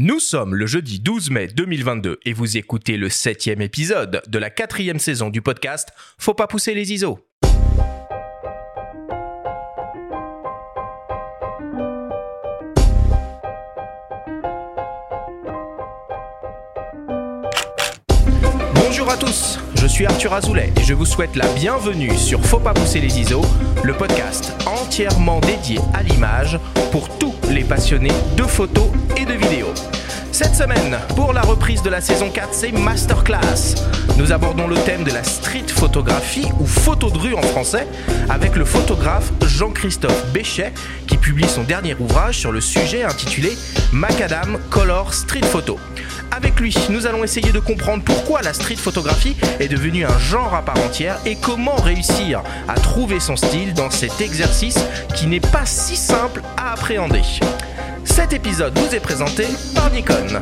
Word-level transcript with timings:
Nous 0.00 0.20
sommes 0.20 0.54
le 0.54 0.64
jeudi 0.68 1.00
12 1.00 1.30
mai 1.30 1.48
2022 1.48 2.20
et 2.24 2.32
vous 2.32 2.56
écoutez 2.56 2.96
le 2.96 3.08
septième 3.08 3.60
épisode 3.60 4.22
de 4.28 4.38
la 4.38 4.48
quatrième 4.48 5.00
saison 5.00 5.28
du 5.28 5.42
podcast 5.42 5.88
Faut 6.18 6.34
pas 6.34 6.46
pousser 6.46 6.72
les 6.72 6.92
ISO. 6.92 7.18
Bonjour 18.76 19.10
à 19.10 19.16
tous, 19.16 19.58
suis 19.88 20.06
Arthur 20.06 20.34
Azoulay 20.34 20.72
et 20.78 20.84
je 20.84 20.92
vous 20.92 21.06
souhaite 21.06 21.34
la 21.34 21.46
bienvenue 21.48 22.14
sur 22.16 22.44
Faut 22.44 22.58
pas 22.58 22.74
pousser 22.74 23.00
les 23.00 23.18
ISO, 23.20 23.40
le 23.82 23.94
podcast 23.94 24.52
entièrement 24.66 25.40
dédié 25.40 25.78
à 25.94 26.02
l'image 26.02 26.58
pour 26.92 27.08
tous 27.18 27.34
les 27.50 27.64
passionnés 27.64 28.12
de 28.36 28.42
photos 28.42 28.88
et 29.16 29.24
de 29.24 29.32
vidéos. 29.32 29.72
Cette 30.30 30.54
semaine, 30.54 30.98
pour 31.16 31.32
la 31.32 31.40
reprise 31.40 31.82
de 31.82 31.90
la 31.90 32.00
saison 32.00 32.30
4, 32.30 32.48
c'est 32.52 32.70
Masterclass. 32.70 33.74
Nous 34.18 34.30
abordons 34.30 34.68
le 34.68 34.76
thème 34.76 35.04
de 35.04 35.10
la 35.10 35.24
street 35.24 35.68
photographie 35.68 36.46
ou 36.60 36.66
photo 36.66 37.10
de 37.10 37.18
rue 37.18 37.34
en 37.34 37.42
français 37.42 37.86
avec 38.28 38.56
le 38.56 38.64
photographe 38.64 39.32
Jean-Christophe 39.46 40.32
Béchet 40.32 40.72
publie 41.18 41.48
son 41.48 41.64
dernier 41.64 41.94
ouvrage 41.98 42.38
sur 42.38 42.52
le 42.52 42.60
sujet 42.60 43.04
intitulé 43.04 43.56
Macadam 43.92 44.58
Color 44.70 45.12
Street 45.12 45.44
Photo. 45.44 45.78
Avec 46.30 46.60
lui, 46.60 46.74
nous 46.90 47.06
allons 47.06 47.24
essayer 47.24 47.52
de 47.52 47.58
comprendre 47.58 48.04
pourquoi 48.04 48.42
la 48.42 48.52
street 48.52 48.76
photographie 48.76 49.36
est 49.60 49.68
devenue 49.68 50.04
un 50.04 50.18
genre 50.18 50.54
à 50.54 50.62
part 50.62 50.78
entière 50.78 51.18
et 51.26 51.36
comment 51.36 51.76
réussir 51.76 52.42
à 52.68 52.74
trouver 52.74 53.20
son 53.20 53.36
style 53.36 53.74
dans 53.74 53.90
cet 53.90 54.20
exercice 54.20 54.78
qui 55.14 55.26
n'est 55.26 55.40
pas 55.40 55.66
si 55.66 55.96
simple 55.96 56.42
à 56.56 56.72
appréhender. 56.72 57.22
Cet 58.04 58.32
épisode 58.32 58.78
vous 58.78 58.94
est 58.94 59.00
présenté 59.00 59.46
par 59.74 59.90
Nikon. 59.90 60.40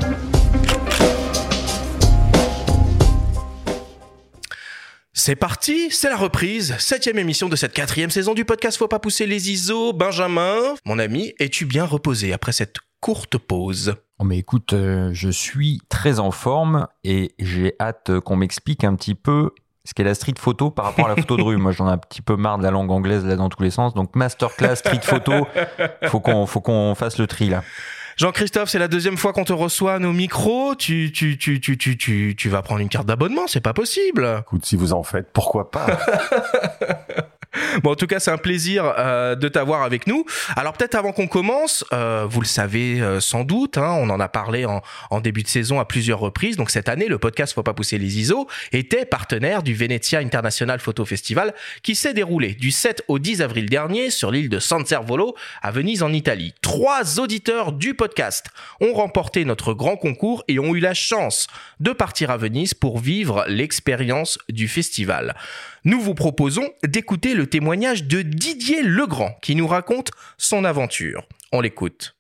C'est 5.27 5.34
parti, 5.34 5.91
c'est 5.91 6.08
la 6.08 6.16
reprise, 6.16 6.77
septième 6.78 7.19
émission 7.19 7.48
de 7.48 7.56
cette 7.56 7.72
quatrième 7.72 8.10
saison 8.10 8.32
du 8.32 8.44
podcast 8.44 8.78
Faut 8.78 8.86
pas 8.86 9.00
pousser 9.00 9.27
les 9.27 9.50
ISO. 9.50 9.92
Benjamin, 9.92 10.55
mon 10.84 11.00
ami, 11.00 11.34
es-tu 11.41 11.64
bien 11.64 11.84
reposé 11.84 12.32
après 12.32 12.52
cette 12.52 12.77
courte 13.00 13.36
pause? 13.36 13.97
Oh 14.20 14.24
mais 14.24 14.38
écoute, 14.38 14.72
euh, 14.72 15.10
je 15.12 15.28
suis 15.28 15.80
très 15.88 16.20
en 16.20 16.30
forme 16.30 16.86
et 17.02 17.34
j'ai 17.41 17.74
hâte 17.80 18.20
qu'on 18.20 18.36
m'explique 18.36 18.84
un 18.84 18.94
petit 18.94 19.16
peu 19.16 19.50
ce 19.82 19.94
qu'est 19.94 20.04
la 20.04 20.14
street 20.14 20.34
photo 20.38 20.70
par 20.70 20.84
rapport 20.84 21.06
à 21.06 21.08
la 21.08 21.16
photo 21.16 21.36
de 21.36 21.42
rue. 21.42 21.56
Moi, 21.56 21.72
j'en 21.72 21.88
ai 21.88 21.92
un 21.92 21.98
petit 21.98 22.22
peu 22.22 22.36
marre 22.36 22.58
de 22.58 22.62
la 22.62 22.70
langue 22.70 22.92
anglaise 22.92 23.24
là 23.24 23.34
dans 23.34 23.48
tous 23.48 23.64
les 23.64 23.70
sens. 23.70 23.94
Donc, 23.94 24.14
masterclass 24.14 24.77
street 24.77 25.00
photo, 25.02 25.48
faut 26.04 26.20
qu'on 26.20 26.47
faut 26.47 26.60
qu'on 26.60 26.94
fasse 26.94 27.19
le 27.19 27.27
tri 27.27 27.48
là. 27.48 27.64
Jean-Christophe, 28.17 28.70
c'est 28.70 28.78
la 28.78 28.89
deuxième 28.89 29.19
fois 29.19 29.34
qu'on 29.34 29.45
te 29.45 29.53
reçoit 29.53 29.95
à 29.95 29.98
nos 29.98 30.12
micros. 30.12 30.75
Tu, 30.75 31.12
tu, 31.12 31.36
tu, 31.36 31.61
tu, 31.61 31.77
tu, 31.77 31.98
tu, 31.98 32.34
tu 32.36 32.48
vas 32.48 32.62
prendre 32.62 32.81
une 32.81 32.89
carte 32.89 33.06
d'abonnement, 33.06 33.47
c'est 33.47 33.61
pas 33.61 33.75
possible. 33.75 34.39
Écoute, 34.41 34.64
si 34.64 34.75
vous 34.75 34.95
en 34.95 35.03
faites, 35.03 35.31
pourquoi 35.34 35.70
pas? 35.70 35.86
Bon, 37.83 37.93
en 37.93 37.95
tout 37.95 38.07
cas, 38.07 38.21
c'est 38.21 38.31
un 38.31 38.39
plaisir 38.39 38.93
euh, 38.99 39.35
de 39.35 39.49
t'avoir 39.49 39.83
avec 39.83 40.07
nous. 40.07 40.25
Alors 40.57 40.73
peut-être 40.73 40.95
avant 40.95 41.12
qu'on 41.12 41.27
commence, 41.27 41.85
euh, 41.93 42.27
vous 42.29 42.41
le 42.41 42.47
savez 42.47 43.01
euh, 43.01 43.21
sans 43.21 43.45
doute, 43.45 43.79
hein, 43.79 43.95
on 43.99 44.11
en 44.11 44.21
a 44.21 44.29
parlé 44.29 44.65
en, 44.65 44.83
en, 45.11 45.21
début 45.21 45.43
de 45.43 45.49
saison 45.49 45.81
à 45.81 45.84
plusieurs 45.84 46.19
reprises. 46.19 46.57
Donc 46.57 46.71
cette 46.71 46.89
année, 46.89 47.09
le 47.09 47.19
podcast 47.19 47.55
Faut 47.55 47.62
pas 47.62 47.75
pousser 47.75 47.99
les 47.99 48.19
ISO 48.19 48.47
était 48.73 49.05
partenaire 49.05 49.62
du 49.62 49.75
Venezia 49.75 50.21
International 50.21 50.81
Photo 50.81 51.05
Festival 51.05 51.55
qui 51.83 51.95
s'est 51.95 52.15
déroulé 52.15 52.55
du 52.55 52.71
7 52.71 53.03
au 53.09 53.19
10 53.19 53.43
avril 53.43 53.69
dernier 53.69 54.11
sur 54.11 54.31
l'île 54.31 54.49
de 54.49 54.59
San 54.59 54.84
Servolo 54.84 55.34
à 55.62 55.71
Venise 55.71 56.03
en 56.03 56.12
Italie. 56.12 56.55
Trois 56.62 57.21
auditeurs 57.21 57.73
du 57.73 57.95
podcast 57.95 58.47
ont 58.81 58.93
remporté 58.93 59.45
notre 59.45 59.75
grand 59.75 59.97
concours 59.97 60.45
et 60.49 60.59
ont 60.59 60.75
eu 60.75 60.81
la 60.81 60.95
chance 60.95 61.47
de 61.81 61.93
partir 61.93 62.31
à 62.31 62.37
Venise 62.37 62.75
pour 62.75 62.99
vivre 62.99 63.45
l'expérience 63.49 64.39
du 64.49 64.69
festival. 64.69 65.34
Nous 65.87 66.01
vous 66.01 66.15
proposons 66.15 66.65
d'écouter 66.84 67.33
le 67.34 67.47
témoignage 67.47 68.09
de 68.09 68.21
Didier 68.21 68.83
Legrand 68.83 69.31
qui 69.41 69.55
nous 69.55 69.69
raconte 69.69 70.10
son 70.37 70.65
aventure. 70.65 71.22
On 71.53 71.60
l'écoute. 71.60 72.16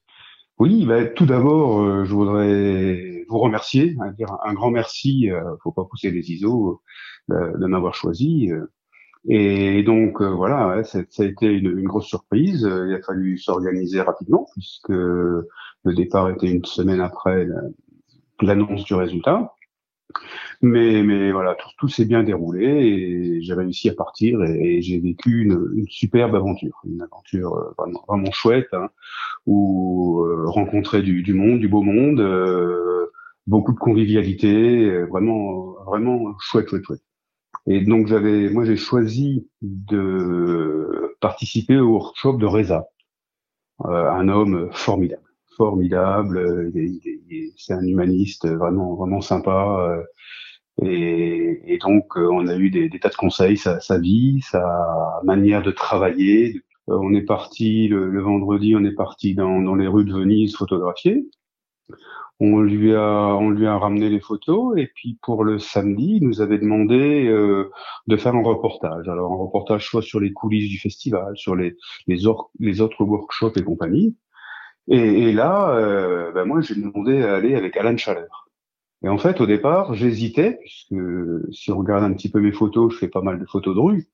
Oui, 0.60 0.86
bah, 0.86 1.04
tout 1.04 1.26
d'abord, 1.26 1.82
euh, 1.82 2.04
je 2.04 2.14
voudrais 2.14 3.24
vous 3.28 3.38
remercier, 3.40 3.96
hein, 4.00 4.12
dire 4.12 4.28
un 4.44 4.54
grand 4.54 4.70
merci. 4.70 5.32
Euh, 5.32 5.42
faut 5.64 5.72
pas 5.72 5.82
pousser 5.84 6.12
les 6.12 6.30
ISO 6.30 6.80
euh, 7.32 7.58
de 7.58 7.66
m'avoir 7.66 7.92
choisi. 7.96 8.52
euh. 8.52 8.66
et 9.28 9.82
donc 9.82 10.22
voilà, 10.22 10.84
ça, 10.84 11.00
a 11.00 11.24
été 11.24 11.46
une, 11.46 11.82
grosse 11.82 12.06
surprise. 12.06 12.60
Il 12.62 12.94
a 12.94 13.02
fallu 13.02 13.36
s'organiser 13.36 14.00
rapidement 14.00 14.46
puisque 14.52 14.90
le 14.90 15.44
départ 15.86 16.30
était 16.30 16.46
une 16.46 16.64
semaine 16.64 17.00
après 17.00 17.46
la- 17.46 17.62
l'annonce 18.42 18.84
du 18.84 18.94
résultat. 18.94 19.55
Mais, 20.62 21.02
mais 21.02 21.32
voilà, 21.32 21.56
tout, 21.78 21.88
s'est 21.88 22.04
bien 22.04 22.22
déroulé 22.22 22.64
et 22.64 23.42
j'ai 23.42 23.54
réussi 23.54 23.90
à 23.90 23.94
partir 23.94 24.42
et, 24.42 24.76
et 24.76 24.82
j'ai 24.82 24.98
vécu 24.98 25.42
une, 25.42 25.70
une 25.76 25.88
superbe 25.88 26.34
aventure, 26.34 26.80
une 26.84 27.02
aventure 27.02 27.54
euh, 27.54 27.74
vraiment, 27.78 28.04
vraiment 28.08 28.32
chouette, 28.32 28.68
hein, 28.72 28.88
où 29.46 30.22
euh, 30.24 30.48
rencontrer 30.48 31.02
du, 31.02 31.22
du 31.22 31.34
monde, 31.34 31.60
du 31.60 31.68
beau 31.68 31.82
monde, 31.82 32.20
euh, 32.20 33.06
beaucoup 33.46 33.72
de 33.72 33.78
convivialité, 33.78 34.84
euh, 34.86 35.06
vraiment, 35.06 35.74
vraiment 35.86 36.34
chouette, 36.40 36.68
chouette, 36.68 36.84
chouette. 36.84 37.02
Et 37.66 37.80
donc 37.80 38.06
j'avais, 38.06 38.48
moi 38.50 38.64
j'ai 38.64 38.76
choisi 38.76 39.48
de 39.62 41.16
participer 41.20 41.78
au 41.78 41.88
workshop 41.88 42.38
de 42.38 42.46
Reza, 42.46 42.86
euh, 43.84 44.10
un 44.10 44.28
homme 44.28 44.68
formidable, 44.72 45.25
formidable. 45.56 46.38
euh, 46.38 46.72
c'est 47.56 47.74
un 47.74 47.84
humaniste 47.86 48.46
vraiment, 48.48 48.94
vraiment 48.94 49.20
sympa. 49.20 49.78
euh, 49.90 50.02
et, 50.82 51.74
et 51.74 51.78
donc, 51.78 52.16
euh, 52.16 52.28
on 52.32 52.46
a 52.48 52.56
eu 52.56 52.70
des, 52.70 52.88
des 52.88 53.00
tas 53.00 53.08
de 53.10 53.14
conseils, 53.16 53.56
sa, 53.56 53.80
sa 53.80 53.98
vie, 53.98 54.40
sa 54.42 55.20
manière 55.24 55.62
de 55.62 55.70
travailler. 55.70 56.62
On 56.88 57.14
est 57.14 57.22
parti 57.22 57.88
le, 57.88 58.10
le 58.10 58.20
vendredi, 58.22 58.74
on 58.76 58.84
est 58.84 58.94
parti 58.94 59.34
dans, 59.34 59.60
dans 59.60 59.74
les 59.74 59.88
rues 59.88 60.04
de 60.04 60.12
Venise 60.12 60.56
photographier. 60.56 61.26
On 62.38 62.60
lui 62.60 62.94
a, 62.94 63.34
on 63.36 63.48
lui 63.50 63.66
a 63.66 63.78
ramené 63.78 64.10
les 64.10 64.20
photos 64.20 64.76
et 64.76 64.88
puis 64.94 65.18
pour 65.22 65.42
le 65.42 65.58
samedi, 65.58 66.18
il 66.20 66.28
nous 66.28 66.42
avait 66.42 66.58
demandé 66.58 67.26
euh, 67.26 67.70
de 68.08 68.16
faire 68.18 68.34
un 68.34 68.42
reportage. 68.42 69.08
Alors 69.08 69.32
un 69.32 69.36
reportage 69.36 69.86
soit 69.86 70.02
sur 70.02 70.20
les 70.20 70.32
coulisses 70.34 70.68
du 70.68 70.78
festival, 70.78 71.34
sur 71.36 71.56
les 71.56 71.76
les, 72.06 72.26
or- 72.26 72.50
les 72.60 72.82
autres 72.82 73.02
workshops 73.04 73.56
et 73.56 73.62
compagnie. 73.62 74.16
Et, 74.88 75.28
et 75.28 75.32
là, 75.32 75.76
euh, 75.76 76.32
ben 76.32 76.44
moi, 76.44 76.60
j'ai 76.60 76.74
demandé 76.74 77.22
à 77.22 77.34
aller 77.34 77.54
avec 77.54 77.76
Alan 77.76 77.96
Chaleur. 77.96 78.48
Et 79.02 79.08
en 79.08 79.18
fait, 79.18 79.40
au 79.40 79.46
départ, 79.46 79.94
j'hésitais, 79.94 80.58
puisque 80.60 80.94
si 81.52 81.70
on 81.70 81.78
regarde 81.78 82.04
un 82.04 82.12
petit 82.12 82.30
peu 82.30 82.40
mes 82.40 82.52
photos, 82.52 82.92
je 82.92 82.98
fais 82.98 83.08
pas 83.08 83.20
mal 83.20 83.38
de 83.38 83.44
photos 83.44 83.74
de 83.74 83.80
rue. 83.80 84.08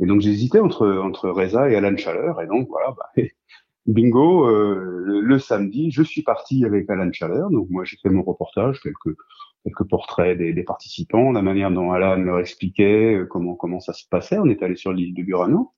Et 0.00 0.06
donc, 0.06 0.20
j'hésitais 0.20 0.58
entre, 0.58 0.88
entre 0.88 1.28
Reza 1.30 1.70
et 1.70 1.76
Alan 1.76 1.96
Chaleur. 1.96 2.40
Et 2.40 2.46
donc, 2.46 2.68
voilà, 2.68 2.94
bah, 2.96 3.22
bingo, 3.86 4.48
euh, 4.48 5.20
le, 5.22 5.38
samedi, 5.38 5.90
je 5.90 6.02
suis 6.02 6.22
parti 6.22 6.64
avec 6.64 6.88
Alan 6.90 7.12
Chaleur. 7.12 7.50
Donc, 7.50 7.68
moi, 7.70 7.84
j'ai 7.84 7.98
fait 8.02 8.10
mon 8.10 8.22
reportage, 8.22 8.80
quelques, 8.80 9.16
quelques 9.64 9.88
portraits 9.88 10.36
des, 10.38 10.52
des 10.52 10.64
participants, 10.64 11.32
la 11.32 11.42
manière 11.42 11.70
dont 11.70 11.92
Alan 11.92 12.16
leur 12.16 12.40
expliquait 12.40 13.16
euh, 13.16 13.26
comment, 13.26 13.54
comment 13.54 13.80
ça 13.80 13.92
se 13.92 14.08
passait. 14.08 14.38
On 14.38 14.46
est 14.46 14.62
allé 14.62 14.76
sur 14.76 14.92
l'île 14.92 15.14
de 15.14 15.22
Burano. 15.22 15.72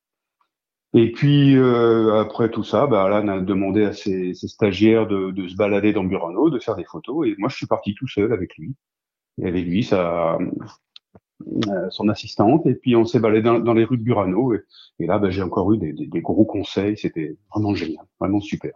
Et 0.94 1.10
puis 1.12 1.56
euh, 1.56 2.20
après 2.20 2.50
tout 2.50 2.62
ça, 2.64 2.86
bah, 2.86 3.04
Alan 3.04 3.28
a 3.28 3.40
demandé 3.40 3.84
à 3.84 3.92
ses, 3.92 4.32
ses 4.34 4.48
stagiaires 4.48 5.06
de, 5.06 5.30
de 5.32 5.48
se 5.48 5.56
balader 5.56 5.92
dans 5.92 6.04
Burano, 6.04 6.50
de 6.50 6.58
faire 6.60 6.76
des 6.76 6.84
photos. 6.84 7.26
Et 7.26 7.34
moi, 7.38 7.48
je 7.48 7.56
suis 7.56 7.66
parti 7.66 7.94
tout 7.94 8.06
seul 8.08 8.32
avec 8.32 8.56
lui. 8.56 8.74
Et 9.42 9.46
avec 9.48 9.66
lui, 9.66 9.84
sa, 9.84 10.38
euh, 11.68 11.90
son 11.90 12.08
assistante. 12.08 12.66
Et 12.66 12.74
puis 12.74 12.96
on 12.96 13.04
s'est 13.04 13.20
baladé 13.20 13.42
dans, 13.42 13.58
dans 13.58 13.74
les 13.74 13.84
rues 13.84 13.98
de 13.98 14.02
Burano. 14.02 14.54
Et, 14.98 15.06
là, 15.06 15.18
bah, 15.18 15.30
j'ai 15.30 15.42
encore 15.42 15.72
eu 15.72 15.78
des, 15.78 15.92
des- 15.92 16.06
des 16.06 16.20
gros 16.20 16.44
conseils. 16.44 16.96
C'était 16.96 17.36
vraiment 17.50 17.74
génial, 17.74 18.04
vraiment 18.20 18.40
super. 18.40 18.72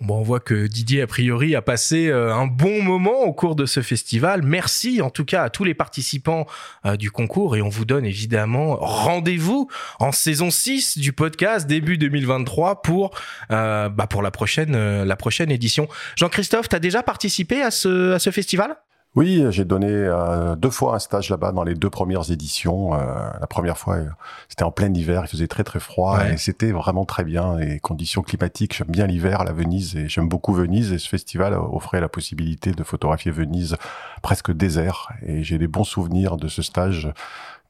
Bon, 0.00 0.18
on 0.18 0.22
voit 0.22 0.38
que 0.38 0.68
Didier, 0.68 1.02
a 1.02 1.08
priori, 1.08 1.56
a 1.56 1.62
passé 1.62 2.06
euh, 2.06 2.32
un 2.32 2.46
bon 2.46 2.82
moment 2.82 3.22
au 3.22 3.32
cours 3.32 3.56
de 3.56 3.66
ce 3.66 3.82
festival. 3.82 4.42
Merci 4.44 5.02
en 5.02 5.10
tout 5.10 5.24
cas 5.24 5.42
à 5.42 5.50
tous 5.50 5.64
les 5.64 5.74
participants 5.74 6.46
euh, 6.86 6.96
du 6.96 7.10
concours 7.10 7.56
et 7.56 7.62
on 7.62 7.68
vous 7.68 7.84
donne 7.84 8.04
évidemment 8.04 8.76
rendez-vous 8.76 9.68
en 9.98 10.12
saison 10.12 10.52
6 10.52 10.98
du 10.98 11.12
podcast 11.12 11.66
début 11.66 11.98
2023 11.98 12.82
pour, 12.82 13.10
euh, 13.50 13.88
bah, 13.88 14.06
pour 14.06 14.22
la, 14.22 14.30
prochaine, 14.30 15.02
la 15.02 15.16
prochaine 15.16 15.50
édition. 15.50 15.88
Jean-Christophe, 16.14 16.68
tu 16.68 16.76
as 16.76 16.80
déjà 16.80 17.02
participé 17.02 17.60
à 17.60 17.72
ce, 17.72 18.12
à 18.12 18.20
ce 18.20 18.30
festival? 18.30 18.76
Oui, 19.16 19.42
j'ai 19.50 19.64
donné 19.64 19.88
euh, 19.90 20.54
deux 20.54 20.70
fois 20.70 20.94
un 20.94 20.98
stage 20.98 21.30
là-bas 21.30 21.50
dans 21.50 21.64
les 21.64 21.74
deux 21.74 21.90
premières 21.90 22.30
éditions. 22.30 22.94
Euh, 22.94 22.98
la 23.40 23.46
première 23.48 23.76
fois, 23.76 23.96
euh, 23.96 24.08
c'était 24.48 24.62
en 24.62 24.70
plein 24.70 24.92
hiver, 24.94 25.22
il 25.24 25.28
faisait 25.28 25.48
très 25.48 25.64
très 25.64 25.80
froid 25.80 26.18
Ouais. 26.18 26.34
et 26.34 26.36
c'était 26.36 26.70
vraiment 26.70 27.04
très 27.04 27.24
bien. 27.24 27.56
Les 27.56 27.80
conditions 27.80 28.22
climatiques, 28.22 28.76
j'aime 28.76 28.88
bien 28.90 29.06
l'hiver 29.06 29.40
à 29.40 29.44
la 29.44 29.52
Venise 29.52 29.96
et 29.96 30.08
j'aime 30.08 30.28
beaucoup 30.28 30.52
Venise 30.52 30.92
et 30.92 30.98
ce 30.98 31.08
festival 31.08 31.54
offrait 31.54 32.00
la 32.00 32.08
possibilité 32.08 32.70
de 32.70 32.82
photographier 32.84 33.32
Venise 33.32 33.76
presque 34.22 34.52
désert 34.52 35.08
et 35.26 35.42
j'ai 35.42 35.58
des 35.58 35.68
bons 35.68 35.84
souvenirs 35.84 36.36
de 36.36 36.46
ce 36.46 36.62
stage 36.62 37.08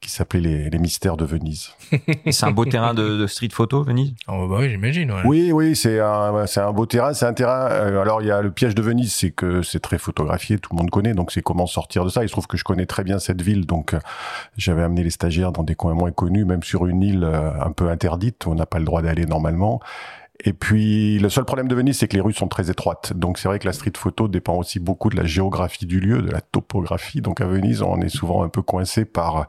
qui 0.01 0.09
s'appelait 0.09 0.39
les, 0.39 0.69
les, 0.69 0.77
Mystères 0.79 1.17
de 1.17 1.25
Venise. 1.25 1.71
c'est 2.31 2.45
un 2.45 2.51
beau 2.51 2.65
terrain 2.65 2.93
de, 2.93 3.17
de, 3.17 3.27
street 3.27 3.49
photo, 3.51 3.83
Venise? 3.83 4.13
Oh, 4.27 4.47
bah 4.47 4.57
Oui, 4.59 4.69
j'imagine. 4.69 5.11
Ouais. 5.11 5.21
Oui, 5.25 5.51
oui, 5.51 5.75
c'est 5.75 5.99
un, 5.99 6.45
c'est 6.47 6.61
un 6.61 6.71
beau 6.71 6.85
terrain. 6.85 7.13
C'est 7.13 7.25
un 7.25 7.33
terrain. 7.33 7.67
Euh, 7.69 8.01
alors, 8.01 8.21
il 8.21 8.27
y 8.27 8.31
a 8.31 8.41
le 8.41 8.51
piège 8.51 8.75
de 8.75 8.81
Venise, 8.81 9.13
c'est 9.13 9.31
que 9.31 9.61
c'est 9.61 9.81
très 9.81 9.97
photographié, 9.97 10.57
tout 10.57 10.73
le 10.73 10.77
monde 10.77 10.89
connaît, 10.89 11.13
donc 11.13 11.31
c'est 11.31 11.41
comment 11.41 11.67
sortir 11.67 12.05
de 12.05 12.09
ça. 12.09 12.23
Il 12.23 12.27
se 12.27 12.33
trouve 12.33 12.47
que 12.47 12.57
je 12.57 12.63
connais 12.63 12.85
très 12.85 13.03
bien 13.03 13.19
cette 13.19 13.41
ville, 13.41 13.65
donc 13.65 13.93
euh, 13.93 13.99
j'avais 14.57 14.83
amené 14.83 15.03
les 15.03 15.09
stagiaires 15.09 15.51
dans 15.51 15.63
des 15.63 15.75
coins 15.75 15.93
moins 15.93 16.11
connus, 16.11 16.45
même 16.45 16.63
sur 16.63 16.85
une 16.85 17.01
île 17.01 17.23
euh, 17.23 17.51
un 17.61 17.71
peu 17.71 17.89
interdite, 17.89 18.45
où 18.45 18.51
on 18.51 18.55
n'a 18.55 18.65
pas 18.65 18.79
le 18.79 18.85
droit 18.85 19.01
d'aller 19.01 19.25
normalement. 19.25 19.81
Et 20.45 20.53
puis, 20.53 21.19
le 21.19 21.27
seul 21.27 21.43
problème 21.43 21.67
de 21.67 21.75
Venise, 21.75 21.97
c'est 21.97 22.07
que 22.07 22.15
les 22.15 22.21
rues 22.21 22.33
sont 22.33 22.47
très 22.47 22.69
étroites. 22.71 23.11
Donc, 23.13 23.37
c'est 23.37 23.49
vrai 23.49 23.59
que 23.59 23.65
la 23.65 23.73
street 23.73 23.91
photo 23.97 24.29
dépend 24.29 24.55
aussi 24.55 24.79
beaucoup 24.79 25.09
de 25.09 25.17
la 25.17 25.25
géographie 25.25 25.85
du 25.85 25.99
lieu, 25.99 26.21
de 26.21 26.31
la 26.31 26.39
topographie. 26.39 27.19
Donc, 27.19 27.41
à 27.41 27.45
Venise, 27.45 27.81
on 27.81 27.99
est 27.99 28.09
souvent 28.09 28.43
un 28.43 28.47
peu 28.47 28.61
coincé 28.61 29.03
par, 29.03 29.47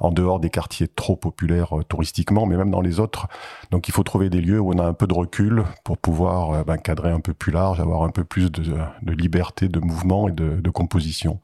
en 0.00 0.10
dehors 0.10 0.40
des 0.40 0.50
quartiers 0.50 0.88
trop 0.88 1.14
populaires 1.14 1.78
euh, 1.78 1.84
touristiquement, 1.84 2.46
mais 2.46 2.56
même 2.56 2.72
dans 2.72 2.80
les 2.80 2.98
autres. 2.98 3.28
Donc, 3.70 3.86
il 3.86 3.92
faut 3.92 4.02
trouver 4.02 4.30
des 4.30 4.40
lieux 4.40 4.58
où 4.58 4.72
on 4.74 4.78
a 4.78 4.84
un 4.84 4.94
peu 4.94 5.06
de 5.06 5.14
recul 5.14 5.62
pour 5.84 5.96
pouvoir 5.96 6.50
euh, 6.50 6.64
ben, 6.64 6.76
cadrer 6.76 7.12
un 7.12 7.20
peu 7.20 7.34
plus 7.34 7.52
large, 7.52 7.78
avoir 7.78 8.02
un 8.02 8.10
peu 8.10 8.24
plus 8.24 8.50
de, 8.50 8.74
liberté 9.06 9.68
de 9.68 9.78
mouvement 9.78 10.28
et 10.28 10.32
de 10.32 10.70
composition. 10.70 11.38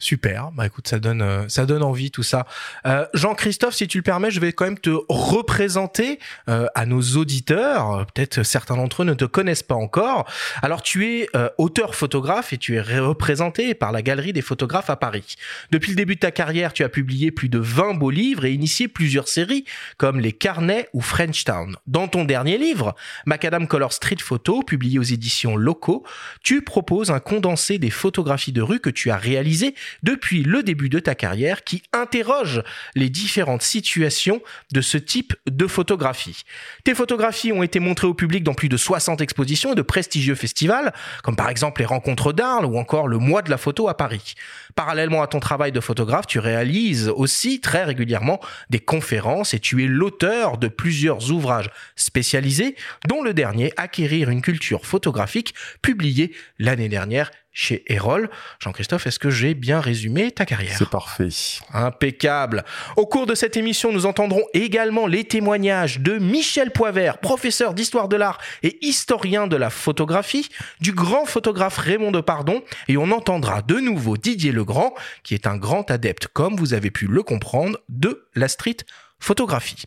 Super. 0.00 0.52
Bah 0.52 0.64
écoute, 0.64 0.86
ça 0.86 1.00
donne 1.00 1.22
euh, 1.22 1.48
ça 1.48 1.66
donne 1.66 1.82
envie 1.82 2.12
tout 2.12 2.22
ça. 2.22 2.46
Euh, 2.86 3.04
Jean-Christophe, 3.14 3.74
si 3.74 3.88
tu 3.88 3.98
le 3.98 4.04
permets, 4.04 4.30
je 4.30 4.38
vais 4.38 4.52
quand 4.52 4.64
même 4.64 4.78
te 4.78 4.96
représenter 5.08 6.20
euh, 6.48 6.66
à 6.76 6.86
nos 6.86 7.02
auditeurs. 7.16 8.06
Peut-être 8.14 8.44
certains 8.44 8.76
d'entre 8.76 9.02
eux 9.02 9.04
ne 9.04 9.14
te 9.14 9.24
connaissent 9.24 9.64
pas 9.64 9.74
encore. 9.74 10.30
Alors 10.62 10.82
tu 10.82 11.06
es 11.06 11.28
auteur 11.56 11.96
photographe 11.96 12.52
et 12.52 12.58
tu 12.58 12.76
es 12.76 12.80
représenté 12.80 13.74
par 13.74 13.90
la 13.90 14.02
Galerie 14.02 14.32
des 14.32 14.40
photographes 14.40 14.88
à 14.88 14.94
Paris. 14.94 15.34
Depuis 15.72 15.90
le 15.90 15.96
début 15.96 16.14
de 16.14 16.20
ta 16.20 16.30
carrière, 16.30 16.72
tu 16.72 16.84
as 16.84 16.88
publié 16.88 17.32
plus 17.32 17.48
de 17.48 17.58
20 17.58 17.94
beaux 17.94 18.10
livres 18.10 18.44
et 18.44 18.52
initié 18.52 18.86
plusieurs 18.86 19.26
séries 19.26 19.64
comme 19.96 20.20
Les 20.20 20.32
Carnets 20.32 20.88
ou 20.92 21.00
French 21.00 21.42
Town. 21.42 21.76
Dans 21.88 22.06
ton 22.06 22.24
dernier 22.24 22.56
livre, 22.56 22.94
Macadam 23.26 23.66
Color 23.66 23.92
Street 23.92 24.16
Photo, 24.20 24.62
publié 24.62 25.00
aux 25.00 25.02
éditions 25.02 25.56
Locaux, 25.56 26.04
tu 26.44 26.62
proposes 26.62 27.10
un 27.10 27.20
condensé 27.20 27.78
des 27.78 27.90
photographies 27.90 28.52
de 28.52 28.62
rue 28.62 28.78
que 28.78 28.90
tu 28.90 29.10
as 29.10 29.16
réalisées 29.16 29.74
depuis 30.02 30.42
le 30.42 30.62
début 30.62 30.88
de 30.88 30.98
ta 30.98 31.14
carrière 31.14 31.64
qui 31.64 31.82
interroge 31.92 32.62
les 32.94 33.08
différentes 33.08 33.62
situations 33.62 34.40
de 34.72 34.80
ce 34.80 34.98
type 34.98 35.34
de 35.46 35.66
photographie. 35.66 36.42
Tes 36.84 36.94
photographies 36.94 37.52
ont 37.52 37.62
été 37.62 37.80
montrées 37.80 38.06
au 38.06 38.14
public 38.14 38.42
dans 38.44 38.54
plus 38.54 38.68
de 38.68 38.76
60 38.76 39.20
expositions 39.20 39.72
et 39.72 39.76
de 39.76 39.82
prestigieux 39.82 40.34
festivals, 40.34 40.92
comme 41.22 41.36
par 41.36 41.48
exemple 41.48 41.80
les 41.80 41.86
Rencontres 41.86 42.32
d'Arles 42.32 42.66
ou 42.66 42.78
encore 42.78 43.08
le 43.08 43.18
Mois 43.18 43.42
de 43.42 43.50
la 43.50 43.58
photo 43.58 43.88
à 43.88 43.96
Paris. 43.96 44.34
Parallèlement 44.74 45.22
à 45.22 45.26
ton 45.26 45.40
travail 45.40 45.72
de 45.72 45.80
photographe, 45.80 46.26
tu 46.26 46.38
réalises 46.38 47.08
aussi 47.08 47.60
très 47.60 47.84
régulièrement 47.84 48.40
des 48.70 48.80
conférences 48.80 49.54
et 49.54 49.60
tu 49.60 49.84
es 49.84 49.86
l'auteur 49.86 50.58
de 50.58 50.68
plusieurs 50.68 51.30
ouvrages 51.30 51.70
spécialisés, 51.96 52.76
dont 53.06 53.22
le 53.22 53.34
dernier 53.34 53.72
Acquérir 53.76 54.30
une 54.30 54.42
culture 54.42 54.86
photographique, 54.86 55.54
publié 55.82 56.34
l'année 56.58 56.88
dernière 56.88 57.30
chez 57.58 57.82
Erol. 57.92 58.30
Jean-Christophe, 58.60 59.08
est-ce 59.08 59.18
que 59.18 59.30
j'ai 59.30 59.54
bien 59.54 59.80
résumé 59.80 60.30
ta 60.30 60.46
carrière? 60.46 60.76
C'est 60.78 60.88
parfait. 60.88 61.28
Impeccable. 61.74 62.64
Au 62.96 63.04
cours 63.04 63.26
de 63.26 63.34
cette 63.34 63.56
émission, 63.56 63.92
nous 63.92 64.06
entendrons 64.06 64.44
également 64.54 65.08
les 65.08 65.24
témoignages 65.24 65.98
de 65.98 66.18
Michel 66.18 66.70
Poivert, 66.70 67.18
professeur 67.18 67.74
d'histoire 67.74 68.08
de 68.08 68.14
l'art 68.14 68.38
et 68.62 68.78
historien 68.86 69.48
de 69.48 69.56
la 69.56 69.70
photographie, 69.70 70.48
du 70.80 70.92
grand 70.92 71.24
photographe 71.24 71.78
Raymond 71.78 72.12
Depardon, 72.12 72.62
et 72.86 72.96
on 72.96 73.10
entendra 73.10 73.60
de 73.62 73.80
nouveau 73.80 74.16
Didier 74.16 74.52
Legrand, 74.52 74.94
qui 75.24 75.34
est 75.34 75.48
un 75.48 75.56
grand 75.56 75.90
adepte, 75.90 76.28
comme 76.28 76.54
vous 76.54 76.74
avez 76.74 76.92
pu 76.92 77.06
le 77.08 77.24
comprendre, 77.24 77.78
de 77.88 78.28
la 78.36 78.46
street 78.46 78.76
photographie. 79.18 79.82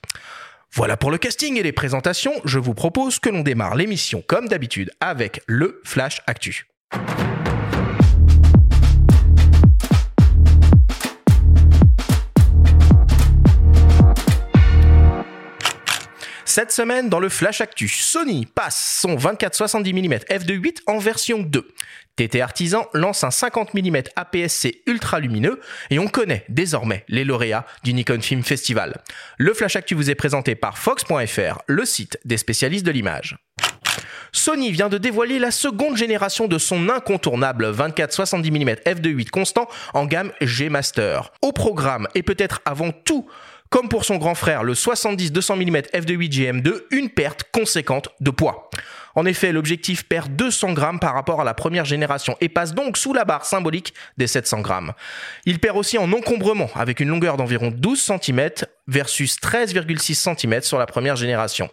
Voilà 0.74 0.98
pour 0.98 1.10
le 1.10 1.18
casting 1.18 1.58
et 1.58 1.64
les 1.64 1.72
présentations. 1.72 2.34
Je 2.44 2.60
vous 2.60 2.74
propose 2.74 3.20
que 3.20 3.30
l'on 3.30 3.44
démarre 3.44 3.76
l'émission 3.76 4.22
comme 4.28 4.50
d'habitude 4.50 4.92
avec 5.00 5.42
le 5.48 5.80
Flash 5.86 6.22
Actu. 6.28 6.68
Cette 16.54 16.74
semaine, 16.74 17.08
dans 17.08 17.22
le 17.22 17.30
Flash 17.30 17.62
Actu, 17.62 17.88
Sony 17.88 18.46
passe 18.46 19.00
son 19.00 19.16
24-70 19.16 19.94
mm 19.94 20.16
f2.8 20.30 20.80
en 20.86 20.98
version 20.98 21.40
2. 21.40 21.66
TT 22.18 22.42
Artisan 22.42 22.90
lance 22.94 23.24
un 23.24 23.32
50 23.32 23.74
mm 23.74 24.02
APS-C 24.18 24.84
ultra 24.86 25.22
lumineux 25.22 25.62
et 25.92 25.98
on 25.98 26.10
connaît 26.10 26.44
désormais 26.50 27.06
les 27.08 27.24
lauréats 27.24 27.66
du 27.86 27.94
Nikon 27.94 28.20
Film 28.20 28.44
Festival. 28.44 28.98
Le 29.38 29.54
Flash 29.54 29.78
Actu 29.78 29.96
vous 29.96 30.10
est 30.10 30.16
présenté 30.16 30.56
par 30.56 30.78
Fox.fr, 30.78 31.62
le 31.68 31.86
site 31.86 32.20
des 32.26 32.36
spécialistes 32.36 32.86
de 32.86 32.92
l'image. 32.92 33.38
Sony 34.34 34.72
vient 34.72 34.90
de 34.90 34.98
dévoiler 34.98 35.40
la 35.40 35.52
seconde 35.52 35.96
génération 35.96 36.48
de 36.48 36.58
son 36.58 36.90
incontournable 36.90 37.72
24-70 37.72 38.52
mm 38.52 38.70
f2.8 38.86 39.30
constant 39.30 39.70
en 39.94 40.06
gamme 40.06 40.32
G 40.42 40.68
Master. 40.68 41.32
Au 41.42 41.52
programme 41.52 42.10
et 42.14 42.24
peut-être 42.24 42.62
avant 42.66 42.92
tout 42.92 43.30
comme 43.72 43.90
pour 43.90 44.06
son 44.06 44.18
grand 44.18 44.36
frère, 44.36 44.64
le 44.64 44.74
70-200 44.74 45.56
mm 45.56 45.78
f2.8 45.94 46.30
GM2, 46.30 46.82
une 46.92 47.10
perte 47.10 47.46
conséquente 47.52 48.10
de 48.20 48.30
poids. 48.30 48.70
En 49.16 49.26
effet, 49.26 49.52
l'objectif 49.52 50.04
perd 50.04 50.36
200 50.36 50.74
grammes 50.74 51.00
par 51.00 51.14
rapport 51.14 51.42
à 51.42 51.44
la 51.44 51.54
première 51.54 51.86
génération 51.86 52.36
et 52.42 52.50
passe 52.50 52.74
donc 52.74 52.98
sous 52.98 53.14
la 53.14 53.26
barre 53.26 53.46
symbolique 53.46 53.94
des 54.18 54.28
700 54.28 54.62
grammes. 54.62 54.94
Il 55.46 55.60
perd 55.60 55.78
aussi 55.78 55.98
en 55.98 56.12
encombrement 56.12 56.70
avec 56.76 57.00
une 57.00 57.10
longueur 57.10 57.38
d'environ 57.38 57.72
12 57.72 58.12
cm 58.22 58.50
versus 58.88 59.38
13,6 59.38 60.36
cm 60.36 60.62
sur 60.62 60.78
la 60.78 60.86
première 60.86 61.16
génération. 61.16 61.70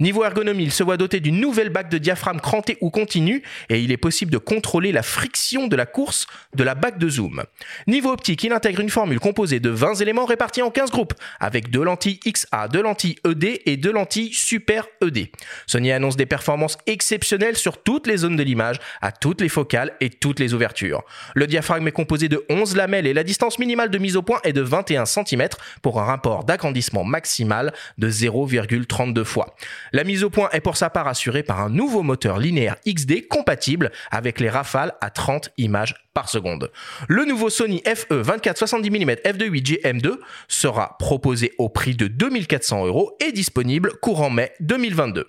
Niveau 0.00 0.24
ergonomie, 0.24 0.64
il 0.64 0.72
se 0.72 0.82
voit 0.82 0.96
doté 0.96 1.20
d'une 1.20 1.40
nouvelle 1.40 1.68
bague 1.68 1.90
de 1.90 1.98
diaphragme 1.98 2.40
cranté 2.40 2.78
ou 2.80 2.90
continu 2.90 3.42
et 3.68 3.80
il 3.80 3.92
est 3.92 3.96
possible 3.96 4.30
de 4.30 4.38
contrôler 4.38 4.92
la 4.92 5.02
friction 5.02 5.66
de 5.66 5.76
la 5.76 5.86
course 5.86 6.26
de 6.54 6.64
la 6.64 6.74
bague 6.74 6.98
de 6.98 7.08
zoom. 7.08 7.42
Niveau 7.86 8.10
optique, 8.10 8.42
il 8.44 8.52
intègre 8.52 8.80
une 8.80 8.90
formule 8.90 9.20
composée 9.20 9.60
de 9.60 9.70
20 9.70 9.96
éléments 9.96 10.24
répartis 10.24 10.62
en 10.62 10.70
15 10.70 10.90
groupes 10.90 11.14
avec 11.40 11.70
deux 11.70 11.82
lentilles 11.82 12.20
XA, 12.20 12.68
deux 12.68 12.82
lentilles 12.82 13.16
ED 13.28 13.60
et 13.66 13.76
deux 13.76 13.92
lentilles 13.92 14.32
Super 14.32 14.86
ED. 15.04 15.28
Sony 15.66 15.92
annonce 15.92 16.16
des 16.16 16.26
performances 16.26 16.78
exceptionnelles 16.86 17.56
sur 17.56 17.82
toutes 17.82 18.06
les 18.06 18.18
zones 18.18 18.36
de 18.36 18.42
l'image, 18.42 18.78
à 19.00 19.12
toutes 19.12 19.40
les 19.40 19.48
focales 19.48 19.92
et 20.00 20.10
toutes 20.10 20.40
les 20.40 20.54
ouvertures. 20.54 21.02
Le 21.34 21.46
diaphragme 21.46 21.88
est 21.88 21.92
composé 21.92 22.28
de 22.28 22.44
11 22.48 22.76
lamelles 22.76 23.06
et 23.06 23.14
la 23.14 23.24
distance 23.24 23.58
minimale 23.58 23.90
de 23.90 23.98
mise 23.98 24.16
au 24.16 24.22
point 24.22 24.40
est 24.44 24.52
de 24.52 24.62
21 24.62 25.04
cm 25.04 25.48
pour 25.82 26.00
un 26.00 26.04
rapport 26.04 26.44
d'agrandissement 26.44 27.04
maximal 27.04 27.72
de 27.98 28.10
0,32 28.10 29.24
fois. 29.24 29.54
La 29.92 30.04
mise 30.04 30.24
au 30.24 30.30
point 30.30 30.48
est 30.52 30.60
pour 30.60 30.76
sa 30.76 30.90
part 30.90 31.08
assurée 31.08 31.42
par 31.42 31.60
un 31.60 31.70
nouveau 31.70 32.02
moteur 32.02 32.38
linéaire 32.38 32.76
XD 32.86 33.28
compatible 33.28 33.90
avec 34.10 34.40
les 34.40 34.50
rafales 34.50 34.92
à 35.00 35.10
30 35.10 35.50
images 35.58 35.94
par 36.14 36.28
seconde. 36.28 36.70
Le 37.08 37.24
nouveau 37.24 37.50
Sony 37.50 37.82
FE 37.84 38.22
24-70 38.22 38.90
mm 38.90 39.10
f2.8 39.24 39.62
GM2 39.62 40.18
sera 40.48 40.96
proposé 40.98 41.52
au 41.58 41.68
prix 41.68 41.94
de 41.94 42.06
2400 42.06 42.86
euros 42.86 43.16
et 43.26 43.32
disponible 43.32 43.92
courant 44.00 44.30
mai 44.30 44.52
2022. 44.60 45.26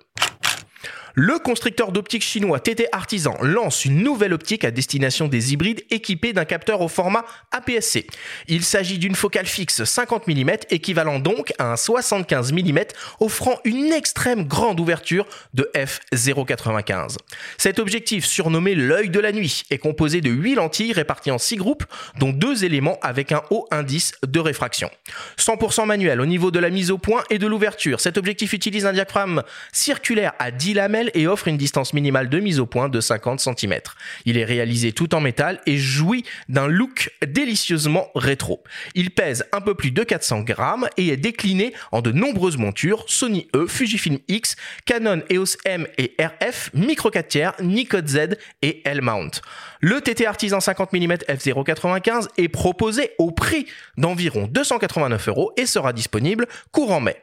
Le 1.16 1.38
constructeur 1.38 1.92
d'optique 1.92 2.24
chinois 2.24 2.60
TT 2.60 2.88
Artisan 2.92 3.38
lance 3.40 3.86
une 3.86 4.02
nouvelle 4.02 4.34
optique 4.34 4.66
à 4.66 4.72
destination 4.72 5.28
des 5.28 5.54
hybrides 5.54 5.84
équipés 5.92 6.34
d'un 6.34 6.44
capteur 6.44 6.82
au 6.82 6.88
format 6.88 7.24
APS-C. 7.52 8.08
Il 8.48 8.64
s'agit 8.64 8.98
d'une 8.98 9.14
focale 9.14 9.46
fixe 9.46 9.84
50 9.84 10.28
mm 10.28 10.50
équivalent 10.72 11.20
donc 11.20 11.54
à 11.60 11.72
un 11.72 11.76
75 11.76 12.52
mm 12.54 12.80
offrant 13.20 13.60
une 13.64 13.92
extrême 13.92 14.48
grande 14.48 14.80
ouverture 14.80 15.28
de 15.54 15.70
f0.95. 15.76 17.18
Cet 17.60 17.78
objectif 17.78 18.26
surnommé 18.26 18.74
l'œil 18.74 19.12
de 19.12 19.20
la 19.20 19.32
nuit 19.32 19.66
est 19.70 19.78
composé 19.78 20.20
de 20.20 20.32
8 20.32 20.56
lentilles 20.56 20.94
réparties 20.94 21.30
en 21.30 21.38
6 21.38 21.58
groupes 21.58 21.84
dont 22.18 22.32
deux 22.32 22.66
éléments 22.66 22.98
avec 23.04 23.32
un 23.32 23.44
haut 23.52 23.68
indice 23.70 24.14
de 24.26 24.40
réfraction. 24.40 24.90
100% 25.38 25.86
manuel 25.86 26.22
au 26.22 26.26
niveau 26.26 26.50
de 26.50 26.58
la 26.58 26.72
mise 26.72 26.90
au 26.90 26.98
point 26.98 27.24
et 27.30 27.38
de 27.38 27.46
l'ouverture. 27.46 28.00
Cet 28.00 28.18
objectif 28.18 28.54
utilise 28.54 28.88
un 28.88 28.94
diaphragme 28.94 29.44
circulaire 29.72 30.34
à 30.40 30.50
10 30.50 30.74
lamelles 30.74 31.03
et 31.14 31.28
offre 31.28 31.48
une 31.48 31.58
distance 31.58 31.94
minimale 31.94 32.30
de 32.30 32.40
mise 32.40 32.60
au 32.60 32.66
point 32.66 32.90
de 32.90 33.00
50 33.00 33.40
cm. 33.40 33.76
Il 34.26 34.38
est 34.38 34.46
réalisé 34.46 34.92
tout 34.92 35.16
en 35.16 35.22
métal 35.22 35.62
et 35.66 35.78
jouit 35.78 36.26
d'un 36.50 36.68
look 36.68 37.12
délicieusement 37.26 38.08
rétro. 38.16 38.64
Il 38.96 39.12
pèse 39.12 39.46
un 39.52 39.62
peu 39.62 39.76
plus 39.76 39.92
de 39.92 40.04
400 40.04 40.42
grammes 40.42 40.88
et 40.98 41.10
est 41.10 41.18
décliné 41.18 41.74
en 41.92 42.02
de 42.02 42.12
nombreuses 42.12 42.58
montures 42.58 43.06
Sony 43.08 43.48
E, 43.56 43.68
Fujifilm 43.68 44.20
X, 44.28 44.56
Canon 44.86 45.22
EOS 45.30 45.58
M 45.66 45.88
et 45.98 46.16
RF, 46.20 46.72
Micro 46.74 47.10
4 47.10 47.28
tiers, 47.28 47.54
Nikon 47.62 48.06
Z 48.06 48.38
et 48.62 48.82
L-mount. 48.86 49.42
Le 49.82 50.02
TT 50.02 50.26
Artisan 50.26 50.60
50 50.60 50.94
mm 50.94 51.14
f0.95 51.30 52.28
est 52.38 52.48
proposé 52.48 53.12
au 53.18 53.32
prix 53.32 53.66
d'environ 53.98 54.48
289 54.48 55.28
euros 55.28 55.52
et 55.58 55.66
sera 55.66 55.94
disponible 55.94 56.48
courant 56.72 57.02
mai. 57.02 57.18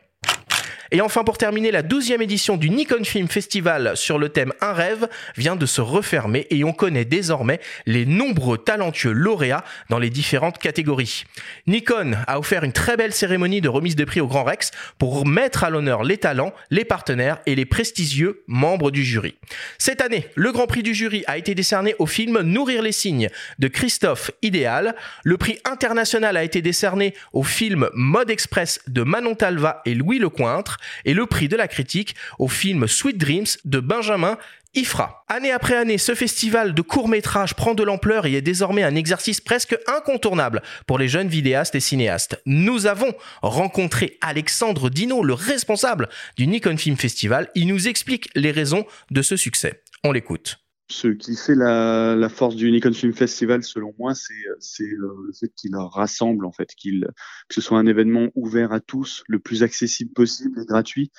Et 0.93 1.01
enfin, 1.01 1.23
pour 1.23 1.39
terminer, 1.39 1.71
la 1.71 1.83
12e 1.83 2.21
édition 2.21 2.57
du 2.57 2.69
Nikon 2.69 3.05
Film 3.05 3.29
Festival 3.29 3.93
sur 3.97 4.19
le 4.19 4.29
thème 4.29 4.53
Un 4.61 4.73
rêve 4.73 5.09
vient 5.37 5.55
de 5.55 5.67
se 5.67 5.81
refermer 5.81 6.47
et 6.51 6.65
on 6.65 6.73
connaît 6.73 7.05
désormais 7.05 7.61
les 7.87 8.07
nombreux 8.07 8.59
talentueux 8.59 9.13
lauréats 9.13 9.65
dans 9.89 10.01
les 10.01 10.11
différentes 10.11 10.59
catégories. 10.59 11.25
Nikon 11.69 12.13
a 12.27 12.39
offert 12.41 12.65
une 12.65 12.73
très 12.73 12.97
belle 12.97 13.13
cérémonie 13.13 13.61
de 13.61 13.69
remise 13.69 13.95
de 13.95 14.05
prix 14.05 14.21
au 14.21 14.27
Grand 14.27 14.43
Rex 14.43 14.73
pour 14.99 15.27
mettre 15.27 15.63
à 15.63 15.71
l'honneur 15.71 16.03
les 16.03 16.19
talents, 16.19 16.53
les 16.71 16.85
partenaires 16.85 17.39
et 17.47 17.55
les 17.55 17.67
prestigieux 17.67 18.43
membres 18.49 18.91
du 18.91 19.05
jury. 19.05 19.37
Cette 19.79 20.01
année, 20.01 20.29
le 20.35 20.51
Grand 20.51 20.67
Prix 20.67 20.83
du 20.83 20.95
jury 20.95 21.23
a 21.29 21.39
été 21.39 21.55
décerné 21.55 21.95
au 21.99 22.07
film 22.07 22.41
Nourrir 22.41 22.83
les 22.83 22.93
signes 22.93 23.29
de 23.61 23.69
Christophe 23.69 24.33
Idéal. 24.43 24.97
Le 25.23 25.37
prix 25.37 25.59
international 25.65 26.37
a 26.37 26.43
été 26.43 26.63
décerné 26.63 27.15
au 27.33 27.45
film 27.45 27.89
Mode 27.95 28.31
Express 28.31 28.81
de 28.89 29.03
Manon 29.03 29.37
Talva 29.37 29.83
et 29.85 29.95
Louis 29.95 30.19
Lecointre 30.19 30.79
et 31.05 31.15
le 31.15 31.27
prix 31.27 31.49
de 31.49 31.57
la 31.57 31.69
critique 31.69 32.15
au 32.39 32.49
film 32.49 32.87
Sweet 32.87 33.19
Dreams 33.19 33.47
de 33.65 33.81
Benjamin 33.81 34.39
Ifra. 34.75 35.25
Année 35.27 35.51
après 35.51 35.77
année, 35.77 35.99
ce 35.99 36.15
festival 36.15 36.75
de 36.75 36.83
courts-métrages 36.83 37.55
prend 37.55 37.75
de 37.75 37.83
l'ampleur 37.83 38.27
et 38.27 38.35
est 38.35 38.43
désormais 38.43 38.85
un 38.85 38.95
exercice 38.95 39.41
presque 39.41 39.77
incontournable 39.89 40.63
pour 40.87 40.99
les 40.99 41.09
jeunes 41.09 41.29
vidéastes 41.29 41.75
et 41.75 41.81
cinéastes. 41.81 42.41
Nous 42.47 42.87
avons 42.87 43.13
rencontré 43.43 44.17
Alexandre 44.21 44.89
Dino, 44.89 45.25
le 45.25 45.35
responsable 45.35 46.09
du 46.37 46.47
Nikon 46.47 46.77
Film 46.77 46.97
Festival. 46.97 47.51
Il 47.57 47.67
nous 47.67 47.89
explique 47.89 48.31
les 48.37 48.53
raisons 48.53 48.87
de 49.11 49.23
ce 49.23 49.37
succès. 49.37 49.83
On 50.05 50.13
l'écoute. 50.13 50.61
Ce 50.91 51.07
qui 51.07 51.37
fait 51.37 51.55
la, 51.55 52.29
force 52.29 52.57
du 52.57 52.71
Nikon 52.71 52.93
Film 52.93 53.13
Festival, 53.13 53.63
selon 53.63 53.95
moi, 53.99 54.13
c'est 54.15 54.85
le 54.85 55.31
fait 55.39 55.53
qu'il 55.55 55.77
rassemble, 55.77 56.45
en 56.45 56.53
fait, 56.53 56.75
qu'il 56.75 57.07
que 57.49 57.55
ce 57.55 57.61
soit 57.61 57.79
un 57.79 57.87
événement 57.87 58.29
ouvert 58.35 58.73
à 58.73 58.81
tous, 58.81 59.23
le 59.29 59.39
plus 59.39 59.63
accessible 59.63 60.13
possible 60.13 60.61
et 60.61 60.67
gratuit, 60.67 61.13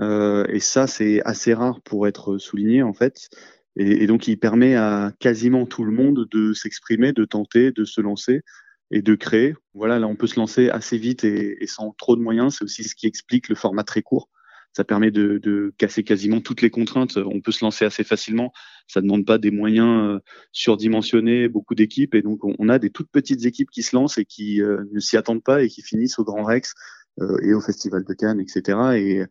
euh, 0.00 0.44
et 0.48 0.60
ça, 0.60 0.86
c'est 0.86 1.22
assez 1.24 1.54
rare 1.54 1.80
pour 1.82 2.06
être 2.06 2.38
souligné 2.38 2.82
en 2.82 2.92
fait. 2.92 3.28
Et, 3.76 4.06
donc, 4.06 4.28
il 4.28 4.38
permet 4.38 4.76
à 4.76 5.12
quasiment 5.18 5.66
tout 5.66 5.82
le 5.84 5.90
monde 5.90 6.28
de 6.30 6.52
s'exprimer, 6.52 7.12
de 7.12 7.24
tenter, 7.24 7.72
de 7.72 7.84
se 7.84 8.00
lancer 8.00 8.42
et 8.92 9.02
de 9.02 9.14
créer. 9.16 9.54
Voilà, 9.72 9.98
là, 9.98 10.06
on 10.06 10.14
peut 10.14 10.28
se 10.28 10.38
lancer 10.38 10.68
assez 10.70 10.96
vite 10.96 11.24
et, 11.24 11.66
sans 11.66 11.90
trop 11.92 12.14
de 12.14 12.20
moyens. 12.20 12.56
C'est 12.56 12.64
aussi 12.64 12.84
ce 12.84 12.94
qui 12.94 13.06
explique 13.06 13.48
le 13.48 13.56
format 13.56 13.82
très 13.82 14.02
court. 14.02 14.28
Ça 14.74 14.84
permet 14.84 15.12
de, 15.12 15.38
de, 15.38 15.72
casser 15.78 16.02
quasiment 16.02 16.40
toutes 16.40 16.60
les 16.60 16.70
contraintes. 16.70 17.16
On 17.16 17.40
peut 17.40 17.52
se 17.52 17.64
lancer 17.64 17.84
assez 17.84 18.02
facilement. 18.02 18.52
Ça 18.88 19.00
ne 19.00 19.06
demande 19.06 19.24
pas 19.24 19.38
des 19.38 19.50
moyens 19.50 20.16
euh, 20.16 20.18
surdimensionnés, 20.52 21.48
beaucoup 21.48 21.74
d'équipes. 21.74 22.14
Et 22.14 22.22
donc, 22.22 22.40
on, 22.42 22.68
a 22.68 22.78
des 22.78 22.90
toutes 22.90 23.10
petites 23.10 23.44
équipes 23.46 23.70
qui 23.70 23.82
se 23.82 23.94
lancent 23.96 24.18
et 24.18 24.24
qui 24.24 24.60
euh, 24.60 24.84
ne 24.92 25.00
s'y 25.00 25.16
attendent 25.16 25.42
pas 25.42 25.62
et 25.62 25.68
qui 25.68 25.82
finissent 25.82 26.18
au 26.18 26.24
Grand 26.24 26.42
Rex 26.42 26.74
euh, 27.20 27.38
et 27.42 27.54
au 27.54 27.60
Festival 27.60 28.04
de 28.04 28.12
Cannes, 28.14 28.40
etc. 28.40 28.78
Et, 28.96 29.22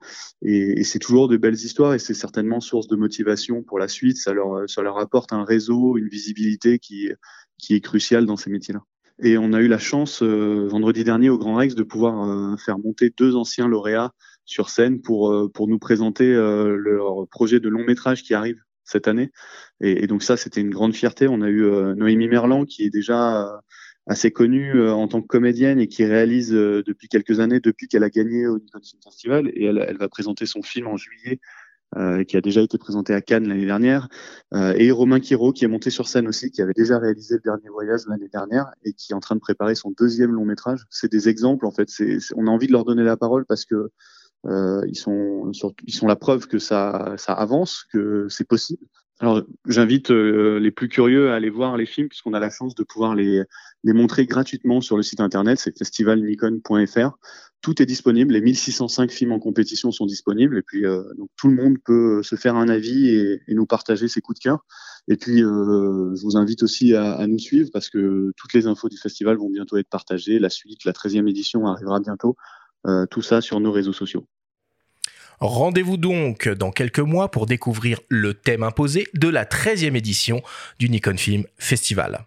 et, 0.42 0.84
c'est 0.84 1.00
toujours 1.00 1.28
de 1.28 1.38
belles 1.38 1.54
histoires 1.54 1.94
et 1.94 2.00
c'est 2.00 2.14
certainement 2.14 2.62
source 2.62 2.88
de 2.88 2.96
motivation 2.96 3.64
pour 3.64 3.80
la 3.80 3.88
suite. 3.88 4.18
Ça 4.18 4.34
leur, 4.34 4.70
ça 4.70 4.82
leur 4.82 4.98
apporte 4.98 5.34
un 5.34 5.44
réseau, 5.44 5.98
une 5.98 6.08
visibilité 6.08 6.80
qui, 6.80 7.10
qui 7.58 7.76
est 7.76 7.82
cruciale 7.82 8.26
dans 8.26 8.38
ces 8.38 8.50
métiers-là. 8.50 8.82
Et 9.22 9.38
on 9.38 9.54
a 9.54 9.62
eu 9.62 9.68
la 9.68 9.78
chance 9.78 10.24
vendredi 10.24 11.04
dernier 11.04 11.30
au 11.30 11.38
Grand 11.38 11.56
Rex 11.56 11.76
de 11.76 11.84
pouvoir 11.84 12.60
faire 12.60 12.80
monter 12.80 13.14
deux 13.16 13.36
anciens 13.36 13.68
lauréats 13.68 14.12
sur 14.46 14.70
scène 14.70 15.02
pour, 15.02 15.52
pour 15.54 15.68
nous 15.68 15.80
présenter 15.80 16.34
leur 16.34 17.28
projet 17.30 17.60
de 17.60 17.70
long 17.70 17.84
métrage 17.84 18.24
qui 18.24 18.34
arrive 18.34 18.62
cette 18.84 19.08
année. 19.08 19.32
Et, 19.80 20.08
donc 20.08 20.24
ça, 20.24 20.38
c'était 20.38 20.62
une 20.62 20.72
grande 20.72 20.96
fierté. 20.96 21.28
On 21.28 21.42
a 21.42 21.50
eu 21.50 21.64
Noémie 21.96 22.28
Merlan 22.28 22.66
qui 22.66 22.84
est 22.84 22.90
déjà 22.90 23.62
assez 24.08 24.32
connue 24.32 24.76
euh, 24.76 24.94
en 24.94 25.08
tant 25.08 25.22
que 25.22 25.28
comédienne 25.28 25.80
et 25.80 25.88
qui 25.88 26.06
réalise 26.06 26.54
euh, 26.54 26.84
depuis 26.86 27.08
quelques 27.08 27.40
années, 27.40 27.60
depuis 27.60 27.88
qu'elle 27.88 28.04
a 28.04 28.10
gagné 28.10 28.48
au 28.48 28.60
Nikon 28.60 28.82
Film 28.82 29.02
Festival, 29.04 29.52
et 29.54 29.66
elle, 29.66 29.84
elle, 29.88 29.98
va 29.98 30.10
présenter 30.10 30.46
son 30.46 30.62
film 30.62 30.88
en 30.88 30.98
juillet, 30.98 31.40
euh, 31.96 32.24
qui 32.24 32.38
a 32.38 32.42
déjà 32.42 32.62
été 32.62 32.78
présenté 32.78 33.14
à 33.14 33.22
Cannes 33.22 33.48
l'année 33.48 33.66
dernière, 33.66 34.10
euh, 34.54 34.74
et 34.78 34.92
Romain 34.92 35.20
Quiro 35.20 35.54
qui 35.54 35.64
est 35.64 35.68
monté 35.68 35.90
sur 35.90 36.08
scène 36.08 36.28
aussi, 36.28 36.50
qui 36.50 36.62
avait 36.62 36.74
déjà 36.74 36.98
réalisé 36.98 37.36
le 37.36 37.42
dernier 37.42 37.70
voyage 37.70 38.02
l'année 38.08 38.30
dernière 38.30 38.72
et 38.84 38.94
qui 38.94 39.12
est 39.12 39.16
en 39.16 39.20
train 39.20 39.36
de 39.36 39.40
préparer 39.40 39.76
son 39.76 39.94
deuxième 39.98 40.32
long 40.32 40.46
métrage. 40.46 40.86
C'est 40.90 41.12
des 41.12 41.30
exemples 41.30 41.68
en 41.68 41.72
fait. 41.72 41.90
C'est, 41.90 42.18
on 42.36 42.48
a 42.48 42.50
envie 42.50 42.68
de 42.68 42.72
leur 42.72 42.84
donner 42.84 43.04
la 43.04 43.16
parole 43.16 43.46
parce 43.46 43.66
que 43.66 43.76
euh, 43.76 43.92
ils 44.46 44.96
sont 44.96 45.52
ils 45.86 45.94
sont 45.94 46.08
la 46.08 46.16
preuve 46.16 46.48
que 46.48 46.60
ça 46.60 47.14
ça 47.18 47.34
avance, 47.34 47.86
que 47.92 48.28
c'est 48.30 48.48
possible. 48.48 48.86
Alors, 49.24 49.42
j'invite 49.68 50.12
euh, 50.12 50.60
les 50.60 50.72
plus 50.72 50.90
curieux 50.90 51.32
à 51.32 51.36
aller 51.36 51.50
voir 51.50 51.78
les 51.78 51.86
films 51.86 52.10
puisqu'on 52.10 52.34
a 52.34 52.42
la 52.42 52.50
chance 52.50 52.76
de 52.76 52.84
pouvoir 52.84 53.16
les, 53.16 53.44
les 53.86 53.94
montrer 53.94 54.26
gratuitement 54.26 54.82
sur 54.82 54.98
le 54.98 55.04
site 55.04 55.22
internet, 55.22 55.60
c'est 55.60 55.78
festivalnikon.fr. 55.78 57.18
Tout 57.62 57.82
est 57.82 57.86
disponible, 57.86 58.34
les 58.34 58.42
1605 58.42 59.12
films 59.12 59.32
en 59.32 59.40
compétition 59.40 59.92
sont 59.92 60.06
disponibles 60.06 60.58
et 60.58 60.62
puis 60.62 60.86
euh, 60.86 61.04
donc 61.18 61.30
tout 61.38 61.48
le 61.48 61.56
monde 61.56 61.78
peut 61.86 62.22
se 62.22 62.36
faire 62.36 62.58
un 62.58 62.68
avis 62.68 63.08
et, 63.10 63.42
et 63.48 63.54
nous 63.54 63.66
partager 63.66 64.10
ses 64.10 64.20
coups 64.20 64.40
de 64.40 64.44
cœur. 64.44 64.66
Et 65.08 65.16
puis, 65.16 65.42
euh, 65.42 66.14
je 66.16 66.22
vous 66.22 66.36
invite 66.36 66.64
aussi 66.64 66.94
à, 66.94 67.14
à, 67.14 67.28
nous 67.28 67.40
suivre 67.40 67.70
parce 67.72 67.90
que 67.90 68.32
toutes 68.36 68.54
les 68.54 68.68
infos 68.68 68.90
du 68.90 68.98
festival 68.98 69.38
vont 69.38 69.50
bientôt 69.50 69.78
être 69.78 69.90
partagées. 69.90 70.40
La 70.40 70.50
suite, 70.50 70.84
la 70.86 70.92
13e 70.92 71.30
édition 71.30 71.66
arrivera 71.68 72.00
bientôt. 72.00 72.36
Euh, 72.86 73.06
tout 73.06 73.22
ça 73.22 73.42
sur 73.42 73.60
nos 73.60 73.72
réseaux 73.72 73.94
sociaux. 73.94 74.26
Rendez-vous 75.40 75.98
donc 75.98 76.48
dans 76.48 76.72
quelques 76.72 77.00
mois 77.00 77.30
pour 77.30 77.46
découvrir 77.46 78.00
le 78.10 78.34
thème 78.34 78.64
imposé 78.64 79.08
de 79.14 79.28
la 79.28 79.46
13e 79.46 79.96
édition 79.96 80.42
du 80.80 80.90
Nikon 80.90 81.18
Film 81.18 81.44
Festival. 81.58 82.26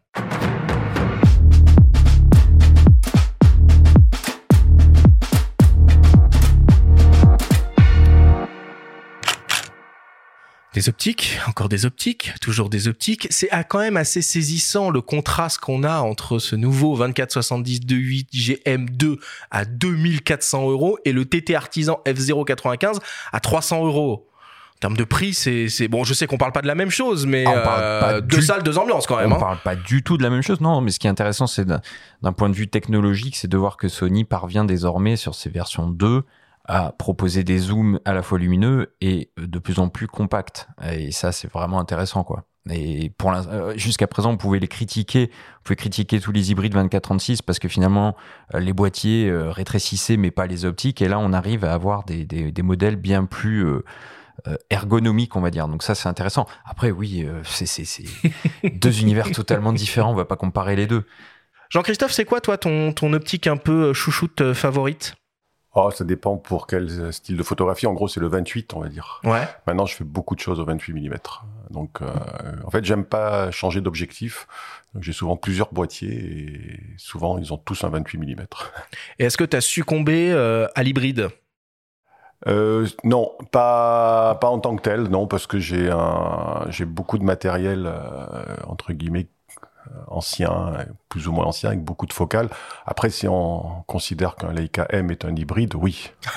Des 10.77 10.91
optiques, 10.91 11.39
encore 11.49 11.71
des 11.71 11.87
optiques, 11.87 12.35
toujours 12.43 12.69
des 12.69 12.87
optiques. 12.87 13.27
C'est 13.31 13.49
quand 13.67 13.79
même 13.79 13.97
assez 13.97 14.21
saisissant 14.21 14.91
le 14.91 15.01
contraste 15.01 15.57
qu'on 15.57 15.85
a 15.85 16.01
entre 16.01 16.39
ce 16.39 16.55
nouveau 16.55 16.99
2470 16.99 17.81
2.8 17.81 18.27
GM2 18.31 19.17
à 19.51 19.65
2400 19.65 20.71
euros 20.71 20.99
et 21.07 21.13
le 21.13 21.25
TT 21.25 21.55
Artisan 21.55 22.03
F095 22.05 22.99
à 23.33 23.41
300 23.41 23.87
euros. 23.87 24.29
En 24.75 24.79
termes 24.81 24.99
de 24.99 25.05
prix, 25.05 25.33
c'est 25.33 25.89
bon. 25.89 26.05
Je 26.05 26.13
sais 26.13 26.27
qu'on 26.27 26.37
parle 26.37 26.53
pas 26.53 26.61
de 26.61 26.67
la 26.67 26.75
même 26.75 26.91
chose, 26.91 27.25
mais 27.25 27.47
ah, 27.47 27.79
euh, 27.81 28.21
deux 28.21 28.43
salles, 28.43 28.63
deux 28.63 28.77
ambiances 28.77 29.07
quand 29.07 29.17
même. 29.17 29.33
On 29.33 29.37
hein. 29.37 29.41
parle 29.41 29.59
pas 29.65 29.77
du 29.77 30.03
tout 30.03 30.19
de 30.19 30.23
la 30.23 30.29
même 30.29 30.43
chose, 30.43 30.61
non. 30.61 30.83
Mais 30.83 30.91
ce 30.91 30.99
qui 30.99 31.07
est 31.07 31.11
intéressant, 31.11 31.47
c'est 31.47 31.65
d'un 31.67 32.33
point 32.35 32.51
de 32.51 32.55
vue 32.55 32.69
technologique, 32.69 33.37
c'est 33.37 33.49
de 33.49 33.57
voir 33.57 33.79
que 33.79 33.89
Sony 33.89 34.25
parvient 34.25 34.67
désormais 34.67 35.17
sur 35.17 35.35
ses 35.35 35.49
versions 35.49 35.87
2 35.87 36.23
à 36.69 36.93
proposer 36.93 37.45
des 37.45 37.59
zooms 37.59 38.01
à 38.05 38.13
la 38.13 38.23
fois 38.23 38.39
lumineux 38.39 38.95
et 39.01 39.31
de 39.37 39.59
plus 39.59 39.79
en 39.79 39.89
plus 39.89 40.07
compacts. 40.07 40.69
Et 40.93 41.13
ça, 41.13 41.33
c'est 41.33 41.51
vraiment 41.51 41.79
intéressant, 41.79 42.25
quoi. 42.25 42.47
Et 42.71 43.11
pour 43.11 43.33
euh, 43.33 43.75
jusqu'à 43.77 44.07
présent, 44.07 44.33
on 44.33 44.37
pouvait 44.37 44.59
les 44.59 44.69
critiquer, 44.69 45.31
on 45.61 45.63
pouvait 45.63 45.77
critiquer 45.77 46.21
tous 46.21 46.33
les 46.33 46.51
hybrides 46.51 46.75
24-36 46.75 47.41
parce 47.43 47.59
que 47.59 47.69
finalement, 47.69 48.17
euh, 48.55 48.61
les 48.61 48.73
boîtiers 48.73 49.29
euh, 49.29 49.51
rétrécissaient, 49.51 50.17
mais 50.17 50.31
pas 50.31 50.47
les 50.47 50.65
optiques. 50.65 51.01
Et 51.01 51.09
là, 51.09 51.19
on 51.19 51.33
arrive 51.33 51.65
à 51.65 51.73
avoir 51.73 52.05
des, 52.05 52.25
des, 52.25 52.51
des 52.51 52.63
modèles 52.63 52.97
bien 52.97 53.25
plus 53.25 53.67
ergonomiques, 54.71 55.35
on 55.37 55.41
va 55.41 55.51
dire. 55.51 55.69
Donc 55.69 55.83
ça, 55.83 55.95
c'est 55.95 56.09
intéressant. 56.09 56.47
Après, 56.65 56.91
oui, 56.91 57.27
c'est 57.45 58.05
deux 58.65 59.01
univers 59.01 59.31
totalement 59.31 59.73
différents. 59.73 60.13
On 60.13 60.17
va 60.17 60.25
pas 60.25 60.37
comparer 60.37 60.77
les 60.77 60.87
deux. 60.87 61.05
Jean-Christophe, 61.71 62.13
c'est 62.13 62.25
quoi, 62.25 62.41
toi, 62.41 62.59
ton, 62.59 62.93
ton 62.93 63.13
optique 63.13 63.47
un 63.47 63.57
peu 63.57 63.93
chouchoute 63.93 64.53
favorite? 64.53 65.15
Oh, 65.79 65.91
ça 65.91 66.05
dépend 66.05 66.39
pour 66.39 66.67
quel 66.67 67.13
style 67.13 67.37
de 67.37 67.43
photographie. 67.43 67.87
En 67.87 67.93
gros, 67.93 68.09
c'est 68.09 68.19
le 68.19 68.29
28, 68.29 68.73
on 68.75 68.81
va 68.81 68.89
dire. 68.89 69.21
Ouais. 69.25 69.47
Maintenant, 69.67 69.85
je 69.85 69.95
fais 69.95 70.05
beaucoup 70.05 70.35
de 70.35 70.41
choses 70.41 70.59
au 70.59 70.65
28 70.65 70.95
mm. 70.95 71.17
Donc, 71.71 72.01
euh, 72.01 72.07
en 72.65 72.71
fait, 72.71 72.83
j'aime 72.83 73.05
pas 73.05 73.51
changer 73.51 73.83
d'objectif. 73.83 74.49
J'ai 75.01 75.13
souvent 75.13 75.37
plusieurs 75.37 75.73
boîtiers 75.75 76.15
et 76.15 76.81
souvent, 76.97 77.37
ils 77.37 77.53
ont 77.53 77.59
tous 77.59 77.85
un 77.85 77.91
28 77.91 78.19
mm. 78.19 78.47
Et 79.19 79.25
est-ce 79.25 79.37
que 79.37 79.45
tu 79.45 79.55
as 79.55 79.61
succombé 79.61 80.33
euh, 80.33 80.67
à 80.75 80.83
l'hybride? 80.83 81.29
Euh, 82.47 82.87
non, 83.03 83.33
pas 83.51 84.37
pas 84.41 84.49
en 84.49 84.59
tant 84.59 84.77
que 84.77 84.83
tel, 84.83 85.05
non, 85.05 85.27
parce 85.27 85.47
que 85.47 85.59
j'ai 85.59 85.91
un 85.91 86.67
j'ai 86.69 86.85
beaucoup 86.85 87.19
de 87.19 87.25
matériel 87.25 87.87
euh, 87.87 88.57
entre 88.67 88.93
guillemets 88.93 89.27
ancien, 90.09 90.73
plus 91.09 91.29
ou 91.29 91.33
moins 91.33 91.47
ancien, 91.47 91.71
avec 91.71 91.83
beaucoup 91.83 92.07
de 92.07 92.13
focales. 92.13 92.49
Après, 92.87 93.11
si 93.11 93.27
on 93.29 93.83
considère 93.87 94.37
qu'un 94.37 94.53
Leica 94.53 94.87
M 94.91 95.11
est 95.11 95.25
un 95.25 95.35
hybride, 95.35 95.75
oui. 95.75 96.11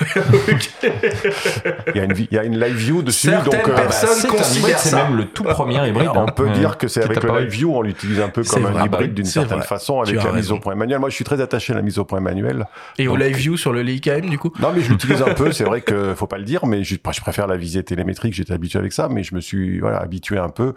il, 1.94 1.96
y 1.96 2.00
a 2.00 2.04
une, 2.04 2.14
il 2.16 2.34
y 2.34 2.38
a 2.38 2.44
une 2.44 2.58
live 2.58 2.76
view 2.76 3.02
dessus. 3.02 3.28
Certaines 3.28 3.62
donc, 3.62 3.74
personnes 3.74 4.30
euh, 4.30 4.36
considèrent 4.36 4.78
c'est 4.78 4.96
même 4.96 5.16
le 5.16 5.26
tout 5.26 5.44
premier 5.44 5.88
hybride. 5.88 6.10
On 6.14 6.26
peut 6.26 6.50
dire 6.50 6.78
que 6.78 6.88
c'est 6.88 7.04
avec 7.04 7.22
le 7.22 7.40
live 7.40 7.48
view, 7.48 7.74
on 7.74 7.82
l'utilise 7.82 8.20
un 8.20 8.28
peu 8.28 8.42
comme 8.42 8.66
un 8.66 8.84
hybride 8.84 9.14
d'une 9.14 9.24
certaine 9.24 9.58
vrai. 9.58 9.66
façon, 9.66 10.00
avec 10.00 10.22
la 10.22 10.32
mise 10.32 10.52
au 10.52 10.58
point 10.58 10.74
manuel. 10.74 10.98
Moi, 10.98 11.10
je 11.10 11.14
suis 11.14 11.24
très 11.24 11.40
attaché 11.40 11.72
à 11.72 11.76
la 11.76 11.82
mise 11.82 11.98
au 11.98 12.04
point 12.04 12.20
manuel. 12.20 12.66
Et 12.98 13.04
donc... 13.04 13.14
au 13.14 13.16
live 13.16 13.36
view 13.36 13.56
sur 13.56 13.72
le 13.72 13.82
Leica 13.82 14.16
M, 14.18 14.28
du 14.28 14.38
coup? 14.38 14.52
Non, 14.60 14.72
mais 14.74 14.80
je 14.82 14.90
l'utilise 14.90 15.22
un 15.22 15.34
peu. 15.34 15.52
C'est 15.60 15.64
vrai 15.64 15.80
que 15.80 16.14
faut 16.14 16.26
pas 16.26 16.38
le 16.38 16.44
dire, 16.44 16.66
mais 16.66 16.84
je, 16.84 16.94
je 16.94 17.20
préfère 17.20 17.46
la 17.46 17.56
visée 17.56 17.82
télémétrique. 17.82 18.34
J'étais 18.34 18.52
habitué 18.52 18.78
avec 18.78 18.92
ça, 18.92 19.08
mais 19.08 19.22
je 19.22 19.34
me 19.34 19.40
suis 19.40 19.80
voilà 19.80 19.98
habitué 19.98 20.38
un 20.38 20.48
peu 20.48 20.74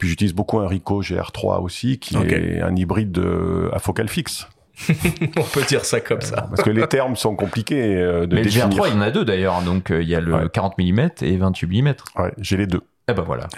puis 0.00 0.08
j'utilise 0.08 0.32
beaucoup 0.32 0.58
un 0.58 0.66
Ricoh 0.66 1.02
GR3 1.02 1.62
aussi, 1.62 1.98
qui 1.98 2.16
okay. 2.16 2.56
est 2.56 2.60
un 2.62 2.74
hybride 2.74 3.12
de, 3.12 3.68
à 3.72 3.78
focale 3.78 4.08
fixe. 4.08 4.48
On 5.36 5.42
peut 5.42 5.62
dire 5.68 5.84
ça 5.84 6.00
comme 6.00 6.22
ça. 6.22 6.48
Parce 6.48 6.62
que 6.62 6.70
les 6.70 6.86
termes 6.88 7.16
sont 7.16 7.36
compliqués 7.36 7.96
euh, 7.96 8.26
de 8.26 8.34
Mais 8.34 8.42
le 8.42 8.50
définir. 8.50 8.68
GR3, 8.70 8.88
il 8.88 8.94
y 8.94 8.96
en 8.96 9.02
a 9.02 9.10
deux 9.10 9.26
d'ailleurs. 9.26 9.60
Donc 9.60 9.90
euh, 9.90 10.02
il 10.02 10.08
y 10.08 10.14
a 10.14 10.20
le 10.20 10.32
Ouais. 10.32 10.48
40 10.50 10.78
mm 10.78 11.10
et 11.20 11.36
28 11.36 11.82
mm. 11.82 11.94
Ouais, 12.16 12.32
j'ai 12.38 12.56
les 12.56 12.66
deux. 12.66 12.80
Eh 13.10 13.14
ben 13.14 13.22
voilà. 13.22 13.48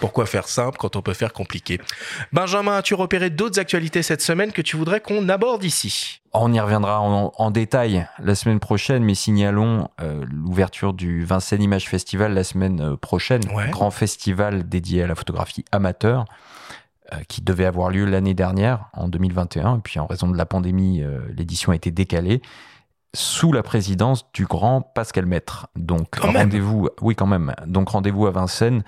Pourquoi 0.00 0.26
faire 0.26 0.48
simple 0.48 0.76
quand 0.78 0.96
on 0.96 1.02
peut 1.02 1.14
faire 1.14 1.32
compliqué 1.32 1.80
Benjamin, 2.32 2.76
as-tu 2.76 2.94
repéré 2.94 3.30
d'autres 3.30 3.58
actualités 3.58 4.02
cette 4.02 4.22
semaine 4.22 4.52
que 4.52 4.62
tu 4.62 4.76
voudrais 4.76 5.00
qu'on 5.00 5.28
aborde 5.28 5.64
ici 5.64 6.20
On 6.32 6.52
y 6.52 6.60
reviendra 6.60 7.00
en, 7.00 7.32
en 7.36 7.50
détail 7.50 8.06
la 8.18 8.34
semaine 8.34 8.60
prochaine, 8.60 9.02
mais 9.04 9.14
signalons 9.14 9.88
euh, 10.00 10.24
l'ouverture 10.30 10.92
du 10.92 11.24
Vincennes 11.24 11.62
Image 11.62 11.88
Festival 11.88 12.34
la 12.34 12.44
semaine 12.44 12.80
euh, 12.80 12.96
prochaine, 12.96 13.42
Ouais. 13.54 13.70
grand 13.70 13.90
festival 13.90 14.68
dédié 14.68 15.02
à 15.02 15.06
la 15.06 15.14
photographie 15.14 15.64
amateur, 15.72 16.24
euh, 17.12 17.16
qui 17.28 17.40
devait 17.40 17.64
avoir 17.66 17.90
lieu 17.90 18.04
l'année 18.04 18.34
dernière, 18.34 18.86
en 18.92 19.08
2021, 19.08 19.76
et 19.76 19.80
puis 19.82 19.98
en 20.00 20.06
raison 20.06 20.28
de 20.28 20.36
la 20.36 20.44
pandémie, 20.46 21.02
euh, 21.02 21.20
l'édition 21.36 21.72
a 21.72 21.76
été 21.76 21.90
décalée 21.90 22.42
sous 23.16 23.50
la 23.50 23.62
présidence 23.62 24.30
du 24.32 24.44
grand 24.44 24.82
Pascal 24.82 25.26
Maître. 25.26 25.68
Donc 25.74 26.16
rendez-vous, 26.16 26.88
oui 27.00 27.14
quand 27.14 27.26
même. 27.26 27.54
Donc 27.66 27.88
rendez-vous 27.88 28.26
à 28.26 28.30
Vincennes 28.30 28.84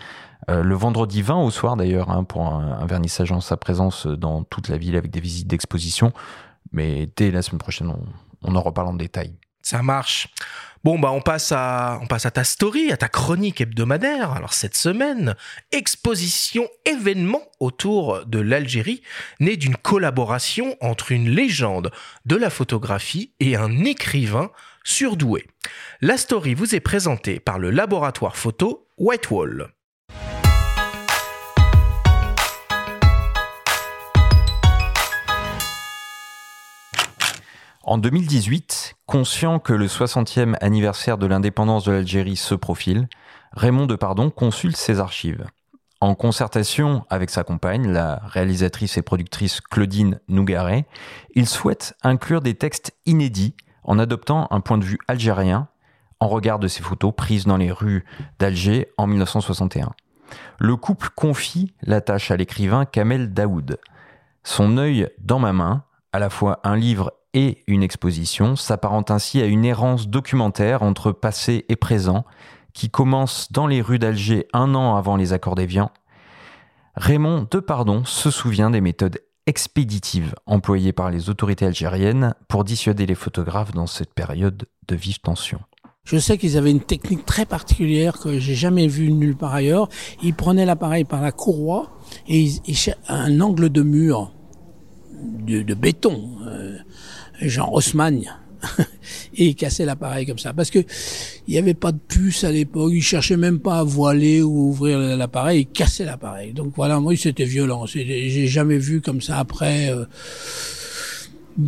euh, 0.51 0.63
le 0.63 0.75
vendredi 0.75 1.23
20 1.23 1.43
au 1.43 1.51
soir 1.51 1.77
d'ailleurs 1.77 2.11
hein, 2.11 2.25
pour 2.25 2.47
un, 2.47 2.79
un 2.81 2.87
vernissage 2.87 3.33
en 3.33 3.41
sa 3.41 3.57
présence 3.57 4.07
dans 4.07 4.45
toute 4.45 4.69
la 4.69 4.79
ville 4.79 4.97
avec 4.97 5.11
des 5.11 5.21
visites 5.21 5.47
d'exposition. 5.47 6.13
Mais 6.73 7.09
dès 7.17 7.31
la 7.31 7.43
semaine 7.43 7.59
prochaine, 7.59 7.89
on, 7.89 8.03
on 8.43 8.55
en 8.55 8.61
reparle 8.61 8.89
en 8.89 8.95
détail. 8.95 9.35
Ça 9.63 9.83
marche. 9.83 10.29
Bon, 10.85 10.99
bah, 10.99 11.11
on 11.11 11.21
passe 11.21 11.53
à, 11.53 11.99
on 12.03 12.07
passe 12.07 12.27
à 12.27 12.31
ta 12.31 12.45
story, 12.45 12.93
à 12.93 12.97
ta 12.97 13.09
chronique 13.09 13.61
hebdomadaire. 13.61 14.33
Alors, 14.33 14.53
cette 14.53 14.77
semaine, 14.77 15.35
exposition 15.73 16.69
événement 16.85 17.43
autour 17.61 18.25
de 18.27 18.39
l'Algérie, 18.39 19.03
née 19.41 19.57
d'une 19.57 19.77
collaboration 19.77 20.77
entre 20.81 21.13
une 21.13 21.29
légende 21.29 21.91
de 22.27 22.37
la 22.37 22.51
photographie 22.51 23.33
et 23.41 23.57
un 23.57 23.85
écrivain 23.85 24.51
surdoué. 24.85 25.47
La 26.01 26.17
story 26.17 26.55
vous 26.55 26.75
est 26.75 26.81
présentée 26.81 27.41
par 27.41 27.59
le 27.59 27.71
laboratoire 27.71 28.37
photo 28.37 28.89
Whitewall. 28.99 29.73
En 37.91 37.97
2018, 37.97 38.97
conscient 39.07 39.61
que 39.61 39.73
le 39.73 39.87
60e 39.87 40.57
anniversaire 40.61 41.17
de 41.17 41.27
l'indépendance 41.27 41.85
de 41.85 41.93
l'Algérie 41.93 42.37
se 42.37 42.55
profile, 42.55 43.09
Raymond 43.53 43.87
Depardon 43.87 44.29
consulte 44.29 44.77
ses 44.77 45.01
archives. 45.01 45.47
En 46.03 46.15
concertation 46.15 47.07
avec 47.09 47.31
sa 47.31 47.45
compagne, 47.45 47.91
la 47.91 48.21
réalisatrice 48.27 48.99
et 48.99 49.03
productrice 49.03 49.63
Claudine 49.63 50.21
Nougaret, 50.29 50.87
il 51.35 51.49
souhaite 51.49 51.95
inclure 52.03 52.43
des 52.43 52.53
textes 52.53 52.95
inédits 53.07 53.55
en 53.85 53.99
adoptant 53.99 54.49
un 54.51 54.61
point 54.61 54.77
de 54.77 54.85
vue 54.85 54.99
algérien 55.09 55.69
en 56.21 56.29
regard 56.29 56.59
de 56.59 56.69
ces 56.69 56.83
photos 56.83 57.15
prises 57.17 57.47
dans 57.47 57.57
les 57.57 57.73
rues 57.73 58.05
d'Alger 58.39 58.89
en 58.99 59.07
1961. 59.07 59.95
Le 60.59 60.77
couple 60.77 61.09
confie 61.17 61.73
la 61.81 62.03
tâche 62.03 62.31
à 62.31 62.37
l'écrivain 62.37 62.85
Kamel 62.85 63.33
Daoud. 63.33 63.81
Son 64.45 64.77
œil 64.77 65.09
dans 65.21 65.39
ma 65.39 65.55
main, 65.55 65.85
à 66.13 66.19
la 66.19 66.29
fois 66.29 66.61
un 66.65 66.77
livre 66.77 67.15
et 67.35 67.63
une 67.67 67.83
exposition, 67.83 68.57
s'apparente 68.57 69.11
ainsi 69.11 69.41
à 69.41 69.47
une 69.47 69.65
errance 69.65 70.09
documentaire 70.09 70.83
entre 70.83 71.13
passé 71.13 71.65
et 71.69 71.77
présent 71.77 72.25
qui 72.73 72.91
commence 72.91 73.51
dans 73.53 73.67
les 73.67 73.83
rues 73.83 73.99
d'Alger 73.99 74.47
un 74.53 74.75
an 74.75 74.97
avant 74.97 75.17
les 75.17 75.33
accords 75.33 75.55
d'Évian. 75.55 75.91
Raymond 76.95 77.47
Depardon 77.51 78.05
se 78.05 78.31
souvient 78.31 78.71
des 78.71 78.81
méthodes 78.81 79.21
expéditives 79.47 80.35
employées 80.47 80.93
par 80.93 81.11
les 81.11 81.31
autorités 81.31 81.67
algériennes 81.67 82.35
pour 82.49 82.65
dissuader 82.65 83.07
les 83.07 83.15
photographes 83.15 83.73
dans 83.73 83.87
cette 83.87 84.13
période 84.13 84.67
de 84.87 84.95
vive 84.95 85.21
tension. 85.21 85.61
Je 86.05 86.19
sais 86.19 86.39
qu'ils 86.39 86.57
avaient 86.57 86.71
une 86.71 86.81
technique 86.81 87.27
très 87.27 87.45
particulière 87.45 88.19
que 88.19 88.39
j'ai 88.39 88.55
jamais 88.55 88.87
vue 88.87 89.13
nulle 89.13 89.37
part 89.37 89.55
ailleurs. 89.55 89.89
Ils 90.23 90.35
prenaient 90.35 90.65
l'appareil 90.65 91.05
par 91.05 91.21
la 91.21 91.33
courroie 91.33 91.91
et 92.27 92.49
un 93.09 93.41
angle 93.41 93.69
de 93.69 93.83
mur 93.83 94.33
de, 95.21 95.63
de 95.63 95.75
béton, 95.75 96.39
euh, 96.47 96.79
genre 97.41 97.73
Haussmann, 97.73 98.23
et 99.37 99.47
ils 99.47 99.55
cassaient 99.55 99.85
l'appareil 99.85 100.27
comme 100.27 100.39
ça. 100.39 100.53
Parce 100.53 100.71
que 100.71 100.81
il 101.47 101.53
n'y 101.53 101.59
avait 101.59 101.75
pas 101.75 101.93
de 101.93 101.99
puce 101.99 102.43
à 102.45 102.51
l'époque, 102.51 102.91
ils 102.93 103.03
cherchaient 103.03 103.37
même 103.37 103.61
pas 103.61 103.79
à 103.79 103.85
voiler 103.85 104.43
ou 104.43 104.71
ouvrir 104.71 104.99
l'appareil, 104.99 105.61
ils 105.61 105.67
cassaient 105.67 106.05
l'appareil. 106.05 106.53
Donc 106.53 106.73
voilà, 106.77 106.99
moi 107.01 107.15
c'était 107.17 107.45
violent. 107.45 107.87
J'ai 107.87 108.47
jamais 108.49 108.79
vu 108.79 109.01
comme 109.01 109.21
ça 109.21 109.39
après. 109.39 109.91
euh, 109.91 110.05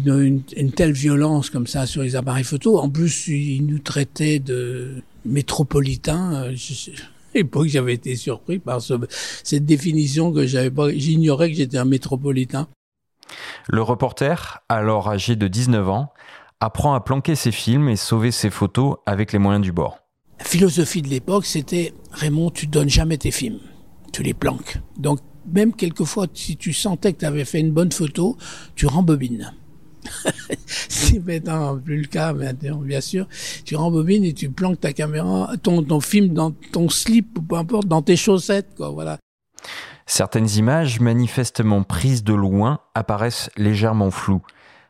une, 0.06 0.42
telle 0.72 0.92
violence 0.92 1.50
comme 1.50 1.66
ça 1.66 1.86
sur 1.86 2.02
les 2.02 2.14
appareils 2.16 2.44
photo. 2.44 2.78
En 2.78 2.88
plus, 2.88 3.26
ils 3.28 3.66
nous 3.66 3.80
traitaient 3.80 4.38
de 4.38 5.02
métropolitains. 5.24 6.52
Je 6.54 6.90
l'époque, 7.34 7.68
j'avais 7.68 7.94
été 7.94 8.16
surpris 8.16 8.58
par 8.58 8.80
ce- 8.80 8.94
cette 9.44 9.64
définition 9.64 10.32
que 10.32 10.46
j'avais 10.46 10.70
pas. 10.70 10.90
J'ignorais 10.92 11.50
que 11.50 11.56
j'étais 11.56 11.78
un 11.78 11.84
métropolitain. 11.84 12.68
Le 13.68 13.82
reporter, 13.82 14.60
alors 14.68 15.08
âgé 15.08 15.36
de 15.36 15.48
19 15.48 15.88
ans, 15.88 16.12
apprend 16.60 16.94
à 16.94 17.00
planquer 17.00 17.34
ses 17.34 17.52
films 17.52 17.88
et 17.88 17.96
sauver 17.96 18.30
ses 18.30 18.50
photos 18.50 18.96
avec 19.06 19.32
les 19.32 19.38
moyens 19.38 19.62
du 19.62 19.72
bord. 19.72 19.98
La 20.38 20.44
philosophie 20.44 21.02
de 21.02 21.08
l'époque, 21.08 21.46
c'était 21.46 21.92
Raymond, 22.12 22.50
tu 22.50 22.66
donnes 22.66 22.88
jamais 22.88 23.18
tes 23.18 23.30
films, 23.30 23.60
tu 24.12 24.22
les 24.22 24.34
planques. 24.34 24.78
Donc 24.98 25.20
même 25.46 25.74
quelquefois, 25.74 26.26
si 26.32 26.56
tu 26.56 26.72
sentais 26.72 27.12
que 27.12 27.20
tu 27.20 27.24
avais 27.24 27.44
fait 27.44 27.60
une 27.60 27.72
bonne 27.72 27.92
photo, 27.92 28.36
tu 28.74 28.86
rembobines. 28.86 29.52
C'est 30.66 31.24
maintenant 31.24 31.76
plus 31.78 32.02
le 32.02 32.06
cas 32.06 32.32
maintenant, 32.32 32.78
bien 32.78 33.00
sûr. 33.00 33.26
Tu 33.64 33.76
rembobines 33.76 34.24
et 34.24 34.32
tu 34.32 34.50
planques 34.50 34.80
ta 34.80 34.92
caméra, 34.92 35.52
ton, 35.62 35.82
ton 35.82 36.00
film 36.00 36.32
dans 36.32 36.52
ton 36.72 36.88
slip 36.88 37.38
ou 37.38 37.42
peu 37.42 37.56
importe, 37.56 37.86
dans 37.86 38.02
tes 38.02 38.16
chaussettes, 38.16 38.74
quoi. 38.76 38.90
Voilà. 38.90 39.18
Certaines 40.12 40.50
images, 40.56 40.98
manifestement 40.98 41.84
prises 41.84 42.24
de 42.24 42.34
loin, 42.34 42.80
apparaissent 42.96 43.48
légèrement 43.56 44.10
floues. 44.10 44.42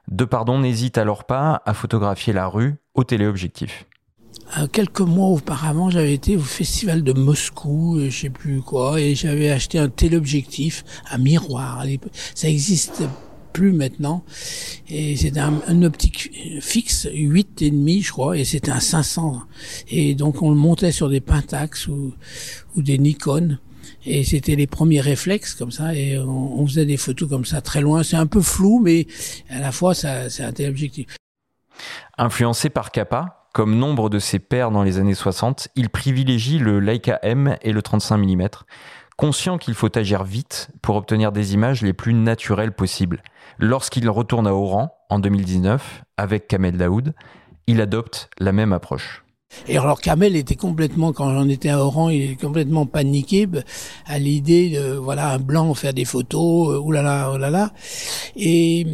Depardon 0.08 0.58
n'hésite 0.58 0.96
alors 0.96 1.24
pas 1.24 1.60
à 1.66 1.74
photographier 1.74 2.32
la 2.32 2.46
rue 2.46 2.76
au 2.94 3.04
téléobjectif. 3.04 3.84
Euh, 4.56 4.66
quelques 4.66 5.02
mois 5.02 5.26
auparavant, 5.26 5.90
j'avais 5.90 6.14
été 6.14 6.38
au 6.38 6.40
festival 6.40 7.02
de 7.02 7.12
Moscou, 7.12 7.98
euh, 7.98 8.08
je 8.08 8.18
sais 8.18 8.30
plus 8.30 8.62
quoi, 8.62 8.98
et 8.98 9.14
j'avais 9.14 9.50
acheté 9.50 9.78
un 9.78 9.90
téléobjectif, 9.90 10.86
un 11.10 11.18
miroir. 11.18 11.84
Ça 12.34 12.48
existe 12.48 13.02
plus 13.52 13.72
maintenant. 13.72 14.24
Et 14.88 15.16
c'était 15.16 15.40
un, 15.40 15.82
optique 15.82 16.30
fixe, 16.62 17.06
8 17.12 17.60
et 17.60 17.70
demi, 17.70 18.00
je 18.00 18.10
crois, 18.10 18.38
et 18.38 18.44
c'était 18.44 18.72
un 18.72 18.80
500. 18.80 19.42
Et 19.90 20.14
donc 20.14 20.40
on 20.40 20.48
le 20.48 20.56
montait 20.56 20.92
sur 20.92 21.10
des 21.10 21.20
Pentax 21.20 21.88
ou 21.88 22.14
des 22.74 22.96
Nikon. 22.96 23.58
Et 24.06 24.24
c'était 24.24 24.56
les 24.56 24.66
premiers 24.66 25.00
réflexes 25.00 25.54
comme 25.54 25.70
ça, 25.70 25.94
et 25.94 26.18
on, 26.18 26.66
faisait 26.66 26.86
des 26.86 26.96
photos 26.96 27.28
comme 27.28 27.44
ça 27.44 27.60
très 27.60 27.80
loin. 27.80 28.02
C'est 28.02 28.16
un 28.16 28.26
peu 28.26 28.40
flou, 28.40 28.80
mais 28.82 29.06
à 29.50 29.58
la 29.58 29.72
fois 29.72 29.94
ça, 29.94 30.30
c'est 30.30 30.42
un 30.42 30.52
téléobjectif. 30.52 31.16
Influencé 32.18 32.70
par 32.70 32.92
Kappa, 32.92 33.48
comme 33.52 33.76
nombre 33.76 34.08
de 34.10 34.18
ses 34.18 34.38
pairs 34.38 34.70
dans 34.70 34.82
les 34.82 34.98
années 34.98 35.14
60, 35.14 35.68
il 35.76 35.90
privilégie 35.90 36.58
le 36.58 36.80
Leica 36.80 37.18
M 37.22 37.56
et 37.62 37.72
le 37.72 37.82
35 37.82 38.16
mm, 38.18 38.48
conscient 39.16 39.58
qu'il 39.58 39.74
faut 39.74 39.98
agir 39.98 40.24
vite 40.24 40.70
pour 40.82 40.96
obtenir 40.96 41.32
des 41.32 41.52
images 41.54 41.82
les 41.82 41.92
plus 41.92 42.14
naturelles 42.14 42.72
possibles. 42.72 43.22
Lorsqu'il 43.58 44.08
retourne 44.08 44.46
à 44.46 44.54
Oran 44.54 44.94
en 45.10 45.18
2019 45.18 46.04
avec 46.16 46.48
Kamel 46.48 46.78
Daoud, 46.78 47.12
il 47.66 47.80
adopte 47.80 48.30
la 48.38 48.52
même 48.52 48.72
approche. 48.72 49.24
Et 49.68 49.76
alors 49.76 50.00
Kamel 50.00 50.36
était 50.36 50.54
complètement, 50.54 51.12
quand 51.12 51.32
j'en 51.34 51.48
étais 51.48 51.70
à 51.70 51.80
Oran, 51.84 52.08
il 52.08 52.22
est 52.32 52.40
complètement 52.40 52.86
paniqué 52.86 53.46
b- 53.46 53.62
à 54.06 54.18
l'idée 54.18 54.70
de, 54.70 54.92
voilà, 54.94 55.32
un 55.32 55.38
blanc 55.38 55.74
faire 55.74 55.92
des 55.92 56.04
photos, 56.04 56.74
euh, 56.74 56.78
oulala, 56.80 57.32
oulala. 57.32 57.72
Et 58.36 58.86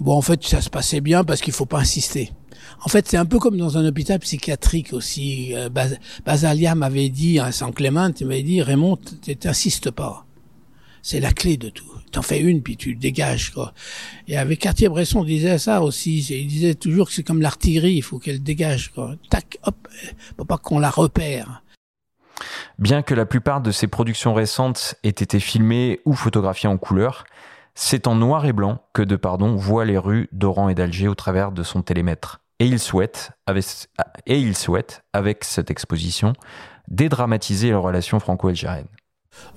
bon, 0.00 0.14
en 0.16 0.22
fait, 0.22 0.42
ça 0.44 0.60
se 0.60 0.70
passait 0.70 1.00
bien 1.00 1.24
parce 1.24 1.40
qu'il 1.40 1.52
faut 1.52 1.66
pas 1.66 1.80
insister. 1.80 2.30
En 2.84 2.88
fait, 2.88 3.08
c'est 3.08 3.16
un 3.16 3.26
peu 3.26 3.38
comme 3.38 3.56
dans 3.58 3.78
un 3.78 3.84
hôpital 3.86 4.18
psychiatrique 4.20 4.92
aussi. 4.92 5.54
Euh, 5.54 5.68
Bas- 5.68 5.98
Basalia 6.24 6.74
m'avait 6.74 7.08
dit, 7.08 7.38
à 7.40 7.50
San 7.52 7.72
Clément, 7.72 8.10
il 8.20 8.26
m'avait 8.26 8.42
dit, 8.42 8.62
Raymond, 8.62 8.96
t'insistes 9.40 9.90
pas. 9.90 10.24
C'est 11.02 11.20
la 11.20 11.32
clé 11.32 11.56
de 11.56 11.68
tout. 11.68 11.84
T'en 12.12 12.22
fais 12.22 12.40
une, 12.40 12.62
puis 12.62 12.76
tu 12.76 12.94
dégages, 12.94 13.50
quoi. 13.50 13.72
Et 14.26 14.36
avec 14.36 14.58
Cartier-Bresson, 14.60 15.22
disait 15.24 15.58
ça 15.58 15.82
aussi. 15.82 16.18
Il 16.18 16.46
disait 16.46 16.74
toujours 16.74 17.08
que 17.08 17.12
c'est 17.12 17.22
comme 17.22 17.40
l'artillerie, 17.40 17.94
il 17.94 18.02
faut 18.02 18.18
qu'elle 18.18 18.42
dégage, 18.42 18.90
quoi. 18.92 19.14
Tac, 19.30 19.58
hop, 19.62 19.88
faut 20.36 20.44
pas 20.44 20.58
qu'on 20.58 20.78
la 20.78 20.90
repère. 20.90 21.62
Bien 22.78 23.02
que 23.02 23.14
la 23.14 23.26
plupart 23.26 23.60
de 23.60 23.70
ses 23.70 23.86
productions 23.86 24.34
récentes 24.34 24.94
aient 25.04 25.10
été 25.10 25.40
filmées 25.40 26.00
ou 26.04 26.14
photographiées 26.14 26.68
en 26.68 26.78
couleur, 26.78 27.24
c'est 27.74 28.06
en 28.06 28.14
noir 28.14 28.46
et 28.46 28.52
blanc 28.52 28.82
que 28.92 29.02
Depardon 29.02 29.54
voit 29.54 29.84
les 29.84 29.98
rues 29.98 30.28
d'Oran 30.32 30.68
et 30.68 30.74
d'Alger 30.74 31.08
au 31.08 31.14
travers 31.14 31.52
de 31.52 31.62
son 31.62 31.82
télémètre. 31.82 32.40
Et 32.58 32.66
il 32.66 32.78
souhaite, 32.78 33.32
avec, 33.46 33.64
et 34.26 34.38
il 34.38 34.56
souhaite, 34.56 35.02
avec 35.12 35.44
cette 35.44 35.70
exposition, 35.70 36.34
dédramatiser 36.88 37.68
les 37.68 37.74
relations 37.74 38.20
franco-algériennes. 38.20 38.88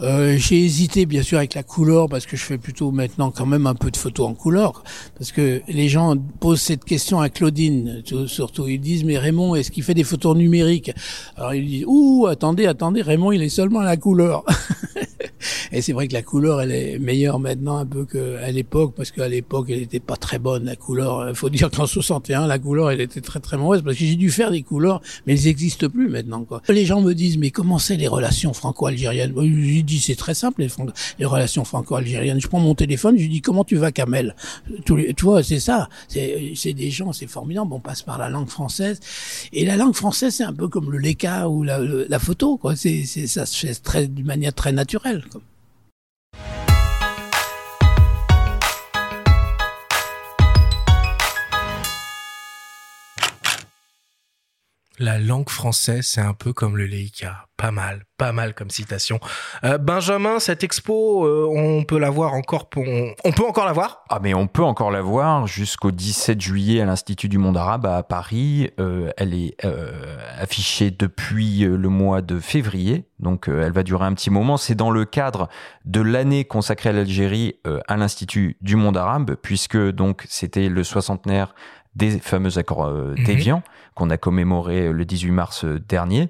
Euh, 0.02 0.36
j'ai 0.38 0.64
hésité 0.64 1.06
bien 1.06 1.22
sûr 1.22 1.38
avec 1.38 1.54
la 1.54 1.64
couleur 1.64 2.10
parce 2.10 2.26
que 2.26 2.36
je 2.36 2.44
fais 2.44 2.58
plutôt 2.58 2.92
maintenant 2.92 3.32
quand 3.32 3.46
même 3.46 3.68
un 3.68 3.76
peu 3.76 3.92
de 3.92 3.98
photos 3.98 4.28
en 4.28 4.34
couleur 4.34 4.84
parce 5.18 5.32
que 5.32 5.62
les 5.68 5.88
gens 5.88 6.16
posent 6.40 6.62
cette 6.62 6.84
question 6.84 7.20
à 7.20 7.30
Claudine 7.30 8.04
surtout. 8.28 8.68
Ils 8.68 8.80
disent 8.80 9.04
mais 9.04 9.18
Raymond 9.18 9.56
est-ce 9.56 9.72
qu'il 9.72 9.84
fait 9.84 9.94
des 9.94 10.04
photos 10.04 10.36
numériques? 10.36 10.92
Alors 11.38 11.54
ils 11.54 11.66
disent 11.66 11.86
ouh 11.88 12.28
attendez 12.28 12.66
attendez 12.66 13.02
Raymond 13.02 13.32
il 13.32 13.44
est 13.44 13.50
seulement 13.50 13.80
à 13.80 13.86
la 13.86 13.98
couleur. 13.98 14.44
Et 15.72 15.82
c'est 15.82 15.94
vrai 15.94 16.08
que 16.08 16.14
la 16.14 16.22
couleur 16.22 16.62
elle 16.62 16.72
est 16.72 17.00
meilleure 17.00 17.40
maintenant 17.40 17.78
un 17.78 17.86
peu 17.86 18.06
qu'à 18.06 18.52
l'époque 18.52 18.94
parce 18.96 19.12
qu'à 19.12 19.28
l'époque 19.28 19.68
elle 19.70 19.82
était 19.82 20.00
pas 20.00 20.16
très 20.16 20.40
bonne 20.40 20.66
la 20.66 20.76
couleur. 20.76 21.36
Faut 21.36 21.50
dire 21.50 21.70
qu'en 21.72 21.86
61 21.86 22.48
la 22.48 22.60
couleur 22.60 22.92
elle 22.92 23.02
était 23.02 23.22
très 23.22 23.40
très 23.40 23.58
mauvaise 23.58 23.82
parce 23.82 23.98
que 23.98 24.06
j'ai 24.06 24.16
dû 24.16 24.32
faire 24.32 24.52
des 24.52 24.64
couleurs 24.64 25.02
mais 25.26 25.34
elles 25.34 25.46
n'existent 25.46 25.90
plus 25.90 26.10
maintenant 26.10 26.44
quoi. 26.44 26.62
Les 26.70 26.86
gens 26.86 27.02
me 27.02 27.14
disent 27.14 27.38
mais 27.38 27.52
comment 27.52 27.80
c'est 27.80 27.98
les 27.98 28.08
relations 28.08 28.54
franco-algériennes? 28.54 29.34
J'ai 29.63 29.84
dit 29.84 29.99
c'est 29.99 30.15
très 30.15 30.34
simple 30.34 30.65
les, 31.19 31.26
relations 31.26 31.65
franco-algériennes. 31.65 32.39
Je 32.39 32.47
prends 32.47 32.60
mon 32.60 32.76
téléphone, 32.76 33.17
je 33.17 33.23
lui 33.23 33.30
dis 33.30 33.41
comment 33.41 33.63
tu 33.63 33.76
vas 33.76 33.91
Kamel? 33.91 34.36
tu 34.86 35.13
vois, 35.21 35.43
c'est 35.43 35.60
ça. 35.60 35.89
C'est 36.08 36.73
des 36.73 36.91
gens, 36.91 37.13
c'est 37.13 37.28
formidable. 37.28 37.73
On 37.73 37.80
passe 37.80 38.02
par 38.02 38.17
la 38.17 38.30
langue 38.30 38.49
française 38.49 38.99
et 39.52 39.65
la 39.65 39.78
langue 39.78 39.95
française 39.95 40.36
c'est 40.36 40.43
un 40.43 40.54
peu 40.54 40.67
comme 40.67 40.91
le 40.91 40.97
leka 40.97 41.49
ou 41.49 41.63
la, 41.63 41.80
la 41.80 42.19
photo 42.19 42.58
quoi. 42.58 42.76
C'est 42.76 43.06
ça 43.06 43.45
se 43.45 43.67
fait 43.67 44.08
d'une 44.08 44.26
manière 44.26 44.54
très 44.54 44.71
naturelle. 44.71 45.23
Quoi. 45.32 45.41
La 55.04 55.20
langue 55.20 55.50
française, 55.50 56.06
c'est 56.06 56.22
un 56.22 56.34
peu 56.34 56.54
comme 56.54 56.78
le 56.78 56.86
Leica. 56.86 57.48
Pas 57.58 57.72
mal, 57.72 58.06
pas 58.18 58.32
mal 58.32 58.56
comme 58.56 58.70
citation. 58.70 59.20
Euh, 59.66 59.78
Benjamin, 59.78 60.39
cette 60.39 60.63
expo, 60.63 61.26
euh, 61.26 61.46
on 61.54 61.84
peut 61.84 62.00
la 62.00 62.10
voir 62.10 62.34
encore 62.34 62.70
pour... 62.70 62.86
On 63.26 63.32
peut 63.34 63.46
encore 63.46 63.66
la 63.66 63.74
voir? 63.74 64.06
Ah 64.10 64.20
mais 64.24 64.34
on 64.34 64.48
peut 64.48 64.63
encore 64.63 64.92
la 64.92 65.02
voir 65.02 65.46
jusqu'au 65.46 65.92
17 65.92 66.39
juillet 66.39 66.80
à 66.80 66.86
l'Institut 66.86 67.28
du 67.28 67.38
monde 67.38 67.58
arabe 67.58 67.86
à 67.86 68.02
Paris. 68.02 68.72
Euh, 68.80 69.12
elle 69.18 69.34
est 69.34 69.58
affichée 70.39 70.89
depuis 70.89 71.60
le 71.60 71.89
mois 71.89 72.22
de 72.22 72.39
février, 72.39 73.06
donc 73.20 73.50
elle 73.50 73.74
va 73.74 73.84
durer 73.84 74.06
un 74.06 74.13
petit 74.13 74.30
moment. 74.30 74.56
C'est 74.56 74.76
dans 74.76 74.89
le 74.89 75.04
cadre 75.04 75.50
de 75.84 76.00
l'année 76.00 76.46
consacrée 76.46 76.89
à 76.89 76.94
l'Algérie 76.94 77.60
à 77.88 77.98
l'Institut 77.98 78.58
du 78.62 78.78
monde 78.78 78.98
arabe, 78.98 79.36
puisque 79.42 79.78
donc 79.78 80.26
c'était 80.30 80.70
le 80.70 80.84
soixantenaire 80.84 81.54
des 81.96 82.20
fameux 82.20 82.58
accords 82.58 82.86
euh, 82.86 83.14
d'Évian 83.26 83.58
mhm. 83.58 83.64
qu'on 83.96 84.10
a 84.10 84.18
commémoré 84.18 84.92
le 84.92 85.06
18 85.06 85.32
mars 85.32 85.66
euh, 85.66 85.80
dernier. 85.80 86.30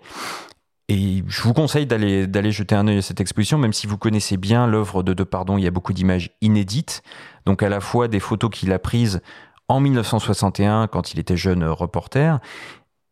Et 0.89 1.23
je 1.27 1.41
vous 1.43 1.53
conseille 1.53 1.85
d'aller 1.85 2.27
d'aller 2.27 2.51
jeter 2.51 2.75
un 2.75 2.87
œil 2.87 2.97
à 2.97 3.01
cette 3.01 3.21
exposition, 3.21 3.57
même 3.57 3.71
si 3.71 3.87
vous 3.87 3.97
connaissez 3.97 4.35
bien 4.35 4.67
l'œuvre 4.67 5.01
de 5.01 5.13
Depardon, 5.13 5.57
il 5.57 5.63
y 5.63 5.67
a 5.67 5.71
beaucoup 5.71 5.93
d'images 5.93 6.31
inédites, 6.41 7.03
donc 7.45 7.63
à 7.63 7.69
la 7.69 7.79
fois 7.79 8.09
des 8.09 8.19
photos 8.19 8.49
qu'il 8.51 8.71
a 8.73 8.79
prises 8.79 9.21
en 9.69 9.79
1961 9.79 10.87
quand 10.87 11.13
il 11.13 11.19
était 11.19 11.37
jeune 11.37 11.63
reporter, 11.63 12.41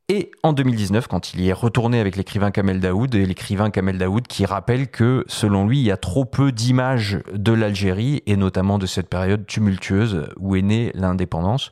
et 0.09 0.31
en 0.43 0.51
2019 0.51 1.07
quand 1.07 1.33
il 1.33 1.39
y 1.39 1.47
est 1.47 1.53
retourné 1.53 2.01
avec 2.01 2.17
l'écrivain 2.17 2.51
Kamel 2.51 2.81
Daoud, 2.81 3.15
et 3.15 3.25
l'écrivain 3.25 3.69
Kamel 3.69 3.97
Daoud 3.97 4.27
qui 4.27 4.45
rappelle 4.45 4.89
que 4.89 5.23
selon 5.27 5.65
lui, 5.65 5.79
il 5.79 5.85
y 5.85 5.91
a 5.91 5.97
trop 5.97 6.25
peu 6.25 6.51
d'images 6.51 7.19
de 7.33 7.53
l'Algérie, 7.53 8.21
et 8.25 8.35
notamment 8.35 8.79
de 8.79 8.85
cette 8.85 9.07
période 9.07 9.47
tumultueuse 9.47 10.27
où 10.37 10.57
est 10.57 10.61
née 10.61 10.91
l'indépendance. 10.93 11.71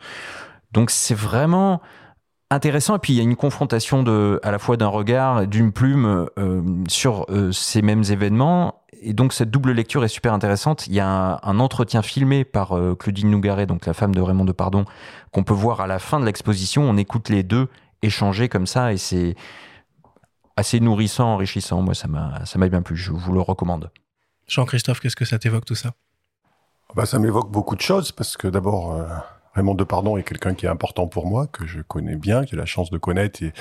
Donc 0.72 0.92
c'est 0.92 1.16
vraiment 1.16 1.82
intéressant. 2.50 2.96
Et 2.96 3.00
puis 3.00 3.14
il 3.14 3.16
y 3.18 3.20
a 3.20 3.24
une 3.24 3.36
confrontation 3.36 4.04
de 4.04 4.40
à 4.44 4.52
la 4.52 4.60
fois 4.60 4.78
d'un 4.78 4.88
regard 4.88 5.48
d'une 5.48 5.72
plume 5.72 6.28
euh, 6.38 6.62
sur 6.88 7.26
euh, 7.30 7.52
ces 7.52 7.82
mêmes 7.82 8.04
événements. 8.10 8.84
Et 9.02 9.14
donc 9.14 9.34
cette 9.34 9.50
double 9.50 9.72
lecture 9.72 10.04
est 10.04 10.10
super 10.10 10.34
intéressante. 10.34 10.88
Il 10.88 10.94
y 10.94 11.00
a 11.00 11.40
un, 11.42 11.60
entretien 11.60 12.02
filmé 12.02 12.44
par 12.44 12.78
euh, 12.78 12.96
Claudine 12.96 13.30
Nougaret 13.30 13.66
donc 13.66 13.86
la 13.86 13.94
femme 13.94 14.14
de 14.14 14.22
Raymond 14.22 14.46
Depardon 14.46 14.86
qu'on 15.32 15.44
peut 15.44 15.54
voir 15.54 15.82
à 15.82 15.88
la 15.88 16.00
fin 16.00 16.20
de 16.20 16.26
l'exposition. 16.26 16.84
On 16.84 16.98
écoute 16.98 17.30
les 17.30 17.44
deux 17.44 17.68
échanger 18.02 18.50
comme 18.50 18.68
ça 18.68 18.94
et 18.94 18.98
c'est 18.98 19.36
assez 20.56 20.80
nourrissant 20.80 21.34
enrichissant. 21.34 21.82
Moi 21.82 21.94
ça 21.94 22.08
m'a 22.08 22.46
ça 22.46 22.60
m'a 22.60 22.68
bien 22.68 22.82
plu. 22.82 22.96
Je 22.96 23.12
vous 23.12 23.34
le 23.34 23.42
recommande. 23.42 23.92
Jean-Christophe 24.48 25.00
qu'est-ce 25.00 25.16
que 25.16 25.26
ça 25.26 25.38
t'évoque 25.38 25.66
tout 25.66 25.76
ça? 25.76 25.92
Bah 26.96 27.06
ça 27.06 27.20
m'évoque 27.20 27.52
beaucoup 27.52 27.76
de 27.76 27.82
choses 27.82 28.12
parce 28.12 28.36
que 28.36 28.48
d'abord 28.48 29.00
Raymond 29.60 29.76
Depardon 29.76 30.16
est 30.16 30.24
quelqu'un 30.24 30.54
qui 30.54 30.66
est 30.66 30.70
important 30.70 31.08
pour 31.08 31.28
moi, 31.28 31.48
que 31.48 31.68
je 31.68 31.82
connais 31.82 32.16
bien, 32.16 32.46
qui 32.46 32.56
a 32.56 32.58
la 32.58 32.66
chance 32.66 32.92
de 32.92 32.98
connaître 32.98 33.44
et 33.44 33.52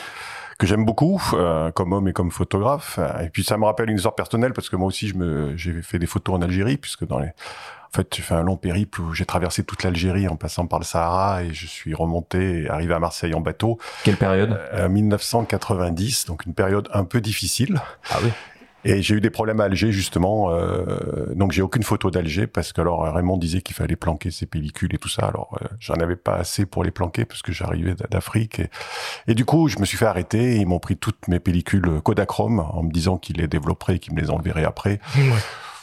que 0.56 0.64
j'aime 0.64 0.84
beaucoup, 0.84 1.20
euh, 1.32 1.72
comme 1.72 1.92
homme 1.92 2.06
et 2.06 2.12
comme 2.12 2.30
photographe. 2.30 3.00
Et 3.20 3.30
puis 3.30 3.42
ça 3.42 3.56
me 3.58 3.64
rappelle 3.64 3.90
une 3.90 3.96
histoire 3.96 4.14
personnelle 4.14 4.52
parce 4.52 4.68
que 4.68 4.76
moi 4.76 4.86
aussi, 4.86 5.08
je 5.08 5.16
me, 5.16 5.56
j'ai 5.56 5.82
fait 5.82 5.98
des 5.98 6.06
photos 6.06 6.36
en 6.36 6.42
Algérie, 6.42 6.76
puisque 6.76 7.04
dans 7.04 7.18
les, 7.18 7.26
en 7.26 7.96
fait, 7.96 8.14
j'ai 8.14 8.22
fait 8.22 8.34
un 8.34 8.44
long 8.44 8.56
périple 8.56 9.00
où 9.00 9.12
j'ai 9.12 9.26
traversé 9.26 9.64
toute 9.64 9.82
l'Algérie 9.82 10.28
en 10.28 10.36
passant 10.36 10.68
par 10.68 10.78
le 10.78 10.84
Sahara 10.84 11.42
et 11.42 11.52
je 11.52 11.66
suis 11.66 11.94
remonté 11.94 12.62
et 12.62 12.68
arrivé 12.68 12.94
à 12.94 13.00
Marseille 13.00 13.34
en 13.34 13.40
bateau. 13.40 13.78
Quelle 14.04 14.16
période? 14.16 14.56
Euh, 14.74 14.88
1990, 14.88 16.26
donc 16.26 16.46
une 16.46 16.54
période 16.54 16.88
un 16.92 17.02
peu 17.02 17.20
difficile. 17.20 17.80
Ah 18.10 18.18
oui. 18.22 18.30
Et 18.84 19.02
j'ai 19.02 19.16
eu 19.16 19.20
des 19.20 19.30
problèmes 19.30 19.60
à 19.60 19.64
Alger 19.64 19.90
justement, 19.90 20.52
euh, 20.52 21.34
donc 21.34 21.50
j'ai 21.50 21.62
aucune 21.62 21.82
photo 21.82 22.10
d'Alger 22.10 22.46
parce 22.46 22.72
que 22.72 22.80
alors 22.80 23.12
Raymond 23.12 23.36
disait 23.36 23.60
qu'il 23.60 23.74
fallait 23.74 23.96
planquer 23.96 24.30
ses 24.30 24.46
pellicules 24.46 24.94
et 24.94 24.98
tout 24.98 25.08
ça. 25.08 25.26
Alors 25.26 25.58
euh, 25.60 25.66
j'en 25.80 25.94
avais 25.94 26.14
pas 26.14 26.36
assez 26.36 26.64
pour 26.64 26.84
les 26.84 26.92
planquer 26.92 27.24
parce 27.24 27.42
que 27.42 27.50
j'arrivais 27.50 27.94
d'Afrique 28.08 28.60
et, 28.60 28.70
et, 29.26 29.34
du 29.34 29.44
coup 29.44 29.66
je 29.68 29.80
me 29.80 29.84
suis 29.84 29.96
fait 29.96 30.06
arrêter. 30.06 30.56
Et 30.56 30.56
ils 30.58 30.66
m'ont 30.66 30.78
pris 30.78 30.96
toutes 30.96 31.26
mes 31.26 31.40
pellicules 31.40 32.00
Kodachrome 32.02 32.60
en 32.60 32.84
me 32.84 32.92
disant 32.92 33.18
qu'ils 33.18 33.38
les 33.38 33.48
développeraient 33.48 33.96
et 33.96 33.98
qu'ils 33.98 34.14
me 34.14 34.20
les 34.20 34.30
enverraient 34.30 34.64
après. 34.64 35.00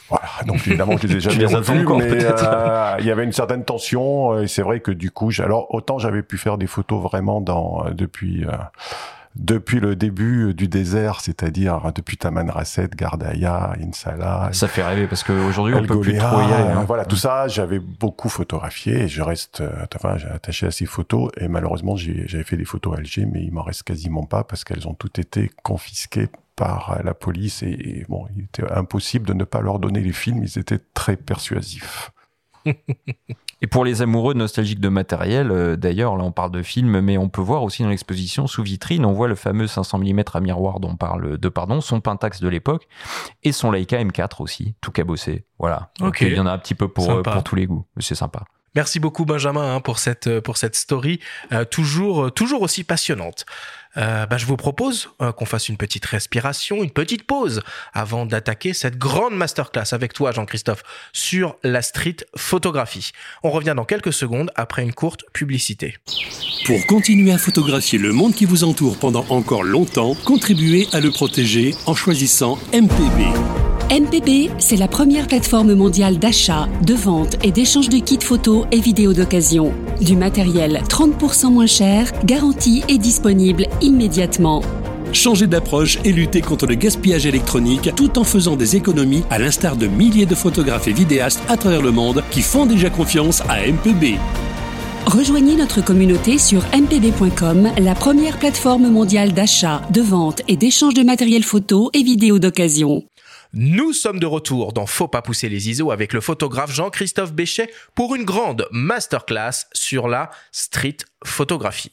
Voilà, 0.10 0.28
donc 0.46 0.66
évidemment 0.66 0.96
je 0.98 1.08
les 1.08 1.16
ai 1.16 1.20
jamais 1.32 1.46
revus, 1.48 1.86
mais 1.98 2.24
euh, 2.24 2.96
il 3.00 3.06
y 3.06 3.12
avait 3.12 3.24
une 3.26 3.34
certaine 3.34 3.66
tension 3.66 4.40
et 4.40 4.48
c'est 4.48 4.62
vrai 4.62 4.80
que 4.80 4.92
du 4.92 5.12
coup, 5.12 5.32
alors 5.40 5.74
autant 5.74 6.00
j'avais 6.00 6.24
pu 6.24 6.38
faire 6.38 6.58
des 6.58 6.68
photos 6.68 7.04
vraiment 7.04 7.42
dans 7.42 7.90
depuis 7.92 8.46
depuis 9.36 9.80
le 9.80 9.96
début 9.96 10.54
du 10.54 10.68
désert, 10.68 11.20
c'est-à-dire 11.20 11.92
depuis 11.94 12.18
Taman 12.18 12.50
Rasset, 12.50 12.90
Gardaya, 12.96 13.74
Insala. 13.82 14.50
Ça 14.54 14.68
fait 14.68 14.84
rêver 14.84 15.08
parce 15.08 15.24
qu'aujourd'hui 15.24 15.76
on 15.76 15.84
peut 15.86 16.00
plus 16.00 16.18
trop 16.18 16.40
y 16.40 16.54
aller. 16.54 16.72
Hein. 16.72 16.86
Voilà, 16.88 17.06
tout 17.06 17.18
ça, 17.18 17.48
j'avais 17.48 17.80
beaucoup 17.80 18.30
photographié 18.30 19.04
et 19.04 19.08
je 19.08 19.22
reste, 19.22 19.62
euh, 19.62 19.86
enfin, 19.96 20.18
j'ai 20.18 20.28
attaché 20.28 20.68
à 20.68 20.72
ces 20.72 20.86
photos 20.86 21.30
et 21.38 21.48
malheureusement 21.48 21.96
j'avais 21.98 22.44
fait 22.44 22.58
des 22.58 22.66
photos 22.66 22.96
à 22.96 23.00
Alger, 23.00 23.26
mais 23.26 23.44
il 23.44 23.52
m'en 23.52 23.64
reste 23.64 23.84
quasiment 23.84 24.24
pas 24.24 24.44
parce 24.44 24.64
qu'elles 24.64 24.88
ont 24.88 24.94
toutes 24.94 25.20
été 25.20 25.52
confisquées 25.64 26.30
par 26.56 27.02
la 27.04 27.14
police 27.14 27.64
et 27.64 28.06
bon, 28.08 28.28
il 28.36 28.44
était 28.44 28.72
impossible 28.72 29.28
de 29.28 29.34
ne 29.34 29.44
pas 29.44 29.60
leur 29.60 29.80
donner 29.80 30.00
les 30.00 30.14
films, 30.14 30.44
ils 30.44 30.58
étaient 30.58 30.80
très 30.94 31.18
persuasifs. 31.18 32.12
Et 33.62 33.68
pour 33.68 33.86
les 33.86 34.02
amoureux 34.02 34.34
nostalgiques 34.34 34.80
de 34.80 34.90
matériel, 34.90 35.50
euh, 35.50 35.76
d'ailleurs, 35.76 36.18
là 36.18 36.24
on 36.24 36.32
parle 36.32 36.52
de 36.52 36.62
films, 36.62 37.00
mais 37.00 37.18
on 37.18 37.30
peut 37.30 37.42
voir 37.42 37.64
aussi 37.64 37.84
dans 37.84 37.90
l'exposition 37.90 38.48
sous 38.48 38.64
vitrine, 38.64 39.06
on 39.06 39.14
voit 39.14 39.28
le 39.28 39.36
fameux 39.36 39.68
500 39.68 40.00
mm 40.00 40.24
à 40.34 40.40
miroir 40.40 40.80
dont 40.80 40.90
on 40.90 40.96
parle 40.98 41.38
de 41.38 41.50
pardon, 41.50 41.82
son 41.82 42.02
Pentax 42.02 42.42
de 42.42 42.50
l'époque 42.50 42.88
et 43.44 43.52
son 43.52 43.72
Leica 43.72 43.98
M4 43.98 44.42
aussi, 44.42 44.76
tout 44.82 44.92
cabossé. 44.92 45.46
Voilà. 45.58 45.92
Il 46.20 46.34
y 46.34 46.40
en 46.40 46.46
a 46.46 46.52
un 46.52 46.58
petit 46.58 46.76
peu 46.76 46.88
pour, 46.88 47.10
euh, 47.10 47.22
pour 47.22 47.44
tous 47.44 47.56
les 47.56 47.66
goûts. 47.66 47.86
C'est 48.00 48.16
sympa. 48.16 48.44
Merci 48.76 49.00
beaucoup 49.00 49.24
Benjamin 49.24 49.76
hein, 49.76 49.80
pour 49.80 50.00
cette 50.00 50.28
euh, 50.28 50.42
pour 50.42 50.58
cette 50.58 50.76
story 50.76 51.22
toujours 51.72 52.34
toujours 52.34 52.62
aussi 52.62 52.84
passionnante. 52.84 53.46
Euh, 53.98 54.26
bah, 54.26 54.38
je 54.38 54.46
vous 54.46 54.58
propose 54.58 55.10
euh, 55.22 55.32
qu'on 55.32 55.46
fasse 55.46 55.70
une 55.70 55.78
petite 55.78 56.06
respiration, 56.06 56.84
une 56.84 56.92
petite 56.92 57.24
pause 57.24 57.62
avant 57.94 58.26
d'attaquer 58.26 58.74
cette 58.74 58.98
grande 58.98 59.36
masterclass 59.36 59.94
avec 59.94 60.14
toi, 60.14 60.32
Jean-Christophe, 60.32 60.84
sur 61.14 61.56
la 61.64 61.82
street 61.82 62.18
photographie. 62.36 63.12
On 63.44 63.52
revient 63.52 63.74
dans 63.76 63.86
quelques 63.86 64.14
secondes 64.14 64.52
après 64.56 64.84
une 64.84 64.94
courte 64.94 65.24
publicité. 65.34 65.98
Pour 66.66 66.86
continuer 66.88 67.32
à 67.32 67.38
photographier 67.38 68.00
le 68.00 68.12
monde 68.12 68.34
qui 68.34 68.46
vous 68.46 68.64
entoure 68.64 68.98
pendant 68.98 69.26
encore 69.30 69.64
longtemps, 69.64 70.16
contribuez 70.26 70.88
à 70.94 71.00
le 71.00 71.12
protéger 71.12 71.76
en 71.86 71.96
choisissant 71.96 72.58
MPB. 72.74 73.26
MPB, 73.92 74.50
c'est 74.58 74.78
la 74.78 74.88
première 74.88 75.28
plateforme 75.28 75.76
mondiale 75.76 76.18
d'achat, 76.18 76.68
de 76.82 76.96
vente 76.96 77.36
et 77.44 77.52
d'échange 77.52 77.88
de 77.88 78.00
kits 78.00 78.18
photos 78.20 78.66
et 78.72 78.80
vidéos 78.80 79.14
d'occasion. 79.14 79.74
Du 80.02 80.16
matériel 80.16 80.82
30% 80.90 81.52
moins 81.52 81.68
cher, 81.68 82.12
garanti 82.26 82.84
et 82.88 82.98
disponible 82.98 83.68
immédiatement. 83.86 84.62
Changer 85.14 85.48
d'approche 85.48 86.00
et 86.04 86.12
lutter 86.12 86.42
contre 86.42 86.66
le 86.66 86.76
gaspillage 86.76 87.26
électronique 87.26 87.92
tout 87.96 88.20
en 88.20 88.24
faisant 88.24 88.56
des 88.56 88.76
économies 88.76 89.24
à 89.30 89.40
l'instar 89.40 89.78
de 89.78 89.88
milliers 89.88 90.26
de 90.26 90.36
photographes 90.36 90.88
et 90.88 90.94
vidéastes 90.94 91.42
à 91.48 91.56
travers 91.56 91.82
le 91.82 91.92
monde 91.92 92.24
qui 92.32 92.42
font 92.42 92.66
déjà 92.66 92.90
confiance 92.90 93.42
à 93.48 93.66
MPB. 93.66 94.18
Rejoignez 95.06 95.56
notre 95.56 95.82
communauté 95.82 96.40
sur 96.40 96.62
mpb.com, 96.74 97.72
la 97.78 97.94
première 97.94 98.40
plateforme 98.40 98.90
mondiale 98.90 99.34
d'achat, 99.34 99.82
de 99.92 100.02
vente 100.02 100.42
et 100.48 100.58
d'échange 100.58 100.96
de 100.96 101.04
matériel 101.04 101.44
photo 101.44 101.92
et 101.94 102.02
vidéos 102.02 102.40
d'occasion. 102.40 103.04
Nous 103.54 103.94
sommes 103.94 104.20
de 104.20 104.26
retour 104.26 104.74
dans 104.74 104.86
Faut 104.86 105.08
pas 105.08 105.22
pousser 105.22 105.48
les 105.48 105.70
ISO 105.70 105.92
avec 105.92 106.12
le 106.12 106.20
photographe 106.20 106.74
Jean-Christophe 106.74 107.32
Béchet 107.34 107.70
pour 107.94 108.16
une 108.16 108.26
grande 108.26 108.68
masterclass 108.72 109.68
sur 109.72 110.10
la 110.10 110.30
street 110.52 110.98
photographie. 111.24 111.92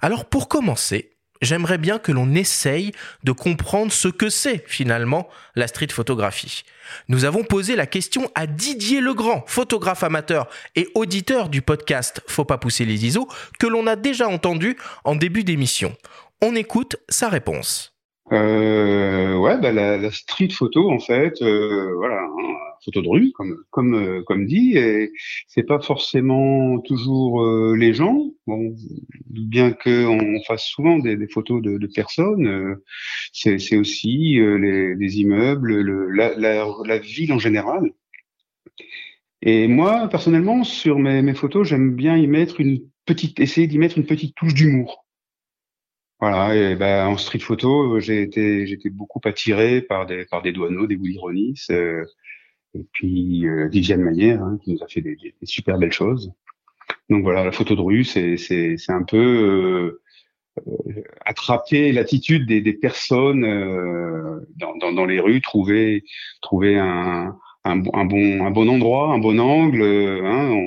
Alors 0.00 0.24
pour 0.24 0.48
commencer, 0.48 1.16
j'aimerais 1.42 1.78
bien 1.78 1.98
que 1.98 2.12
l'on 2.12 2.34
essaye 2.34 2.92
de 3.24 3.32
comprendre 3.32 3.92
ce 3.92 4.08
que 4.08 4.30
c'est 4.30 4.64
finalement 4.66 5.28
la 5.54 5.68
street 5.68 5.88
photographie. 5.90 6.62
Nous 7.08 7.24
avons 7.24 7.44
posé 7.44 7.76
la 7.76 7.86
question 7.86 8.30
à 8.34 8.46
Didier 8.46 9.00
Legrand, 9.00 9.44
photographe 9.46 10.02
amateur 10.02 10.48
et 10.76 10.88
auditeur 10.94 11.48
du 11.48 11.62
podcast 11.62 12.22
Faut 12.26 12.44
pas 12.44 12.58
pousser 12.58 12.84
les 12.84 13.06
ISO, 13.06 13.28
que 13.58 13.66
l'on 13.66 13.86
a 13.86 13.96
déjà 13.96 14.28
entendu 14.28 14.76
en 15.04 15.16
début 15.16 15.44
d'émission. 15.44 15.96
On 16.40 16.54
écoute 16.54 16.96
sa 17.08 17.28
réponse. 17.28 17.97
Euh, 18.32 19.36
ouais, 19.38 19.58
bah 19.58 19.72
la, 19.72 19.96
la, 19.96 20.10
street 20.10 20.50
photo 20.50 20.90
en 20.90 20.98
fait, 20.98 21.40
euh, 21.40 21.94
voilà, 21.96 22.24
hein, 22.24 22.54
photo 22.84 23.00
de 23.00 23.08
rue 23.08 23.32
comme 23.32 23.56
comme 23.70 23.94
euh, 23.94 24.22
comme 24.26 24.44
dit, 24.46 24.76
et 24.76 25.12
c'est 25.46 25.62
pas 25.62 25.80
forcément 25.80 26.78
toujours 26.80 27.42
euh, 27.42 27.74
les 27.74 27.94
gens. 27.94 28.30
Bon, 28.46 28.74
bien 29.30 29.72
que 29.72 30.04
on 30.06 30.42
fasse 30.44 30.64
souvent 30.66 30.98
des, 30.98 31.16
des 31.16 31.28
photos 31.28 31.62
de, 31.62 31.78
de 31.78 31.86
personnes, 31.86 32.46
euh, 32.46 32.84
c'est 33.32 33.76
aussi 33.78 34.34
les, 34.36 34.94
les, 34.94 35.20
immeubles, 35.20 35.80
le, 35.80 36.10
la, 36.10 36.34
la, 36.36 36.66
la 36.84 36.98
ville 36.98 37.32
en 37.32 37.38
général. 37.38 37.92
Et 39.42 39.68
moi 39.68 40.08
personnellement, 40.08 40.64
sur 40.64 40.98
mes, 40.98 41.22
mes 41.22 41.34
photos, 41.34 41.66
j'aime 41.66 41.94
bien 41.94 42.16
y 42.16 42.26
mettre 42.26 42.60
une 42.60 42.80
petite, 43.06 43.40
essayer 43.40 43.66
d'y 43.66 43.78
mettre 43.78 43.96
une 43.98 44.06
petite 44.06 44.34
touche 44.34 44.54
d'humour. 44.54 45.06
Voilà, 46.20 46.56
et 46.56 46.74
ben 46.74 47.06
en 47.06 47.16
street 47.16 47.38
photo, 47.38 48.00
j'ai 48.00 48.22
été 48.22 48.66
j'étais 48.66 48.90
beaucoup 48.90 49.20
attiré 49.24 49.82
par 49.82 50.04
des 50.06 50.24
par 50.24 50.42
des 50.42 50.50
douaneaux, 50.52 50.88
des 50.88 50.96
Willy 50.96 51.16
Ronis, 51.18 51.66
euh, 51.70 52.04
et 52.74 52.84
puis 52.92 53.46
euh, 53.46 53.68
Viviane 53.68 54.02
Manière 54.02 54.42
hein, 54.42 54.58
qui 54.62 54.72
nous 54.72 54.82
a 54.82 54.88
fait 54.88 55.00
des, 55.00 55.16
des, 55.16 55.34
super 55.44 55.78
belles 55.78 55.92
choses. 55.92 56.32
Donc 57.10 57.22
voilà, 57.22 57.44
la 57.44 57.52
photo 57.52 57.76
de 57.76 57.80
rue, 57.80 58.04
c'est 58.04 58.36
c'est 58.36 58.76
c'est 58.78 58.92
un 58.92 59.04
peu 59.04 60.00
euh, 60.66 61.04
attraper 61.24 61.92
l'attitude 61.92 62.46
des, 62.46 62.60
des 62.62 62.72
personnes 62.72 63.44
euh, 63.44 64.40
dans, 64.56 64.76
dans, 64.76 64.92
dans 64.92 65.06
les 65.06 65.20
rues, 65.20 65.40
trouver 65.40 66.04
trouver 66.42 66.78
un 66.78 67.36
un, 67.64 67.82
un, 67.92 68.04
bon 68.06 68.44
un 68.44 68.50
bon 68.50 68.68
endroit, 68.68 69.12
un 69.12 69.18
bon 69.18 69.38
angle. 69.38 69.82
Hein, 69.82 70.50
on, 70.50 70.66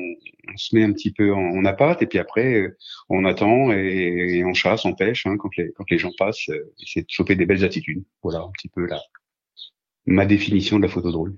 on 0.53 0.57
se 0.57 0.75
met 0.75 0.83
un 0.83 0.91
petit 0.91 1.11
peu 1.11 1.33
en, 1.33 1.39
en 1.39 1.65
appât 1.65 1.97
et 2.01 2.07
puis 2.07 2.19
après 2.19 2.53
euh, 2.55 2.77
on 3.09 3.25
attend 3.25 3.71
et, 3.71 4.37
et 4.37 4.45
on 4.45 4.53
chasse, 4.53 4.85
on 4.85 4.93
pêche 4.93 5.25
hein, 5.25 5.37
quand 5.37 5.49
les 5.57 5.71
quand 5.73 5.89
les 5.89 5.97
gens 5.97 6.11
passent, 6.17 6.49
euh, 6.49 6.73
essayer 6.81 7.03
de 7.03 7.09
choper 7.09 7.35
des 7.35 7.45
belles 7.45 7.63
attitudes. 7.63 8.03
Voilà 8.23 8.39
un 8.39 8.51
petit 8.51 8.69
peu 8.69 8.85
la 8.85 8.99
ma 10.05 10.25
définition 10.25 10.77
de 10.77 10.83
la 10.83 10.89
photo 10.89 11.11
de 11.11 11.17
rue. 11.17 11.35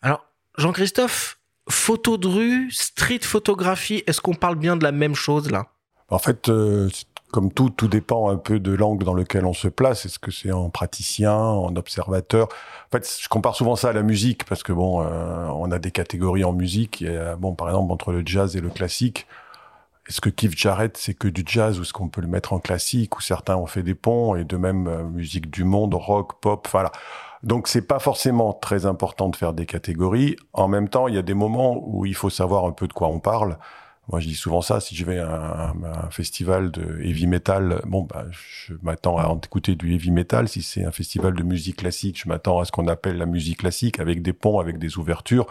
Alors 0.00 0.26
Jean-Christophe, 0.58 1.38
photo 1.68 2.18
de 2.18 2.28
rue, 2.28 2.70
street 2.70 3.20
photographie, 3.22 4.02
est-ce 4.06 4.20
qu'on 4.20 4.34
parle 4.34 4.56
bien 4.56 4.76
de 4.76 4.84
la 4.84 4.92
même 4.92 5.14
chose 5.14 5.50
là? 5.50 5.66
En 6.08 6.18
fait, 6.18 6.50
euh, 6.50 6.90
comme 7.32 7.52
tout, 7.52 7.70
tout 7.70 7.88
dépend 7.88 8.30
un 8.30 8.36
peu 8.36 8.60
de 8.60 8.72
l'angle 8.72 9.04
dans 9.04 9.14
lequel 9.14 9.44
on 9.46 9.52
se 9.52 9.66
place. 9.66 10.06
Est-ce 10.06 10.20
que 10.20 10.30
c'est 10.30 10.52
en 10.52 10.70
praticien, 10.70 11.34
en 11.34 11.74
observateur? 11.74 12.44
En 12.44 12.90
fait, 12.92 13.18
je 13.20 13.28
compare 13.28 13.56
souvent 13.56 13.74
ça 13.74 13.88
à 13.88 13.92
la 13.92 14.02
musique 14.02 14.44
parce 14.44 14.62
que 14.62 14.72
bon, 14.72 15.02
euh, 15.02 15.48
on 15.48 15.72
a 15.72 15.80
des 15.80 15.90
catégories 15.90 16.44
en 16.44 16.52
musique. 16.52 17.04
Bon, 17.38 17.54
par 17.54 17.68
exemple, 17.68 17.92
entre 17.92 18.12
le 18.12 18.22
jazz 18.24 18.54
et 18.54 18.60
le 18.60 18.68
classique. 18.68 19.26
Est-ce 20.08 20.20
que 20.20 20.30
Keith 20.30 20.58
Jarrett 20.58 20.96
c'est 20.96 21.14
que 21.14 21.28
du 21.28 21.44
jazz 21.46 21.78
ou 21.78 21.82
est-ce 21.82 21.92
qu'on 21.92 22.08
peut 22.08 22.20
le 22.20 22.26
mettre 22.26 22.52
en 22.52 22.58
classique 22.58 23.16
ou 23.16 23.20
certains 23.20 23.56
ont 23.56 23.66
fait 23.66 23.84
des 23.84 23.94
ponts 23.94 24.34
et 24.34 24.44
de 24.44 24.56
même 24.56 24.88
euh, 24.88 25.04
musique 25.04 25.48
du 25.50 25.64
monde, 25.64 25.94
rock, 25.94 26.40
pop, 26.40 26.66
voilà. 26.72 26.90
Donc 27.44 27.68
c'est 27.68 27.82
pas 27.86 27.98
forcément 27.98 28.52
très 28.52 28.84
important 28.86 29.28
de 29.28 29.36
faire 29.36 29.52
des 29.52 29.66
catégories. 29.66 30.36
En 30.52 30.68
même 30.68 30.88
temps, 30.88 31.08
il 31.08 31.14
y 31.14 31.18
a 31.18 31.22
des 31.22 31.34
moments 31.34 31.76
où 31.86 32.04
il 32.04 32.14
faut 32.14 32.30
savoir 32.30 32.64
un 32.64 32.72
peu 32.72 32.88
de 32.88 32.92
quoi 32.92 33.08
on 33.08 33.20
parle. 33.20 33.58
Moi, 34.08 34.18
je 34.18 34.26
dis 34.26 34.34
souvent 34.34 34.62
ça. 34.62 34.80
Si 34.80 34.96
je 34.96 35.04
vais 35.04 35.18
à 35.18 35.70
un, 35.70 36.10
festival 36.10 36.72
de 36.72 37.00
heavy 37.02 37.26
metal, 37.28 37.80
bon, 37.86 38.02
bah, 38.02 38.24
je 38.30 38.74
m'attends 38.82 39.16
à 39.16 39.32
écouter 39.44 39.76
du 39.76 39.94
heavy 39.94 40.10
metal. 40.10 40.48
Si 40.48 40.62
c'est 40.62 40.84
un 40.84 40.90
festival 40.90 41.34
de 41.34 41.42
musique 41.44 41.76
classique, 41.76 42.20
je 42.20 42.28
m'attends 42.28 42.58
à 42.58 42.64
ce 42.64 42.72
qu'on 42.72 42.88
appelle 42.88 43.16
la 43.16 43.26
musique 43.26 43.58
classique, 43.58 44.00
avec 44.00 44.20
des 44.20 44.32
ponts, 44.32 44.58
avec 44.58 44.78
des 44.78 44.98
ouvertures. 44.98 45.46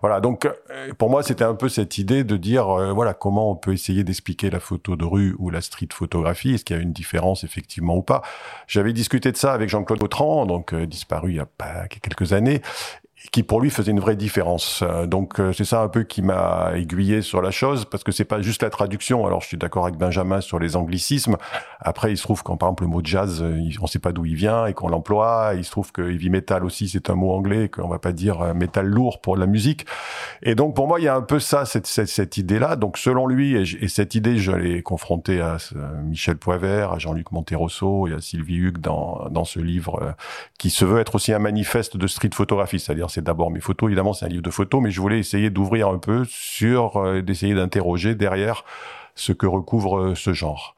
Voilà. 0.00 0.20
Donc, 0.20 0.46
euh, 0.46 0.94
pour 0.96 1.10
moi, 1.10 1.24
c'était 1.24 1.44
un 1.44 1.54
peu 1.54 1.68
cette 1.68 1.98
idée 1.98 2.22
de 2.22 2.36
dire, 2.36 2.68
euh, 2.68 2.92
voilà, 2.92 3.14
comment 3.14 3.50
on 3.50 3.56
peut 3.56 3.72
essayer 3.72 4.04
d'expliquer 4.04 4.48
la 4.48 4.60
photo 4.60 4.94
de 4.94 5.04
rue 5.04 5.34
ou 5.38 5.50
la 5.50 5.60
street 5.60 5.88
photographie. 5.92 6.54
Est-ce 6.54 6.64
qu'il 6.64 6.76
y 6.76 6.78
a 6.78 6.82
une 6.82 6.92
différence 6.92 7.42
effectivement 7.42 7.96
ou 7.96 8.02
pas? 8.02 8.22
J'avais 8.68 8.92
discuté 8.92 9.32
de 9.32 9.36
ça 9.36 9.52
avec 9.52 9.68
Jean-Claude 9.68 10.02
Autran, 10.04 10.46
donc 10.46 10.72
euh, 10.72 10.86
disparu 10.86 11.32
il 11.32 11.36
y 11.36 11.40
a 11.40 11.46
pas 11.46 11.88
quelques 11.88 12.32
années, 12.32 12.62
qui 13.32 13.42
pour 13.42 13.60
lui 13.60 13.70
faisait 13.70 13.90
une 13.90 14.00
vraie 14.00 14.16
différence. 14.16 14.84
Donc 15.06 15.40
c'est 15.52 15.64
ça 15.64 15.82
un 15.82 15.88
peu 15.88 16.04
qui 16.04 16.22
m'a 16.22 16.72
aiguillé 16.74 17.20
sur 17.20 17.42
la 17.42 17.50
chose 17.50 17.84
parce 17.84 18.04
que 18.04 18.12
c'est 18.12 18.24
pas 18.24 18.40
juste 18.40 18.62
la 18.62 18.70
traduction. 18.70 19.26
Alors 19.26 19.42
je 19.42 19.48
suis 19.48 19.56
d'accord 19.56 19.84
avec 19.84 19.98
Benjamin 19.98 20.40
sur 20.40 20.58
les 20.58 20.76
anglicismes. 20.76 21.36
Après 21.80 22.12
il 22.12 22.16
se 22.16 22.22
trouve 22.22 22.42
qu'en 22.42 22.56
par 22.56 22.68
exemple 22.68 22.84
le 22.84 22.88
mot 22.90 23.00
jazz, 23.02 23.44
on 23.80 23.86
sait 23.86 23.98
pas 23.98 24.12
d'où 24.12 24.24
il 24.24 24.36
vient 24.36 24.66
et 24.66 24.72
qu'on 24.72 24.88
l'emploie. 24.88 25.52
Il 25.56 25.64
se 25.64 25.70
trouve 25.70 25.90
que 25.92 26.02
heavy 26.02 26.30
metal 26.30 26.64
aussi 26.64 26.88
c'est 26.88 27.10
un 27.10 27.16
mot 27.16 27.32
anglais 27.32 27.68
qu'on 27.68 27.88
va 27.88 27.98
pas 27.98 28.12
dire 28.12 28.54
métal 28.54 28.86
lourd 28.86 29.20
pour 29.20 29.36
la 29.36 29.46
musique. 29.46 29.84
Et 30.42 30.54
donc 30.54 30.76
pour 30.76 30.86
moi 30.86 31.00
il 31.00 31.04
y 31.04 31.08
a 31.08 31.16
un 31.16 31.22
peu 31.22 31.40
ça 31.40 31.64
cette, 31.64 31.86
cette, 31.86 32.36
idée 32.36 32.58
là. 32.58 32.76
Donc 32.76 32.98
selon 32.98 33.26
lui 33.26 33.56
et, 33.56 33.62
et 33.80 33.88
cette 33.88 34.14
idée 34.14 34.38
je 34.38 34.52
l'ai 34.52 34.82
confrontée 34.82 35.40
à 35.40 35.56
Michel 36.04 36.36
Poivert, 36.36 36.92
à 36.92 36.98
Jean-Luc 36.98 37.32
Monterosso 37.32 38.06
et 38.06 38.14
à 38.14 38.20
Sylvie 38.20 38.56
Hugues 38.56 38.78
dans 38.78 39.28
dans 39.30 39.44
ce 39.44 39.58
livre 39.58 40.14
qui 40.58 40.70
se 40.70 40.84
veut 40.84 41.00
être 41.00 41.16
aussi 41.16 41.32
un 41.32 41.38
manifeste 41.40 41.96
de 41.96 42.06
street 42.06 42.30
photographie, 42.32 42.78
c'est-à-dire 42.78 43.10
c'est 43.18 43.24
d'abord 43.24 43.50
mes 43.50 43.60
photos. 43.60 43.88
Évidemment, 43.88 44.12
c'est 44.12 44.26
un 44.26 44.28
livre 44.28 44.42
de 44.42 44.50
photos, 44.50 44.80
mais 44.80 44.92
je 44.92 45.00
voulais 45.00 45.18
essayer 45.18 45.50
d'ouvrir 45.50 45.88
un 45.88 45.98
peu 45.98 46.24
sur, 46.28 46.98
euh, 46.98 47.20
d'essayer 47.20 47.54
d'interroger 47.54 48.14
derrière 48.14 48.64
ce 49.16 49.32
que 49.32 49.46
recouvre 49.46 50.14
ce 50.14 50.32
genre. 50.32 50.76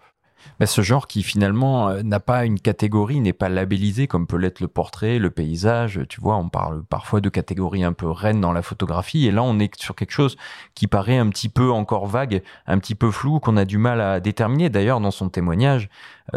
Mais 0.59 0.64
ce 0.64 0.81
genre 0.81 1.07
qui 1.07 1.22
finalement 1.22 2.03
n'a 2.03 2.20
pas 2.20 2.46
une 2.46 2.59
catégorie, 2.59 3.20
n'est 3.20 3.35
pas 3.35 3.50
labellisé 3.50 4.07
comme 4.07 4.26
peut 4.26 4.38
l'être 4.38 4.61
le 4.61 4.68
portrait, 4.68 5.18
le 5.18 5.29
paysage. 5.31 6.00
Tu 6.09 6.20
vois, 6.20 6.37
on 6.37 6.48
parle 6.48 6.83
parfois 6.85 7.20
de 7.20 7.29
catégories 7.29 7.85
un 7.85 7.92
peu 7.92 8.11
reines 8.11 8.40
dans 8.40 8.53
la 8.53 8.62
photographie, 8.62 9.26
et 9.26 9.31
là 9.31 9.42
on 9.42 9.59
est 9.59 9.74
sur 9.81 9.94
quelque 9.94 10.12
chose 10.12 10.37
qui 10.74 10.87
paraît 10.87 11.18
un 11.18 11.29
petit 11.29 11.50
peu 11.50 11.70
encore 11.70 12.07
vague, 12.07 12.42
un 12.66 12.79
petit 12.79 12.94
peu 12.94 13.11
flou, 13.11 13.38
qu'on 13.38 13.59
a 13.59 13.66
du 13.66 13.76
mal 13.76 14.00
à 14.00 14.20
déterminer. 14.20 14.70
D'ailleurs, 14.70 15.00
dans 15.00 15.11
son 15.11 15.29
témoignage, 15.29 15.90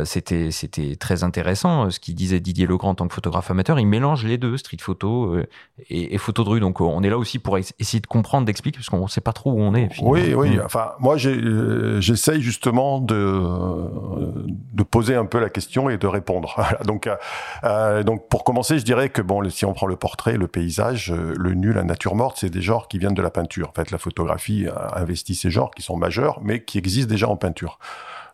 c'était 0.04 0.52
c'était 0.52 0.96
très 0.96 1.24
intéressant 1.24 1.90
ce 1.90 2.00
qu'il 2.00 2.16
disait 2.16 2.40
Didier 2.40 2.66
Legrand 2.66 2.90
en 2.90 2.96
tant 2.96 3.08
que 3.08 3.14
photographe 3.14 3.50
amateur. 3.52 3.80
Il 3.80 3.88
mélange 3.88 4.26
les 4.26 4.38
deux, 4.38 4.58
street 4.58 4.78
photo 4.80 5.38
et, 5.90 6.14
et 6.14 6.18
photo 6.18 6.44
de 6.44 6.50
rue. 6.50 6.60
Donc 6.60 6.82
on 6.82 7.04
est 7.04 7.10
là 7.10 7.18
aussi 7.18 7.40
pour 7.40 7.58
essayer 7.58 8.00
de 8.00 8.08
comprendre, 8.08 8.46
d'expliquer, 8.46 8.78
parce 8.78 8.90
qu'on 8.90 9.04
ne 9.04 9.08
sait 9.08 9.22
pas 9.22 9.34
trop 9.34 9.52
où 9.52 9.60
on 9.60 9.76
est. 9.76 9.90
Finalement. 9.94 10.12
Oui, 10.12 10.34
oui. 10.34 10.60
Enfin, 10.64 10.92
moi 11.00 11.18
j'essaye 11.18 12.42
justement 12.42 13.00
de 13.00 13.42
de 14.74 14.84
poser 14.84 15.16
un 15.16 15.26
peu 15.26 15.40
la 15.40 15.50
question 15.50 15.90
et 15.90 15.98
de 15.98 16.08
répondre. 16.08 16.56
donc, 16.86 17.10
euh, 17.64 18.04
donc 18.04 18.28
pour 18.30 18.44
commencer, 18.44 18.80
je 18.80 18.86
dirais 18.86 19.10
que 19.10 19.22
bon, 19.22 19.48
si 19.50 19.66
on 19.66 19.74
prend 19.74 19.88
le 19.88 19.96
portrait, 19.96 20.38
le 20.38 20.48
paysage, 20.48 21.12
le 21.12 21.54
nu, 21.54 21.74
la 21.74 21.84
nature 21.84 22.16
morte, 22.16 22.38
c'est 22.40 22.50
des 22.50 22.62
genres 22.62 22.88
qui 22.88 22.98
viennent 22.98 23.14
de 23.14 23.22
la 23.22 23.32
peinture. 23.32 23.70
En 23.70 23.74
fait, 23.74 23.92
la 23.92 23.98
photographie 23.98 24.68
investit 24.94 25.36
ces 25.36 25.52
genres 25.52 25.72
qui 25.72 25.82
sont 25.82 25.98
majeurs, 25.98 26.40
mais 26.42 26.64
qui 26.64 26.78
existent 26.78 27.10
déjà 27.10 27.28
en 27.28 27.36
peinture. 27.36 27.80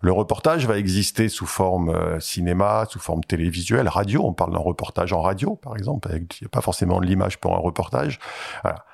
Le 0.02 0.12
reportage 0.12 0.66
va 0.66 0.78
exister 0.78 1.28
sous 1.28 1.46
forme 1.46 1.90
euh, 1.90 2.20
cinéma, 2.20 2.86
sous 2.90 3.00
forme 3.00 3.24
télévisuelle, 3.24 3.88
radio. 3.90 4.24
On 4.24 4.34
parle 4.34 4.54
d'un 4.54 4.60
reportage 4.60 5.12
en 5.12 5.22
radio, 5.22 5.56
par 5.56 5.76
exemple. 5.76 6.10
Il 6.14 6.20
n'y 6.20 6.46
a 6.46 6.50
pas 6.50 6.62
forcément 6.62 7.00
de 7.02 7.06
l'image 7.06 7.38
pour 7.38 7.54
un 7.54 7.60
reportage. 7.60 8.20
Voilà. 8.64 8.86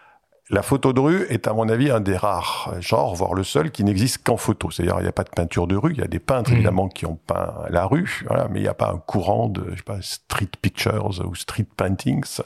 La 0.52 0.62
photo 0.62 0.94
de 0.94 1.00
rue 1.00 1.26
est, 1.30 1.48
à 1.48 1.54
mon 1.54 1.70
avis, 1.70 1.90
un 1.90 2.02
des 2.02 2.16
rares 2.16 2.76
genres, 2.80 3.16
voire 3.16 3.34
le 3.34 3.44
seul, 3.44 3.72
qui 3.72 3.84
n'existe 3.84 4.24
qu'en 4.24 4.38
photo. 4.38 4.70
C'est-à-dire, 4.70 4.98
il 5.00 5.04
n'y 5.04 5.08
a 5.08 5.12
pas 5.12 5.24
de 5.24 5.32
peinture 5.32 5.66
de 5.66 5.76
rue. 5.76 5.94
Il 5.94 5.98
y 5.98 6.04
a 6.04 6.08
des 6.08 6.20
peintres, 6.20 6.52
mmh. 6.52 6.54
évidemment, 6.54 6.88
qui 6.88 7.08
ont 7.08 7.16
peint 7.16 7.56
la 7.70 7.88
rue, 7.88 8.24
voilà, 8.28 8.48
mais 8.50 8.60
il 8.60 8.62
n'y 8.62 8.68
a 8.68 8.76
pas 8.76 8.92
un 8.92 8.98
courant 8.98 9.50
de, 9.50 9.72
je 9.72 9.78
sais 9.78 9.84
pas, 9.84 9.98
street 10.02 10.52
pictures 10.62 11.20
ou 11.28 11.34
street 11.34 11.66
paintings. 11.76 12.42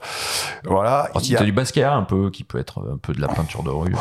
Voilà. 0.63 1.09
Alors, 1.11 1.21
il 1.21 1.31
y 1.31 1.35
a 1.35 1.43
du 1.43 1.51
Basquiat, 1.51 1.93
un 1.93 2.03
peu, 2.03 2.29
qui 2.29 2.45
peut 2.45 2.57
être 2.57 2.79
un 2.89 2.97
peu 2.97 3.13
de 3.13 3.19
la 3.19 3.27
peinture 3.27 3.63
de 3.63 3.69
rue. 3.69 3.93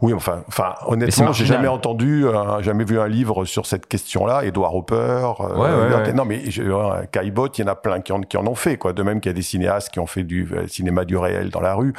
Oui, 0.00 0.12
enfin, 0.12 0.42
enfin, 0.48 0.74
honnêtement, 0.86 1.32
j'ai 1.32 1.44
jamais 1.44 1.68
entendu, 1.68 2.26
euh, 2.26 2.62
jamais 2.62 2.84
vu 2.84 2.98
un 2.98 3.08
livre 3.08 3.44
sur 3.44 3.66
cette 3.66 3.86
question-là. 3.86 4.44
Edouard 4.44 4.74
Hopper, 4.74 4.94
euh, 4.94 5.54
ouais, 5.54 5.90
ouais, 5.90 5.94
ouais. 5.94 6.12
non, 6.12 6.24
mais 6.24 6.42
euh, 6.58 7.04
Caillebotte, 7.10 7.58
il 7.58 7.62
y 7.62 7.64
en 7.64 7.68
a 7.68 7.74
plein 7.74 8.00
qui 8.00 8.12
en, 8.12 8.20
qui 8.20 8.36
en 8.36 8.46
ont 8.46 8.54
fait, 8.54 8.76
quoi. 8.76 8.92
De 8.92 9.02
même 9.02 9.20
qu'il 9.20 9.30
y 9.30 9.34
a 9.34 9.36
des 9.36 9.42
cinéastes 9.42 9.90
qui 9.90 10.00
ont 10.00 10.06
fait 10.06 10.24
du 10.24 10.48
euh, 10.52 10.66
cinéma 10.66 11.04
du 11.04 11.16
réel 11.16 11.50
dans 11.50 11.60
la 11.60 11.74
rue, 11.74 11.92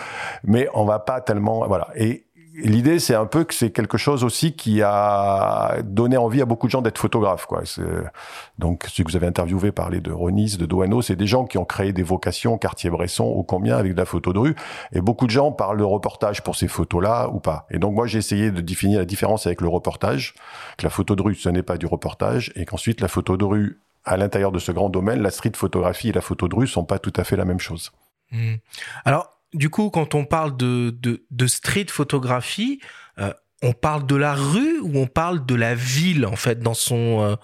mais 0.43 0.67
on 0.73 0.85
va 0.85 0.99
pas 0.99 1.21
tellement, 1.21 1.65
voilà. 1.67 1.87
Et 1.95 2.25
l'idée, 2.63 2.99
c'est 2.99 3.15
un 3.15 3.25
peu 3.25 3.43
que 3.43 3.53
c'est 3.53 3.71
quelque 3.71 3.97
chose 3.97 4.23
aussi 4.23 4.53
qui 4.53 4.81
a 4.81 5.77
donné 5.83 6.17
envie 6.17 6.41
à 6.41 6.45
beaucoup 6.45 6.67
de 6.67 6.71
gens 6.71 6.81
d'être 6.81 6.97
photographes. 6.97 7.45
Quoi. 7.45 7.63
Donc, 8.57 8.85
ceux 8.87 9.03
que 9.03 9.09
vous 9.09 9.15
avez 9.15 9.27
interviewé 9.27 9.71
parler 9.71 10.01
de 10.01 10.11
Ronis, 10.11 10.57
de 10.57 10.65
Douaneau, 10.65 11.01
c'est 11.01 11.15
des 11.15 11.27
gens 11.27 11.45
qui 11.45 11.57
ont 11.57 11.65
créé 11.65 11.93
des 11.93 12.03
vocations, 12.03 12.57
Cartier-Bresson, 12.57 13.25
ou 13.35 13.43
combien, 13.43 13.77
avec 13.77 13.93
de 13.93 13.97
la 13.97 14.05
photo 14.05 14.33
de 14.33 14.39
rue. 14.39 14.55
Et 14.91 15.01
beaucoup 15.01 15.25
de 15.25 15.31
gens 15.31 15.51
parlent 15.51 15.77
de 15.77 15.83
reportage 15.83 16.43
pour 16.43 16.55
ces 16.55 16.67
photos-là 16.67 17.29
ou 17.29 17.39
pas. 17.39 17.65
Et 17.71 17.79
donc, 17.79 17.93
moi, 17.93 18.07
j'ai 18.07 18.17
essayé 18.17 18.51
de 18.51 18.61
définir 18.61 18.99
la 18.99 19.05
différence 19.05 19.45
avec 19.45 19.61
le 19.61 19.67
reportage, 19.67 20.33
que 20.77 20.83
la 20.83 20.89
photo 20.89 21.15
de 21.15 21.21
rue, 21.21 21.35
ce 21.35 21.49
n'est 21.49 21.63
pas 21.63 21.77
du 21.77 21.85
reportage, 21.85 22.51
et 22.55 22.65
qu'ensuite, 22.65 23.01
la 23.01 23.07
photo 23.07 23.37
de 23.37 23.45
rue, 23.45 23.79
à 24.05 24.17
l'intérieur 24.17 24.51
de 24.51 24.59
ce 24.59 24.71
grand 24.71 24.89
domaine, 24.89 25.21
la 25.21 25.31
street 25.31 25.51
photographie 25.55 26.09
et 26.09 26.13
la 26.13 26.21
photo 26.21 26.47
de 26.47 26.55
rue 26.55 26.67
sont 26.67 26.85
pas 26.85 26.99
tout 26.99 27.13
à 27.15 27.23
fait 27.23 27.35
la 27.35 27.45
même 27.45 27.59
chose. 27.59 27.91
Mmh. 28.31 28.55
Alors, 29.05 29.38
du 29.53 29.69
coup, 29.69 29.89
quand 29.89 30.15
on 30.15 30.25
parle 30.25 30.57
de, 30.57 30.97
de, 31.01 31.47
street 31.47 31.87
photographie, 31.89 32.79
euh, 33.17 33.33
on 33.61 33.73
parle 33.73 34.05
de 34.05 34.15
la 34.15 34.33
rue 34.33 34.79
ou 34.79 34.97
on 34.97 35.07
parle 35.07 35.45
de 35.45 35.55
la 35.55 35.75
ville, 35.75 36.25
en 36.25 36.35
fait, 36.35 36.59
dans 36.59 36.73
son, 36.73 37.21
euh, 37.21 37.35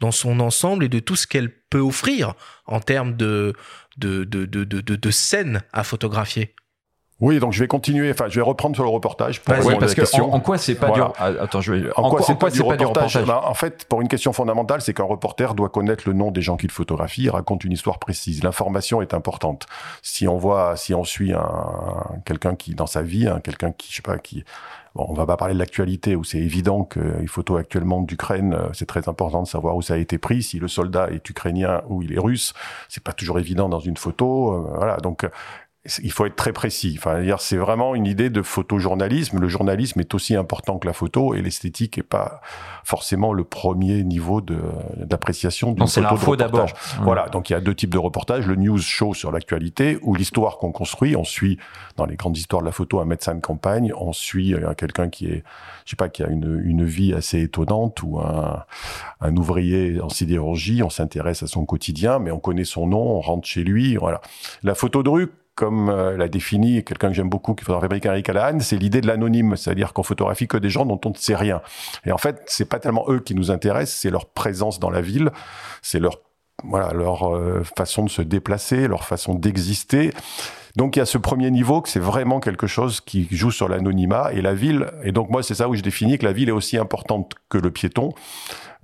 dans 0.00 0.10
son 0.10 0.40
ensemble 0.40 0.84
et 0.84 0.88
de 0.88 0.98
tout 0.98 1.16
ce 1.16 1.26
qu'elle 1.26 1.50
peut 1.68 1.80
offrir 1.80 2.34
en 2.66 2.80
termes 2.80 3.16
de, 3.16 3.54
de, 3.98 4.24
de, 4.24 4.46
de, 4.46 4.64
de, 4.64 4.80
de 4.80 5.10
scènes 5.10 5.62
à 5.72 5.84
photographier? 5.84 6.54
Oui, 7.20 7.38
donc 7.38 7.52
je 7.52 7.60
vais 7.60 7.66
continuer. 7.66 8.10
Enfin, 8.10 8.26
je 8.28 8.36
vais 8.36 8.44
reprendre 8.44 8.74
sur 8.74 8.84
le 8.84 8.90
reportage 8.90 9.42
pour 9.42 9.54
répondre 9.54 9.78
parce 9.78 9.92
à 9.92 9.94
la 9.96 10.02
question. 10.02 10.32
En, 10.32 10.40
quoi 10.40 10.56
c'est 10.56 10.74
pas 10.74 10.90
dur 10.90 11.12
ah, 11.18 11.32
Attends, 11.40 11.60
je 11.60 11.72
vais. 11.72 11.90
En, 11.96 12.08
quoi, 12.08 12.22
c'est 12.22 12.38
pas, 12.38 12.50
du 12.50 12.62
reportage, 12.62 13.22
ben, 13.24 13.40
En 13.44 13.54
fait, 13.54 13.84
pour 13.84 14.00
une 14.00 14.08
question 14.08 14.32
fondamentale, 14.32 14.80
c'est 14.80 14.94
qu'un 14.94 15.04
reporter 15.04 15.54
doit 15.54 15.68
connaître 15.68 16.04
le 16.06 16.14
nom 16.14 16.30
des 16.30 16.40
gens 16.40 16.56
qu'il 16.56 16.70
photographie, 16.70 17.24
il 17.24 17.30
raconte 17.30 17.64
une 17.64 17.72
histoire 17.72 17.98
précise. 17.98 18.42
L'information 18.42 19.02
est 19.02 19.12
importante. 19.12 19.66
Si 20.02 20.26
on 20.26 20.38
voit, 20.38 20.76
si 20.76 20.94
on 20.94 21.04
suit 21.04 21.32
un 21.32 22.20
quelqu'un 22.24 22.54
qui 22.54 22.74
dans 22.74 22.86
sa 22.86 23.02
vie, 23.02 23.28
hein, 23.28 23.40
quelqu'un 23.44 23.72
qui, 23.72 23.90
je 23.90 23.96
sais 23.96 24.02
pas, 24.02 24.18
qui 24.18 24.44
Bon, 24.96 25.06
on 25.08 25.14
va 25.14 25.24
pas 25.24 25.36
parler 25.36 25.54
de 25.54 25.58
l'actualité 25.60 26.16
où 26.16 26.24
c'est 26.24 26.38
évident 26.38 26.82
que 26.82 26.98
les 27.20 27.28
photos 27.28 27.60
actuellement 27.60 28.00
d'Ukraine, 28.00 28.54
euh, 28.54 28.68
c'est 28.72 28.86
très 28.86 29.08
important 29.08 29.42
de 29.42 29.46
savoir 29.46 29.76
où 29.76 29.82
ça 29.82 29.94
a 29.94 29.96
été 29.98 30.18
pris. 30.18 30.42
Si 30.42 30.58
le 30.58 30.66
soldat 30.66 31.10
est 31.12 31.28
ukrainien 31.30 31.82
ou 31.88 32.02
il 32.02 32.12
est 32.12 32.18
russe, 32.18 32.54
c'est 32.88 33.02
pas 33.02 33.12
toujours 33.12 33.38
évident 33.38 33.68
dans 33.68 33.78
une 33.78 33.96
photo. 33.96 34.52
Euh, 34.52 34.72
voilà, 34.74 34.96
donc 34.96 35.24
il 36.02 36.12
faut 36.12 36.26
être 36.26 36.36
très 36.36 36.52
précis. 36.52 36.96
Enfin, 36.98 37.22
c'est 37.38 37.56
vraiment 37.56 37.94
une 37.94 38.06
idée 38.06 38.28
de 38.28 38.42
photojournalisme. 38.42 39.38
Le 39.38 39.48
journalisme 39.48 39.98
est 40.00 40.14
aussi 40.14 40.36
important 40.36 40.78
que 40.78 40.86
la 40.86 40.92
photo 40.92 41.34
et 41.34 41.40
l'esthétique 41.40 41.96
est 41.96 42.02
pas 42.02 42.42
forcément 42.84 43.32
le 43.32 43.44
premier 43.44 44.04
niveau 44.04 44.42
d'appréciation 44.42 45.68
d'une 45.68 45.78
photo. 45.78 45.90
C'est 45.90 46.02
l'info 46.02 46.36
d'abord. 46.36 46.68
Voilà. 47.00 47.30
Donc 47.30 47.48
il 47.48 47.54
y 47.54 47.56
a 47.56 47.62
deux 47.62 47.74
types 47.74 47.92
de 47.92 47.98
reportages 47.98 48.46
le 48.46 48.56
news 48.56 48.76
show 48.78 49.14
sur 49.14 49.32
l'actualité 49.32 49.98
ou 50.02 50.14
l'histoire 50.14 50.58
qu'on 50.58 50.70
construit. 50.70 51.16
On 51.16 51.24
suit 51.24 51.58
dans 51.96 52.04
les 52.04 52.16
grandes 52.16 52.36
histoires 52.36 52.60
de 52.60 52.66
la 52.66 52.72
photo 52.72 53.00
un 53.00 53.06
médecin 53.06 53.34
de 53.34 53.40
campagne. 53.40 53.94
On 53.96 54.12
suit 54.12 54.52
euh, 54.52 54.74
quelqu'un 54.74 55.08
qui 55.08 55.28
est, 55.28 55.44
je 55.86 55.90
sais 55.90 55.96
pas, 55.96 56.10
qui 56.10 56.22
a 56.22 56.28
une, 56.28 56.60
une 56.62 56.84
vie 56.84 57.14
assez 57.14 57.40
étonnante 57.40 58.02
ou 58.02 58.20
un, 58.20 58.64
un 59.22 59.36
ouvrier 59.36 59.98
en 60.02 60.10
sidérurgie. 60.10 60.82
On 60.82 60.90
s'intéresse 60.90 61.42
à 61.42 61.46
son 61.46 61.64
quotidien, 61.64 62.18
mais 62.18 62.30
on 62.30 62.38
connaît 62.38 62.64
son 62.64 62.86
nom. 62.86 63.16
On 63.16 63.20
rentre 63.20 63.48
chez 63.48 63.64
lui. 63.64 63.96
Voilà. 63.96 64.20
La 64.62 64.74
photo 64.74 65.02
de 65.02 65.08
rue 65.08 65.30
comme 65.54 65.90
euh, 65.90 66.16
l'a 66.16 66.28
défini 66.28 66.82
quelqu'un 66.84 67.08
que 67.08 67.14
j'aime 67.14 67.28
beaucoup, 67.28 67.54
qui 67.54 67.64
photographe 67.64 67.84
américain 67.84 68.12
Eric 68.12 68.26
Callahan, 68.26 68.60
c'est 68.60 68.76
l'idée 68.76 69.00
de 69.00 69.06
l'anonyme, 69.06 69.56
c'est-à-dire 69.56 69.92
qu'on 69.92 70.02
photographie 70.02 70.48
que 70.48 70.56
des 70.56 70.70
gens 70.70 70.86
dont 70.86 71.00
on 71.04 71.10
ne 71.10 71.16
sait 71.16 71.36
rien. 71.36 71.60
Et 72.06 72.12
en 72.12 72.18
fait, 72.18 72.42
c'est 72.46 72.64
pas 72.64 72.78
tellement 72.78 73.04
eux 73.08 73.20
qui 73.20 73.34
nous 73.34 73.50
intéressent, 73.50 74.00
c'est 74.00 74.10
leur 74.10 74.26
présence 74.26 74.80
dans 74.80 74.90
la 74.90 75.00
ville, 75.00 75.30
c'est 75.82 75.98
leur 75.98 76.18
voilà 76.64 76.92
leur 76.92 77.34
euh, 77.34 77.62
façon 77.76 78.04
de 78.04 78.10
se 78.10 78.22
déplacer, 78.22 78.88
leur 78.88 79.04
façon 79.04 79.34
d'exister. 79.34 80.12
Donc 80.76 80.96
il 80.96 81.00
y 81.00 81.02
a 81.02 81.06
ce 81.06 81.18
premier 81.18 81.50
niveau 81.50 81.80
que 81.80 81.88
c'est 81.88 82.00
vraiment 82.00 82.38
quelque 82.38 82.66
chose 82.66 83.00
qui 83.00 83.26
joue 83.30 83.50
sur 83.50 83.68
l'anonymat 83.68 84.32
et 84.32 84.40
la 84.42 84.54
ville. 84.54 84.86
Et 85.02 85.12
donc 85.12 85.30
moi 85.30 85.42
c'est 85.42 85.54
ça 85.54 85.68
où 85.68 85.74
je 85.74 85.82
définis 85.82 86.18
que 86.18 86.24
la 86.24 86.32
ville 86.32 86.48
est 86.48 86.52
aussi 86.52 86.76
importante 86.76 87.32
que 87.48 87.58
le 87.58 87.70
piéton, 87.70 88.10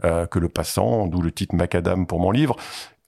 euh, 0.05 0.27
que 0.27 0.39
le 0.39 0.49
passant, 0.49 1.07
d'où 1.07 1.23
le 1.23 1.31
titre 1.33 1.55
Macadam 1.55 2.07
pour 2.07 2.19
mon 2.19 2.31
livre 2.31 2.57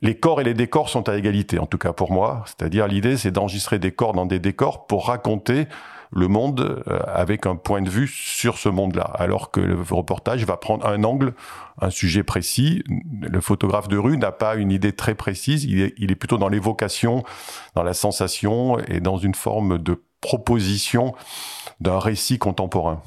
les 0.01 0.17
corps 0.17 0.41
et 0.41 0.45
les 0.45 0.55
décors 0.55 0.89
sont 0.89 1.09
à 1.09 1.17
égalité, 1.17 1.59
en 1.59 1.67
tout 1.67 1.79
cas 1.79 1.93
pour 1.93 2.13
moi. 2.13 2.45
C'est-à-dire 2.47 2.87
l'idée, 2.87 3.17
c'est 3.17 3.31
d'enregistrer 3.31 3.79
des 3.79 3.93
corps 3.93 4.13
dans 4.13 4.27
des 4.27 4.39
décors 4.39 4.87
pour 4.87 5.07
raconter 5.07 5.67
le 6.11 6.29
monde 6.29 6.83
euh, 6.89 7.01
avec 7.07 7.47
un 7.47 7.57
point 7.57 7.83
de 7.83 7.91
vue 7.91 8.09
sur 8.09 8.59
ce 8.59 8.69
monde-là. 8.69 9.05
Alors 9.15 9.51
que 9.51 9.61
le 9.61 9.77
reportage 9.91 10.45
va 10.45 10.57
prendre 10.57 10.87
un 10.87 11.05
angle, 11.05 11.35
un 11.81 11.91
sujet 11.91 12.23
précis. 12.23 12.83
Le 13.21 13.41
photographe 13.41 13.89
de 13.89 13.99
rue 13.99 14.17
n'a 14.17 14.33
pas 14.33 14.57
une 14.57 14.73
idée 14.73 14.93
très 14.93 15.15
précise. 15.15 15.65
Il 15.65 15.83
est, 15.83 15.95
il 15.99 16.11
est 16.11 16.17
plutôt 16.17 16.39
dans 16.39 16.49
l'évocation, 16.49 17.25
dans 17.75 17.83
la 17.83 17.95
sensation 17.95 18.79
et 18.79 19.01
dans 19.01 19.19
une 19.19 19.35
forme 19.35 19.79
de 19.79 20.03
proposition 20.21 21.15
d'un 21.81 21.99
récit 21.99 22.39
contemporain. 22.39 23.03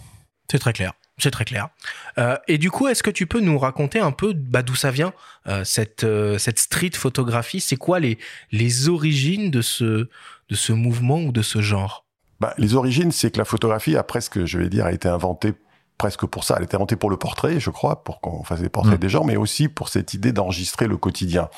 C'est 0.50 0.60
très 0.60 0.74
clair. 0.74 0.94
C'est 1.22 1.32
très 1.32 1.46
clair. 1.46 1.70
Euh, 2.18 2.36
et 2.48 2.58
du 2.58 2.72
coup, 2.72 2.88
est-ce 2.88 3.04
que 3.04 3.12
tu 3.12 3.28
peux 3.28 3.42
nous 3.42 3.60
raconter 3.60 4.00
un 4.00 4.12
peu 4.12 4.34
bah, 4.34 4.64
d'où 4.64 4.74
ça 4.74 4.90
vient 4.90 5.14
euh, 5.48 5.64
cette 5.64 6.04
euh, 6.04 6.40
cette 6.40 6.58
street 6.58 6.92
photographie? 6.96 7.60
C'est 7.60 7.76
quoi 7.76 8.00
les 8.00 8.18
les 8.52 8.90
origines 8.90 9.52
de 9.52 9.62
ce 9.62 10.10
de 10.50 10.56
ce 10.56 10.74
mouvement 10.74 11.20
ou 11.20 11.32
de 11.32 11.44
ce 11.44 11.62
genre? 11.62 12.06
Bah, 12.40 12.56
les 12.58 12.74
origines, 12.74 13.12
c'est 13.12 13.30
que 13.30 13.38
la 13.38 13.46
photographie 13.46 13.96
a 13.96 14.02
presque, 14.02 14.46
je 14.46 14.58
vais 14.58 14.68
dire, 14.68 14.86
a 14.86 14.92
été 14.92 15.08
inventée 15.08 15.54
presque 16.00 16.26
pour 16.26 16.44
ça. 16.44 16.56
Elle 16.56 16.64
a 16.64 16.66
été 16.66 16.76
inventée 16.76 16.96
pour 16.96 17.12
le 17.12 17.18
portrait, 17.18 17.60
je 17.60 17.70
crois, 17.70 18.04
pour 18.04 18.20
qu'on 18.20 18.44
fasse 18.44 18.62
des 18.62 18.70
portraits 18.70 18.96
mm. 18.96 19.02
des 19.02 19.10
gens, 19.10 19.24
mais 19.24 19.36
aussi 19.36 19.68
pour 19.68 19.90
cette 19.90 20.16
idée 20.16 20.32
d'enregistrer 20.32 20.88
le 20.88 20.98
quotidien. 20.98 21.50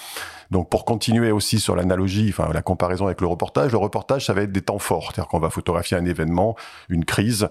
Donc 0.52 0.69
pour 0.69 0.84
continuer 0.84 1.32
aussi 1.32 1.62
sur 1.62 1.78
l'analogie, 1.78 2.28
enfin 2.28 2.52
la 2.54 2.62
comparaison 2.62 3.06
avec 3.06 3.21
le 3.21 3.28
reportage, 3.28 3.71
le 3.71 3.78
reportage, 3.78 4.26
ça 4.26 4.34
va 4.34 4.41
être 4.41 4.52
des 4.52 4.62
temps 4.62 4.80
forts, 4.80 5.13
c'est-à-dire 5.13 5.30
qu'on 5.30 5.39
va 5.39 5.49
photographier 5.49 5.95
un 5.95 6.04
événement, 6.04 6.58
une 6.89 7.06
crise, 7.06 7.47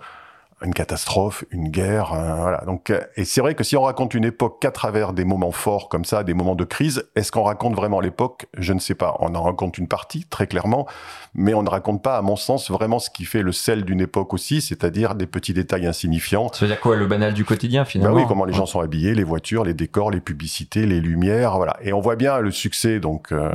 une 0.64 0.74
catastrophe, 0.74 1.44
une 1.50 1.68
guerre, 1.68 2.14
voilà. 2.40 2.62
Donc, 2.66 2.90
euh, 2.90 3.00
et 3.16 3.24
c'est 3.24 3.40
vrai 3.40 3.54
que 3.54 3.64
si 3.64 3.76
on 3.76 3.82
raconte 3.82 4.14
une 4.14 4.24
époque 4.24 4.60
qu'à 4.60 4.70
travers 4.70 5.12
des 5.12 5.24
moments 5.24 5.52
forts 5.52 5.88
comme 5.88 6.04
ça, 6.04 6.24
des 6.24 6.34
moments 6.34 6.54
de 6.54 6.64
crise, 6.64 7.04
est-ce 7.16 7.32
qu'on 7.32 7.42
raconte 7.42 7.74
vraiment 7.74 8.00
l'époque? 8.00 8.46
Je 8.56 8.72
ne 8.72 8.78
sais 8.78 8.94
pas. 8.94 9.16
On 9.20 9.34
en 9.34 9.42
raconte 9.42 9.78
une 9.78 9.88
partie 9.88 10.24
très 10.24 10.46
clairement, 10.46 10.86
mais 11.34 11.54
on 11.54 11.62
ne 11.62 11.70
raconte 11.70 12.02
pas, 12.02 12.18
à 12.18 12.22
mon 12.22 12.36
sens, 12.36 12.70
vraiment 12.70 12.98
ce 12.98 13.08
qui 13.08 13.24
fait 13.24 13.42
le 13.42 13.52
sel 13.52 13.84
d'une 13.84 14.00
époque 14.00 14.34
aussi, 14.34 14.60
c'est-à-dire 14.60 15.14
des 15.14 15.26
petits 15.26 15.54
détails 15.54 15.86
insignifiants. 15.86 16.48
Ça 16.52 16.66
veut 16.66 16.66
dire 16.66 16.80
quoi, 16.80 16.96
le 16.96 17.06
banal 17.06 17.32
du 17.32 17.44
quotidien 17.44 17.84
finalement 17.84 18.14
ben 18.14 18.22
Oui, 18.22 18.28
comment 18.28 18.44
les 18.44 18.52
gens 18.52 18.66
sont 18.66 18.80
habillés, 18.80 19.14
les 19.14 19.24
voitures, 19.24 19.64
les 19.64 19.74
décors, 19.74 20.10
les 20.10 20.20
publicités, 20.20 20.84
les 20.84 21.00
lumières, 21.00 21.56
voilà. 21.56 21.76
Et 21.82 21.92
on 21.92 22.00
voit 22.00 22.16
bien 22.16 22.38
le 22.38 22.50
succès, 22.50 23.00
donc, 23.00 23.32
euh, 23.32 23.50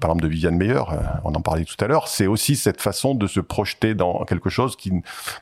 par 0.00 0.10
exemple 0.10 0.24
de 0.24 0.28
Viviane 0.28 0.56
Meyer, 0.56 0.74
euh, 0.74 0.96
on 1.24 1.34
en 1.34 1.40
parlait 1.40 1.64
tout 1.64 1.82
à 1.82 1.86
l'heure. 1.86 2.08
C'est 2.08 2.26
aussi 2.26 2.56
cette 2.56 2.80
façon 2.80 3.14
de 3.14 3.26
se 3.26 3.40
projeter 3.40 3.94
dans 3.94 4.24
quelque 4.24 4.50
chose 4.50 4.76
qui, 4.76 4.92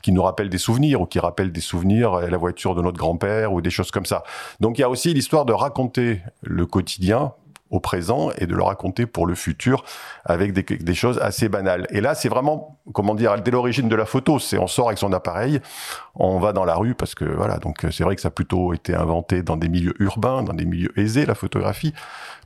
qui 0.01 0.11
nous 0.11 0.21
rappelle 0.21 0.49
des 0.49 0.57
souvenirs 0.57 1.01
ou 1.01 1.05
qui 1.05 1.19
rappellent 1.19 1.51
des 1.51 1.61
souvenirs, 1.61 2.13
euh, 2.13 2.27
la 2.27 2.37
voiture 2.37 2.75
de 2.75 2.81
notre 2.81 2.97
grand-père 2.97 3.53
ou 3.53 3.61
des 3.61 3.71
choses 3.71 3.91
comme 3.91 4.05
ça. 4.05 4.23
Donc 4.59 4.77
il 4.77 4.81
y 4.81 4.83
a 4.83 4.89
aussi 4.89 5.13
l'histoire 5.13 5.45
de 5.45 5.53
raconter 5.53 6.21
le 6.41 6.65
quotidien 6.65 7.33
au 7.73 7.79
présent 7.79 8.29
et 8.37 8.45
de 8.45 8.55
le 8.55 8.61
raconter 8.61 9.07
pour 9.07 9.25
le 9.25 9.33
futur 9.33 9.83
avec 10.25 10.53
des, 10.53 10.93
choses 10.93 11.17
assez 11.19 11.49
banales. 11.49 11.87
Et 11.89 12.01
là, 12.01 12.13
c'est 12.13 12.29
vraiment, 12.29 12.79
comment 12.93 13.15
dire, 13.15 13.35
dès 13.41 13.49
l'origine 13.49 13.89
de 13.89 13.95
la 13.95 14.05
photo, 14.05 14.37
c'est 14.37 14.59
on 14.59 14.67
sort 14.67 14.87
avec 14.87 14.99
son 14.99 15.11
appareil, 15.11 15.59
on 16.13 16.39
va 16.39 16.53
dans 16.53 16.65
la 16.65 16.75
rue 16.75 16.93
parce 16.93 17.15
que 17.15 17.25
voilà, 17.25 17.57
donc 17.57 17.85
c'est 17.91 18.03
vrai 18.03 18.15
que 18.15 18.21
ça 18.21 18.27
a 18.27 18.31
plutôt 18.31 18.73
été 18.73 18.93
inventé 18.93 19.41
dans 19.41 19.57
des 19.57 19.69
milieux 19.69 19.95
urbains, 19.99 20.43
dans 20.43 20.53
des 20.53 20.65
milieux 20.65 20.97
aisés, 20.99 21.25
la 21.25 21.33
photographie. 21.33 21.93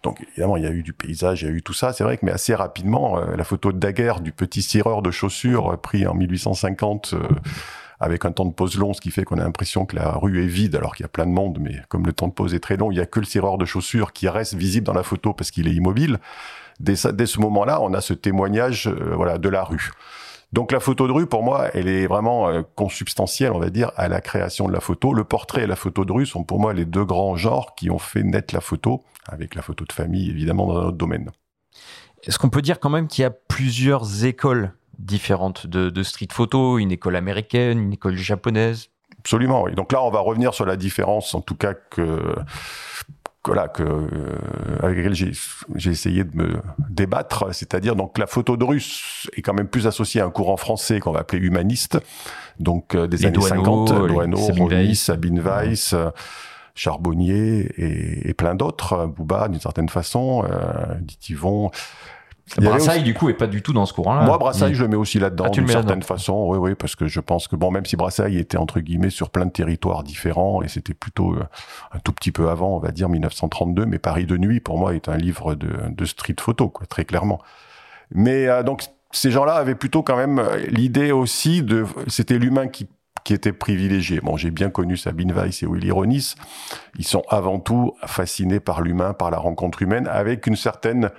Donc 0.02 0.26
évidemment, 0.32 0.56
il 0.56 0.64
y 0.64 0.68
a 0.68 0.72
eu 0.72 0.82
du 0.82 0.94
paysage, 0.94 1.42
il 1.42 1.50
y 1.50 1.52
a 1.52 1.54
eu 1.54 1.62
tout 1.62 1.74
ça, 1.74 1.92
c'est 1.92 2.06
vrai 2.06 2.18
que 2.18 2.26
mais 2.26 2.32
assez 2.32 2.56
rapidement, 2.56 3.20
euh, 3.20 3.36
la 3.36 3.44
photo 3.44 3.74
de 3.74 3.80
Daguerre 3.80 4.22
du 4.22 4.32
petit 4.32 4.62
cireur 4.62 5.02
de 5.02 5.12
chaussures 5.12 5.74
euh, 5.74 5.78
pris 5.78 6.08
en 6.08 6.14
1850 6.14 7.16
avec 8.00 8.26
un 8.26 8.32
temps 8.32 8.46
de 8.46 8.54
pause 8.54 8.78
long, 8.78 8.94
ce 8.94 9.02
qui 9.02 9.12
fait 9.12 9.24
qu'on 9.24 9.40
a 9.40 9.44
l'impression 9.44 9.86
que 9.86 9.96
la 9.96 10.12
rue 10.12 10.44
est 10.44 10.48
vide 10.48 10.76
alors 10.76 10.96
qu'il 10.96 11.04
y 11.04 11.06
a 11.06 11.10
plein 11.10 11.26
de 11.26 11.32
monde, 11.32 11.58
mais 11.60 11.82
comme 11.90 12.06
le 12.06 12.14
temps 12.14 12.28
de 12.28 12.34
pause 12.34 12.54
est 12.54 12.60
très 12.60 12.78
long, 12.78 12.92
il 12.92 12.98
y 12.98 13.02
a 13.02 13.06
que 13.06 13.20
le 13.20 13.26
serreur 13.26 13.58
de 13.58 13.66
chaussures 13.66 14.14
qui 14.14 14.28
reste 14.28 14.54
visible 14.54 14.86
dans 14.86 14.94
la 14.94 15.04
photo 15.04 15.34
parce 15.34 15.52
qu'il 15.52 15.68
est 15.68 15.74
immobile. 15.74 16.20
Dès, 16.80 16.96
dès 17.14 17.26
ce 17.26 17.40
moment-là, 17.40 17.82
on 17.82 17.94
a 17.94 18.02
ce 18.02 18.14
témoignage 18.14 18.88
euh, 18.88 19.14
voilà, 19.16 19.40
de 19.40 19.50
la 19.50 19.64
rue. 19.64 19.92
Donc 20.54 20.72
la 20.72 20.80
photo 20.80 21.08
de 21.08 21.12
rue, 21.12 21.26
pour 21.26 21.44
moi, 21.44 21.68
elle 21.74 21.88
est 21.88 22.08
vraiment 22.08 22.50
euh, 22.50 22.62
consubstantielle, 22.76 23.52
on 23.52 23.60
va 23.60 23.70
dire, 23.70 23.92
à 23.98 24.08
la 24.08 24.22
création 24.22 24.68
de 24.68 24.74
la 24.74 24.80
photo. 24.80 25.14
Le 25.14 25.24
portrait 25.24 25.64
et 25.64 25.68
la 25.68 25.76
photo 25.76 26.06
de 26.06 26.12
rue 26.12 26.26
sont 26.26 26.44
pour 26.44 26.60
moi 26.60 26.74
les 26.74 26.86
deux 26.86 27.04
grands 27.04 27.36
genres 27.36 27.76
qui 27.76 27.90
ont 27.90 28.00
fait 28.00 28.24
naître 28.24 28.54
la 28.54 28.62
photo, 28.62 29.04
avec 29.28 29.56
la 29.56 29.62
photo 29.62 29.84
de 29.86 29.92
famille 29.92 30.30
évidemment 30.30 30.68
dans 30.68 30.82
notre 30.84 30.98
domaine. 30.98 31.32
Est-ce 32.24 32.40
qu'on 32.40 32.50
peut 32.50 32.62
dire 32.62 32.80
quand 32.80 32.90
même 32.90 33.08
qu'il 33.08 33.24
y 33.24 33.26
a 33.26 33.30
plusieurs 33.32 34.26
écoles 34.26 34.72
différentes 34.98 35.68
de, 35.68 36.04
street 36.04 36.28
photo, 36.32 36.78
une 36.78 36.92
école 36.92 37.16
américaine, 37.16 37.80
une 37.80 37.94
école 37.94 38.18
japonaise. 38.18 38.90
Absolument, 39.20 39.64
oui. 39.64 39.76
Donc 39.76 39.92
là, 39.92 40.04
on 40.04 40.10
va 40.10 40.20
revenir 40.20 40.54
sur 40.54 40.66
la 40.66 40.76
différence, 40.76 41.34
en 41.36 41.42
tout 41.42 41.56
cas 41.56 41.74
que 41.74 42.36
voilà, 43.46 43.70
que, 43.70 43.82
euh, 43.82 44.38
avec 44.84 44.98
laquelle 44.98 45.14
j'ai 45.14 45.90
essayé 45.90 46.26
de 46.26 46.36
me 46.36 46.62
débattre, 46.90 47.46
c'est-à-dire 47.54 47.96
donc 47.96 48.18
la 48.18 48.28
photo 48.28 48.58
de 48.58 48.66
russe 48.66 49.30
est 49.38 49.42
quand 49.42 49.54
même 49.54 49.70
plus 49.70 49.88
associée 49.88 50.20
à 50.20 50.26
un 50.26 50.32
courant 50.32 50.58
français 50.58 51.00
qu'on 51.00 51.14
va 51.14 51.22
appeler 51.22 51.42
humaniste, 51.42 51.98
donc 52.60 52.94
euh, 52.94 53.08
des 53.08 53.26
années 53.26 53.40
50, 53.40 53.92
Loano, 53.92 54.38
Sabine 54.38 54.96
Sabine 54.96 55.40
Weiss, 55.40 55.94
euh, 55.94 56.10
Charbonnier 56.76 57.72
et, 57.78 58.34
plein 58.34 58.54
d'autres, 58.54 59.08
Bouba 59.08 59.48
d'une 59.48 59.60
certaine 59.60 59.90
façon, 59.90 60.46
euh, 60.46 60.96
Ditivon, 61.02 61.72
Brassailles, 62.56 63.04
du 63.04 63.14
coup, 63.14 63.30
est 63.30 63.34
pas 63.34 63.48
du 63.48 63.62
tout 63.62 63.74
dans 63.74 63.86
ce 63.86 63.94
courant-là. 63.94 64.24
Moi, 64.24 64.38
Brassailles, 64.38 64.74
je 64.74 64.84
le 64.84 64.88
mets 64.88 64.96
aussi 64.96 65.20
là-dedans, 65.20 65.46
ah, 65.48 65.50
d'une 65.50 65.68
certaine 65.68 66.04
façon. 66.04 66.48
Oui, 66.48 66.58
oui, 66.58 66.76
parce 66.76 66.96
que 66.96 67.08
je 67.08 67.20
pense 67.20 67.48
que, 67.48 67.56
bon, 67.56 67.72
même 67.72 67.86
si 67.86 67.96
Brassailles 67.96 68.38
était, 68.38 68.58
entre 68.58 68.80
guillemets, 68.80 69.10
sur 69.10 69.30
plein 69.30 69.46
de 69.46 69.52
territoires 69.52 70.04
différents, 70.04 70.62
et 70.62 70.68
c'était 70.68 70.94
plutôt 70.94 71.34
euh, 71.34 71.44
un 71.92 72.00
tout 72.00 72.14
petit 72.14 72.32
peu 72.32 72.50
avant, 72.50 72.76
on 72.76 72.80
va 72.80 72.92
dire, 72.92 73.10
1932, 73.10 73.86
mais 73.86 74.00
Paris 74.00 74.26
de 74.26 74.38
nuit, 74.38 74.60
pour 74.60 74.78
moi, 74.78 74.96
est 74.96 75.10
un 75.10 75.18
livre 75.18 75.56
de, 75.56 75.70
de 75.90 76.06
street 76.06 76.36
photo, 76.40 76.70
quoi, 76.70 76.86
très 76.88 77.06
clairement. 77.06 77.42
Mais, 78.12 78.48
euh, 78.48 78.64
donc, 78.64 78.84
ces 79.12 79.32
gens-là 79.32 79.56
avaient 79.56 79.76
plutôt 79.76 80.04
quand 80.04 80.18
même 80.18 80.40
euh, 80.40 80.58
l'idée 80.68 81.12
aussi 81.12 81.64
de, 81.64 81.86
c'était 82.08 82.38
l'humain 82.38 82.68
qui 82.68 82.88
qui 83.24 83.34
était 83.34 83.52
privilégié. 83.52 84.22
Bon, 84.22 84.38
j'ai 84.38 84.52
bien 84.52 84.70
connu 84.70 84.96
Sabine 84.96 85.34
Weiss 85.34 85.62
et 85.62 85.66
Willy 85.66 85.92
Ronis. 85.92 86.36
Ils 86.98 87.06
sont 87.06 87.24
avant 87.28 87.60
tout 87.60 87.94
fascinés 88.06 88.62
par 88.62 88.82
l'humain, 88.82 89.12
par 89.12 89.32
la 89.32 89.38
rencontre 89.38 89.82
humaine, 89.82 90.08
avec 90.08 90.48
une 90.48 90.56
certaine 90.56 91.10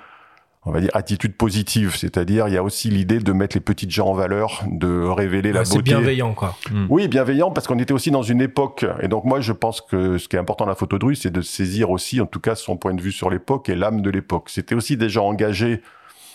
on 0.68 0.72
va 0.72 0.80
dire 0.80 0.90
attitude 0.92 1.34
positive, 1.34 1.96
c'est-à-dire 1.96 2.46
il 2.48 2.54
y 2.54 2.56
a 2.56 2.62
aussi 2.62 2.90
l'idée 2.90 3.18
de 3.18 3.32
mettre 3.32 3.56
les 3.56 3.60
petites 3.60 3.90
gens 3.90 4.08
en 4.08 4.12
valeur, 4.12 4.62
de 4.70 5.04
révéler 5.06 5.50
la 5.52 5.60
Ouais, 5.60 5.64
C'est 5.64 5.76
beauté. 5.76 5.90
bienveillant, 5.92 6.34
quoi. 6.34 6.54
Oui, 6.90 7.08
bienveillant 7.08 7.50
parce 7.50 7.66
qu'on 7.66 7.78
était 7.78 7.92
aussi 7.94 8.10
dans 8.10 8.22
une 8.22 8.40
époque 8.40 8.84
et 9.00 9.08
donc 9.08 9.24
moi 9.24 9.40
je 9.40 9.52
pense 9.52 9.80
que 9.80 10.18
ce 10.18 10.28
qui 10.28 10.36
est 10.36 10.38
important 10.38 10.64
dans 10.64 10.70
la 10.70 10.74
photo 10.76 10.98
de 10.98 11.04
rue, 11.06 11.16
c'est 11.16 11.30
de 11.30 11.40
saisir 11.40 11.90
aussi 11.90 12.20
en 12.20 12.26
tout 12.26 12.40
cas 12.40 12.54
son 12.54 12.76
point 12.76 12.94
de 12.94 13.00
vue 13.00 13.12
sur 13.12 13.30
l'époque 13.30 13.68
et 13.68 13.74
l'âme 13.74 14.02
de 14.02 14.10
l'époque. 14.10 14.50
C'était 14.50 14.74
aussi 14.74 14.96
des 14.96 15.08
gens 15.08 15.26
engagés, 15.26 15.80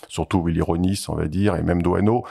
surtout 0.08 0.44
Willy 0.44 0.62
Ronis, 0.62 1.06
on 1.10 1.16
va 1.16 1.28
dire, 1.28 1.56
et 1.56 1.62
même 1.62 1.82
Doano 1.82 2.24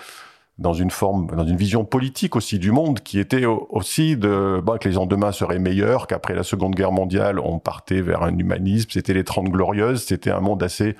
dans 0.58 0.74
une 0.74 0.90
forme, 0.90 1.28
dans 1.34 1.46
une 1.46 1.56
vision 1.56 1.84
politique 1.84 2.36
aussi 2.36 2.58
du 2.58 2.70
monde, 2.72 3.00
qui 3.00 3.18
était 3.18 3.46
au- 3.46 3.66
aussi 3.70 4.16
de, 4.16 4.60
bon, 4.62 4.76
que 4.78 4.86
les 4.86 4.94
gens 4.94 5.06
demain 5.06 5.32
seraient 5.32 5.58
meilleurs, 5.58 6.06
qu'après 6.06 6.34
la 6.34 6.42
Seconde 6.42 6.74
Guerre 6.74 6.92
mondiale, 6.92 7.38
on 7.40 7.58
partait 7.58 8.02
vers 8.02 8.22
un 8.22 8.36
humanisme, 8.36 8.90
c'était 8.92 9.14
les 9.14 9.24
Trente 9.24 9.48
Glorieuses, 9.48 10.04
c'était 10.04 10.30
un 10.30 10.40
monde 10.40 10.62
assez, 10.62 10.94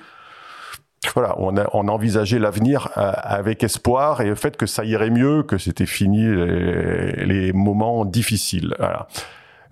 voilà, 1.13 1.35
on 1.37 1.57
a, 1.57 1.67
on 1.73 1.87
a 1.87 1.91
envisagé 1.91 2.39
l'avenir 2.39 2.89
euh, 2.97 3.11
avec 3.15 3.63
espoir 3.63 4.21
et 4.21 4.27
le 4.27 4.35
fait 4.35 4.57
que 4.57 4.65
ça 4.65 4.85
irait 4.85 5.09
mieux, 5.09 5.43
que 5.43 5.57
c'était 5.57 5.85
fini 5.85 6.23
les, 6.25 7.25
les 7.25 7.53
moments 7.53 8.05
difficiles. 8.05 8.75
Voilà. 8.79 9.07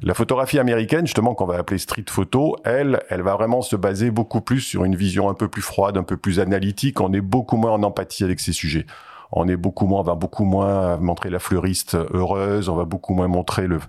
La 0.04 0.16
photographie 0.16 0.58
américaine, 0.58 1.06
justement, 1.06 1.36
qu'on 1.36 1.46
va 1.46 1.58
appeler 1.58 1.78
street 1.78 2.06
photo, 2.10 2.56
elle, 2.66 3.02
elle 3.10 3.22
va 3.22 3.36
vraiment 3.36 3.62
se 3.62 3.76
baser 3.76 4.10
beaucoup 4.10 4.42
plus 4.42 4.62
sur 4.62 4.84
une 4.84 4.96
vision 4.96 5.30
un 5.30 5.36
peu 5.36 5.48
plus 5.48 5.62
froide, 5.62 5.96
un 5.96 6.04
peu 6.04 6.18
plus 6.18 6.40
analytique. 6.40 7.00
On 7.02 7.14
est 7.14 7.22
beaucoup 7.22 7.56
moins 7.56 7.74
en 7.74 7.84
empathie 7.84 8.24
avec 8.24 8.40
ces 8.40 8.52
sujets. 8.52 8.88
On 9.34 9.48
est 9.48 9.56
beaucoup 9.56 9.88
moins, 9.88 10.02
on 10.02 10.04
va 10.04 10.16
beaucoup 10.16 10.44
moins 10.44 10.98
montrer 10.98 11.30
la 11.30 11.40
fleuriste 11.40 11.96
heureuse, 12.14 12.68
on 12.68 12.76
va 12.76 12.84
beaucoup 12.86 13.14
moins 13.14 13.30
montrer 13.30 13.68
le, 13.68 13.80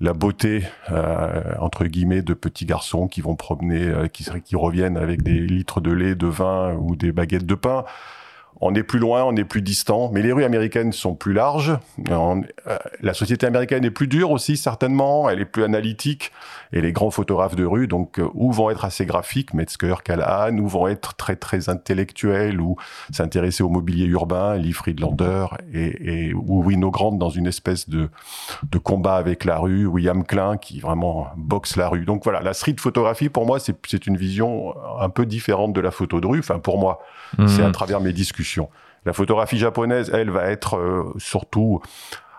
la 0.00 0.12
beauté 0.12 0.64
euh, 0.90 1.42
entre 1.60 1.86
guillemets 1.86 2.20
de 2.22 2.34
petits 2.34 2.66
garçons 2.66 3.08
qui 3.08 3.22
vont 3.22 3.34
promener, 3.34 3.86
euh, 3.86 4.08
qui, 4.08 4.54
reviennent 4.54 4.98
avec 4.98 5.22
des 5.22 5.40
litres 5.40 5.80
de 5.80 5.90
lait, 5.92 6.14
de 6.14 6.26
vin 6.26 6.74
ou 6.74 6.94
des 6.94 7.10
baguettes 7.10 7.46
de 7.46 7.54
pain. 7.54 7.84
On 8.60 8.74
est 8.74 8.82
plus 8.82 8.98
loin, 8.98 9.24
on 9.24 9.34
est 9.34 9.44
plus 9.44 9.62
distant, 9.62 10.10
mais 10.12 10.22
les 10.22 10.30
rues 10.30 10.44
américaines 10.44 10.92
sont 10.92 11.14
plus 11.14 11.32
larges. 11.32 11.76
On- 12.10 12.42
euh, 12.68 12.76
la 13.00 13.14
société 13.14 13.46
américaine 13.46 13.84
est 13.84 13.90
plus 13.90 14.06
dure 14.08 14.30
aussi 14.30 14.56
certainement, 14.56 15.28
elle 15.30 15.40
est 15.40 15.46
plus 15.46 15.64
analytique. 15.64 16.32
Et 16.72 16.80
les 16.80 16.92
grands 16.92 17.10
photographes 17.10 17.56
de 17.56 17.64
rue, 17.64 17.86
donc, 17.86 18.18
euh, 18.18 18.28
ou 18.34 18.52
vont 18.52 18.70
être 18.70 18.84
assez 18.84 19.04
graphiques, 19.04 19.54
Metzger, 19.54 19.96
Callahan, 20.04 20.56
ou 20.58 20.68
vont 20.68 20.88
être 20.88 21.14
très 21.14 21.36
très 21.36 21.68
intellectuels, 21.68 22.60
ou 22.60 22.76
s'intéresser 23.12 23.62
au 23.62 23.68
mobilier 23.68 24.06
urbain, 24.06 24.56
Lee 24.56 24.72
Friedlander, 24.72 25.46
et, 25.72 26.28
et 26.28 26.34
ou 26.34 26.64
Wino 26.64 26.90
dans 27.12 27.30
une 27.30 27.46
espèce 27.46 27.88
de, 27.88 28.10
de 28.70 28.78
combat 28.78 29.16
avec 29.16 29.44
la 29.44 29.58
rue, 29.58 29.86
William 29.86 30.24
Klein 30.24 30.56
qui 30.56 30.80
vraiment 30.80 31.28
boxe 31.36 31.76
la 31.76 31.88
rue. 31.88 32.04
Donc 32.04 32.24
voilà, 32.24 32.40
la 32.40 32.52
street 32.52 32.76
photographie 32.78 33.28
pour 33.28 33.46
moi 33.46 33.58
c'est 33.58 34.06
une 34.06 34.16
vision 34.16 34.74
un 35.00 35.08
peu 35.08 35.26
différente 35.26 35.72
de 35.72 35.80
la 35.80 35.90
photo 35.90 36.20
de 36.20 36.26
rue. 36.26 36.38
Enfin 36.38 36.58
pour 36.58 36.78
moi, 36.78 37.00
c'est 37.46 37.62
à 37.62 37.70
travers 37.70 38.00
mes 38.00 38.12
discussions. 38.12 38.68
La 39.04 39.12
photographie 39.12 39.58
japonaise, 39.58 40.10
elle, 40.14 40.30
va 40.30 40.44
être 40.44 40.76
euh, 40.76 41.12
surtout 41.18 41.80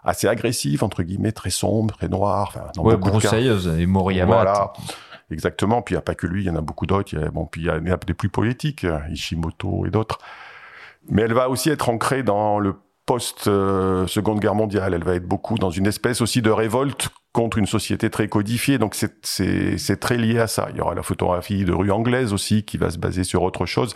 assez 0.03 0.27
agressive, 0.27 0.83
entre 0.83 1.03
guillemets, 1.03 1.31
très 1.31 1.49
sombre, 1.49 1.95
très 1.95 2.07
noire. 2.07 2.47
Enfin, 2.49 2.71
dans 2.75 2.83
Ouais, 2.83 2.97
broussailleuse 2.97 3.67
et 3.79 3.85
Moriyama. 3.85 4.33
Voilà. 4.33 4.73
Exactement. 5.31 5.81
Puis 5.81 5.93
il 5.93 5.97
n'y 5.97 5.99
a 5.99 6.03
pas 6.03 6.15
que 6.15 6.27
lui, 6.27 6.43
il 6.43 6.47
y 6.47 6.49
en 6.49 6.55
a 6.55 6.61
beaucoup 6.61 6.85
d'autres. 6.85 7.13
Il 7.13 7.21
y 7.21 7.23
a, 7.23 7.29
bon, 7.29 7.45
puis 7.45 7.61
il 7.61 7.63
y 7.65 7.67
y 7.67 7.91
a 7.91 7.97
des 7.97 8.13
plus 8.13 8.29
poétiques, 8.29 8.83
euh, 8.83 8.99
Ishimoto 9.09 9.85
et 9.85 9.89
d'autres. 9.89 10.19
Mais 11.09 11.23
elle 11.23 11.33
va 11.33 11.49
aussi 11.49 11.69
être 11.69 11.89
ancrée 11.89 12.23
dans 12.23 12.59
le 12.59 12.75
post-seconde 13.05 14.39
guerre 14.39 14.55
mondiale. 14.55 14.93
Elle 14.93 15.03
va 15.03 15.15
être 15.15 15.27
beaucoup 15.27 15.57
dans 15.57 15.69
une 15.69 15.87
espèce 15.87 16.21
aussi 16.21 16.41
de 16.41 16.49
révolte 16.49 17.09
contre 17.33 17.57
une 17.57 17.65
société 17.65 18.09
très 18.09 18.27
codifiée. 18.27 18.77
Donc 18.77 18.95
c'est 18.95 19.99
très 19.99 20.17
lié 20.17 20.39
à 20.39 20.47
ça. 20.47 20.67
Il 20.71 20.77
y 20.77 20.81
aura 20.81 20.95
la 20.95 21.03
photographie 21.03 21.65
de 21.65 21.73
rue 21.73 21.91
anglaise 21.91 22.31
aussi 22.31 22.63
qui 22.63 22.77
va 22.77 22.89
se 22.91 22.97
baser 22.97 23.23
sur 23.23 23.43
autre 23.43 23.65
chose. 23.65 23.93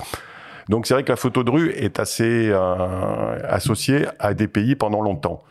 Donc 0.69 0.85
c'est 0.85 0.93
vrai 0.93 1.03
que 1.03 1.11
la 1.11 1.15
photo 1.15 1.43
de 1.43 1.51
rue 1.51 1.69
est 1.71 1.99
assez 1.99 2.49
euh, 2.49 3.39
associée 3.47 4.05
à 4.19 4.33
des 4.33 4.49
pays 4.49 4.75
pendant 4.75 5.01
longtemps. 5.01 5.43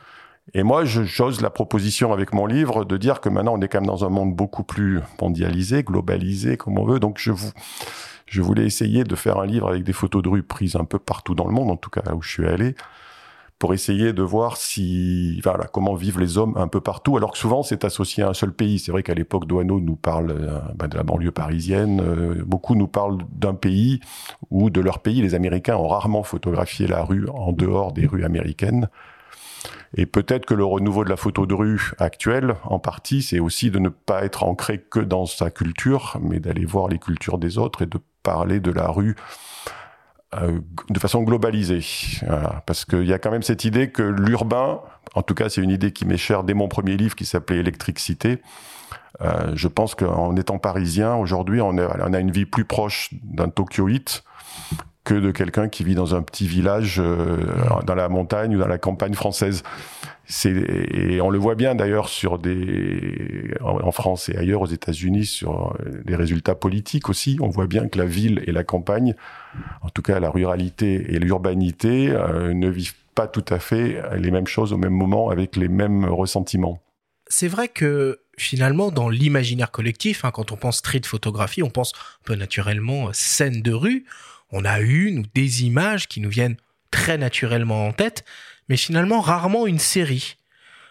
Et 0.55 0.63
moi, 0.63 0.85
j'ose 0.85 1.41
la 1.41 1.51
proposition 1.51 2.13
avec 2.13 2.33
mon 2.33 2.47
livre 2.47 2.85
de 2.85 2.97
dire 2.97 3.21
que 3.21 3.29
maintenant 3.29 3.55
on 3.55 3.61
est 3.61 3.69
quand 3.69 3.81
même 3.81 3.89
dans 3.89 4.05
un 4.05 4.09
monde 4.09 4.35
beaucoup 4.35 4.63
plus 4.63 5.01
mondialisé, 5.21 5.83
globalisé, 5.83 6.57
comme 6.57 6.79
on 6.79 6.85
veut. 6.85 7.01
Donc 7.01 7.19
je 7.19 7.33
vous, 7.33 7.51
je 8.27 8.43
voulais 8.43 8.65
essayer 8.65 9.05
de 9.05 9.17
faire 9.17 9.39
un 9.39 9.47
livre 9.47 9.69
avec 9.69 9.83
des 9.83 9.93
photos 9.93 10.23
de 10.23 10.29
rue 10.29 10.43
prises 10.45 10.77
un 10.77 10.85
peu 10.85 10.99
partout 10.99 11.35
dans 11.35 11.47
le 11.47 11.53
monde, 11.53 11.71
en 11.71 11.77
tout 11.77 11.91
cas 11.91 12.03
là 12.07 12.15
où 12.15 12.23
je 12.23 12.31
suis 12.31 12.47
allé, 12.47 12.77
pour 13.59 13.75
essayer 13.75 14.13
de 14.13 14.23
voir 14.23 14.57
si, 14.57 15.41
voilà, 15.41 15.65
comment 15.65 15.95
vivent 15.95 16.21
les 16.21 16.39
hommes 16.39 16.55
un 16.57 16.69
peu 16.69 16.81
partout, 16.81 17.17
alors 17.17 17.33
que 17.33 17.39
souvent 17.39 17.63
c'est 17.65 17.85
associé 17.85 18.23
à 18.23 18.29
un 18.29 18.35
seul 18.35 18.53
pays. 18.53 18.79
C'est 18.79 18.93
vrai 18.93 19.03
qu'à 19.03 19.15
l'époque, 19.15 19.47
Douaneau 19.47 19.81
nous 19.81 19.97
parle 19.97 20.63
bah, 20.77 20.87
de 20.87 20.97
la 20.97 21.03
banlieue 21.03 21.33
parisienne, 21.33 22.01
euh, 22.01 22.45
beaucoup 22.47 22.77
nous 22.77 22.89
parlent 22.89 23.19
d'un 23.33 23.55
pays 23.55 24.01
ou 24.51 24.71
de 24.71 24.81
leur 24.81 25.01
pays. 25.01 25.23
Les 25.23 25.35
Américains 25.35 25.77
ont 25.77 25.89
rarement 25.89 26.23
photographié 26.23 26.87
la 26.87 27.03
rue 27.03 27.27
en 27.31 27.53
dehors 27.53 27.93
des 27.93 28.07
rues 28.07 28.25
américaines. 28.25 28.89
Et 29.95 30.07
peut-être 30.07 30.47
que 30.47 30.55
le 30.55 30.65
renouveau 30.65 31.05
de 31.05 31.11
la 31.11 31.17
photo 31.17 31.47
de 31.47 31.55
rue 31.55 31.93
actuelle, 31.99 32.57
en 32.65 32.79
partie, 32.79 33.23
c'est 33.23 33.39
aussi 33.39 33.71
de 33.71 33.79
ne 33.79 33.89
pas 33.89 34.25
être 34.25 34.43
ancré 34.43 34.79
que 34.79 35.01
dans 35.01 35.27
sa 35.27 35.51
culture, 35.51 36.19
mais 36.21 36.41
d'aller 36.41 36.65
voir 36.65 36.89
les 36.89 36.99
cultures 36.99 37.39
des 37.39 37.59
autres 37.59 37.83
et 37.83 37.87
de 37.87 37.99
parler 38.23 38.61
de 38.61 38.71
la 38.71 38.89
rue 38.89 39.17
euh, 40.35 40.61
de 40.91 40.99
façon 40.99 41.23
globalisée. 41.23 41.85
Parce 42.67 42.85
qu'il 42.85 43.05
y 43.07 43.13
a 43.13 43.19
quand 43.19 43.31
même 43.31 43.43
cette 43.45 43.65
idée 43.65 43.91
que 43.91 44.03
l'urbain, 44.03 44.81
en 45.15 45.23
tout 45.23 45.35
cas 45.35 45.49
c'est 45.49 45.63
une 45.63 45.71
idée 45.71 45.93
qui 45.93 46.05
m'est 46.05 46.17
chère 46.17 46.43
dès 46.43 46.55
mon 46.55 46.69
premier 46.69 46.97
livre 46.97 47.15
qui 47.15 47.25
s'appelait 47.25 47.59
Électricité, 47.59 48.41
euh, 49.23 49.53
je 49.55 49.69
pense 49.69 49.95
qu'en 49.95 50.37
étant 50.37 50.59
parisien, 50.59 51.15
aujourd'hui, 51.15 51.61
on, 51.61 51.79
on 51.79 52.13
a 52.13 52.19
une 52.19 52.31
vie 52.31 52.45
plus 52.45 52.65
proche 52.65 53.11
d'un 53.23 53.49
Tokyoïte 53.49 54.25
que 55.07 55.15
de 55.15 55.31
quelqu'un 55.31 55.69
qui 55.69 55.85
vit 55.85 55.95
dans 55.95 56.17
un 56.17 56.23
petit 56.23 56.49
village 56.49 56.97
euh, 56.99 57.39
dans 57.87 57.95
la 57.95 58.09
montagne 58.09 58.57
ou 58.57 58.59
dans 58.59 58.67
la 58.67 58.77
campagne 58.77 59.15
française. 59.15 59.63
Et 60.45 61.21
on 61.21 61.31
le 61.31 61.39
voit 61.39 61.55
bien 61.55 61.77
d'ailleurs 61.77 62.09
sur 62.09 62.41
des 62.41 63.55
en 63.61 63.93
France 63.93 64.29
et 64.29 64.37
ailleurs 64.37 64.63
aux 64.63 64.67
États-Unis 64.67 65.27
sur 65.27 65.77
euh, 65.81 66.03
les 66.05 66.17
résultats 66.17 66.57
politiques 66.57 67.09
aussi. 67.09 67.39
On 67.41 67.49
voit 67.49 67.69
bien 67.69 67.87
que 67.89 67.99
la 67.99 68.05
ville 68.05 68.43
et 68.49 68.53
la 68.53 68.65
campagne, 68.65 69.15
en 69.83 69.91
tout 69.91 70.03
cas 70.03 70.19
la 70.19 70.29
ruralité 70.29 71.15
et 71.15 71.21
l'urbanité, 71.21 72.11
euh, 72.11 72.53
ne 72.53 72.69
vivent 72.69 72.97
pas 73.15 73.29
tout 73.29 73.45
à 73.49 73.61
fait 73.61 74.03
les 74.19 74.33
mêmes 74.33 74.49
choses 74.49 74.73
au 74.73 74.77
même 74.77 74.93
moment 74.93 75.31
avec 75.31 75.55
les 75.55 75.69
mêmes 75.69 76.05
ressentiments. 76.05 76.83
c'est 77.29 77.49
vrai 77.49 77.69
que 77.69 78.21
finalement, 78.37 78.91
dans 78.91 79.09
l'imaginaire 79.09 79.71
collectif, 79.71 80.25
hein, 80.25 80.31
quand 80.31 80.53
on 80.53 80.57
pense 80.57 80.79
street 80.79 81.03
photographie, 81.05 81.63
on 81.63 81.71
pense 81.71 81.93
un 81.95 82.25
peu 82.25 82.35
naturellement 82.35 83.09
euh, 83.09 83.11
scène 83.13 83.63
de 83.63 83.73
rue. 83.73 84.05
On 84.51 84.65
a 84.65 84.81
une 84.81 85.21
ou 85.21 85.25
des 85.35 85.65
images 85.65 86.09
qui 86.09 86.21
nous 86.21 86.31
viennent 86.31 86.57
très 86.91 87.19
naturellement 87.19 87.87
en 87.87 87.93
tête, 87.93 88.25
mais 88.69 88.77
finalement 88.77 89.21
rarement 89.21 89.67
une 89.67 89.79
série. 89.79 90.37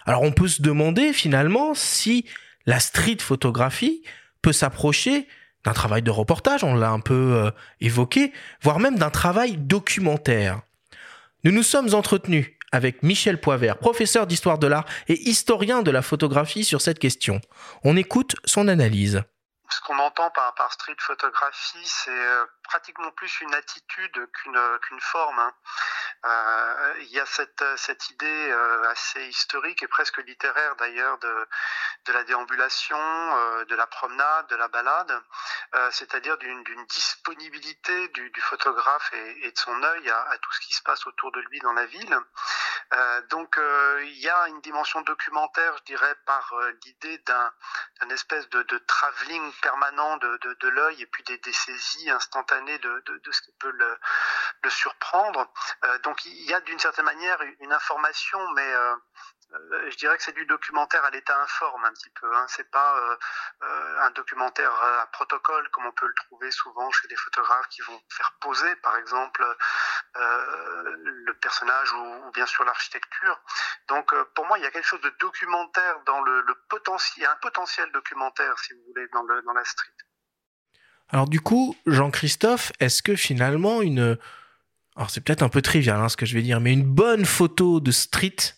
Alors 0.06 0.22
on 0.22 0.32
peut 0.32 0.47
se 0.47 0.62
demander 0.62 1.14
finalement 1.14 1.74
si 1.74 2.26
la 2.66 2.80
street 2.80 3.18
photographie 3.20 4.03
peut 4.41 4.53
s'approcher 4.53 5.28
d'un 5.64 5.74
travail 5.74 6.03
de 6.03 6.12
reportage, 6.12 6.64
on 6.64 6.76
l'a 6.76 6.91
un 6.91 6.99
peu 6.99 7.34
euh, 7.34 7.51
évoqué, 7.82 8.32
voire 8.62 8.80
même 8.80 8.99
d'un 8.99 9.10
travail 9.10 9.58
documentaire. 9.58 10.62
Nous 11.43 11.51
nous 11.51 11.64
sommes 11.64 11.93
entretenus 11.95 12.51
avec 12.72 13.01
Michel 13.03 13.39
Poivert, 13.39 13.78
professeur 13.78 14.28
d'histoire 14.28 14.60
de 14.60 14.68
l'art 14.68 14.86
et 15.08 15.20
historien 15.30 15.82
de 15.82 15.91
la 15.91 16.01
photographie 16.01 16.64
sur 16.64 16.82
cette 16.82 16.99
question. 16.99 17.41
On 17.84 17.97
écoute 17.97 18.36
son 18.45 18.68
analyse. 18.68 19.24
Ce 19.70 19.82
qu'on 19.82 19.97
entend 19.99 20.30
par, 20.32 20.72
street 20.74 20.95
photographie, 20.99 21.88
c'est 21.88 22.11
euh, 22.11 22.45
pratiquement 22.63 23.11
plus 23.11 23.41
une 23.41 23.53
attitude 23.53 24.30
qu'une 24.32 24.99
forme. 24.99 25.39
hein. 25.39 25.53
Euh, 26.26 26.95
Il 26.99 27.09
y 27.11 27.20
a 27.20 27.26
cette, 27.26 28.09
idée 28.09 28.51
euh, 28.51 28.89
assez 28.89 29.26
historique 29.26 29.84
et 29.84 29.88
presque 29.88 30.18
littéraire 30.18 30.76
d'ailleurs 30.76 31.18
de, 31.20 31.47
la 32.07 32.24
déambulation, 32.24 32.97
de 33.66 33.76
la 33.76 33.88
promenade, 33.88 34.47
de 34.47 34.55
la 34.55 34.68
balade, 34.68 35.22
c'est-à-dire 35.91 36.38
d'une 36.38 36.86
disponibilité 36.88 38.07
du, 38.09 38.41
photographe 38.41 39.11
et, 39.13 39.51
de 39.51 39.57
son 39.57 39.84
œil 39.84 40.09
à, 40.09 40.38
tout 40.41 40.51
ce 40.53 40.59
qui 40.61 40.74
se 40.74 40.82
passe 40.84 41.05
autour 41.07 41.32
de 41.32 41.41
lui 41.41 41.59
dans 41.59 41.74
la 41.74 41.86
ville. 41.86 42.18
Donc 43.30 43.59
il 44.01 44.20
y 44.20 44.30
a 44.30 44.47
une 44.47 44.61
dimension 44.61 45.01
documentaire, 45.01 45.76
je 45.80 45.84
dirais, 45.84 46.16
par 46.26 46.53
l'idée 46.86 47.18
d'un 47.20 48.09
espèce 48.11 48.47
de, 48.49 48.63
de 48.63 48.78
travelling 48.78 49.51
permanent 49.66 50.18
de, 50.18 50.57
de, 50.61 50.70
l'œil 50.70 51.01
et 51.01 51.07
puis 51.07 51.24
des, 51.24 51.39
des 51.39 51.51
saisies 51.51 52.11
instantanées 52.11 52.78
de, 52.78 53.32
ce 53.32 53.41
qui 53.41 53.51
peut 53.53 53.72
le, 53.72 53.97
surprendre. 54.70 55.51
Euh, 55.84 55.97
donc 55.99 56.24
il 56.26 56.45
y 56.49 56.53
a 56.53 56.61
d'une 56.61 56.78
certaine 56.78 57.05
manière 57.05 57.39
une 57.59 57.74
information, 57.74 58.39
mais 58.53 58.74
euh, 59.56 59.89
je 59.89 59.97
dirais 59.97 60.18
que 60.18 60.24
c'est 60.24 60.36
du 60.36 60.45
documentaire 60.45 61.03
à 61.03 61.10
l'état 61.10 61.39
informe 61.41 61.86
un 61.86 61.91
petit 61.91 62.10
peu. 62.10 62.34
Hein. 62.36 62.45
C'est 62.49 62.70
pas 62.70 62.97
euh, 62.97 63.16
euh, 63.64 64.01
un 64.01 64.12
documentaire 64.12 64.72
à 64.72 65.08
protocole 65.12 65.70
comme 65.72 65.86
on 65.86 65.91
peut 65.91 66.08
le 66.08 66.14
trouver 66.14 66.51
souvent 66.51 66.91
chez 66.91 67.08
des 67.08 67.16
photographes 67.16 67.68
qui 67.70 67.82
vont 67.82 67.99
faire 68.10 68.34
poser, 68.39 68.76
par 68.78 68.97
exemple, 68.97 69.43
le 70.16 71.34
personnage 71.34 71.93
ou, 71.93 72.32
bien 72.34 72.45
sûr 72.45 72.64
l'architecture. 72.66 73.39
Donc 73.88 74.14
pour 74.34 74.45
moi, 74.47 74.58
il 74.58 74.64
y 74.64 74.68
a 74.68 74.72
quelque 74.72 74.88
chose 74.88 75.01
de 75.01 75.14
documentaire 75.20 75.99
dans 76.06 76.22
le, 76.22 76.43
potentiel, 76.70 77.28
un 77.28 77.36
potentiel 77.41 77.91
documentaire, 77.91 78.58
si 78.60 78.74
vous 78.74 78.82
voulez, 78.88 79.08
dans, 79.14 79.24
le, 79.24 79.41
dans 79.41 79.53
la 79.53 79.64
street. 79.64 79.91
Alors 81.10 81.28
du 81.28 81.39
coup, 81.39 81.76
Jean-Christophe, 81.86 82.72
est-ce 82.80 83.03
que 83.03 83.16
finalement 83.16 83.82
une... 83.82 84.18
Alors 84.95 85.10
c'est 85.10 85.22
peut-être 85.22 85.43
un 85.43 85.49
peu 85.49 85.62
trivial 85.62 85.99
hein, 85.99 86.10
ce 86.10 86.18
que 86.18 86.26
je 86.26 86.34
vais 86.34 86.41
dire, 86.41 86.62
mais 86.62 86.74
une 86.74 86.86
bonne 86.86 87.26
photo 87.26 87.80
de 87.80 87.91
street, 87.91 88.55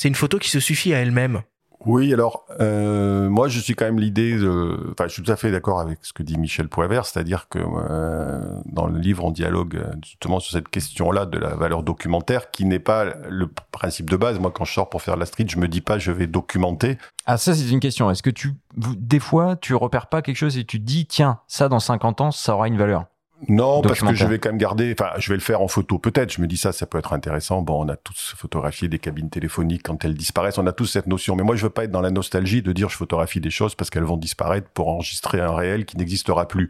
c'est 0.00 0.08
une 0.08 0.14
photo 0.14 0.38
qui 0.38 0.48
se 0.48 0.60
suffit 0.60 0.94
à 0.94 0.98
elle-même 1.00 1.42
oui, 1.86 2.12
alors 2.12 2.44
euh, 2.60 3.30
moi 3.30 3.48
je 3.48 3.58
suis 3.58 3.74
quand 3.74 3.86
même 3.86 3.98
l'idée 3.98 4.36
de, 4.36 4.92
enfin 4.92 5.08
je 5.08 5.14
suis 5.14 5.22
tout 5.22 5.32
à 5.32 5.36
fait 5.36 5.50
d'accord 5.50 5.80
avec 5.80 6.00
ce 6.02 6.12
que 6.12 6.22
dit 6.22 6.36
Michel 6.36 6.68
Poivert, 6.68 7.06
c'est-à-dire 7.06 7.48
que 7.48 7.58
euh, 7.58 8.60
dans 8.66 8.86
le 8.86 8.98
livre 8.98 9.24
on 9.24 9.30
dialogue 9.30 9.76
euh, 9.76 9.90
justement 10.04 10.40
sur 10.40 10.52
cette 10.52 10.68
question-là 10.68 11.24
de 11.24 11.38
la 11.38 11.54
valeur 11.54 11.82
documentaire 11.82 12.50
qui 12.50 12.66
n'est 12.66 12.80
pas 12.80 13.06
le 13.30 13.48
principe 13.72 14.10
de 14.10 14.16
base. 14.18 14.38
Moi 14.38 14.50
quand 14.50 14.66
je 14.66 14.74
sors 14.74 14.90
pour 14.90 15.00
faire 15.00 15.14
de 15.14 15.20
la 15.20 15.26
street, 15.26 15.46
je 15.48 15.56
me 15.56 15.68
dis 15.68 15.80
pas 15.80 15.98
je 15.98 16.12
vais 16.12 16.26
documenter. 16.26 16.98
Ah 17.24 17.38
ça 17.38 17.54
c'est 17.54 17.70
une 17.70 17.80
question. 17.80 18.10
Est-ce 18.10 18.22
que 18.22 18.28
tu 18.28 18.52
des 18.76 19.20
fois 19.20 19.56
tu 19.56 19.74
repères 19.74 20.08
pas 20.08 20.20
quelque 20.20 20.36
chose 20.36 20.58
et 20.58 20.64
tu 20.64 20.80
te 20.80 20.84
dis 20.84 21.06
tiens 21.06 21.40
ça 21.46 21.70
dans 21.70 21.80
50 21.80 22.20
ans 22.20 22.30
ça 22.30 22.52
aura 22.56 22.68
une 22.68 22.76
valeur? 22.76 23.06
Non, 23.48 23.80
parce 23.80 24.00
que 24.00 24.14
je 24.14 24.26
vais 24.26 24.38
quand 24.38 24.50
même 24.50 24.58
garder, 24.58 24.94
enfin, 24.98 25.12
je 25.18 25.28
vais 25.30 25.36
le 25.36 25.42
faire 25.42 25.62
en 25.62 25.68
photo 25.68 25.98
peut-être. 25.98 26.32
Je 26.32 26.40
me 26.40 26.46
dis 26.46 26.56
ça, 26.56 26.72
ça 26.72 26.86
peut 26.86 26.98
être 26.98 27.12
intéressant. 27.12 27.62
Bon, 27.62 27.84
on 27.84 27.88
a 27.88 27.96
tous 27.96 28.34
photographié 28.36 28.88
des 28.88 28.98
cabines 28.98 29.30
téléphoniques 29.30 29.82
quand 29.84 30.04
elles 30.04 30.14
disparaissent. 30.14 30.58
On 30.58 30.66
a 30.66 30.72
tous 30.72 30.86
cette 30.86 31.06
notion. 31.06 31.36
Mais 31.36 31.42
moi, 31.42 31.56
je 31.56 31.62
veux 31.62 31.70
pas 31.70 31.84
être 31.84 31.90
dans 31.90 32.02
la 32.02 32.10
nostalgie 32.10 32.62
de 32.62 32.72
dire 32.72 32.90
je 32.90 32.96
photographie 32.96 33.40
des 33.40 33.50
choses 33.50 33.74
parce 33.74 33.88
qu'elles 33.88 34.04
vont 34.04 34.18
disparaître 34.18 34.68
pour 34.68 34.88
enregistrer 34.88 35.40
un 35.40 35.54
réel 35.54 35.86
qui 35.86 35.96
n'existera 35.96 36.46
plus. 36.48 36.68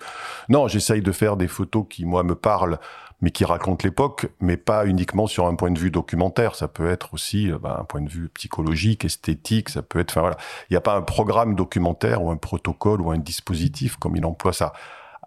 Non, 0.49 0.69
j'essaye 0.69 1.03
de 1.03 1.13
faire 1.13 1.37
des 1.37 1.49
photos 1.49 1.87
qui, 1.89 2.05
moi, 2.05 2.23
me 2.23 2.35
parlent 2.35 2.79
mais 3.23 3.31
qui 3.31 3.45
racontent 3.45 3.85
l'époque, 3.85 4.29
mais 4.41 4.57
pas 4.57 4.87
uniquement 4.87 5.27
sur 5.27 5.47
un 5.47 5.55
point 5.55 5.71
de 5.71 5.79
vue 5.79 5.91
documentaire. 5.91 6.55
Ça 6.55 6.69
peut 6.69 6.89
être 6.89 7.13
aussi 7.15 7.51
euh, 7.51 7.59
bah, 7.59 7.77
un 7.81 7.85
point 7.85 8.01
de 8.01 8.09
vue 8.09 8.29
psychologique, 8.31 9.05
esthétique. 9.05 9.69
Ça 9.69 9.83
peut 9.83 9.99
être, 9.99 10.11
enfin 10.13 10.21
voilà, 10.21 10.37
il 10.71 10.73
n'y 10.73 10.77
a 10.77 10.81
pas 10.81 10.97
un 10.97 11.03
programme 11.03 11.55
documentaire 11.55 12.23
ou 12.23 12.31
un 12.31 12.37
protocole 12.37 13.01
ou 13.01 13.11
un 13.11 13.19
dispositif 13.19 13.97
comme 13.97 14.17
il 14.17 14.25
emploie 14.25 14.53
ça. 14.53 14.73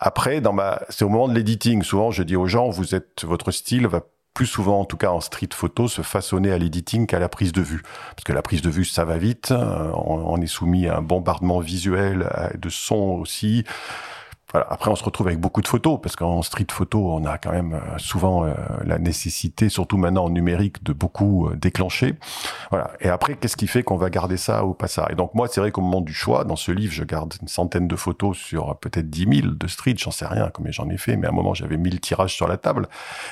Après, 0.05 0.41
dans 0.41 0.51
ma, 0.51 0.81
c'est 0.89 1.05
au 1.05 1.09
moment 1.09 1.29
de 1.29 1.33
l'editing. 1.33 1.81
Souvent, 1.81 2.11
je 2.11 2.23
dis 2.23 2.35
aux 2.35 2.45
gens, 2.45 2.67
vous 2.69 2.93
êtes, 2.93 3.23
votre 3.23 3.51
style 3.51 3.87
va 3.87 4.01
plus 4.33 4.47
souvent, 4.47 4.81
en 4.81 4.85
tout 4.85 4.97
cas 4.97 5.11
en 5.11 5.21
street 5.21 5.47
photo, 5.53 5.87
se 5.87 6.01
façonner 6.01 6.51
à 6.51 6.57
l'editing 6.57 7.07
qu'à 7.07 7.19
la 7.19 7.29
prise 7.29 7.53
de 7.53 7.61
vue. 7.61 7.83
Parce 8.09 8.25
que 8.25 8.33
la 8.33 8.41
prise 8.41 8.61
de 8.61 8.69
vue, 8.69 8.83
ça 8.83 9.05
va 9.05 9.17
vite. 9.17 9.51
Euh, 9.51 9.91
on, 9.93 10.41
est 10.41 10.47
soumis 10.47 10.87
à 10.87 10.97
un 10.97 11.01
bombardement 11.01 11.59
visuel, 11.59 12.29
de 12.53 12.69
son 12.69 12.95
aussi. 13.21 13.63
Après, 14.53 14.91
on 14.91 14.95
se 14.95 15.03
retrouve 15.03 15.27
avec 15.27 15.39
beaucoup 15.39 15.61
de 15.61 15.67
photos, 15.67 15.99
parce 16.01 16.15
qu'en 16.15 16.43
street 16.43 16.67
photo, 16.71 17.11
on 17.11 17.25
a 17.25 17.39
quand 17.39 17.51
même 17.51 17.73
euh, 17.73 17.97
souvent 17.97 18.45
euh, 18.45 18.53
la 18.85 18.99
nécessité, 18.99 19.67
surtout 19.67 19.97
maintenant 19.97 20.25
en 20.25 20.29
numérique, 20.29 20.83
de 20.83 20.93
beaucoup 20.93 21.47
euh, 21.47 21.55
déclencher. 21.55 22.13
Voilà. 22.69 22.91
Et 22.99 23.09
après, 23.09 23.35
qu'est-ce 23.35 23.57
qui 23.57 23.65
fait 23.65 23.81
qu'on 23.81 23.97
va 23.97 24.11
garder 24.11 24.37
ça 24.37 24.63
ou 24.63 24.75
pas 24.75 24.87
ça? 24.87 25.07
Et 25.09 25.15
donc 25.15 25.33
moi, 25.33 25.47
c'est 25.47 25.59
vrai 25.59 25.71
qu'au 25.71 25.81
moment 25.81 26.01
du 26.01 26.13
choix, 26.13 26.43
dans 26.43 26.55
ce 26.55 26.71
livre, 26.71 26.93
je 26.93 27.03
garde 27.03 27.33
une 27.41 27.47
centaine 27.47 27.87
de 27.87 27.95
photos 27.95 28.37
sur 28.37 28.77
peut-être 28.77 29.09
10 29.09 29.41
000 29.41 29.53
de 29.55 29.67
street, 29.67 29.95
j'en 29.97 30.11
sais 30.11 30.27
rien 30.27 30.51
combien 30.53 30.71
j'en 30.71 30.87
ai 30.89 30.97
fait, 30.97 31.15
mais 31.15 31.25
à 31.25 31.31
un 31.31 31.33
moment, 31.33 31.55
j'avais 31.55 31.77
1000 31.77 31.99
tirages 31.99 32.35
sur 32.35 32.47
la 32.47 32.57
table. 32.57 32.87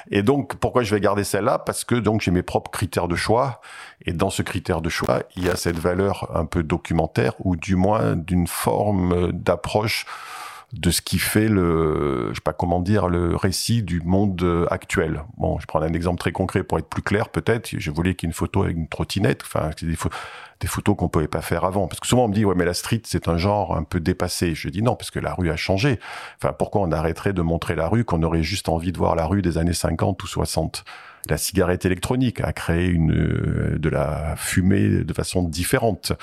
Et 0.09 0.23
donc, 0.23 0.55
pourquoi 0.55 0.81
je 0.81 0.95
vais 0.95 1.01
garder 1.01 1.23
celle-là? 1.23 1.59
Parce 1.59 1.83
que 1.83 1.95
donc 1.95 2.21
j'ai 2.21 2.31
mes 2.31 2.43
propres 2.43 2.71
critères 2.71 3.07
de 3.07 3.15
choix. 3.15 3.61
Et 4.05 4.13
dans 4.13 4.31
ce 4.31 4.41
critère 4.41 4.81
de 4.81 4.89
choix, 4.89 5.21
il 5.35 5.45
y 5.45 5.49
a 5.49 5.55
cette 5.55 5.77
valeur 5.77 6.31
un 6.35 6.45
peu 6.45 6.63
documentaire, 6.63 7.33
ou 7.39 7.55
du 7.55 7.75
moins 7.75 8.15
d'une 8.15 8.47
forme 8.47 9.31
d'approche 9.31 10.07
de 10.73 10.89
ce 10.89 11.01
qui 11.01 11.19
fait 11.19 11.49
le, 11.49 12.29
je 12.29 12.35
sais 12.35 12.41
pas 12.41 12.53
comment 12.53 12.79
dire, 12.79 13.09
le 13.09 13.35
récit 13.35 13.83
du 13.83 14.01
monde 14.01 14.41
euh, 14.41 14.65
actuel. 14.71 15.23
Bon, 15.37 15.59
je 15.59 15.65
prends 15.65 15.81
un 15.81 15.93
exemple 15.93 16.19
très 16.19 16.31
concret 16.31 16.63
pour 16.63 16.79
être 16.79 16.87
plus 16.87 17.01
clair, 17.01 17.29
peut-être. 17.29 17.69
Je 17.77 17.91
voulais 17.91 18.15
qu'il 18.15 18.27
y 18.27 18.29
ait 18.29 18.31
une 18.31 18.35
photo 18.35 18.63
avec 18.63 18.77
une 18.77 18.87
trottinette, 18.87 19.41
enfin, 19.43 19.71
des, 19.81 19.97
des 20.61 20.67
photos 20.67 20.95
qu'on 20.95 21.09
pouvait 21.09 21.27
pas 21.27 21.41
faire 21.41 21.65
avant. 21.65 21.87
Parce 21.87 21.99
que 21.99 22.07
souvent 22.07 22.25
on 22.25 22.27
me 22.29 22.33
dit, 22.33 22.45
ouais, 22.45 22.55
mais 22.55 22.63
la 22.63 22.73
street, 22.73 23.01
c'est 23.05 23.27
un 23.27 23.37
genre 23.37 23.75
un 23.75 23.83
peu 23.83 23.99
dépassé. 23.99 24.55
Je 24.55 24.69
dis 24.69 24.81
non, 24.81 24.95
parce 24.95 25.11
que 25.11 25.19
la 25.19 25.33
rue 25.33 25.49
a 25.49 25.57
changé. 25.57 25.99
Enfin, 26.41 26.53
pourquoi 26.53 26.81
on 26.81 26.91
arrêterait 26.91 27.33
de 27.33 27.41
montrer 27.41 27.75
la 27.75 27.89
rue 27.89 28.05
qu'on 28.05 28.23
aurait 28.23 28.43
juste 28.43 28.69
envie 28.69 28.93
de 28.93 28.97
voir 28.97 29.15
la 29.15 29.25
rue 29.25 29.41
des 29.41 29.57
années 29.57 29.73
50 29.73 30.23
ou 30.23 30.27
60? 30.27 30.85
La 31.29 31.37
cigarette 31.37 31.85
électronique 31.85 32.41
a 32.41 32.53
créé 32.53 32.87
une, 32.87 33.11
euh, 33.11 33.77
de 33.77 33.89
la 33.89 34.35
fumée 34.35 35.03
de 35.03 35.13
façon 35.13 35.43
différente. 35.43 36.13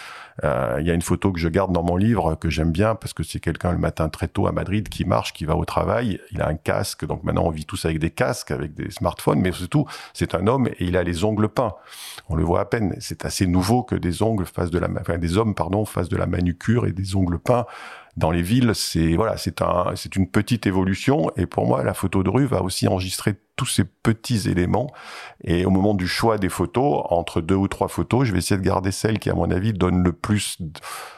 Euh, 0.45 0.77
il 0.81 0.87
y 0.87 0.91
a 0.91 0.95
une 0.95 1.03
photo 1.03 1.33
que 1.33 1.41
je 1.41 1.49
garde 1.49 1.73
dans 1.73 1.83
mon 1.83 1.97
livre 1.97 2.37
que 2.37 2.49
j'aime 2.49 2.71
bien 2.71 2.95
parce 2.95 3.13
que 3.13 3.23
c'est 3.23 3.41
quelqu'un 3.41 3.73
le 3.73 3.79
matin 3.79 4.09
très 4.09 4.29
tôt 4.29 4.47
à 4.47 4.53
Madrid 4.53 4.89
qui 4.89 5.05
marche, 5.05 5.33
qui 5.33 5.45
va 5.45 5.57
au 5.57 5.65
travail. 5.65 6.21
Il 6.31 6.43
a 6.43 6.49
un 6.49 6.55
casque, 6.55 7.05
donc 7.05 7.25
maintenant 7.25 7.45
on 7.45 7.51
vit 7.51 7.65
tous 7.65 7.85
avec 7.85 7.99
des 7.99 8.11
casques, 8.11 8.51
avec 8.51 8.75
des 8.75 8.91
smartphones, 8.91 9.41
mais 9.41 9.53
surtout 9.53 9.87
c'est 10.13 10.35
un 10.35 10.47
homme 10.47 10.69
et 10.69 10.85
il 10.85 10.97
a 10.97 11.03
les 11.03 11.25
ongles 11.25 11.49
peints. 11.49 11.75
On 12.29 12.37
le 12.37 12.45
voit 12.45 12.61
à 12.61 12.65
peine. 12.65 12.95
C'est 13.01 13.25
assez 13.25 13.47
nouveau 13.47 13.83
que 13.83 13.95
des 13.95 14.23
ongles 14.23 14.47
fassent 14.47 14.71
de 14.71 14.79
la, 14.79 14.89
enfin, 15.01 15.19
des 15.19 15.39
hommes 15.39 15.55
pardon 15.55 15.85
fassent 15.85 16.09
de 16.09 16.17
la 16.17 16.27
manucure 16.27 16.87
et 16.87 16.93
des 16.93 17.17
ongles 17.17 17.39
peints 17.39 17.67
dans 18.19 18.33
les 18.33 18.43
villes, 18.43 18.73
c'est 18.75 19.15
voilà, 19.15 19.37
c'est 19.37 19.63
un, 19.63 19.93
c'est 19.95 20.17
une 20.17 20.29
petite 20.29 20.67
évolution. 20.67 21.31
Et 21.37 21.47
pour 21.47 21.67
moi, 21.67 21.85
la 21.85 21.95
photo 21.95 22.25
de 22.25 22.31
rue 22.31 22.47
va 22.47 22.63
aussi 22.63 22.89
enregistrer 22.89 23.37
tous 23.55 23.67
ces 23.67 23.85
petits 23.85 24.49
éléments. 24.49 24.89
Et 25.45 25.65
au 25.65 25.71
moment 25.71 25.95
du 25.95 26.09
choix 26.09 26.37
des 26.37 26.49
photos, 26.49 27.05
entre 27.11 27.41
deux 27.41 27.55
ou 27.55 27.69
trois 27.69 27.87
photos, 27.87 28.27
je 28.27 28.33
vais 28.33 28.39
essayer 28.39 28.59
de 28.59 28.65
garder 28.65 28.91
celle 28.91 29.21
qui, 29.21 29.31
à 29.31 29.35
mon 29.35 29.51
avis, 29.51 29.73
donne 29.73 30.03
le 30.03 30.13
plus, 30.13 30.59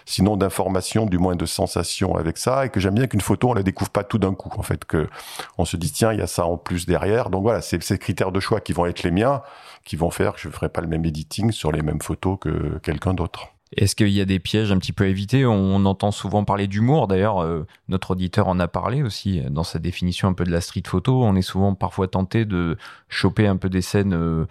sinon 0.05 0.37
d'informations, 0.37 1.07
du 1.07 1.19
moins 1.19 1.37
de 1.37 1.47
sensations 1.47 2.17
avec 2.17 2.37
ça. 2.37 2.67
Et 2.67 2.69
que 2.69 2.81
j'aime 2.81 2.95
bien 2.95 3.07
qu'une 3.07 3.23
photo, 3.23 3.51
on 3.51 3.55
la 3.55 3.63
découvre 3.63 3.91
pas 3.91 4.05
tout 4.05 4.19
d'un 4.19 4.35
coup. 4.35 4.51
En 4.59 4.63
fait, 4.63 4.85
que 4.85 5.09
on 5.57 5.65
se 5.65 5.79
dit 5.79 5.91
tiens, 5.91 6.13
il 6.13 6.19
y 6.19 6.23
a 6.23 6.27
ça 6.27 6.45
en 6.45 6.59
plus 6.59 6.85
derrière. 6.85 7.31
Donc 7.31 7.43
voilà, 7.43 7.63
c'est 7.63 7.83
ces 7.83 7.99
critères 7.99 8.31
de 8.31 8.41
choix 8.41 8.61
qui 8.61 8.75
vont 8.75 8.85
être 8.85 9.03
les 9.03 9.11
miens, 9.11 9.43
qui 9.85 9.97
vont 9.97 10.11
faire 10.11 10.35
que 10.35 10.41
je 10.41 10.51
ferai 10.51 10.69
pas 10.69 10.83
le 10.83 10.89
même 10.89 11.07
editing 11.07 11.51
sur 11.51 11.73
les 11.73 11.81
mêmes 11.81 12.03
photos 12.03 12.37
que 12.39 12.79
quelqu'un 12.83 13.15
d'autre. 13.15 13.55
Est-ce 13.77 13.95
qu'il 13.95 14.09
y 14.09 14.21
a 14.21 14.25
des 14.25 14.41
pièges 14.41 14.73
un 14.73 14.79
petit 14.79 14.93
peu 14.93 15.05
à 15.05 15.07
éviter? 15.07 15.47
On 15.47 15.85
entend 15.85 16.11
souvent 16.11 16.45
parler 16.45 16.67
d'humour. 16.67 17.07
D'ailleurs, 17.07 17.43
euh, 17.43 17.67
notre 17.89 18.13
auditeur 18.13 18.49
en 18.49 18.59
a 18.59 18.67
parlé 18.67 19.03
aussi 19.03 19.43
dans 19.43 19.63
sa 19.63 19.79
définition 19.79 20.29
un 20.29 20.33
peu 20.33 20.45
de 20.45 20.51
la 20.51 20.61
street 20.61 20.83
photo. 20.87 21.23
On 21.23 21.37
est 21.37 21.43
souvent 21.43 21.75
parfois 21.75 22.09
tenté 22.09 22.45
de 22.45 22.77
choper 23.09 23.47
un 23.47 23.57
peu 23.57 23.69
des 23.69 23.83
scènes 23.83 24.15
euh, 24.15 24.47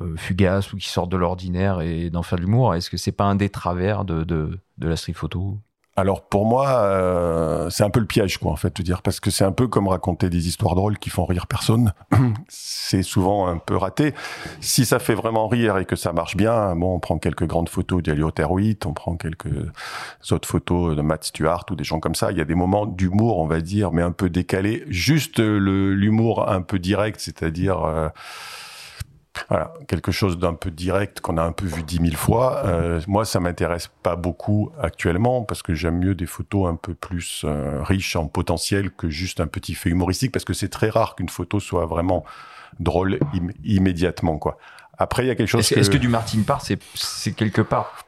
euh, 0.00 0.16
fugaces 0.16 0.72
ou 0.72 0.76
qui 0.76 0.88
sortent 0.88 1.10
de 1.10 1.16
l'ordinaire 1.16 1.80
et 1.80 2.10
d'en 2.10 2.22
faire 2.22 2.38
de 2.38 2.44
l'humour. 2.44 2.74
Est-ce 2.76 2.90
que 2.90 2.96
c'est 2.96 3.12
pas 3.12 3.24
un 3.24 3.34
des 3.34 3.48
travers 3.48 4.04
de, 4.04 4.22
de 4.24 4.60
la 4.78 4.96
street 4.96 5.14
photo? 5.14 5.58
Alors 5.96 6.22
pour 6.22 6.46
moi, 6.46 6.68
euh, 6.84 7.68
c'est 7.68 7.82
un 7.82 7.90
peu 7.90 8.00
le 8.00 8.06
piège, 8.06 8.38
quoi, 8.38 8.52
en 8.52 8.56
fait, 8.56 8.70
te 8.70 8.82
dire, 8.82 9.02
parce 9.02 9.20
que 9.20 9.30
c'est 9.30 9.44
un 9.44 9.52
peu 9.52 9.66
comme 9.66 9.88
raconter 9.88 10.30
des 10.30 10.48
histoires 10.48 10.74
drôles 10.74 10.98
qui 10.98 11.10
font 11.10 11.24
rire 11.26 11.46
personne. 11.46 11.92
c'est 12.48 13.02
souvent 13.02 13.48
un 13.48 13.58
peu 13.58 13.76
raté. 13.76 14.14
Si 14.60 14.86
ça 14.86 14.98
fait 14.98 15.14
vraiment 15.14 15.48
rire 15.48 15.78
et 15.78 15.84
que 15.84 15.96
ça 15.96 16.12
marche 16.12 16.36
bien, 16.36 16.74
bon, 16.76 16.94
on 16.94 17.00
prend 17.00 17.18
quelques 17.18 17.46
grandes 17.46 17.68
photos 17.68 18.02
d'Eliot 18.02 18.32
Heroit, 18.38 18.60
on 18.86 18.92
prend 18.92 19.16
quelques 19.16 19.50
autres 20.30 20.48
photos 20.48 20.96
de 20.96 21.02
Matt 21.02 21.24
Stewart 21.24 21.66
ou 21.70 21.74
des 21.74 21.84
gens 21.84 22.00
comme 22.00 22.14
ça. 22.14 22.30
Il 22.30 22.38
y 22.38 22.40
a 22.40 22.46
des 22.46 22.54
moments 22.54 22.86
d'humour, 22.86 23.38
on 23.38 23.46
va 23.46 23.60
dire, 23.60 23.90
mais 23.92 24.02
un 24.02 24.12
peu 24.12 24.30
décalés. 24.30 24.84
Juste 24.88 25.40
l'humour 25.40 26.48
un 26.48 26.62
peu 26.62 26.78
direct, 26.78 27.20
c'est-à-dire 27.20 27.82
euh, 27.84 28.08
voilà, 29.48 29.72
quelque 29.88 30.12
chose 30.12 30.38
d'un 30.38 30.54
peu 30.54 30.70
direct 30.70 31.20
qu'on 31.20 31.36
a 31.36 31.42
un 31.42 31.52
peu 31.52 31.66
vu 31.66 31.82
dix 31.82 32.00
mille 32.00 32.16
fois. 32.16 32.62
Euh, 32.64 33.00
moi, 33.06 33.24
ça 33.24 33.40
m'intéresse 33.40 33.90
pas 34.02 34.16
beaucoup 34.16 34.70
actuellement 34.80 35.42
parce 35.42 35.62
que 35.62 35.74
j'aime 35.74 35.98
mieux 35.98 36.14
des 36.14 36.26
photos 36.26 36.68
un 36.68 36.76
peu 36.76 36.94
plus 36.94 37.42
euh, 37.44 37.82
riches 37.82 38.16
en 38.16 38.26
potentiel 38.26 38.90
que 38.90 39.08
juste 39.08 39.40
un 39.40 39.46
petit 39.46 39.74
fait 39.74 39.90
humoristique 39.90 40.32
parce 40.32 40.44
que 40.44 40.52
c'est 40.52 40.68
très 40.68 40.90
rare 40.90 41.14
qu'une 41.16 41.28
photo 41.28 41.60
soit 41.60 41.86
vraiment 41.86 42.24
drôle 42.78 43.18
immédiatement 43.64 44.38
quoi. 44.38 44.58
Après, 44.98 45.24
il 45.24 45.28
y 45.28 45.30
a 45.30 45.34
quelque 45.34 45.48
chose. 45.48 45.60
Est-ce 45.60 45.74
que... 45.74 45.80
Est 45.80 45.92
que, 45.92 45.96
du 45.96 46.08
Martin 46.08 46.42
Parr, 46.42 46.60
c'est 46.94 47.32
quelque 47.32 47.62
part 47.62 48.04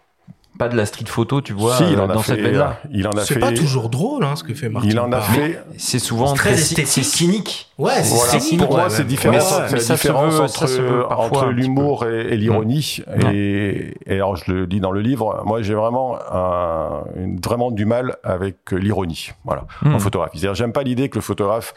pas 0.63 0.69
de 0.69 0.77
la 0.77 0.87
street 0.87 1.07
photo, 1.07 1.41
tu 1.41 1.53
vois, 1.53 1.77
si, 1.77 1.85
il 1.93 1.99
en 2.01 2.05
euh, 2.05 2.15
dans 2.15 2.21
a 2.21 2.23
cette 2.23 2.41
veine-là. 2.41 2.79
Il 2.91 3.07
en 3.07 3.11
a 3.13 3.25
C'est 3.25 3.35
fait. 3.35 3.41
pas 3.41 3.53
toujours 3.53 3.89
drôle, 3.89 4.25
hein, 4.25 4.37
ce 4.37 4.45
que 4.45 4.55
fait 4.55 4.69
Martin. 4.69 4.89
Il 4.89 4.99
en 5.01 5.11
a 5.13 5.21
fait. 5.21 5.63
C'est 5.79 5.99
souvent 5.99 6.33
très 6.35 6.51
très, 6.53 6.61
esthétique. 6.61 6.87
c'est 6.87 7.03
cynique. 7.03 7.69
Ouais, 7.79 8.03
c'est 8.03 8.15
Voilà, 8.15 8.41
cynique, 8.41 8.65
pour 8.67 8.77
moi, 8.77 8.85
ouais, 8.85 8.91
c'est 8.91 9.07
différent. 9.07 9.39
C'est 9.69 9.89
la 9.89 9.95
différence 9.97 10.35
veut- 10.35 11.05
entre, 11.05 11.13
entre 11.19 11.47
l'humour 11.47 12.07
et, 12.07 12.33
et 12.33 12.37
l'ironie. 12.37 12.99
Et, 13.33 13.95
et 14.07 14.15
alors, 14.15 14.37
je 14.37 14.53
le 14.53 14.67
dis 14.67 14.81
dans 14.81 14.93
le 14.93 15.01
livre, 15.01 15.43
moi, 15.45 15.63
j'ai 15.63 15.75
vraiment 15.75 16.19
un, 16.33 17.05
une- 17.17 17.41
vraiment 17.41 17.71
du 17.71 17.85
mal 17.85 18.17
avec 18.25 18.57
l'ironie. 18.73 19.31
Voilà, 19.45 19.65
Hmm. 19.83 19.95
en 19.95 19.99
photographie. 19.99 20.39
C'est-à-dire, 20.39 20.55
j'aime 20.55 20.73
pas 20.73 20.83
l'idée 20.83 21.09
que 21.09 21.17
le 21.17 21.23
photographe 21.23 21.75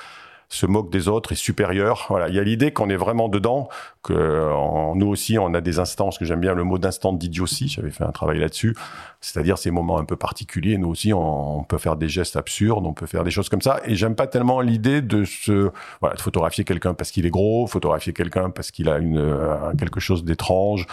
se 0.56 0.66
moque 0.66 0.92
des 0.92 1.08
autres, 1.08 1.32
est 1.32 1.36
supérieur. 1.36 2.06
Voilà, 2.10 2.30
il 2.30 2.36
y 2.36 2.40
a 2.40 2.44
l'idée 2.44 2.72
qu'on 2.72 2.90
est 2.90 2.96
vraiment 2.96 3.30
dedans, 3.30 3.70
que 4.04 4.50
nous 4.96 5.08
aussi, 5.08 5.38
on 5.38 5.54
a 5.54 5.62
des 5.62 5.80
instants, 5.80 6.06
parce 6.06 6.18
que 6.18 6.26
j'aime 6.26 6.40
bien 6.40 6.54
le 6.54 6.64
mot 6.64 6.78
d'instant 6.78 7.14
d'idiotie. 7.14 7.68
J'avais 7.68 7.92
fait 7.92 8.04
un 8.04 8.12
travail 8.12 8.40
là-dessus. 8.40 8.76
C'est-à-dire 9.22 9.58
ces 9.58 9.72
moments 9.72 9.98
un 9.98 10.06
peu 10.06 10.16
particuliers. 10.16 10.78
Nous 10.78 10.88
aussi, 10.88 11.14
on, 11.14 11.60
on 11.60 11.64
peut 11.64 11.78
faire 11.78 11.96
des 11.96 12.10
gestes 12.10 12.36
absurdes, 12.36 12.86
on 12.86 12.94
peut 12.94 13.08
faire 13.08 13.24
des 13.24 13.32
choses 13.32 13.50
comme 13.50 13.62
ça. 13.62 13.80
Et 13.86 13.96
j'aime 13.96 14.16
pas 14.16 14.28
tellement 14.28 14.62
l'idée 14.62 15.02
de 15.02 15.26
se, 15.26 15.72
voilà, 16.00 16.16
de 16.16 16.22
photographier 16.22 16.64
quelqu'un 16.64 16.94
parce 16.94 17.12
qu'il 17.12 17.26
est 17.26 17.32
gros, 17.32 17.68
photographier 17.68 18.14
quelqu'un 18.14 18.50
parce 18.50 18.72
qu'il 18.72 18.90
a 18.90 18.98
une 18.98 19.18
euh, 19.18 19.74
quelque 19.78 20.00
chose 20.00 20.24
d'étrange. 20.24 20.86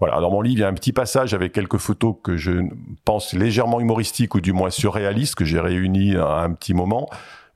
Voilà. 0.00 0.20
Dans 0.20 0.30
mon 0.30 0.40
livre, 0.40 0.58
il 0.58 0.60
y 0.60 0.64
a 0.64 0.68
un 0.68 0.74
petit 0.74 0.92
passage 0.92 1.34
avec 1.34 1.52
quelques 1.52 1.78
photos 1.78 2.16
que 2.22 2.36
je 2.36 2.62
pense 3.04 3.32
légèrement 3.32 3.80
humoristiques 3.80 4.34
ou 4.34 4.40
du 4.40 4.52
moins 4.52 4.70
surréalistes 4.70 5.34
que 5.34 5.44
j'ai 5.44 5.60
réunies 5.60 6.16
à 6.16 6.40
un 6.40 6.52
petit 6.52 6.74
moment. 6.74 7.08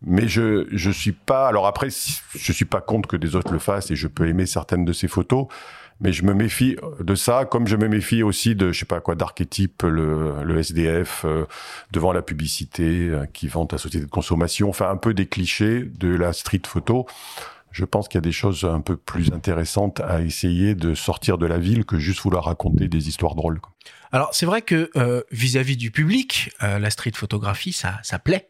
Mais 0.03 0.29
je 0.29 0.67
je 0.71 0.91
suis 0.91 1.13
pas. 1.13 1.49
Alors 1.49 1.67
après, 1.67 1.89
je 1.91 2.53
suis 2.53 2.65
pas 2.65 2.81
contre 2.81 3.09
que 3.09 3.17
des 3.17 3.35
autres 3.35 3.53
le 3.53 3.59
fassent 3.59 3.91
et 3.91 3.97
je 3.97 4.07
peux 4.07 4.29
aimer 4.29 4.47
certaines 4.47 4.85
de 4.85 4.93
ces 4.93 5.09
photos. 5.09 5.47
Mais 6.01 6.13
je 6.13 6.23
me 6.23 6.33
méfie 6.33 6.77
de 7.01 7.15
ça, 7.17 7.45
comme 7.45 7.67
je 7.67 7.75
me 7.75 7.89
méfie 7.89 8.23
aussi 8.23 8.55
de, 8.55 8.71
je 8.71 8.79
sais 8.79 8.87
pas 8.87 9.01
quoi, 9.01 9.17
d'archétype, 9.17 9.83
le, 9.83 10.45
le 10.45 10.59
SDF 10.59 11.25
euh, 11.25 11.47
devant 11.91 12.13
la 12.13 12.23
publicité 12.23 13.09
euh, 13.09 13.27
qui 13.27 13.49
vante 13.49 13.73
la 13.73 13.79
société 13.79 14.07
de 14.07 14.11
consommation, 14.11 14.69
enfin 14.69 14.89
un 14.91 14.97
peu 14.97 15.13
des 15.13 15.27
clichés 15.27 15.83
de 15.83 16.15
la 16.15 16.33
street 16.33 16.63
photo. 16.67 17.07
Je 17.73 17.85
pense 17.85 18.07
qu'il 18.07 18.17
y 18.17 18.19
a 18.19 18.23
des 18.23 18.33
choses 18.33 18.65
un 18.65 18.81
peu 18.81 18.97
plus 18.97 19.33
intéressantes 19.33 20.01
à 20.01 20.21
essayer 20.23 20.75
de 20.75 20.95
sortir 20.95 21.37
de 21.37 21.47
la 21.47 21.59
ville 21.59 21.85
que 21.85 21.99
juste 21.99 22.21
vouloir 22.21 22.45
raconter 22.45 22.87
des 22.89 23.09
histoires 23.09 23.35
drôles. 23.35 23.61
Alors 24.13 24.31
c'est 24.33 24.47
vrai 24.47 24.63
que 24.63 24.91
euh, 24.97 25.23
vis-à-vis 25.31 25.77
du 25.77 25.91
public, 25.91 26.51
euh, 26.63 26.79
la 26.79 26.91
street 26.91 27.13
photographie, 27.15 27.73
ça, 27.73 27.99
ça 28.03 28.19
plaît. 28.19 28.49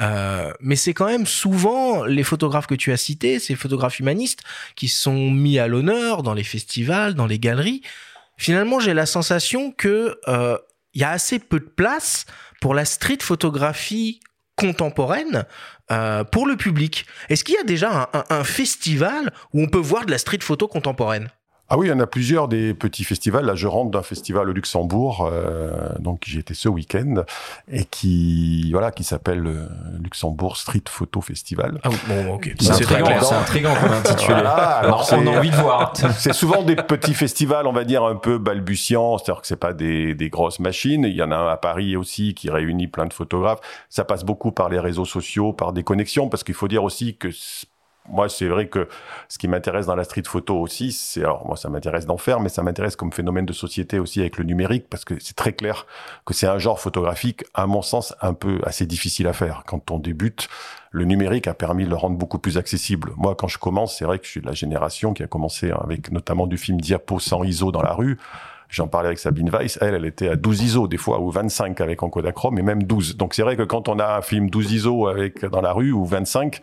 Euh, 0.00 0.52
mais 0.60 0.76
c'est 0.76 0.94
quand 0.94 1.06
même 1.06 1.26
souvent 1.26 2.04
les 2.04 2.22
photographes 2.22 2.66
que 2.66 2.74
tu 2.74 2.92
as 2.92 2.96
cités, 2.96 3.38
ces 3.38 3.56
photographes 3.56 3.98
humanistes, 3.98 4.42
qui 4.76 4.88
sont 4.88 5.30
mis 5.30 5.58
à 5.58 5.66
l'honneur 5.66 6.22
dans 6.22 6.34
les 6.34 6.44
festivals, 6.44 7.14
dans 7.14 7.26
les 7.26 7.38
galeries. 7.38 7.82
Finalement, 8.36 8.80
j'ai 8.80 8.94
la 8.94 9.06
sensation 9.06 9.72
que 9.72 10.18
il 10.94 11.00
y 11.00 11.04
a 11.04 11.10
assez 11.10 11.38
peu 11.38 11.60
de 11.60 11.64
place 11.64 12.24
pour 12.60 12.74
la 12.74 12.84
street 12.84 13.18
photographie 13.20 14.20
contemporaine 14.56 15.44
pour 16.30 16.46
le 16.46 16.56
public. 16.56 17.06
Est-ce 17.28 17.44
qu'il 17.44 17.54
y 17.54 17.58
a 17.58 17.64
déjà 17.64 18.10
un, 18.12 18.24
un 18.30 18.44
festival 18.44 19.32
où 19.52 19.62
on 19.62 19.68
peut 19.68 19.78
voir 19.78 20.06
de 20.06 20.10
la 20.10 20.18
street 20.18 20.40
photo 20.40 20.68
contemporaine? 20.68 21.28
Ah 21.72 21.78
oui, 21.78 21.86
il 21.86 21.90
y 21.90 21.92
en 21.92 22.00
a 22.00 22.06
plusieurs 22.08 22.48
des 22.48 22.74
petits 22.74 23.04
festivals. 23.04 23.44
Là, 23.44 23.54
je 23.54 23.68
rentre 23.68 23.92
d'un 23.92 24.02
festival 24.02 24.50
au 24.50 24.52
Luxembourg, 24.52 25.30
euh, 25.32 25.70
donc 26.00 26.24
j'y 26.26 26.40
étais 26.40 26.52
ce 26.54 26.68
week-end, 26.68 27.22
et 27.70 27.84
qui 27.84 28.72
voilà, 28.72 28.90
qui 28.90 29.04
s'appelle 29.04 29.46
euh, 29.46 29.68
Luxembourg 30.02 30.56
Street 30.56 30.82
Photo 30.88 31.20
Festival. 31.20 31.78
Ah 31.84 31.90
bon, 32.08 32.34
ok. 32.34 32.54
C'est 32.58 32.72
intriguant 33.32 33.74
comme 33.80 33.92
intitulé. 33.92 34.34
alors, 34.34 35.08
on 35.12 35.26
a 35.28 35.38
envie 35.38 35.50
de 35.50 35.54
voir. 35.54 35.92
c'est 36.18 36.32
souvent 36.32 36.64
des 36.64 36.74
petits 36.74 37.14
festivals, 37.14 37.68
on 37.68 37.72
va 37.72 37.84
dire 37.84 38.02
un 38.02 38.16
peu 38.16 38.38
balbutiants, 38.38 39.18
c'est-à-dire 39.18 39.40
que 39.40 39.46
c'est 39.46 39.54
pas 39.54 39.72
des, 39.72 40.16
des 40.16 40.28
grosses 40.28 40.58
machines. 40.58 41.04
Il 41.04 41.14
y 41.14 41.22
en 41.22 41.30
a 41.30 41.36
un 41.36 41.48
à 41.52 41.56
Paris 41.56 41.94
aussi 41.94 42.34
qui 42.34 42.50
réunit 42.50 42.88
plein 42.88 43.06
de 43.06 43.12
photographes. 43.12 43.60
Ça 43.88 44.04
passe 44.04 44.24
beaucoup 44.24 44.50
par 44.50 44.70
les 44.70 44.80
réseaux 44.80 45.04
sociaux, 45.04 45.52
par 45.52 45.72
des 45.72 45.84
connexions, 45.84 46.28
parce 46.28 46.42
qu'il 46.42 46.56
faut 46.56 46.66
dire 46.66 46.82
aussi 46.82 47.16
que 47.16 47.28
moi, 48.10 48.28
c'est 48.28 48.48
vrai 48.48 48.68
que 48.68 48.88
ce 49.28 49.38
qui 49.38 49.48
m'intéresse 49.48 49.86
dans 49.86 49.94
la 49.94 50.04
street 50.04 50.24
photo 50.26 50.58
aussi, 50.58 50.92
c'est 50.92 51.20
alors 51.20 51.46
moi 51.46 51.56
ça 51.56 51.68
m'intéresse 51.68 52.06
d'en 52.06 52.16
faire, 52.16 52.40
mais 52.40 52.48
ça 52.48 52.62
m'intéresse 52.62 52.96
comme 52.96 53.12
phénomène 53.12 53.46
de 53.46 53.52
société 53.52 53.98
aussi 53.98 54.20
avec 54.20 54.36
le 54.36 54.44
numérique 54.44 54.86
parce 54.88 55.04
que 55.04 55.14
c'est 55.20 55.36
très 55.36 55.52
clair 55.52 55.86
que 56.26 56.34
c'est 56.34 56.46
un 56.46 56.58
genre 56.58 56.80
photographique, 56.80 57.44
à 57.54 57.66
mon 57.66 57.82
sens, 57.82 58.14
un 58.20 58.34
peu 58.34 58.60
assez 58.64 58.86
difficile 58.86 59.26
à 59.28 59.32
faire. 59.32 59.62
Quand 59.66 59.90
on 59.90 59.98
débute, 59.98 60.48
le 60.90 61.04
numérique 61.04 61.46
a 61.46 61.54
permis 61.54 61.84
de 61.84 61.90
le 61.90 61.96
rendre 61.96 62.16
beaucoup 62.16 62.38
plus 62.38 62.58
accessible. 62.58 63.12
Moi, 63.16 63.34
quand 63.36 63.48
je 63.48 63.58
commence, 63.58 63.96
c'est 63.96 64.04
vrai 64.04 64.18
que 64.18 64.24
je 64.24 64.30
suis 64.30 64.40
de 64.40 64.46
la 64.46 64.54
génération 64.54 65.14
qui 65.14 65.22
a 65.22 65.26
commencé 65.26 65.70
avec 65.70 66.10
notamment 66.10 66.46
du 66.46 66.58
film 66.58 66.80
diapo 66.80 67.20
sans 67.20 67.44
ISO 67.44 67.70
dans 67.70 67.82
la 67.82 67.92
rue. 67.92 68.18
J'en 68.68 68.86
parlais 68.86 69.08
avec 69.08 69.18
Sabine 69.18 69.50
Weiss, 69.50 69.78
elle, 69.80 69.94
elle 69.94 70.04
était 70.04 70.28
à 70.28 70.36
12 70.36 70.62
ISO 70.62 70.86
des 70.86 70.96
fois, 70.96 71.20
ou 71.20 71.30
25 71.30 71.80
avec 71.80 72.02
en 72.04 72.10
et 72.56 72.62
même 72.62 72.84
12. 72.84 73.16
Donc 73.16 73.34
c'est 73.34 73.42
vrai 73.42 73.56
que 73.56 73.64
quand 73.64 73.88
on 73.88 73.98
a 73.98 74.16
un 74.18 74.22
film 74.22 74.48
12 74.48 74.72
ISO 74.72 75.08
avec 75.08 75.44
dans 75.44 75.60
la 75.60 75.72
rue, 75.72 75.90
ou 75.90 76.04
25, 76.04 76.60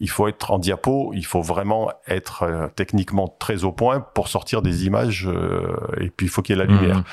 il 0.00 0.10
faut 0.10 0.28
être 0.28 0.50
en 0.50 0.58
diapo, 0.58 1.12
il 1.14 1.24
faut 1.24 1.42
vraiment 1.42 1.90
être 2.06 2.42
euh, 2.42 2.68
techniquement 2.74 3.28
très 3.38 3.64
au 3.64 3.72
point 3.72 4.00
pour 4.00 4.28
sortir 4.28 4.62
des 4.62 4.86
images, 4.86 5.26
euh, 5.28 5.76
et 6.00 6.10
puis 6.10 6.26
il 6.26 6.30
faut 6.30 6.42
qu'il 6.42 6.56
y 6.56 6.60
ait 6.60 6.64
la 6.64 6.72
lumière. 6.72 6.98
Mmh 6.98 7.04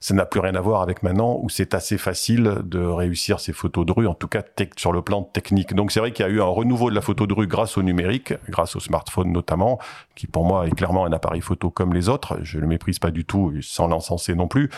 ça 0.00 0.14
n'a 0.14 0.26
plus 0.26 0.40
rien 0.40 0.54
à 0.54 0.60
voir 0.60 0.82
avec 0.82 1.02
maintenant 1.02 1.38
où 1.42 1.48
c'est 1.48 1.74
assez 1.74 1.98
facile 1.98 2.58
de 2.64 2.80
réussir 2.80 3.40
ces 3.40 3.52
photos 3.52 3.86
de 3.86 3.92
rue, 3.92 4.06
en 4.06 4.14
tout 4.14 4.28
cas 4.28 4.42
sur 4.76 4.92
le 4.92 5.02
plan 5.02 5.22
technique. 5.22 5.74
Donc 5.74 5.92
c'est 5.92 6.00
vrai 6.00 6.12
qu'il 6.12 6.24
y 6.24 6.28
a 6.28 6.32
eu 6.32 6.40
un 6.40 6.46
renouveau 6.46 6.90
de 6.90 6.94
la 6.94 7.00
photo 7.00 7.26
de 7.26 7.34
rue 7.34 7.46
grâce 7.46 7.76
au 7.78 7.82
numérique, 7.82 8.34
grâce 8.48 8.76
au 8.76 8.80
smartphone 8.80 9.32
notamment, 9.32 9.78
qui 10.14 10.26
pour 10.26 10.44
moi 10.44 10.66
est 10.66 10.70
clairement 10.70 11.04
un 11.04 11.12
appareil 11.12 11.40
photo 11.40 11.70
comme 11.70 11.94
les 11.94 12.08
autres. 12.08 12.38
Je 12.42 12.58
le 12.58 12.66
méprise 12.66 12.98
pas 12.98 13.10
du 13.10 13.24
tout, 13.24 13.52
sans 13.62 13.86
l'encenser 13.86 14.34
non 14.34 14.48
plus. 14.48 14.70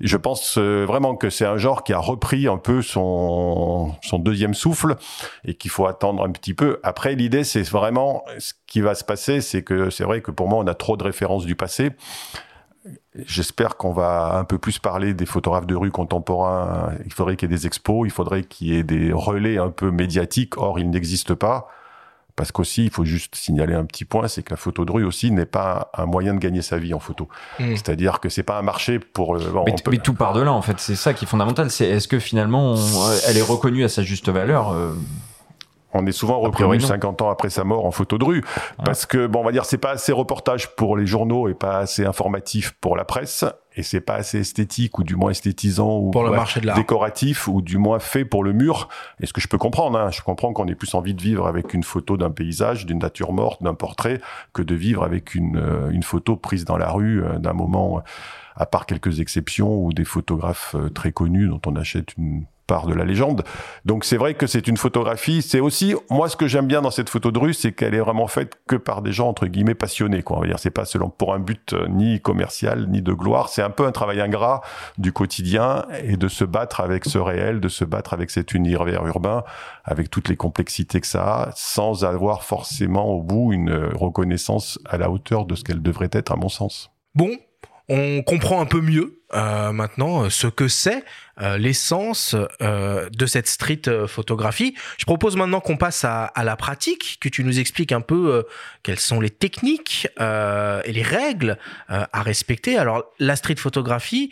je 0.00 0.16
pense 0.16 0.58
euh, 0.58 0.84
vraiment 0.86 1.16
que 1.16 1.30
c'est 1.30 1.46
un 1.46 1.56
genre 1.56 1.84
qui 1.84 1.92
a 1.92 1.98
repris 1.98 2.48
un 2.48 2.58
peu 2.58 2.82
son, 2.82 3.92
son 4.02 4.18
deuxième 4.18 4.54
souffle 4.54 4.96
et 5.44 5.54
qu'il 5.54 5.70
faut 5.70 5.86
attendre 5.86 6.24
un 6.24 6.30
petit 6.30 6.54
peu. 6.54 6.80
Après, 6.82 7.14
l'idée, 7.14 7.44
c'est 7.44 7.62
vraiment 7.62 8.24
ce 8.38 8.52
qui 8.66 8.80
va 8.80 8.94
se 8.94 9.04
passer, 9.04 9.40
c'est 9.40 9.62
que 9.62 9.90
c'est 9.90 10.04
vrai 10.04 10.20
que 10.20 10.30
pour 10.30 10.48
moi, 10.48 10.58
on 10.62 10.66
a 10.66 10.74
trop 10.74 10.96
de 10.96 11.04
références 11.04 11.46
du 11.46 11.56
passé. 11.56 11.92
J'espère 13.24 13.76
qu'on 13.76 13.92
va 13.92 14.36
un 14.36 14.44
peu 14.44 14.58
plus 14.58 14.78
parler 14.78 15.14
des 15.14 15.26
photographes 15.26 15.66
de 15.66 15.74
rue 15.74 15.90
contemporains. 15.90 16.92
Il 17.04 17.12
faudrait 17.12 17.36
qu'il 17.36 17.50
y 17.50 17.54
ait 17.54 17.56
des 17.56 17.66
expos, 17.66 18.06
il 18.06 18.10
faudrait 18.10 18.42
qu'il 18.42 18.68
y 18.68 18.76
ait 18.76 18.82
des 18.82 19.12
relais 19.12 19.58
un 19.58 19.70
peu 19.70 19.90
médiatiques. 19.90 20.58
Or, 20.58 20.78
ils 20.78 20.90
n'existent 20.90 21.36
pas. 21.36 21.68
Parce 22.36 22.52
qu'aussi, 22.52 22.84
il 22.84 22.90
faut 22.90 23.06
juste 23.06 23.34
signaler 23.34 23.72
un 23.72 23.86
petit 23.86 24.04
point, 24.04 24.28
c'est 24.28 24.42
que 24.42 24.50
la 24.50 24.58
photo 24.58 24.84
de 24.84 24.92
rue 24.92 25.04
aussi 25.04 25.30
n'est 25.30 25.46
pas 25.46 25.90
un 25.94 26.04
moyen 26.04 26.34
de 26.34 26.38
gagner 26.38 26.60
sa 26.60 26.76
vie 26.76 26.92
en 26.92 27.00
photo. 27.00 27.28
Hmm. 27.58 27.70
C'est-à-dire 27.70 28.20
que 28.20 28.28
c'est 28.28 28.42
pas 28.42 28.58
un 28.58 28.62
marché 28.62 28.98
pour. 28.98 29.36
Euh, 29.36 29.64
mais, 29.64 29.98
tout 29.98 30.12
part 30.12 30.34
de 30.34 30.42
là, 30.42 30.52
en 30.52 30.60
fait. 30.60 30.78
C'est 30.78 30.96
ça 30.96 31.14
qui 31.14 31.24
est 31.24 31.28
fondamental. 31.28 31.70
C'est 31.70 31.86
est-ce 31.86 32.08
que 32.08 32.18
finalement, 32.18 32.76
elle 33.26 33.38
est 33.38 33.42
reconnue 33.42 33.84
à 33.84 33.88
sa 33.88 34.02
juste 34.02 34.28
valeur 34.28 34.72
euh, 34.72 34.92
on 35.96 36.06
est 36.06 36.12
souvent 36.12 36.40
reconnu 36.40 36.80
50 36.80 37.22
ans 37.22 37.30
après 37.30 37.50
sa 37.50 37.64
mort 37.64 37.86
en 37.86 37.90
photo 37.90 38.18
de 38.18 38.24
rue. 38.24 38.44
Parce 38.84 39.06
que, 39.06 39.26
bon, 39.26 39.40
on 39.40 39.44
va 39.44 39.52
dire, 39.52 39.64
c'est 39.64 39.78
pas 39.78 39.90
assez 39.90 40.12
reportage 40.12 40.74
pour 40.76 40.96
les 40.96 41.06
journaux 41.06 41.48
et 41.48 41.54
pas 41.54 41.78
assez 41.78 42.04
informatif 42.04 42.72
pour 42.80 42.96
la 42.96 43.04
presse. 43.04 43.44
Et 43.78 43.82
c'est 43.82 44.00
pas 44.00 44.14
assez 44.14 44.40
esthétique 44.40 44.98
ou 44.98 45.04
du 45.04 45.16
moins 45.16 45.30
esthétisant 45.30 45.98
ou 45.98 46.10
pour 46.10 46.24
le 46.24 46.30
marché 46.30 46.60
de 46.60 46.70
décoratif 46.72 47.46
ou 47.46 47.60
du 47.60 47.76
moins 47.76 47.98
fait 47.98 48.24
pour 48.24 48.42
le 48.42 48.54
mur. 48.54 48.88
Et 49.20 49.26
ce 49.26 49.34
que 49.34 49.40
je 49.40 49.48
peux 49.48 49.58
comprendre, 49.58 49.98
hein, 49.98 50.10
je 50.10 50.22
comprends 50.22 50.54
qu'on 50.54 50.66
ait 50.66 50.74
plus 50.74 50.94
envie 50.94 51.12
de 51.12 51.20
vivre 51.20 51.46
avec 51.46 51.74
une 51.74 51.82
photo 51.82 52.16
d'un 52.16 52.30
paysage, 52.30 52.86
d'une 52.86 53.00
nature 53.00 53.32
morte, 53.32 53.62
d'un 53.62 53.74
portrait, 53.74 54.20
que 54.54 54.62
de 54.62 54.74
vivre 54.74 55.02
avec 55.02 55.34
une, 55.34 55.58
euh, 55.58 55.90
une 55.90 56.02
photo 56.02 56.36
prise 56.36 56.64
dans 56.64 56.78
la 56.78 56.90
rue 56.90 57.22
euh, 57.22 57.38
d'un 57.38 57.52
moment, 57.52 58.02
à 58.56 58.64
part 58.64 58.86
quelques 58.86 59.20
exceptions 59.20 59.76
ou 59.76 59.92
des 59.92 60.04
photographes 60.04 60.74
euh, 60.74 60.88
très 60.88 61.12
connus 61.12 61.48
dont 61.48 61.60
on 61.66 61.76
achète 61.76 62.16
une 62.16 62.46
part 62.66 62.86
de 62.86 62.94
la 62.94 63.04
légende. 63.04 63.44
Donc 63.84 64.04
c'est 64.04 64.16
vrai 64.16 64.34
que 64.34 64.46
c'est 64.46 64.68
une 64.68 64.76
photographie. 64.76 65.42
C'est 65.42 65.60
aussi 65.60 65.94
moi 66.10 66.28
ce 66.28 66.36
que 66.36 66.46
j'aime 66.46 66.66
bien 66.66 66.82
dans 66.82 66.90
cette 66.90 67.08
photo 67.08 67.30
de 67.30 67.38
rue, 67.38 67.54
c'est 67.54 67.72
qu'elle 67.72 67.94
est 67.94 68.00
vraiment 68.00 68.26
faite 68.26 68.58
que 68.66 68.76
par 68.76 69.02
des 69.02 69.12
gens 69.12 69.28
entre 69.28 69.46
guillemets 69.46 69.74
passionnés. 69.74 70.22
Quoi. 70.22 70.38
On 70.38 70.40
va 70.40 70.46
dire 70.46 70.58
c'est 70.58 70.70
pas 70.70 70.84
selon 70.84 71.08
pour 71.08 71.34
un 71.34 71.38
but 71.38 71.72
euh, 71.72 71.86
ni 71.88 72.20
commercial 72.20 72.86
ni 72.88 73.02
de 73.02 73.12
gloire. 73.12 73.48
C'est 73.48 73.62
un 73.62 73.70
peu 73.70 73.86
un 73.86 73.92
travail 73.92 74.20
ingrat 74.20 74.62
du 74.98 75.12
quotidien 75.12 75.84
et 76.02 76.16
de 76.16 76.28
se 76.28 76.44
battre 76.44 76.80
avec 76.80 77.04
ce 77.04 77.18
réel, 77.18 77.60
de 77.60 77.68
se 77.68 77.84
battre 77.84 78.12
avec 78.12 78.30
cet 78.30 78.54
univers 78.54 79.06
urbain, 79.06 79.44
avec 79.84 80.10
toutes 80.10 80.28
les 80.28 80.36
complexités 80.36 81.00
que 81.00 81.06
ça 81.06 81.24
a, 81.24 81.50
sans 81.54 82.04
avoir 82.04 82.42
forcément 82.42 83.06
au 83.06 83.22
bout 83.22 83.52
une 83.52 83.72
reconnaissance 83.94 84.78
à 84.86 84.98
la 84.98 85.10
hauteur 85.10 85.46
de 85.46 85.54
ce 85.54 85.64
qu'elle 85.64 85.82
devrait 85.82 86.10
être 86.12 86.32
à 86.32 86.36
mon 86.36 86.48
sens. 86.48 86.90
Bon, 87.14 87.30
on 87.88 88.22
comprend 88.22 88.60
un 88.60 88.66
peu 88.66 88.80
mieux 88.80 89.20
euh, 89.34 89.72
maintenant 89.72 90.24
euh, 90.24 90.30
ce 90.30 90.46
que 90.46 90.68
c'est 90.68 91.04
euh, 91.40 91.58
l'essence 91.58 92.34
de 92.60 93.26
cette 93.26 93.48
street 93.48 93.82
photographie. 94.06 94.74
Je 94.98 95.04
propose 95.04 95.36
maintenant 95.36 95.60
qu'on 95.60 95.76
passe 95.76 96.04
à, 96.04 96.32
la 96.42 96.56
pratique, 96.56 97.18
que 97.20 97.28
tu 97.28 97.44
nous 97.44 97.58
expliques 97.58 97.92
un 97.92 98.00
peu 98.00 98.44
quelles 98.82 98.98
sont 98.98 99.20
les 99.20 99.30
techniques 99.30 100.08
et 100.18 100.92
les 100.92 101.02
règles 101.02 101.58
à 101.88 102.22
respecter. 102.22 102.78
Alors 102.78 103.04
la 103.18 103.36
street 103.36 103.56
photographie, 103.56 104.30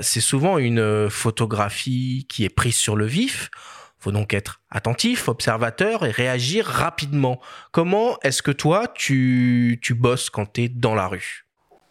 c'est 0.00 0.20
souvent 0.20 0.56
une 0.56 1.10
photographie 1.10 2.26
qui 2.28 2.44
est 2.44 2.48
prise 2.48 2.76
sur 2.76 2.96
le 2.96 3.04
vif. 3.04 3.50
Faut 3.98 4.12
donc 4.12 4.32
être 4.32 4.62
attentif, 4.70 5.28
observateur 5.28 6.06
et 6.06 6.10
réagir 6.10 6.64
rapidement. 6.64 7.40
Comment 7.72 8.18
est-ce 8.22 8.42
que 8.42 8.52
toi 8.52 8.88
tu, 8.88 9.78
tu 9.82 9.94
bosses 9.94 10.30
quand 10.30 10.54
tu 10.54 10.64
es 10.64 10.68
dans 10.68 10.94
la 10.94 11.06
rue? 11.06 11.45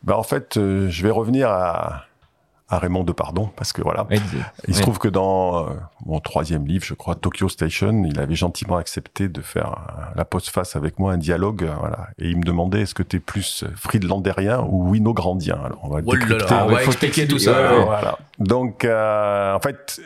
Bah 0.06 0.18
en 0.18 0.24
fait, 0.24 0.58
euh, 0.58 0.88
je 0.90 1.04
vais 1.04 1.10
revenir 1.10 1.50
à, 1.50 2.06
à 2.70 2.78
Raymond 2.78 3.04
Depardon, 3.04 3.50
parce 3.56 3.74
que 3.74 3.82
voilà, 3.82 4.08
il 4.68 4.76
se 4.76 4.82
trouve 4.82 5.00
que 5.00 5.08
dans 5.08 5.68
euh, 5.68 5.74
mon 6.06 6.20
troisième 6.20 6.66
livre, 6.68 6.86
je 6.86 6.94
crois, 6.94 7.16
Tokyo 7.16 7.50
Station, 7.50 8.04
il 8.06 8.20
avait 8.20 8.36
gentiment 8.36 8.78
accepté 8.78 9.28
de 9.28 9.42
faire 9.42 9.72
euh, 9.74 10.02
la 10.16 10.24
post-face 10.24 10.76
avec 10.76 11.00
moi, 11.00 11.14
un 11.14 11.18
dialogue, 11.18 11.68
voilà, 11.80 12.08
et 12.20 12.30
il 12.30 12.38
me 12.38 12.44
demandait 12.44 12.82
est-ce 12.82 12.94
que 12.94 13.04
tu 13.04 13.18
es 13.18 13.20
plus 13.20 13.66
friedlandérien 13.76 14.62
ou 14.70 14.90
winograndien? 14.92 15.60
Alors 15.64 15.80
on 15.84 15.90
va 15.90 16.02
oh 16.06 16.14
on 16.52 16.68
va 16.68 16.84
expliquer 16.84 17.28
tout 17.28 17.40
ça. 17.40 17.74
voilà. 17.84 18.18
Donc, 18.40 18.86
en 18.86 19.60
fait 19.60 20.00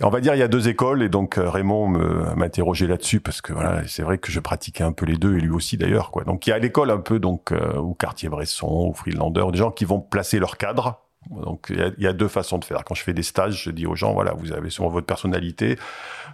on 0.00 0.10
va 0.10 0.20
dire 0.20 0.34
il 0.34 0.38
y 0.38 0.42
a 0.42 0.48
deux 0.48 0.68
écoles 0.68 1.02
et 1.02 1.08
donc 1.08 1.38
euh, 1.38 1.48
Raymond 1.48 1.88
m'a 1.88 2.44
interrogé 2.44 2.86
là-dessus 2.86 3.20
parce 3.20 3.40
que 3.40 3.52
voilà 3.52 3.86
c'est 3.86 4.02
vrai 4.02 4.18
que 4.18 4.30
je 4.30 4.40
pratiquais 4.40 4.84
un 4.84 4.92
peu 4.92 5.06
les 5.06 5.16
deux 5.16 5.36
et 5.36 5.40
lui 5.40 5.50
aussi 5.50 5.76
d'ailleurs 5.76 6.10
quoi. 6.10 6.24
Donc 6.24 6.46
il 6.46 6.50
y 6.50 6.52
a 6.52 6.58
l'école 6.58 6.90
un 6.90 6.98
peu 6.98 7.18
donc 7.18 7.52
euh, 7.52 7.78
ou 7.78 7.94
Cartier-Bresson 7.94 8.88
ou 8.88 8.94
Friedlander, 8.94 9.44
des 9.52 9.58
gens 9.58 9.70
qui 9.70 9.84
vont 9.84 10.00
placer 10.00 10.38
leur 10.38 10.56
cadre. 10.56 11.00
Donc 11.30 11.68
il 11.70 12.02
y, 12.02 12.06
a, 12.08 12.12
deux 12.12 12.26
façons 12.26 12.58
de 12.58 12.64
faire. 12.64 12.82
Quand 12.84 12.96
je 12.96 13.02
fais 13.04 13.14
des 13.14 13.22
stages, 13.22 13.62
je 13.62 13.70
dis 13.70 13.86
aux 13.86 13.94
gens 13.94 14.12
voilà 14.12 14.32
vous 14.32 14.52
avez 14.52 14.70
sur 14.70 14.88
votre 14.88 15.06
personnalité, 15.06 15.78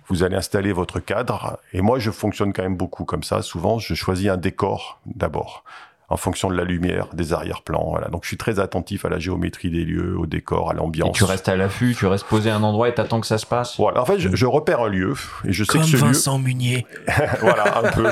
vous 0.07 0.22
allez 0.22 0.36
installer 0.36 0.72
votre 0.72 0.99
cadre 0.99 1.59
et 1.74 1.82
moi 1.82 1.99
je 1.99 2.11
fonctionne 2.11 2.55
quand 2.55 2.62
même 2.62 2.76
beaucoup 2.76 3.05
comme 3.05 3.22
ça. 3.22 3.43
Souvent 3.43 3.78
je 3.78 3.95
choisis 3.95 4.28
un 4.28 4.39
décor 4.39 5.01
d'abord 5.05 5.64
en 6.11 6.17
fonction 6.17 6.49
de 6.51 6.57
la 6.57 6.65
lumière, 6.65 7.09
des 7.13 7.33
arrière-plans. 7.35 7.87
Voilà. 7.91 8.09
Donc 8.09 8.23
je 8.25 8.29
suis 8.29 8.37
très 8.39 8.61
attentif 8.61 9.05
à 9.05 9.09
la 9.11 9.19
géométrie 9.19 9.71
des 9.71 9.85
lieux, 9.85 10.17
au 10.19 10.25
décor, 10.27 10.71
à 10.71 10.75
l'ambiance. 10.75 11.11
Et 11.11 11.13
tu 11.13 11.25
restes 11.25 11.49
à 11.49 11.57
l'affût, 11.57 11.95
tu 11.97 12.07
restes 12.07 12.25
posé 12.27 12.51
à 12.51 12.57
un 12.57 12.63
endroit 12.63 12.89
et 12.89 12.95
t'attends 12.95 13.21
que 13.21 13.27
ça 13.27 13.37
se 13.39 13.45
passe? 13.47 13.77
Voilà. 13.79 14.01
En 14.01 14.07
fait, 14.07 14.19
je, 14.19 14.35
je 14.35 14.47
repère 14.47 14.81
un 14.81 14.89
lieu 14.89 15.13
et 15.45 15.53
je 15.53 15.65
sais 15.65 15.73
Comme 15.73 15.83
que 15.83 15.87
ce 15.89 15.97
Vincent 15.97 16.39
Munier. 16.39 16.87
lieu, 17.07 17.15
voilà, 17.41 17.79
un 17.79 17.91
peu. 17.91 18.07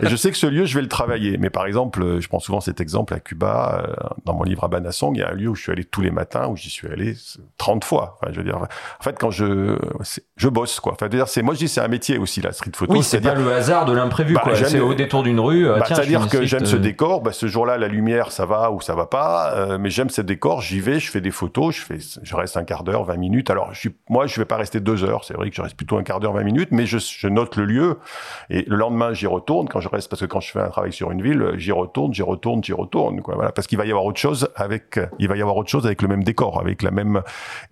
Et 0.00 0.08
je 0.08 0.16
sais 0.16 0.30
que 0.30 0.36
ce 0.36 0.46
lieu, 0.46 0.64
je 0.64 0.74
vais 0.76 0.82
le 0.82 0.88
travailler. 0.88 1.36
Mais 1.38 1.50
par 1.50 1.66
exemple, 1.66 2.20
je 2.20 2.28
prends 2.28 2.38
souvent 2.40 2.60
cet 2.60 2.80
exemple 2.80 3.12
à 3.14 3.20
Cuba, 3.20 3.84
euh, 3.88 3.94
dans 4.24 4.34
mon 4.34 4.44
livre 4.44 4.62
Habana 4.64 4.92
Song, 4.92 5.12
il 5.16 5.20
y 5.20 5.22
a 5.22 5.30
un 5.30 5.34
lieu 5.34 5.48
où 5.48 5.54
je 5.56 5.62
suis 5.62 5.72
allé 5.72 5.84
tous 5.84 6.02
les 6.02 6.10
matins, 6.12 6.46
où 6.48 6.56
j'y 6.56 6.70
suis 6.70 6.86
allé 6.88 7.14
30 7.58 7.84
fois. 7.84 8.16
Enfin, 8.22 8.32
je 8.32 8.38
veux 8.38 8.44
dire, 8.44 8.56
en 8.58 9.02
fait, 9.02 9.18
quand 9.18 9.30
je, 9.32 9.76
je 10.36 10.48
bosse, 10.48 10.78
quoi. 10.78 10.92
Enfin, 10.92 11.08
c'est, 11.26 11.42
moi, 11.42 11.54
je 11.54 11.58
dis, 11.58 11.68
c'est 11.68 11.80
un 11.80 11.88
métier 11.88 12.18
aussi, 12.18 12.40
la 12.40 12.52
street 12.52 12.70
photo. 12.76 12.92
Oui, 12.92 13.02
c'est 13.02 13.20
pas 13.20 13.34
le 13.34 13.52
hasard 13.52 13.86
de 13.86 13.92
l'imprévu, 13.92 14.34
Bah, 14.34 14.40
quoi. 14.44 14.54
j'aime 14.54 14.68
C'est 14.68 14.76
le- 14.78 14.84
au 14.84 14.94
détour 14.94 15.22
d'une 15.24 15.40
rue. 15.40 15.68
euh, 15.68 15.78
Bah, 15.78 15.84
C'est-à-dire 15.88 16.28
que 16.28 16.44
j'aime 16.46 16.64
ce 16.66 16.76
euh, 16.76 16.78
décor. 16.78 17.22
Bah, 17.24 17.32
ce 17.32 17.46
jour-là, 17.46 17.78
la 17.78 17.88
lumière, 17.88 18.32
ça 18.32 18.44
va 18.44 18.70
ou 18.70 18.82
ça 18.82 18.94
va 18.94 19.06
pas. 19.06 19.54
euh, 19.54 19.78
mais 19.78 19.88
j'aime 19.88 20.10
ce 20.10 20.20
décor. 20.20 20.60
J'y 20.60 20.78
vais, 20.78 21.00
je 21.00 21.10
fais 21.10 21.22
des 21.22 21.30
photos. 21.30 21.74
Je 22.22 22.36
reste 22.36 22.58
un 22.58 22.64
quart 22.64 22.84
d'heure, 22.84 23.04
20 23.04 23.16
minutes. 23.16 23.48
Alors, 23.48 23.72
moi, 24.10 24.26
je 24.26 24.38
vais 24.38 24.44
pas 24.44 24.56
rester 24.56 24.78
deux 24.78 25.04
heures. 25.04 25.24
C'est 25.24 25.32
vrai 25.32 25.48
que 25.48 25.56
je 25.56 25.62
reste 25.62 25.74
plutôt 25.74 25.96
un 25.96 26.02
quart 26.02 26.20
d'heure, 26.20 26.34
20 26.34 26.44
minutes. 26.44 26.68
Mais 26.70 26.84
je, 26.84 27.28
note 27.28 27.56
le 27.56 27.64
lieu. 27.64 27.98
Et 28.50 28.66
le 28.66 28.76
lendemain, 28.76 29.14
j'y 29.14 29.26
retourne. 29.26 29.70
Quand 29.70 29.80
je 29.80 29.88
reste, 29.88 30.10
parce 30.10 30.20
que 30.20 30.26
quand 30.26 30.40
je 30.40 30.50
fais 30.50 30.60
un 30.60 30.68
travail 30.68 30.92
sur 30.92 31.10
une 31.12 31.22
ville, 31.22 31.52
j'y 31.56 31.72
retourne, 31.72 32.12
j'y 32.12 32.20
retourne, 32.20 32.62
j'y 32.62 32.74
retourne. 32.74 33.22
Voilà, 33.24 33.52
parce 33.52 33.66
qu'il 33.66 33.78
va 33.78 33.86
y 33.86 33.90
avoir 33.90 34.04
autre 34.04 34.20
chose 34.20 34.50
avec, 34.54 35.00
il 35.18 35.26
va 35.26 35.38
y 35.38 35.40
avoir 35.40 35.56
autre 35.56 35.70
chose 35.70 35.86
avec 35.86 36.02
le 36.02 36.08
même 36.08 36.24
décor, 36.24 36.60
avec 36.60 36.82
la 36.82 36.90
même. 36.90 37.22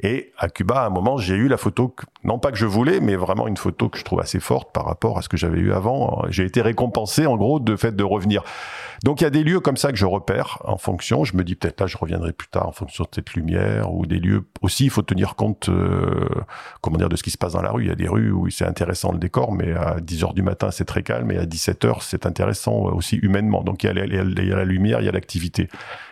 Et 0.03 0.33
à 0.39 0.49
Cuba, 0.49 0.77
à 0.81 0.87
un 0.87 0.91
moment, 0.91 1.19
j'ai 1.19 1.35
eu 1.35 1.49
la 1.49 1.59
photo, 1.59 1.95
non 2.25 2.39
pas 2.39 2.53
que 2.53 2.59
je 2.59 2.65
voulais, 2.65 3.01
mais 3.01 3.17
vraiment 3.17 3.47
une 3.49 3.59
photo 3.59 3.91
que 3.91 3.99
je 3.99 4.05
trouve 4.05 4.21
assez 4.21 4.41
forte 4.41 4.73
par 4.73 4.87
rapport 4.87 5.19
à 5.19 5.23
ce 5.23 5.29
que 5.29 5.37
j'avais 5.37 5.59
eu 5.59 5.75
avant. 5.75 6.25
J'ai 6.31 6.45
été 6.45 6.63
récompensé, 6.63 7.27
en 7.27 7.37
gros, 7.37 7.61
de 7.61 7.77
fait 7.77 7.95
de 7.95 8.05
revenir. 8.05 8.45
Donc 9.05 9.21
il 9.21 9.25
y 9.25 9.27
a 9.27 9.31
des 9.31 9.42
lieux 9.45 9.61
comme 9.61 9.77
ça 9.77 9.91
que 9.91 9.99
je 9.99 10.07
repère 10.07 10.59
en 10.65 10.77
fonction. 10.77 11.25
Je 11.25 11.37
me 11.37 11.45
dis 11.45 11.55
peut-être 11.55 11.81
là, 11.81 11.87
je 11.87 11.97
reviendrai 11.97 12.33
plus 12.33 12.49
tard 12.49 12.69
en 12.69 12.73
fonction 12.73 13.05
de 13.05 13.09
cette 13.15 13.35
lumière 13.35 13.93
ou 13.93 14.07
des 14.07 14.19
lieux. 14.19 14.45
Aussi, 14.61 14.85
il 14.85 14.91
faut 14.91 15.03
tenir 15.03 15.35
compte, 15.35 15.69
euh, 15.69 16.29
comment 16.81 16.99
dire, 16.99 17.09
de 17.09 17.17
ce 17.17 17.23
qui 17.23 17.31
se 17.31 17.39
passe 17.39 17.53
dans 17.53 17.63
la 17.63 17.71
rue. 17.71 17.85
Il 17.85 17.89
y 17.89 17.93
a 17.93 17.97
des 17.97 18.09
rues 18.09 18.31
où 18.31 18.51
c'est 18.51 18.67
intéressant 18.67 19.13
le 19.13 19.19
décor, 19.19 19.53
mais 19.53 19.73
à 19.73 20.01
10 20.01 20.25
heures 20.25 20.35
du 20.35 20.43
matin, 20.43 20.71
c'est 20.71 20.85
très 20.85 21.03
calme, 21.03 21.31
et 21.31 21.39
à 21.39 21.47
17 21.47 21.85
heures, 21.85 22.03
c'est 22.03 22.27
intéressant 22.27 22.75
aussi 22.75 23.17
humainement. 23.17 23.63
Donc 23.63 23.85
il 23.85 23.93
il 23.93 24.49
y 24.49 24.53
a 24.53 24.57
la 24.57 24.65
lumière, 24.65 25.01
il 25.01 25.07
y 25.07 25.09
a 25.09 25.13
l'activité. 25.13 25.69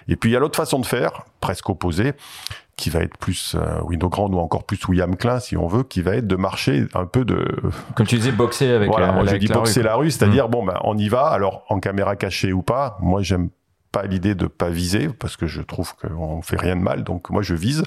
Et 0.08 0.16
puis 0.16 0.30
il 0.30 0.32
y 0.32 0.36
a 0.36 0.40
l'autre 0.40 0.56
façon 0.56 0.78
de 0.78 0.86
faire, 0.86 1.24
presque 1.40 1.68
opposée, 1.68 2.12
qui 2.80 2.88
va 2.88 3.00
être 3.00 3.18
plus 3.18 3.54
euh, 3.54 3.80
Window 3.82 4.08
Grand 4.08 4.32
ou 4.32 4.38
encore 4.38 4.64
plus 4.64 4.80
William 4.88 5.14
Klein, 5.14 5.38
si 5.38 5.56
on 5.56 5.66
veut, 5.66 5.82
qui 5.82 6.00
va 6.00 6.16
être 6.16 6.26
de 6.26 6.36
marcher 6.36 6.86
un 6.94 7.04
peu 7.04 7.26
de 7.26 7.46
Comme 7.94 8.06
tu 8.06 8.16
disais, 8.16 8.32
boxer 8.32 8.70
avec 8.70 8.88
voilà, 8.88 9.08
la, 9.08 9.12
moi 9.12 9.24
je 9.26 9.36
dis 9.36 9.46
la 9.46 9.56
rue, 9.56 9.60
boxer 9.60 9.82
la 9.82 9.94
rue, 9.94 10.10
c'est-à-dire 10.10 10.48
bon 10.48 10.64
ben 10.64 10.80
on 10.84 10.96
y 10.96 11.08
va, 11.08 11.26
alors 11.26 11.64
en 11.68 11.78
caméra 11.78 12.16
cachée 12.16 12.54
ou 12.54 12.62
pas. 12.62 12.96
Moi 13.00 13.20
j'aime 13.22 13.50
pas 13.92 14.04
l'idée 14.04 14.34
de 14.34 14.46
pas 14.46 14.70
viser 14.70 15.08
parce 15.08 15.36
que 15.36 15.46
je 15.46 15.60
trouve 15.60 15.94
qu'on 15.96 16.40
fait 16.40 16.56
rien 16.56 16.74
de 16.74 16.80
mal, 16.80 17.04
donc 17.04 17.28
moi 17.28 17.42
je 17.42 17.54
vise. 17.54 17.84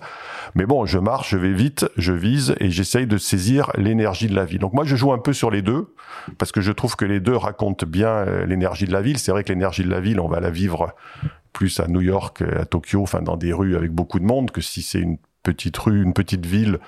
Mais 0.53 0.67
bon, 0.67 0.85
je 0.85 0.99
marche, 0.99 1.31
je 1.31 1.37
vais 1.37 1.53
vite, 1.53 1.87
je 1.97 2.13
vise 2.13 2.55
et 2.59 2.69
j'essaye 2.69 3.07
de 3.07 3.17
saisir 3.17 3.71
l'énergie 3.75 4.27
de 4.27 4.35
la 4.35 4.45
ville. 4.45 4.59
Donc 4.59 4.73
moi 4.73 4.83
je 4.83 4.95
joue 4.95 5.11
un 5.11 5.17
peu 5.17 5.33
sur 5.33 5.49
les 5.49 5.63
deux 5.63 5.95
parce 6.37 6.51
que 6.51 6.61
je 6.61 6.71
trouve 6.71 6.95
que 6.95 7.05
les 7.05 7.19
deux 7.19 7.35
racontent 7.35 7.87
bien 7.87 8.09
euh, 8.09 8.45
l'énergie 8.45 8.85
de 8.85 8.93
la 8.93 9.01
ville. 9.01 9.17
C'est 9.17 9.31
vrai 9.31 9.43
que 9.43 9.49
l'énergie 9.49 9.83
de 9.83 9.89
la 9.89 10.01
ville, 10.01 10.19
on 10.19 10.27
va 10.27 10.39
la 10.39 10.51
vivre 10.51 10.93
plus 11.53 11.79
à 11.79 11.87
New 11.87 12.01
York, 12.01 12.41
euh, 12.41 12.61
à 12.61 12.65
Tokyo, 12.65 13.01
enfin 13.01 13.21
dans 13.21 13.37
des 13.37 13.53
rues 13.53 13.75
avec 13.75 13.91
beaucoup 13.91 14.19
de 14.19 14.25
monde 14.25 14.51
que 14.51 14.61
si 14.61 14.81
c'est 14.81 14.99
une 14.99 15.17
petite 15.43 15.77
rue, 15.77 16.03
une 16.03 16.13
petite 16.13 16.45
ville 16.45 16.79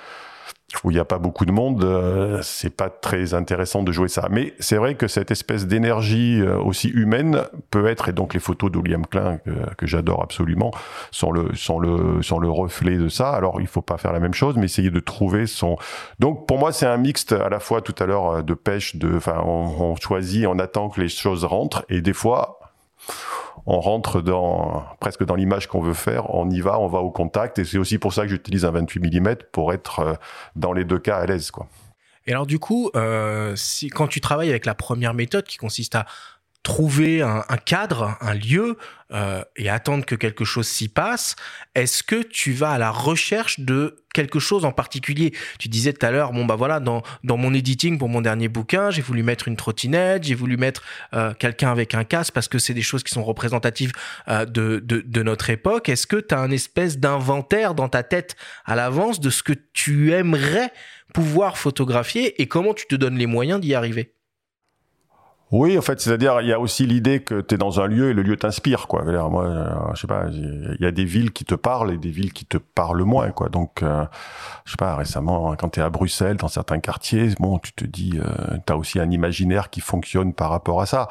où 0.83 0.91
il 0.91 0.95
n'y 0.95 0.99
a 0.99 1.05
pas 1.05 1.19
beaucoup 1.19 1.45
de 1.45 1.51
monde, 1.51 1.83
euh, 1.83 2.39
c'est 2.41 2.75
pas 2.75 2.89
très 2.89 3.33
intéressant 3.33 3.83
de 3.83 3.91
jouer 3.91 4.07
ça. 4.07 4.27
Mais 4.29 4.53
c'est 4.59 4.75
vrai 4.75 4.95
que 4.95 5.07
cette 5.07 5.31
espèce 5.31 5.67
d'énergie 5.67 6.41
euh, 6.41 6.57
aussi 6.57 6.89
humaine 6.89 7.43
peut 7.71 7.87
être, 7.87 8.09
et 8.09 8.13
donc 8.13 8.33
les 8.33 8.39
photos 8.39 8.71
de 8.71 8.77
William 8.77 9.05
Klein 9.05 9.39
que, 9.77 9.85
j'adore 9.85 10.21
absolument, 10.23 10.71
sont 11.11 11.31
le, 11.31 11.55
sont 11.55 11.79
le, 11.79 12.21
sont 12.21 12.39
le 12.39 12.49
reflet 12.49 12.97
de 12.97 13.07
ça. 13.07 13.31
Alors 13.31 13.61
il 13.61 13.67
faut 13.67 13.81
pas 13.81 13.97
faire 13.97 14.11
la 14.11 14.19
même 14.19 14.33
chose, 14.33 14.55
mais 14.57 14.65
essayer 14.65 14.91
de 14.91 14.99
trouver 14.99 15.47
son. 15.47 15.77
Donc 16.19 16.47
pour 16.47 16.57
moi 16.57 16.71
c'est 16.71 16.87
un 16.87 16.97
mixte 16.97 17.31
à 17.31 17.49
la 17.49 17.59
fois 17.59 17.81
tout 17.81 17.95
à 17.99 18.05
l'heure 18.05 18.29
euh, 18.29 18.41
de 18.41 18.53
pêche, 18.53 18.95
de, 18.95 19.15
enfin 19.15 19.41
on 19.45 19.95
choisit, 19.95 20.45
on 20.47 20.59
attend 20.59 20.89
que 20.89 20.99
les 20.99 21.09
choses 21.09 21.45
rentrent, 21.45 21.85
et 21.89 22.01
des 22.01 22.13
fois 22.13 22.59
on 23.65 23.79
rentre 23.79 24.21
dans 24.21 24.83
presque 24.99 25.23
dans 25.23 25.35
l'image 25.35 25.67
qu'on 25.67 25.81
veut 25.81 25.93
faire, 25.93 26.33
on 26.33 26.49
y 26.49 26.61
va, 26.61 26.79
on 26.79 26.87
va 26.87 26.99
au 26.99 27.11
contact, 27.11 27.59
et 27.59 27.65
c'est 27.65 27.77
aussi 27.77 27.97
pour 27.97 28.13
ça 28.13 28.23
que 28.23 28.29
j'utilise 28.29 28.65
un 28.65 28.71
28 28.71 29.19
mm 29.19 29.35
pour 29.51 29.73
être 29.73 29.99
euh, 29.99 30.13
dans 30.55 30.73
les 30.73 30.85
deux 30.85 30.99
cas 30.99 31.17
à 31.17 31.25
l'aise, 31.25 31.51
quoi. 31.51 31.67
Et 32.27 32.31
alors 32.31 32.47
du 32.47 32.57
coup, 32.57 32.89
euh, 32.95 33.55
si, 33.55 33.89
quand 33.89 34.07
tu 34.07 34.19
travailles 34.19 34.49
avec 34.49 34.65
la 34.65 34.73
première 34.73 35.13
méthode 35.13 35.45
qui 35.45 35.57
consiste 35.57 35.93
à 35.93 36.05
trouver 36.65 37.21
un, 37.21 37.43
cadre, 37.63 38.17
un 38.21 38.33
lieu 38.33 38.77
euh, 39.13 39.43
et 39.55 39.69
attendre 39.69 40.03
que 40.03 40.15
quelque 40.15 40.43
chose 40.43 40.67
s'y 40.67 40.87
passe, 40.87 41.35
est-ce 41.75 42.01
que 42.01 42.23
tu 42.23 42.53
vas 42.53 42.71
à 42.71 42.77
la 42.79 42.89
recherche 42.89 43.59
de 43.59 44.03
quelque 44.15 44.39
chose 44.39 44.65
en 44.65 44.71
particulier? 44.71 45.31
Tu 45.59 45.69
disais 45.69 45.93
tout 45.93 46.03
à 46.03 46.09
l'heure, 46.09 46.33
bon 46.33 46.43
bah 46.43 46.55
voilà, 46.55 46.79
dans, 46.79 47.03
dans 47.23 47.37
mon 47.37 47.53
editing 47.53 47.99
pour 47.99 48.09
mon 48.09 48.19
dernier 48.19 48.47
bouquin, 48.47 48.89
j'ai 48.89 49.03
voulu 49.03 49.21
mettre 49.21 49.47
une 49.47 49.55
trottinette, 49.57 50.23
j'ai 50.23 50.33
voulu 50.33 50.57
mettre 50.57 50.81
euh, 51.13 51.35
quelqu'un 51.35 51.71
avec 51.71 51.93
un 51.93 52.03
casque 52.03 52.33
parce 52.33 52.47
que 52.47 52.57
c'est 52.57 52.73
des 52.73 52.81
choses 52.81 53.03
qui 53.03 53.13
sont 53.13 53.23
représentatives 53.23 53.91
euh, 54.27 54.45
de, 54.45 54.81
de, 54.83 55.01
de 55.05 55.21
notre 55.21 55.51
époque. 55.51 55.87
Est-ce 55.87 56.07
que 56.07 56.17
tu 56.17 56.33
as 56.33 56.39
un 56.39 56.49
espèce 56.49 56.97
d'inventaire 56.97 57.75
dans 57.75 57.89
ta 57.89 58.01
tête 58.01 58.35
à 58.65 58.75
l'avance 58.75 59.19
de 59.19 59.29
ce 59.29 59.43
que 59.43 59.53
tu 59.73 60.13
aimerais 60.13 60.73
pouvoir 61.13 61.59
photographier 61.59 62.41
et 62.41 62.47
comment 62.47 62.73
tu 62.73 62.87
te 62.87 62.95
donnes 62.95 63.19
les 63.19 63.27
moyens 63.27 63.61
d'y 63.61 63.75
arriver? 63.75 64.15
Oui, 65.51 65.77
en 65.77 65.81
fait, 65.81 66.01
c'est-à-dire, 66.01 66.41
il 66.41 66.47
y 66.47 66.53
a 66.53 66.59
aussi 66.59 66.87
l'idée 66.87 67.21
que 67.21 67.39
tu 67.39 67.55
es 67.55 67.57
dans 67.57 67.79
un 67.79 67.85
lieu 67.85 68.09
et 68.09 68.13
le 68.13 68.23
lieu 68.23 68.35
t'inspire, 68.35 68.87
quoi. 68.87 69.03
Moi, 69.29 69.45
euh, 69.45 69.69
je 69.93 70.01
sais 70.01 70.07
pas, 70.07 70.25
il 70.31 70.77
y 70.79 70.85
a 70.85 70.91
des 70.91 71.05
villes 71.05 71.31
qui 71.31 71.45
te 71.45 71.53
parlent 71.53 71.93
et 71.93 71.97
des 71.97 72.09
villes 72.09 72.33
qui 72.33 72.45
te 72.45 72.57
parlent 72.57 73.03
moins, 73.03 73.29
quoi. 73.29 73.49
Donc, 73.49 73.83
euh, 73.83 74.05
je 74.65 74.71
sais 74.71 74.77
pas, 74.77 74.95
récemment, 74.95 75.55
quand 75.55 75.69
tu 75.69 75.79
es 75.79 75.83
à 75.83 75.89
Bruxelles, 75.91 76.37
dans 76.37 76.47
certains 76.47 76.79
quartiers, 76.79 77.29
bon, 77.39 77.59
tu 77.59 77.73
te 77.73 77.85
dis, 77.85 78.19
euh, 78.19 78.57
tu 78.65 78.73
as 78.73 78.77
aussi 78.77 78.99
un 78.99 79.11
imaginaire 79.11 79.69
qui 79.69 79.81
fonctionne 79.81 80.33
par 80.33 80.49
rapport 80.49 80.81
à 80.81 80.87
ça. 80.87 81.09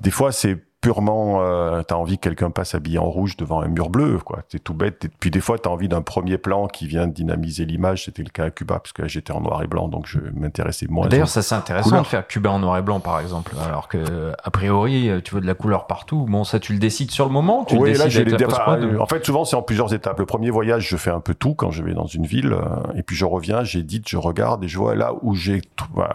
Des 0.00 0.10
fois, 0.10 0.32
c'est 0.32 0.64
purement, 0.80 1.42
euh, 1.42 1.82
t'as 1.82 1.96
envie 1.96 2.16
que 2.16 2.22
quelqu'un 2.22 2.50
passe 2.50 2.74
habillé 2.74 2.98
en 2.98 3.10
rouge 3.10 3.36
devant 3.36 3.60
un 3.60 3.68
mur 3.68 3.90
bleu, 3.90 4.18
quoi. 4.18 4.40
C'est 4.48 4.62
tout 4.62 4.74
bête. 4.74 5.04
Et 5.04 5.08
puis 5.08 5.30
des 5.30 5.40
fois, 5.40 5.58
t'as 5.58 5.70
envie 5.70 5.88
d'un 5.88 6.02
premier 6.02 6.38
plan 6.38 6.66
qui 6.66 6.86
vient 6.86 7.06
dynamiser 7.06 7.64
l'image. 7.64 8.04
C'était 8.06 8.22
le 8.22 8.30
cas 8.30 8.44
à 8.44 8.50
Cuba, 8.50 8.78
parce 8.78 8.92
que 8.92 9.06
j'étais 9.06 9.32
en 9.32 9.40
noir 9.40 9.62
et 9.62 9.66
blanc, 9.66 9.88
donc 9.88 10.06
je 10.06 10.18
m'intéressais 10.34 10.86
moins. 10.88 11.08
D'ailleurs, 11.08 11.28
ça 11.28 11.42
c'est 11.42 11.54
intéressant 11.54 11.90
couleurs. 11.90 12.02
de 12.02 12.08
faire 12.08 12.26
Cuba 12.26 12.50
en 12.50 12.58
noir 12.58 12.78
et 12.78 12.82
blanc, 12.82 13.00
par 13.00 13.20
exemple. 13.20 13.52
Alors 13.64 13.88
que, 13.88 14.32
a 14.42 14.50
priori, 14.50 15.10
tu 15.24 15.34
veux 15.34 15.40
de 15.40 15.46
la 15.46 15.54
couleur 15.54 15.86
partout. 15.86 16.26
Bon, 16.28 16.44
ça, 16.44 16.58
tu 16.58 16.72
le 16.72 16.78
décides 16.78 17.10
sur 17.10 17.26
le 17.26 17.32
moment. 17.32 17.64
Tu 17.64 17.76
oui, 17.76 17.92
le 17.92 17.98
là, 17.98 18.08
j'ai 18.08 18.24
les 18.24 18.34
enfin, 18.44 18.78
euh, 18.78 18.98
En 18.98 19.06
fait, 19.06 19.24
souvent, 19.24 19.44
c'est 19.44 19.56
en 19.56 19.62
plusieurs 19.62 19.92
étapes. 19.94 20.18
Le 20.18 20.26
premier 20.26 20.50
voyage, 20.50 20.88
je 20.88 20.96
fais 20.96 21.10
un 21.10 21.20
peu 21.20 21.34
tout 21.34 21.54
quand 21.54 21.70
je 21.70 21.82
vais 21.82 21.94
dans 21.94 22.06
une 22.06 22.26
ville, 22.26 22.52
euh, 22.52 22.92
et 22.94 23.02
puis 23.02 23.16
je 23.16 23.24
reviens, 23.24 23.64
j'édite, 23.64 24.08
je 24.08 24.16
regarde, 24.16 24.64
et 24.64 24.68
je 24.68 24.78
vois 24.78 24.94
là 24.94 25.12
où 25.22 25.34
j'ai, 25.34 25.62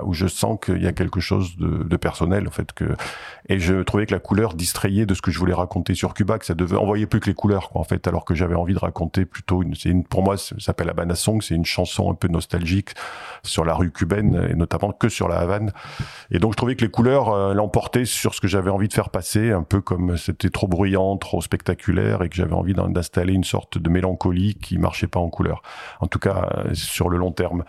où 0.03 0.13
je 0.13 0.27
sens 0.27 0.57
qu'il 0.63 0.83
y 0.83 0.87
a 0.87 0.93
quelque 0.93 1.19
chose 1.19 1.57
de, 1.57 1.83
de 1.83 1.97
personnel, 1.97 2.47
en 2.47 2.51
fait, 2.51 2.73
que, 2.73 2.85
et 3.47 3.59
je 3.59 3.81
trouvais 3.83 4.05
que 4.05 4.13
la 4.13 4.19
couleur 4.19 4.54
distrayait 4.55 5.05
de 5.05 5.13
ce 5.13 5.21
que 5.21 5.29
je 5.31 5.37
voulais 5.37 5.53
raconter 5.53 5.93
sur 5.93 6.13
Cuba, 6.13 6.39
que 6.39 6.45
ça 6.45 6.55
devait, 6.55 6.77
on 6.77 6.85
voyait 6.85 7.05
plus 7.05 7.19
que 7.19 7.27
les 7.27 7.35
couleurs, 7.35 7.69
quoi, 7.69 7.81
en 7.81 7.83
fait, 7.83 8.07
alors 8.07 8.25
que 8.25 8.33
j'avais 8.33 8.55
envie 8.55 8.73
de 8.73 8.79
raconter 8.79 9.25
plutôt 9.25 9.61
une, 9.61 9.75
c'est 9.75 9.89
une, 9.89 10.03
pour 10.03 10.23
moi, 10.23 10.37
ça 10.37 10.55
s'appelle 10.59 10.89
Habana 10.89 11.15
Song, 11.15 11.41
c'est 11.41 11.55
une 11.55 11.65
chanson 11.65 12.11
un 12.11 12.15
peu 12.15 12.27
nostalgique 12.27 12.91
sur 13.43 13.65
la 13.65 13.75
rue 13.75 13.91
cubaine, 13.91 14.47
et 14.49 14.55
notamment 14.55 14.91
que 14.91 15.09
sur 15.09 15.27
la 15.27 15.37
Havane. 15.37 15.71
Et 16.31 16.39
donc, 16.39 16.53
je 16.53 16.57
trouvais 16.57 16.75
que 16.75 16.83
les 16.83 16.91
couleurs 16.91 17.29
euh, 17.29 17.53
l'emportaient 17.53 18.05
sur 18.05 18.33
ce 18.33 18.41
que 18.41 18.47
j'avais 18.47 18.71
envie 18.71 18.87
de 18.87 18.93
faire 18.93 19.09
passer, 19.09 19.51
un 19.51 19.63
peu 19.63 19.81
comme 19.81 20.17
c'était 20.17 20.49
trop 20.49 20.67
bruyant, 20.67 21.17
trop 21.17 21.41
spectaculaire, 21.41 22.23
et 22.23 22.29
que 22.29 22.35
j'avais 22.35 22.53
envie 22.53 22.73
d'in- 22.73 22.89
d'installer 22.89 23.33
une 23.33 23.43
sorte 23.43 23.77
de 23.77 23.89
mélancolie 23.89 24.55
qui 24.55 24.77
marchait 24.77 25.07
pas 25.07 25.19
en 25.19 25.29
couleur. 25.29 25.61
En 25.99 26.07
tout 26.07 26.19
cas, 26.19 26.49
euh, 26.57 26.73
sur 26.73 27.09
le 27.09 27.17
long 27.17 27.31
terme. 27.31 27.63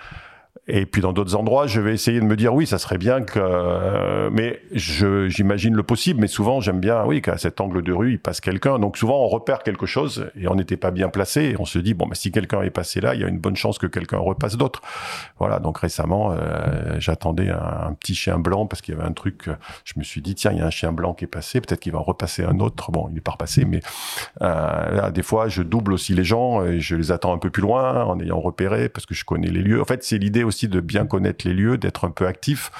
Et 0.68 0.86
puis 0.86 1.00
dans 1.02 1.12
d'autres 1.12 1.36
endroits, 1.36 1.66
je 1.66 1.80
vais 1.80 1.94
essayer 1.94 2.18
de 2.20 2.24
me 2.24 2.36
dire 2.36 2.54
oui, 2.54 2.66
ça 2.66 2.78
serait 2.78 2.98
bien 2.98 3.22
que, 3.22 3.38
euh, 3.38 4.30
mais 4.32 4.60
j'imagine 4.72 5.74
le 5.74 5.82
possible. 5.82 6.20
Mais 6.20 6.26
souvent, 6.26 6.60
j'aime 6.60 6.80
bien 6.80 7.04
oui 7.04 7.22
qu'à 7.22 7.38
cet 7.38 7.60
angle 7.60 7.82
de 7.82 7.92
rue, 7.92 8.12
il 8.12 8.18
passe 8.18 8.40
quelqu'un. 8.40 8.78
Donc 8.78 8.96
souvent, 8.96 9.22
on 9.22 9.28
repère 9.28 9.60
quelque 9.62 9.86
chose 9.86 10.30
et 10.38 10.48
on 10.48 10.54
n'était 10.54 10.76
pas 10.76 10.90
bien 10.90 11.08
placé. 11.08 11.42
Et 11.42 11.56
on 11.60 11.64
se 11.64 11.78
dit 11.78 11.94
bon, 11.94 12.06
bah, 12.06 12.14
si 12.14 12.32
quelqu'un 12.32 12.62
est 12.62 12.70
passé 12.70 13.00
là, 13.00 13.14
il 13.14 13.20
y 13.20 13.24
a 13.24 13.28
une 13.28 13.38
bonne 13.38 13.56
chance 13.56 13.78
que 13.78 13.86
quelqu'un 13.86 14.18
repasse 14.18 14.56
d'autres. 14.56 14.80
Voilà. 15.38 15.58
Donc 15.58 15.78
récemment, 15.78 16.32
euh, 16.32 16.96
j'attendais 16.98 17.50
un, 17.50 17.88
un 17.88 17.92
petit 17.92 18.14
chien 18.14 18.38
blanc 18.38 18.66
parce 18.66 18.82
qu'il 18.82 18.94
y 18.94 18.98
avait 18.98 19.06
un 19.06 19.12
truc. 19.12 19.48
euh, 19.48 19.54
Je 19.84 19.94
me 19.98 20.04
suis 20.04 20.20
dit 20.20 20.34
tiens, 20.34 20.52
il 20.52 20.58
y 20.58 20.62
a 20.62 20.66
un 20.66 20.70
chien 20.70 20.92
blanc 20.92 21.14
qui 21.14 21.24
est 21.24 21.28
passé. 21.28 21.60
Peut-être 21.60 21.80
qu'il 21.80 21.92
va 21.92 21.98
en 22.00 22.02
repasser 22.02 22.44
un 22.44 22.58
autre. 22.60 22.90
Bon, 22.90 23.06
il 23.10 23.14
n'est 23.14 23.20
pas 23.20 23.32
repassé, 23.32 23.64
mais 23.64 23.80
euh, 24.42 24.90
là, 24.96 25.10
des 25.10 25.22
fois, 25.22 25.48
je 25.48 25.62
double 25.62 25.92
aussi 25.92 26.14
les 26.14 26.24
gens 26.24 26.64
et 26.64 26.80
je 26.80 26.96
les 26.96 27.12
attends 27.12 27.32
un 27.32 27.38
peu 27.38 27.50
plus 27.50 27.62
loin 27.62 28.04
en 28.04 28.18
ayant 28.20 28.40
repéré 28.40 28.88
parce 28.88 29.06
que 29.06 29.14
je 29.14 29.24
connais 29.24 29.48
les 29.48 29.62
lieux. 29.62 29.80
En 29.80 29.84
fait, 29.84 30.02
c'est 30.02 30.18
l'idée 30.18 30.44
aussi 30.46 30.68
de 30.68 30.80
bien 30.80 31.06
connaître 31.06 31.46
les 31.46 31.52
lieux, 31.54 31.76
d'être 31.78 32.06
un 32.06 32.10
peu 32.10 32.26
actif 32.26 32.70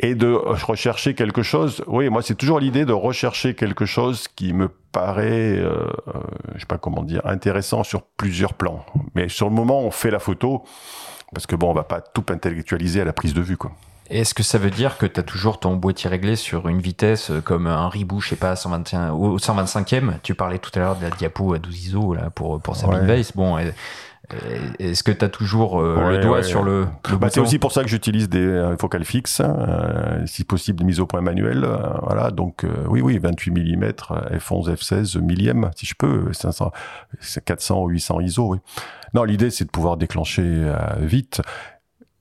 et 0.00 0.14
de 0.16 0.32
rechercher 0.32 1.14
quelque 1.14 1.42
chose. 1.42 1.84
Oui, 1.86 2.08
moi, 2.08 2.20
c'est 2.22 2.34
toujours 2.34 2.58
l'idée 2.58 2.84
de 2.84 2.92
rechercher 2.92 3.54
quelque 3.54 3.86
chose 3.86 4.26
qui 4.28 4.52
me 4.52 4.68
paraît, 4.90 5.56
euh, 5.56 5.86
euh, 6.08 6.20
je 6.54 6.60
sais 6.60 6.66
pas 6.66 6.78
comment 6.78 7.02
dire, 7.04 7.20
intéressant 7.24 7.84
sur 7.84 8.02
plusieurs 8.02 8.54
plans. 8.54 8.84
Mais 9.14 9.28
sur 9.28 9.48
le 9.48 9.54
moment, 9.54 9.80
on 9.82 9.90
fait 9.92 10.10
la 10.10 10.18
photo 10.18 10.64
parce 11.32 11.46
que 11.46 11.54
bon, 11.56 11.70
on 11.70 11.74
va 11.74 11.84
pas 11.84 12.00
tout 12.00 12.24
intellectualiser 12.30 13.00
à 13.00 13.04
la 13.04 13.12
prise 13.12 13.34
de 13.34 13.40
vue, 13.40 13.56
quoi. 13.56 13.72
Est-ce 14.10 14.34
que 14.34 14.42
ça 14.42 14.58
veut 14.58 14.70
dire 14.70 14.98
que 14.98 15.06
tu 15.06 15.18
as 15.18 15.22
toujours 15.22 15.58
ton 15.58 15.76
boîtier 15.76 16.10
réglé 16.10 16.36
sur 16.36 16.68
une 16.68 16.80
vitesse 16.80 17.30
euh, 17.30 17.40
comme 17.40 17.66
un 17.66 17.88
Ribou, 17.88 18.20
je 18.20 18.30
sais 18.30 18.36
pas, 18.36 18.54
121, 18.54 19.12
au 19.12 19.38
125e 19.38 20.14
Tu 20.22 20.34
parlais 20.34 20.58
tout 20.58 20.70
à 20.74 20.78
l'heure 20.80 20.96
de 20.96 21.02
la 21.04 21.10
diapo 21.10 21.54
à 21.54 21.58
12 21.58 21.86
ISO 21.86 22.14
là, 22.14 22.30
pour, 22.30 22.60
pour 22.60 22.76
sa 22.76 22.86
Ouais. 22.88 23.06
base. 23.06 23.32
Bon, 23.34 23.56
est-ce 24.78 25.02
que 25.02 25.12
tu 25.12 25.24
as 25.24 25.28
toujours 25.28 25.80
euh, 25.80 25.96
Ouais, 25.96 26.16
le 26.16 26.22
doigt 26.22 26.38
ouais. 26.38 26.42
sur 26.42 26.62
le, 26.62 26.86
le 27.10 27.16
Bah, 27.16 27.28
c'est 27.30 27.40
aussi 27.40 27.58
pour 27.58 27.72
ça 27.72 27.82
que 27.82 27.88
j'utilise 27.88 28.28
des 28.28 28.38
euh, 28.44 28.76
focales 28.76 29.04
fixes, 29.04 29.42
euh, 29.44 30.24
si 30.26 30.44
possible 30.44 30.78
des 30.78 30.84
mises 30.84 31.00
au 31.00 31.06
point 31.06 31.20
manuelles. 31.20 31.64
euh, 31.64 31.76
voilà, 32.02 32.30
donc 32.30 32.64
euh, 32.64 32.68
oui, 32.88 33.00
oui, 33.02 33.18
28 33.18 33.50
mm, 33.50 33.84
f11, 34.36 34.74
f16 34.74 35.18
millième, 35.20 35.70
si 35.76 35.86
je 35.86 35.94
peux, 35.98 36.32
500, 36.32 36.72
c'est 37.20 37.44
400 37.44 37.82
ou 37.82 37.88
800 37.88 38.20
ISO. 38.20 38.48
Oui. 38.48 38.58
Non, 39.12 39.24
l'idée 39.24 39.50
c'est 39.50 39.64
de 39.66 39.70
pouvoir 39.70 39.96
déclencher 39.96 40.42
euh, 40.44 40.74
vite. 41.00 41.40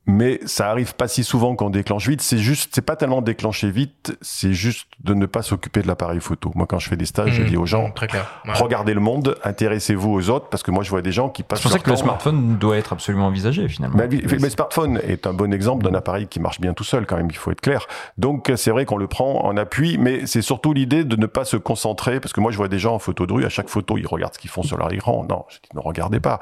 Mais 0.06 0.42
ça 0.46 0.70
arrive 0.70 0.96
pas 0.96 1.08
si 1.08 1.24
souvent 1.24 1.56
qu'on 1.56 1.70
déclenche 1.70 2.10
vite. 2.10 2.22
C'est 2.22 2.38
juste, 2.38 2.72
c'est 2.76 2.82
pas 2.82 2.98
tellement 2.98 3.22
déclencher 3.22 3.70
vite, 3.72 4.18
c'est 4.22 4.52
juste 4.52 4.88
de 5.02 5.14
ne 5.14 5.26
pas 5.26 5.42
s'occuper 5.44 5.82
de 5.82 5.88
l'appareil 5.88 6.20
photo. 6.20 6.52
Moi, 6.56 6.66
quand 6.68 6.78
je 6.78 6.90
fais 6.90 6.98
des 6.98 7.06
stages, 7.06 7.32
je 7.32 7.42
Mmh, 7.44 7.46
dis 7.46 7.56
aux 7.58 7.66
gens, 7.66 7.90
Très 7.92 8.08
clair. 8.08 8.30
Ouais. 8.46 8.52
regardez 8.56 8.94
le 8.94 9.00
monde, 9.00 9.38
intéressez-vous 9.46 10.12
aux 10.12 10.30
autres, 10.30 10.50
parce 10.50 10.62
que 10.62 10.72
moi, 10.72 10.84
je 10.84 10.90
vois 10.90 11.02
des 11.02 11.14
gens 11.14 11.30
qui 11.30 11.42
passent 11.44 11.60
C'est 11.60 11.64
pour 11.64 11.72
ça 11.72 11.80
que 11.80 11.90
le 11.90 11.96
smartphone 11.96 12.58
doit 12.58 12.76
être 12.78 12.92
absolument 12.92 13.28
envisagé 13.28 13.70
finalement. 13.70 13.98
bah, 13.98 14.04
oui, 14.12 14.22
le 14.22 14.50
smartphone 14.50 15.00
est 15.08 15.26
un 15.26 15.32
bon 15.34 15.54
exemple 15.54 15.86
d'un 15.86 15.94
appareil 15.94 16.28
qui 16.28 16.42
marche 16.42 16.60
bien 16.60 16.74
tout 16.74 16.84
seul, 16.84 17.06
quand 17.06 17.16
même, 17.16 17.30
il 17.30 17.38
faut 17.38 17.52
être 17.52 17.62
clair. 17.62 17.88
Donc, 18.18 18.52
c'est 18.58 18.72
vrai 18.72 18.84
qu'on 18.86 18.98
le 18.98 19.08
prend 19.08 19.46
en 19.46 19.56
appui, 19.56 19.98
mais 19.98 20.26
c'est 20.26 20.42
surtout 20.42 20.74
l'idée 20.74 21.06
de 21.06 21.16
ne 21.16 21.28
pas 21.28 21.46
se 21.46 21.56
concentrer, 21.56 22.20
parce 22.20 22.34
que 22.34 22.42
moi, 22.42 22.52
je 22.52 22.58
vois 22.58 22.68
des 22.68 22.80
gens 22.80 22.94
en 22.96 23.00
photo 23.00 23.26
de 23.26 23.32
rue, 23.32 23.46
à 23.46 23.50
chaque 23.50 23.70
photo, 23.70 23.98
ils 23.98 24.06
regardent 24.08 24.34
ce 24.34 24.40
qu'ils 24.40 24.50
font 24.50 24.64
sur 24.64 24.78
leur 24.78 24.92
écran. 24.92 25.26
Non, 25.30 25.46
je 25.48 25.56
dis, 25.60 25.70
ne 25.76 25.80
regardez 25.80 26.20
pas. 26.20 26.42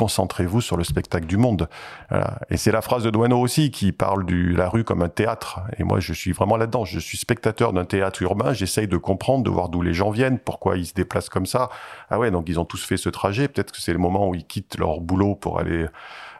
Concentrez-vous 0.00 0.62
sur 0.62 0.78
le 0.78 0.84
spectacle 0.84 1.26
du 1.26 1.36
monde. 1.36 1.68
Voilà. 2.08 2.38
Et 2.48 2.56
c'est 2.56 2.72
la 2.72 2.80
phrase 2.80 3.04
de 3.04 3.10
Douaneau 3.10 3.38
aussi 3.38 3.70
qui 3.70 3.92
parle 3.92 4.24
de 4.24 4.56
la 4.56 4.66
rue 4.66 4.82
comme 4.82 5.02
un 5.02 5.10
théâtre. 5.10 5.60
Et 5.76 5.84
moi, 5.84 6.00
je 6.00 6.14
suis 6.14 6.32
vraiment 6.32 6.56
là-dedans. 6.56 6.86
Je 6.86 6.98
suis 6.98 7.18
spectateur 7.18 7.74
d'un 7.74 7.84
théâtre 7.84 8.22
urbain. 8.22 8.54
J'essaye 8.54 8.88
de 8.88 8.96
comprendre, 8.96 9.44
de 9.44 9.50
voir 9.50 9.68
d'où 9.68 9.82
les 9.82 9.92
gens 9.92 10.08
viennent, 10.08 10.38
pourquoi 10.38 10.78
ils 10.78 10.86
se 10.86 10.94
déplacent 10.94 11.28
comme 11.28 11.44
ça. 11.44 11.68
Ah 12.08 12.18
ouais, 12.18 12.30
donc 12.30 12.48
ils 12.48 12.58
ont 12.58 12.64
tous 12.64 12.82
fait 12.82 12.96
ce 12.96 13.10
trajet. 13.10 13.46
Peut-être 13.46 13.72
que 13.72 13.80
c'est 13.82 13.92
le 13.92 13.98
moment 13.98 14.26
où 14.26 14.34
ils 14.34 14.46
quittent 14.46 14.78
leur 14.78 15.00
boulot 15.00 15.34
pour 15.34 15.58
aller 15.58 15.84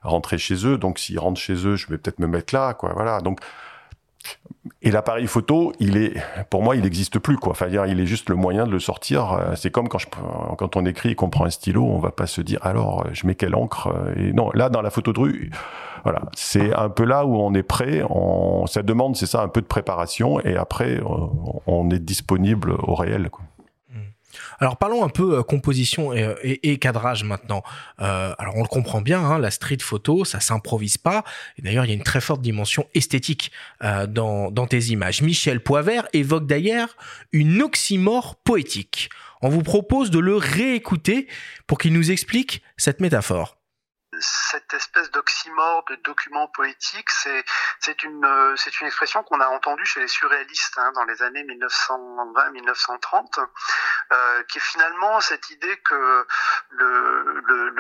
rentrer 0.05 0.39
chez 0.39 0.67
eux. 0.67 0.79
Donc 0.79 0.99
s'ils 0.99 1.19
rentrent 1.19 1.39
chez 1.39 1.67
eux, 1.67 1.77
je 1.77 1.87
vais 1.89 1.99
peut-être 1.99 2.19
me 2.19 2.27
mettre 2.27 2.55
là, 2.55 2.73
quoi. 2.73 2.95
Voilà. 2.95 3.21
Donc 3.21 3.41
et 4.83 4.91
l'appareil 4.91 5.27
photo, 5.27 5.73
il 5.81 5.97
est, 5.97 6.15
pour 6.51 6.63
moi, 6.63 6.77
il 6.77 6.83
n'existe 6.83 7.19
plus, 7.19 7.39
quoi. 7.39 7.55
Il 7.89 8.01
est 8.01 8.07
juste 8.07 8.29
le 8.29 8.37
moyen 8.37 8.67
de 8.67 8.71
le 8.71 8.79
sortir. 8.79 9.33
Euh, 9.33 9.55
C'est 9.57 9.71
comme 9.71 9.89
quand, 9.89 9.99
je, 9.99 10.07
quand 10.59 10.77
on 10.77 10.85
écrit 10.85 11.11
et 11.11 11.15
qu'on 11.15 11.31
prend 11.31 11.47
un 11.47 11.51
stylo, 11.51 11.85
on 11.85 11.99
va 11.99 12.11
pas 12.11 12.27
se 12.27 12.43
dire, 12.43 12.59
alors, 12.63 13.07
euh, 13.07 13.11
je 13.13 13.27
mets 13.27 13.35
quelle 13.35 13.55
encre 13.55 13.89
euh, 13.89 14.15
Et 14.17 14.33
non, 14.33 14.51
là, 14.53 14.69
dans 14.69 14.83
la 14.83 14.91
photo 14.91 15.13
de 15.15 15.21
rue, 15.21 15.51
voilà, 16.05 16.23
c'est 16.35 16.75
un 16.75 16.91
peu 16.91 17.05
là 17.05 17.25
où 17.25 17.37
on 17.37 17.55
est 17.55 17.63
prêt. 17.63 18.03
On, 18.11 18.67
ça 18.67 18.83
demande, 18.83 19.17
c'est 19.17 19.27
ça, 19.27 19.43
un 19.43 19.49
peu 19.49 19.63
de 19.63 19.67
préparation, 19.67 20.41
et 20.41 20.57
après, 20.57 21.01
on, 21.07 21.63
on 21.67 21.91
est 21.91 21.99
disponible 21.99 22.73
au 22.83 22.95
réel. 22.95 23.31
Quoi. 23.31 23.45
Alors 24.59 24.77
parlons 24.77 25.05
un 25.05 25.09
peu 25.09 25.39
euh, 25.39 25.43
composition 25.43 26.13
et, 26.13 26.35
et- 26.43 26.73
et 26.73 26.79
cadrage 26.79 27.25
maintenant. 27.25 27.63
Euh, 28.01 28.35
alors 28.39 28.57
on 28.57 28.63
le 28.63 28.69
comprend 28.69 29.01
bien, 29.01 29.21
hein, 29.21 29.39
la 29.39 29.51
street 29.51 29.79
photo, 29.81 30.25
ça 30.25 30.41
s'improvise 30.41 30.99
pas. 30.99 31.25
Et 31.59 31.63
d'ailleurs, 31.63 31.85
il 31.85 31.89
y 31.89 31.93
a 31.93 31.95
une 31.97 32.03
très 32.03 32.21
forte 32.21 32.41
dimension 32.43 32.87
esthétique 32.95 33.51
euh, 33.85 34.07
dans, 34.07 34.51
dans 34.51 34.67
tes 34.67 34.79
images. 34.87 35.23
Michel 35.23 35.61
Poivert 35.63 36.07
évoque 36.13 36.47
d'ailleurs 36.47 36.97
une 37.33 37.63
oxymore 37.63 38.37
poétique. 38.37 39.11
On 39.43 39.49
vous 39.49 39.63
propose 39.63 40.11
de 40.11 40.19
le 40.19 40.37
réécouter 40.37 41.27
pour 41.67 41.79
qu'il 41.79 41.93
nous 41.93 42.11
explique 42.11 42.63
cette 42.77 43.01
métaphore. 43.01 43.57
Cette 44.21 44.73
espèce 44.75 45.11
d'oxymore 45.11 45.85
de 45.89 45.97
document 45.97 46.47
poétique, 46.49 47.11
c'est 47.11 47.45
c'est 47.81 48.03
une 48.03 48.25
euh, 48.25 48.57
c'est 48.57 48.81
une 48.81 48.87
expression 48.87 49.23
qu'on 49.23 49.41
a 49.41 49.49
entendue 49.49 49.85
chez 49.85 50.01
les 50.01 50.09
surréalistes 50.09 50.79
hein, 50.79 50.93
dans 50.93 51.05
les 51.05 51.23
années 51.23 51.45
1920-1930, 51.45 53.47
euh, 54.13 54.43
qui 54.45 54.59
est 54.59 54.61
finalement 54.61 55.21
cette 55.21 55.51
idée 55.51 55.77
que 55.79 56.27
le 56.71 57.43
le, 57.47 57.71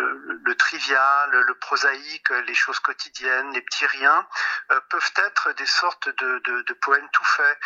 le, 0.42 0.54
trivial, 0.56 1.30
le 1.30 1.54
prosaïque, 1.54 2.30
les 2.30 2.54
choses 2.54 2.80
quotidiennes, 2.80 3.52
les 3.52 3.62
petits 3.62 3.86
riens 3.86 4.26
euh, 4.72 4.80
peuvent 4.88 5.12
être 5.16 5.52
des 5.52 5.66
sortes 5.66 6.08
de, 6.08 6.38
de, 6.38 6.72
poèmes 6.74 7.08
tout 7.12 7.24
faits, 7.24 7.58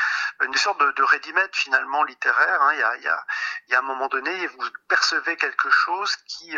une 0.42 0.54
sorte 0.54 0.80
de, 0.80 0.90
de 0.92 1.02
ready-made 1.02 1.54
finalement 1.54 2.04
littéraire. 2.04 2.62
Hein. 2.62 2.72
Il, 2.74 2.80
y 2.80 2.82
a, 2.82 2.96
il, 2.96 3.02
y 3.02 3.08
a, 3.08 3.26
il 3.68 3.72
y 3.72 3.74
a 3.74 3.78
un 3.78 3.82
moment 3.82 4.08
donné, 4.08 4.46
vous 4.46 4.70
percevez 4.88 5.36
quelque 5.36 5.70
chose 5.70 6.14
qui 6.26 6.56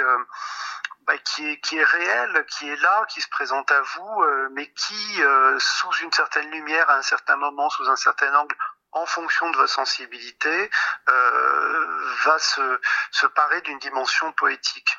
bah, 1.06 1.16
qui 1.18 1.48
est 1.48 1.60
qui 1.60 1.78
est 1.78 1.84
réel, 1.84 2.44
qui 2.46 2.68
est 2.68 2.76
là, 2.76 3.04
qui 3.08 3.20
se 3.20 3.28
présente 3.28 3.70
à 3.70 3.80
vous, 3.80 4.22
euh, 4.22 4.48
mais 4.52 4.70
qui, 4.72 5.22
euh, 5.22 5.58
sous 5.58 5.92
une 6.02 6.12
certaine 6.12 6.50
lumière, 6.50 6.88
à 6.90 6.96
un 6.96 7.02
certain 7.02 7.36
moment, 7.36 7.70
sous 7.70 7.88
un 7.88 7.96
certain 7.96 8.34
angle, 8.34 8.56
en 8.96 9.04
fonction 9.04 9.50
de 9.50 9.56
votre 9.56 9.72
sensibilité, 9.72 10.70
euh, 11.10 12.14
va 12.24 12.38
se, 12.38 12.80
se 13.10 13.26
parer 13.26 13.60
d'une 13.60 13.78
dimension 13.78 14.32
poétique. 14.32 14.96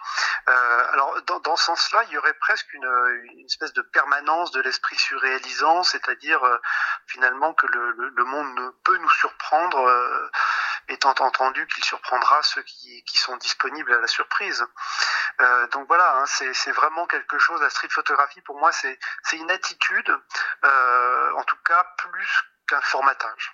Euh, 0.47 0.91
alors, 0.93 1.19
dans, 1.23 1.39
dans 1.39 1.55
ce 1.55 1.65
sens-là, 1.65 2.03
il 2.07 2.13
y 2.13 2.17
aurait 2.17 2.35
presque 2.35 2.71
une, 2.73 2.85
une 3.33 3.45
espèce 3.45 3.73
de 3.73 3.81
permanence 3.81 4.51
de 4.51 4.61
l'esprit 4.61 4.97
surréalisant, 4.97 5.83
c'est-à-dire 5.83 6.43
euh, 6.43 6.57
finalement 7.07 7.53
que 7.53 7.65
le, 7.67 7.91
le, 7.91 8.09
le, 8.09 8.23
monde 8.23 8.53
ne 8.55 8.69
peut 8.83 8.97
nous 8.97 9.09
surprendre, 9.09 9.79
euh, 9.79 10.29
étant 10.89 11.15
entendu 11.19 11.65
qu'il 11.67 11.83
surprendra 11.83 12.41
ceux 12.43 12.63
qui, 12.63 13.03
qui, 13.03 13.17
sont 13.17 13.35
disponibles 13.37 13.93
à 13.93 13.99
la 13.99 14.07
surprise. 14.07 14.63
Euh, 15.41 15.67
donc 15.69 15.87
voilà, 15.87 16.21
hein, 16.21 16.25
c'est 16.27 16.71
vraiment 16.71 17.05
quelque 17.07 17.37
chose, 17.37 17.61
la 17.61 17.69
street 17.69 17.89
photographie, 17.91 18.41
pour 18.41 18.57
moi, 18.59 18.71
c'est 18.71 18.97
une 19.33 19.51
attitude, 19.51 20.09
euh, 20.63 21.31
en 21.37 21.43
tout 21.43 21.57
cas 21.65 21.85
plus 21.97 22.43
qu'un 22.67 22.81
formatage. 22.81 23.53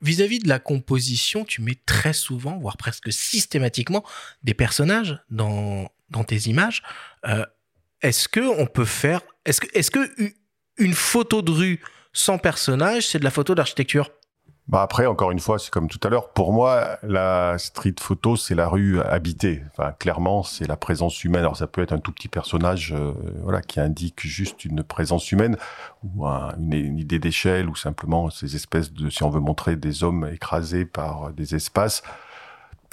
Vis-à-vis 0.00 0.38
-vis 0.38 0.44
de 0.44 0.48
la 0.48 0.58
composition, 0.58 1.44
tu 1.44 1.60
mets 1.60 1.78
très 1.86 2.14
souvent, 2.14 2.58
voire 2.58 2.78
presque 2.78 3.12
systématiquement, 3.12 4.02
des 4.42 4.54
personnages 4.54 5.22
dans, 5.28 5.92
dans 6.08 6.24
tes 6.24 6.48
images. 6.48 6.82
Euh, 7.26 7.44
est-ce 8.00 8.28
que 8.28 8.40
on 8.40 8.66
peut 8.66 8.86
faire, 8.86 9.20
est-ce 9.44 9.60
que, 9.60 9.68
est-ce 9.74 9.90
que 9.90 10.34
une 10.78 10.94
photo 10.94 11.42
de 11.42 11.50
rue 11.50 11.84
sans 12.12 12.38
personnage, 12.38 13.06
c'est 13.06 13.18
de 13.18 13.24
la 13.24 13.30
photo 13.30 13.54
d'architecture? 13.54 14.10
Bah 14.70 14.82
après, 14.82 15.06
encore 15.06 15.32
une 15.32 15.40
fois, 15.40 15.58
c'est 15.58 15.70
comme 15.70 15.88
tout 15.88 15.98
à 16.04 16.08
l'heure. 16.10 16.28
Pour 16.28 16.52
moi, 16.52 16.96
la 17.02 17.58
street 17.58 17.96
photo, 17.98 18.36
c'est 18.36 18.54
la 18.54 18.68
rue 18.68 19.00
habitée. 19.00 19.64
Enfin, 19.72 19.90
clairement, 19.98 20.44
c'est 20.44 20.68
la 20.68 20.76
présence 20.76 21.24
humaine. 21.24 21.40
Alors, 21.40 21.56
ça 21.56 21.66
peut 21.66 21.82
être 21.82 21.92
un 21.92 21.98
tout 21.98 22.12
petit 22.12 22.28
personnage, 22.28 22.92
euh, 22.92 23.12
voilà, 23.42 23.62
qui 23.62 23.80
indique 23.80 24.20
juste 24.20 24.64
une 24.64 24.84
présence 24.84 25.32
humaine 25.32 25.56
ou 26.04 26.24
un, 26.24 26.54
une, 26.56 26.72
une, 26.72 26.98
idée 27.00 27.18
d'échelle 27.18 27.68
ou 27.68 27.74
simplement 27.74 28.30
ces 28.30 28.54
espèces 28.54 28.92
de, 28.92 29.10
si 29.10 29.24
on 29.24 29.30
veut 29.30 29.40
montrer 29.40 29.74
des 29.74 30.04
hommes 30.04 30.30
écrasés 30.32 30.84
par 30.84 31.32
des 31.32 31.56
espaces. 31.56 32.04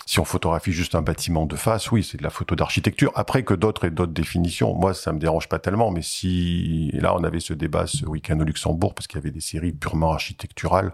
Si 0.07 0.21
on 0.21 0.23
photographie 0.23 0.71
juste 0.71 0.95
un 0.95 1.01
bâtiment 1.01 1.45
de 1.45 1.57
face, 1.57 1.91
oui, 1.91 2.01
c'est 2.01 2.17
de 2.17 2.23
la 2.23 2.29
photo 2.29 2.55
d'architecture. 2.55 3.11
Après 3.13 3.43
que 3.43 3.53
d'autres 3.53 3.85
aient 3.85 3.91
d'autres 3.91 4.13
définitions, 4.13 4.73
moi, 4.73 4.93
ça 4.93 5.11
me 5.11 5.19
dérange 5.19 5.49
pas 5.49 5.59
tellement. 5.59 5.91
Mais 5.91 6.01
si 6.01 6.91
là, 6.93 7.13
on 7.13 7.25
avait 7.25 7.41
ce 7.41 7.53
débat 7.53 7.87
ce 7.87 8.05
week-end 8.05 8.39
au 8.39 8.45
Luxembourg 8.45 8.95
parce 8.95 9.05
qu'il 9.05 9.19
y 9.19 9.21
avait 9.21 9.31
des 9.31 9.41
séries 9.41 9.73
purement 9.73 10.13
architecturales, 10.13 10.93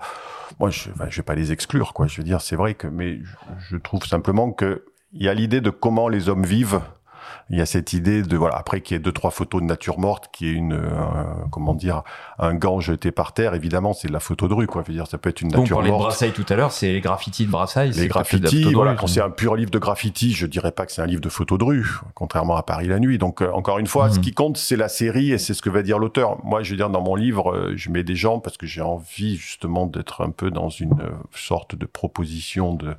moi, 0.59 0.71
je, 0.71 0.89
enfin, 0.89 1.05
je 1.11 1.17
vais 1.17 1.23
pas 1.23 1.35
les 1.35 1.51
exclure, 1.51 1.93
quoi. 1.93 2.07
Je 2.07 2.17
veux 2.17 2.23
dire, 2.23 2.41
c'est 2.41 2.55
vrai 2.55 2.73
que, 2.73 2.87
mais 2.87 3.19
je, 3.19 3.35
je 3.69 3.77
trouve 3.77 4.03
simplement 4.03 4.51
que 4.51 4.83
il 5.11 5.21
y 5.21 5.29
a 5.29 5.35
l'idée 5.35 5.61
de 5.61 5.69
comment 5.69 6.09
les 6.09 6.27
hommes 6.27 6.43
vivent. 6.43 6.81
Il 7.49 7.57
y 7.57 7.61
a 7.61 7.65
cette 7.65 7.93
idée 7.93 8.23
de 8.23 8.37
voilà 8.37 8.55
après 8.55 8.81
qu'il 8.81 8.95
y 8.95 8.99
ait 8.99 9.01
deux 9.01 9.11
trois 9.11 9.31
photos 9.31 9.61
de 9.61 9.67
nature 9.67 9.99
morte, 9.99 10.29
qui 10.31 10.47
est 10.47 10.53
une 10.53 10.73
euh, 10.73 11.23
comment 11.51 11.73
dire 11.73 12.03
un 12.39 12.55
gant 12.55 12.79
jeté 12.79 13.11
par 13.11 13.33
terre. 13.33 13.53
Évidemment, 13.53 13.93
c'est 13.93 14.07
de 14.07 14.13
la 14.13 14.19
photo 14.19 14.47
de 14.47 14.53
rue, 14.53 14.67
quoi. 14.67 14.81
Je 14.83 14.87
veux 14.87 14.93
dire, 14.93 15.07
ça 15.07 15.17
peut 15.17 15.29
être 15.29 15.41
une 15.41 15.49
Donc, 15.49 15.61
nature 15.61 15.77
on 15.77 15.79
parlait 15.79 15.91
morte. 15.91 16.03
de 16.03 16.07
Brassailles 16.07 16.31
tout 16.31 16.45
à 16.49 16.55
l'heure, 16.55 16.71
c'est 16.71 16.91
les 16.91 17.01
graffitis 17.01 17.45
de 17.45 17.51
Brassailles. 17.51 17.91
Les 17.91 18.07
graffitis, 18.07 18.73
voilà. 18.73 18.95
Quand 18.95 19.07
c'est 19.07 19.21
un 19.21 19.29
pur 19.29 19.55
livre 19.55 19.71
de 19.71 19.79
graffiti, 19.79 20.33
je 20.33 20.45
dirais 20.45 20.71
pas 20.71 20.85
que 20.85 20.91
c'est 20.91 21.01
un 21.01 21.05
livre 21.05 21.21
de 21.21 21.29
photos 21.29 21.57
de 21.57 21.63
rue, 21.63 21.99
contrairement 22.13 22.55
à 22.55 22.63
Paris 22.63 22.87
la 22.87 22.99
nuit. 22.99 23.17
Donc 23.17 23.41
euh, 23.41 23.51
encore 23.51 23.79
une 23.79 23.87
fois, 23.87 24.07
mmh. 24.07 24.13
ce 24.13 24.19
qui 24.19 24.33
compte, 24.33 24.57
c'est 24.57 24.75
la 24.75 24.89
série 24.89 25.31
et 25.31 25.37
c'est 25.37 25.53
ce 25.53 25.61
que 25.61 25.69
va 25.69 25.81
dire 25.81 25.99
l'auteur. 25.99 26.43
Moi, 26.43 26.63
je 26.63 26.71
veux 26.71 26.77
dire 26.77 26.89
dans 26.89 27.01
mon 27.01 27.15
livre, 27.15 27.53
euh, 27.53 27.73
je 27.75 27.89
mets 27.89 28.03
des 28.03 28.15
gens 28.15 28.39
parce 28.39 28.57
que 28.57 28.65
j'ai 28.65 28.81
envie 28.81 29.37
justement 29.37 29.85
d'être 29.85 30.21
un 30.21 30.31
peu 30.31 30.51
dans 30.51 30.69
une 30.69 30.99
euh, 31.01 31.11
sorte 31.35 31.75
de 31.75 31.85
proposition 31.85 32.73
de 32.73 32.95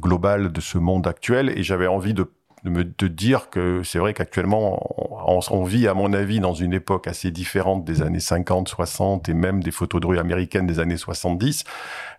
globale 0.00 0.50
de 0.50 0.60
ce 0.60 0.76
monde 0.76 1.06
actuel 1.06 1.52
et 1.56 1.62
j'avais 1.62 1.86
envie 1.86 2.14
de 2.14 2.28
de 2.64 2.70
me 2.70 2.84
de 2.84 3.08
dire 3.08 3.50
que 3.50 3.82
c'est 3.82 3.98
vrai 3.98 4.14
qu'actuellement 4.14 4.80
on, 5.28 5.40
on, 5.50 5.64
vit 5.64 5.86
à 5.86 5.94
mon 5.94 6.12
avis 6.12 6.40
dans 6.40 6.54
une 6.54 6.72
époque 6.72 7.06
assez 7.06 7.30
différente 7.30 7.84
des 7.84 8.02
années 8.02 8.20
50, 8.20 8.68
60 8.68 9.28
et 9.28 9.34
même 9.34 9.62
des 9.62 9.70
photos 9.70 10.00
de 10.00 10.06
rue 10.06 10.18
américaines 10.18 10.66
des 10.66 10.80
années 10.80 10.96
70 10.96 11.64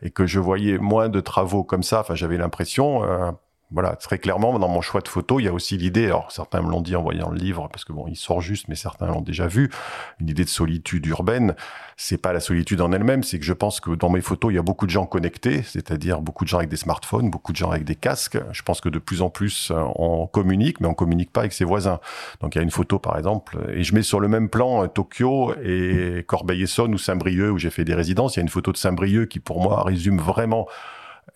et 0.03 0.11
que 0.11 0.27
je 0.27 0.39
voyais 0.39 0.77
moins 0.77 1.09
de 1.09 1.19
travaux 1.19 1.63
comme 1.63 1.83
ça. 1.83 2.01
Enfin, 2.01 2.15
j'avais 2.15 2.37
l'impression, 2.37 3.03
euh, 3.03 3.31
voilà, 3.71 3.95
très 3.95 4.19
clairement, 4.19 4.59
dans 4.59 4.67
mon 4.67 4.81
choix 4.81 5.01
de 5.01 5.07
photo, 5.07 5.39
il 5.39 5.43
y 5.43 5.47
a 5.47 5.53
aussi 5.53 5.75
l'idée, 5.75 6.05
alors 6.05 6.31
certains 6.31 6.61
me 6.61 6.69
l'ont 6.69 6.81
dit 6.81 6.95
en 6.95 7.01
voyant 7.01 7.31
le 7.31 7.37
livre, 7.37 7.67
parce 7.71 7.83
que 7.83 7.93
bon, 7.93 8.05
il 8.07 8.15
sort 8.15 8.39
juste, 8.39 8.67
mais 8.67 8.75
certains 8.75 9.07
l'ont 9.07 9.21
déjà 9.21 9.47
vu, 9.47 9.71
une 10.19 10.29
idée 10.29 10.43
de 10.43 10.49
solitude 10.49 11.05
urbaine. 11.07 11.55
C'est 11.97 12.21
pas 12.21 12.31
la 12.31 12.39
solitude 12.39 12.79
en 12.81 12.91
elle-même, 12.91 13.23
c'est 13.23 13.39
que 13.39 13.45
je 13.45 13.53
pense 13.53 13.79
que 13.79 13.91
dans 13.91 14.09
mes 14.09 14.21
photos, 14.21 14.51
il 14.51 14.55
y 14.55 14.59
a 14.59 14.61
beaucoup 14.61 14.85
de 14.85 14.91
gens 14.91 15.07
connectés, 15.07 15.63
c'est-à-dire 15.63 16.21
beaucoup 16.21 16.43
de 16.43 16.49
gens 16.49 16.57
avec 16.59 16.69
des 16.69 16.77
smartphones, 16.77 17.31
beaucoup 17.31 17.53
de 17.53 17.57
gens 17.57 17.71
avec 17.71 17.85
des 17.85 17.95
casques. 17.95 18.37
Je 18.51 18.61
pense 18.61 18.81
que 18.81 18.89
de 18.89 18.99
plus 18.99 19.23
en 19.23 19.29
plus, 19.29 19.71
euh, 19.71 19.81
on 19.95 20.27
communique, 20.27 20.79
mais 20.79 20.87
on 20.87 20.93
communique 20.93 21.31
pas 21.31 21.41
avec 21.41 21.53
ses 21.53 21.65
voisins. 21.65 21.99
Donc 22.41 22.53
il 22.53 22.59
y 22.59 22.61
a 22.61 22.63
une 22.63 22.71
photo, 22.71 22.99
par 22.99 23.17
exemple, 23.17 23.57
et 23.73 23.83
je 23.83 23.95
mets 23.95 24.03
sur 24.03 24.19
le 24.19 24.27
même 24.27 24.49
plan 24.49 24.83
euh, 24.83 24.87
Tokyo 24.87 25.53
et 25.63 26.23
Corbeil-Essonne 26.27 26.93
ou 26.93 26.97
Saint-Brieuc, 26.97 27.53
où 27.53 27.57
j'ai 27.57 27.71
fait 27.71 27.85
des 27.85 27.95
résidences. 27.95 28.35
Il 28.35 28.39
y 28.39 28.41
a 28.41 28.43
une 28.43 28.49
photo 28.49 28.71
de 28.71 28.77
Saint-Brieuc 28.77 29.27
qui, 29.27 29.39
pour 29.39 29.61
moi, 29.61 29.83
résume 29.83 30.19
vraiment 30.19 30.67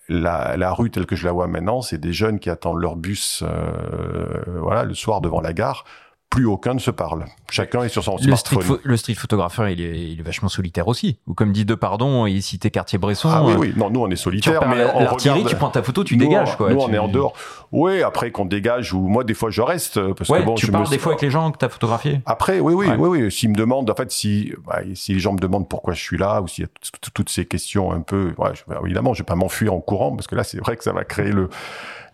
la, 0.10 0.74
rue 0.74 0.90
telle 0.90 1.06
que 1.06 1.16
je 1.16 1.26
la 1.26 1.32
vois 1.32 1.48
maintenant, 1.48 1.82
c'est 1.82 1.98
des 1.98 2.14
jeunes 2.14 2.40
qui 2.40 2.50
attendent 2.50 2.82
leur 2.82 2.96
bus, 2.96 3.44
euh, 3.46 4.60
voilà, 4.60 4.84
le 4.84 4.94
soir 4.94 5.22
devant 5.22 5.42
la 5.42 5.54
gare 5.54 5.86
plus 6.30 6.46
aucun 6.46 6.76
ne 6.76 6.80
se 6.80 6.92
parle. 6.92 7.26
Chacun 7.50 7.84
est 7.84 7.90
sur 7.90 8.04
son 8.04 8.18
le 8.18 8.24
smartphone. 8.24 8.62
Street 8.62 8.80
le 8.84 8.98
street 8.98 9.16
photographeur, 9.16 9.68
il 9.70 9.82
est, 9.82 10.12
il 10.12 10.20
est, 10.20 10.24
vachement 10.24 10.50
solitaire 10.50 10.88
aussi. 10.88 11.18
Ou 11.26 11.34
comme 11.34 11.52
dit 11.52 11.66
De 11.66 11.74
Pardon, 11.74 12.28
il 12.28 12.44
citait 12.44 12.70
Cartier-Bresson. 12.70 13.30
Ah 13.32 13.44
oui, 13.44 13.54
oui. 13.58 13.74
Non, 13.76 13.90
nous, 13.90 14.02
on 14.02 14.10
est 14.10 14.16
solitaire. 14.16 14.68
mais 14.68 14.86
on 14.94 15.00
l'artillerie, 15.00 15.46
tu 15.46 15.56
prends 15.56 15.70
ta 15.70 15.82
photo, 15.82 16.04
tu 16.04 16.18
dégages, 16.18 16.56
quoi. 16.56 16.72
Nous, 16.72 16.78
tu... 16.78 16.86
on 16.86 16.94
est 16.94 17.00
en 17.00 17.08
dehors. 17.08 17.34
Oui, 17.72 18.04
après 18.04 18.32
qu'on 18.32 18.46
dégage, 18.46 18.94
ou 18.94 19.00
moi, 19.00 19.24
des 19.24 19.34
fois, 19.34 19.50
je 19.50 19.62
reste. 19.62 20.00
Parce 20.14 20.30
ouais, 20.30 20.42
que 20.42 20.46
bon, 20.46 20.56
tu 20.56 20.68
je 20.68 20.72
parles 20.72 20.86
me... 20.86 20.90
des 20.90 21.00
fois 21.00 21.14
avec 21.14 21.22
les 21.22 21.32
gens 21.32 21.52
que 21.52 21.58
tu 21.58 21.66
as 21.66 21.70
photographiés. 21.70 22.22
Après, 22.26 22.60
oui, 22.60 22.74
oui, 22.74 22.88
ouais. 22.88 22.96
oui, 22.96 23.24
oui. 23.24 23.32
S'ils 23.32 23.50
me 23.50 23.56
demandent, 23.56 23.90
en 23.90 23.96
fait, 23.96 24.12
si, 24.12 24.54
bah, 24.68 24.82
si 24.94 25.14
les 25.14 25.20
gens 25.20 25.34
me 25.34 25.40
demandent 25.40 25.68
pourquoi 25.68 25.94
je 25.94 26.02
suis 26.02 26.18
là, 26.18 26.42
ou 26.42 26.48
s'il 26.48 26.66
y 26.66 26.68
a 26.68 26.70
toutes 27.14 27.30
ces 27.30 27.46
questions 27.46 27.92
un 27.92 28.02
peu, 28.02 28.34
ouais, 28.38 28.52
je, 28.54 28.64
évidemment, 28.86 29.14
je 29.14 29.24
vais 29.24 29.26
pas 29.26 29.36
m'enfuir 29.36 29.74
en 29.74 29.80
courant, 29.80 30.16
parce 30.16 30.28
que 30.28 30.36
là, 30.36 30.44
c'est 30.44 30.60
vrai 30.60 30.78
que 30.78 30.84
ça 30.84 30.94
va 30.94 31.04
créer 31.04 31.32
le, 31.32 31.50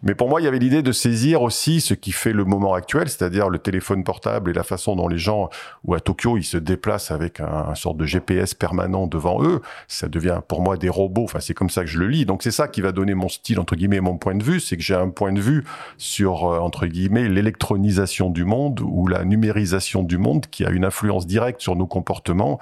mais 0.06 0.16
pour 0.16 0.30
moi, 0.30 0.40
il 0.40 0.46
y 0.46 0.48
avait 0.48 0.60
l'idée 0.60 0.82
de 0.82 0.92
saisir 0.92 1.42
aussi 1.42 1.82
ce 1.82 1.94
qui 1.94 2.12
fait 2.12 2.32
le 2.32 2.46
moment 2.46 2.74
actuel, 2.74 3.10
c'est-à-dire 3.10 3.50
le 3.50 3.60
téléphone 3.60 4.04
portable 4.04 4.52
et 4.52 4.54
la 4.54 4.64
façon 4.64 4.96
dont 4.96 5.08
les 5.08 5.18
gens, 5.18 5.50
ou 5.84 5.94
à 5.96 6.00
Tokyo, 6.00 6.38
ils 6.38 6.44
se 6.44 6.58
déplacent 6.58 7.12
avec 7.12 7.40
un, 7.40 7.66
un 7.70 7.76
sort 7.76 7.96
de 7.96 8.06
GPS 8.06 8.54
permanent 8.54 9.08
devant 9.08 9.44
eux. 9.44 9.62
Ça 9.88 10.08
devient 10.08 10.40
pour 10.48 10.62
moi 10.62 10.78
des 10.78 10.90
robots. 10.90 11.24
Enfin, 11.24 11.40
c'est 11.40 11.54
comme 11.54 11.70
ça 11.70 11.82
que 11.82 11.90
je 11.90 12.00
le 12.00 12.08
lis. 12.08 12.26
Donc 12.26 12.44
c'est 12.44 12.52
ça 12.52 12.68
qui 12.68 12.82
va 12.82 12.92
donner 12.92 13.16
mon 13.16 13.28
style 13.28 13.60
entre 13.60 13.76
guillemets, 13.76 14.00
mon 14.00 14.18
point 14.18 14.36
de 14.36 14.44
vue, 14.44 14.60
c'est 14.60 14.78
que 14.78 14.84
j'ai 14.84 14.94
un 14.94 15.10
point 15.10 15.34
de 15.34 15.42
vue 15.42 15.64
sur 15.98 16.46
euh, 16.46 16.60
entre 16.60 16.86
guillemets 16.86 17.28
l'électronisation 17.28 18.30
du 18.30 18.46
monde 18.46 18.82
ou 18.82 19.08
la 19.08 19.26
numérisation 19.26 20.04
du 20.04 20.20
monde 20.20 20.46
qui 20.46 20.66
a 20.66 20.70
une 20.70 20.86
influence 20.86 21.26
directe 21.26 21.62
sur 21.62 21.76
nos 21.76 21.88
comportements 21.88 22.60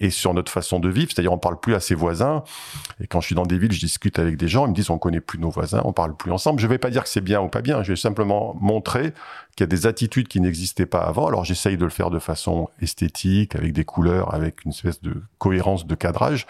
et 0.00 0.10
sur 0.10 0.34
notre 0.34 0.52
façon 0.52 0.80
de 0.80 0.88
vivre. 0.88 1.10
C'est-à-dire, 1.12 1.32
on 1.32 1.38
parle 1.38 1.58
plus 1.60 1.74
à 1.74 1.80
ses 1.80 1.94
voisins. 1.94 2.42
Et 3.00 3.06
quand 3.06 3.20
je 3.20 3.26
suis 3.26 3.34
dans 3.34 3.46
des 3.46 3.58
villes, 3.58 3.72
je 3.72 3.80
discute 3.80 4.18
avec 4.18 4.36
des 4.36 4.48
gens, 4.48 4.66
ils 4.66 4.70
me 4.70 4.74
disent, 4.74 4.90
on 4.90 4.98
connaît 4.98 5.20
plus 5.20 5.38
nos 5.38 5.50
voisins, 5.50 5.82
on 5.84 5.92
parle 5.92 6.16
plus 6.16 6.32
ensemble. 6.32 6.60
Je 6.60 6.66
vais 6.66 6.78
pas 6.78 6.90
dire 6.90 7.02
que 7.02 7.08
c'est 7.08 7.20
bien 7.20 7.40
ou 7.40 7.48
pas 7.48 7.62
bien. 7.62 7.82
Je 7.82 7.92
vais 7.92 7.96
simplement 7.96 8.56
montrer 8.60 9.12
qu'il 9.56 9.62
y 9.62 9.64
a 9.64 9.66
des 9.66 9.86
attitudes 9.86 10.28
qui 10.28 10.40
n'existaient 10.40 10.86
pas 10.86 11.00
avant. 11.00 11.26
Alors, 11.26 11.44
j'essaye 11.44 11.76
de 11.76 11.84
le 11.84 11.90
faire 11.90 12.10
de 12.10 12.18
façon 12.18 12.68
esthétique, 12.80 13.56
avec 13.56 13.72
des 13.72 13.84
couleurs, 13.84 14.34
avec 14.34 14.64
une 14.64 14.70
espèce 14.70 15.00
de 15.02 15.22
cohérence 15.38 15.86
de 15.86 15.94
cadrage. 15.94 16.46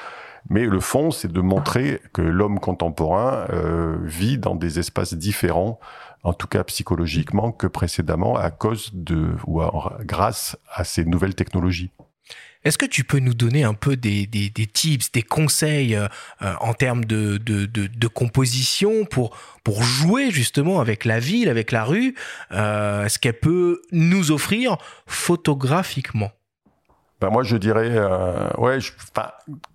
Mais 0.48 0.64
le 0.64 0.80
fond, 0.80 1.10
c'est 1.10 1.30
de 1.30 1.40
montrer 1.40 2.00
que 2.12 2.22
l'homme 2.22 2.60
contemporain 2.60 3.46
euh, 3.50 3.96
vit 4.02 4.38
dans 4.38 4.54
des 4.54 4.78
espaces 4.78 5.14
différents, 5.14 5.80
en 6.22 6.32
tout 6.32 6.46
cas 6.46 6.62
psychologiquement, 6.64 7.52
que 7.52 7.66
précédemment, 7.66 8.36
à 8.36 8.50
cause 8.50 8.90
de 8.92 9.32
ou 9.46 9.60
grâce 10.02 10.56
à 10.72 10.84
ces 10.84 11.04
nouvelles 11.04 11.34
technologies. 11.34 11.90
Est-ce 12.66 12.78
que 12.78 12.86
tu 12.86 13.04
peux 13.04 13.20
nous 13.20 13.32
donner 13.32 13.62
un 13.62 13.74
peu 13.74 13.96
des, 13.96 14.26
tips, 14.72 15.12
des 15.12 15.22
conseils 15.22 15.94
euh, 15.94 16.08
en 16.40 16.74
termes 16.74 17.04
de, 17.04 18.08
composition 18.08 19.04
pour, 19.04 19.38
pour 19.62 19.84
jouer 19.84 20.32
justement 20.32 20.80
avec 20.80 21.04
la 21.04 21.20
ville, 21.20 21.48
avec 21.48 21.70
la 21.70 21.84
rue, 21.84 22.16
euh, 22.50 23.08
ce 23.08 23.20
qu'elle 23.20 23.38
peut 23.38 23.82
nous 23.92 24.32
offrir 24.32 24.78
photographiquement? 25.06 26.32
Ben 27.18 27.30
moi, 27.30 27.42
je 27.42 27.56
dirais, 27.56 27.92
euh, 27.92 28.50
ouais, 28.58 28.78
je, 28.78 28.92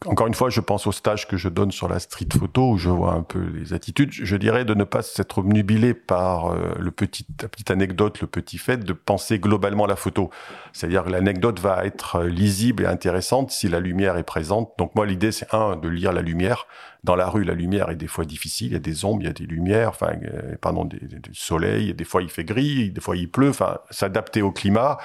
encore 0.06 0.28
une 0.28 0.36
fois, 0.36 0.52
je 0.52 0.62
pense 0.62 0.86
au 0.86 0.92
stage 0.92 1.28
que 1.28 1.38
je 1.38 1.50
donne 1.50 1.72
sur 1.72 1.88
la 1.88 2.00
street 2.00 2.28
photo 2.38 2.74
où 2.74 2.78
je 2.78 2.92
vois 2.92 3.14
un 3.14 3.24
peu 3.24 3.40
les 3.40 3.74
attitudes. 3.74 4.12
Je 4.12 4.36
dirais 4.36 4.64
de 4.64 4.76
ne 4.76 4.84
pas 4.84 5.02
s'être 5.02 5.40
obnubilé 5.40 5.96
par 5.96 6.54
euh, 6.54 6.76
le 6.80 6.92
petit, 6.92 7.26
la 7.42 7.48
petite 7.48 7.72
anecdote, 7.72 8.22
le 8.22 8.28
petit 8.28 8.60
fait 8.60 8.78
de 8.78 8.94
penser 8.94 9.40
globalement 9.40 9.88
la 9.88 9.96
photo. 9.96 10.30
C'est-à-dire 10.72 11.04
que 11.04 11.10
l'anecdote 11.10 11.60
va 11.60 11.84
être 11.84 12.22
lisible 12.22 12.84
et 12.84 12.86
intéressante 12.86 13.50
si 13.50 13.68
la 13.70 13.80
lumière 13.80 14.18
est 14.18 14.24
présente. 14.24 14.74
Donc 14.78 14.94
moi, 14.94 15.08
l'idée, 15.08 15.32
c'est 15.32 15.52
un, 15.52 15.78
de 15.78 15.90
lire 15.90 16.14
la 16.14 16.22
lumière. 16.22 16.68
Dans 17.04 17.16
la 17.16 17.28
rue, 17.28 17.44
la 17.44 17.56
lumière 17.56 17.90
est 17.90 17.96
des 17.96 18.06
fois 18.06 18.26
difficile. 18.26 18.68
Il 18.68 18.74
y 18.74 18.76
a 18.76 18.80
des 18.80 19.04
ombres, 19.04 19.24
il 19.24 19.26
y 19.26 19.30
a 19.30 19.34
des 19.34 19.48
lumières, 19.48 19.90
enfin, 19.90 20.12
euh, 20.26 20.58
pardon, 20.62 20.86
des, 20.86 21.00
des, 21.00 21.18
du 21.18 21.34
soleil. 21.34 21.92
Des 21.96 22.04
fois, 22.04 22.22
il 22.22 22.30
fait 22.30 22.44
gris, 22.44 22.92
des 22.92 23.02
fois, 23.02 23.18
il 23.18 23.32
pleut. 23.32 23.50
Enfin, 23.50 23.80
s'adapter 23.90 24.44
au 24.44 24.52
climat 24.52 25.00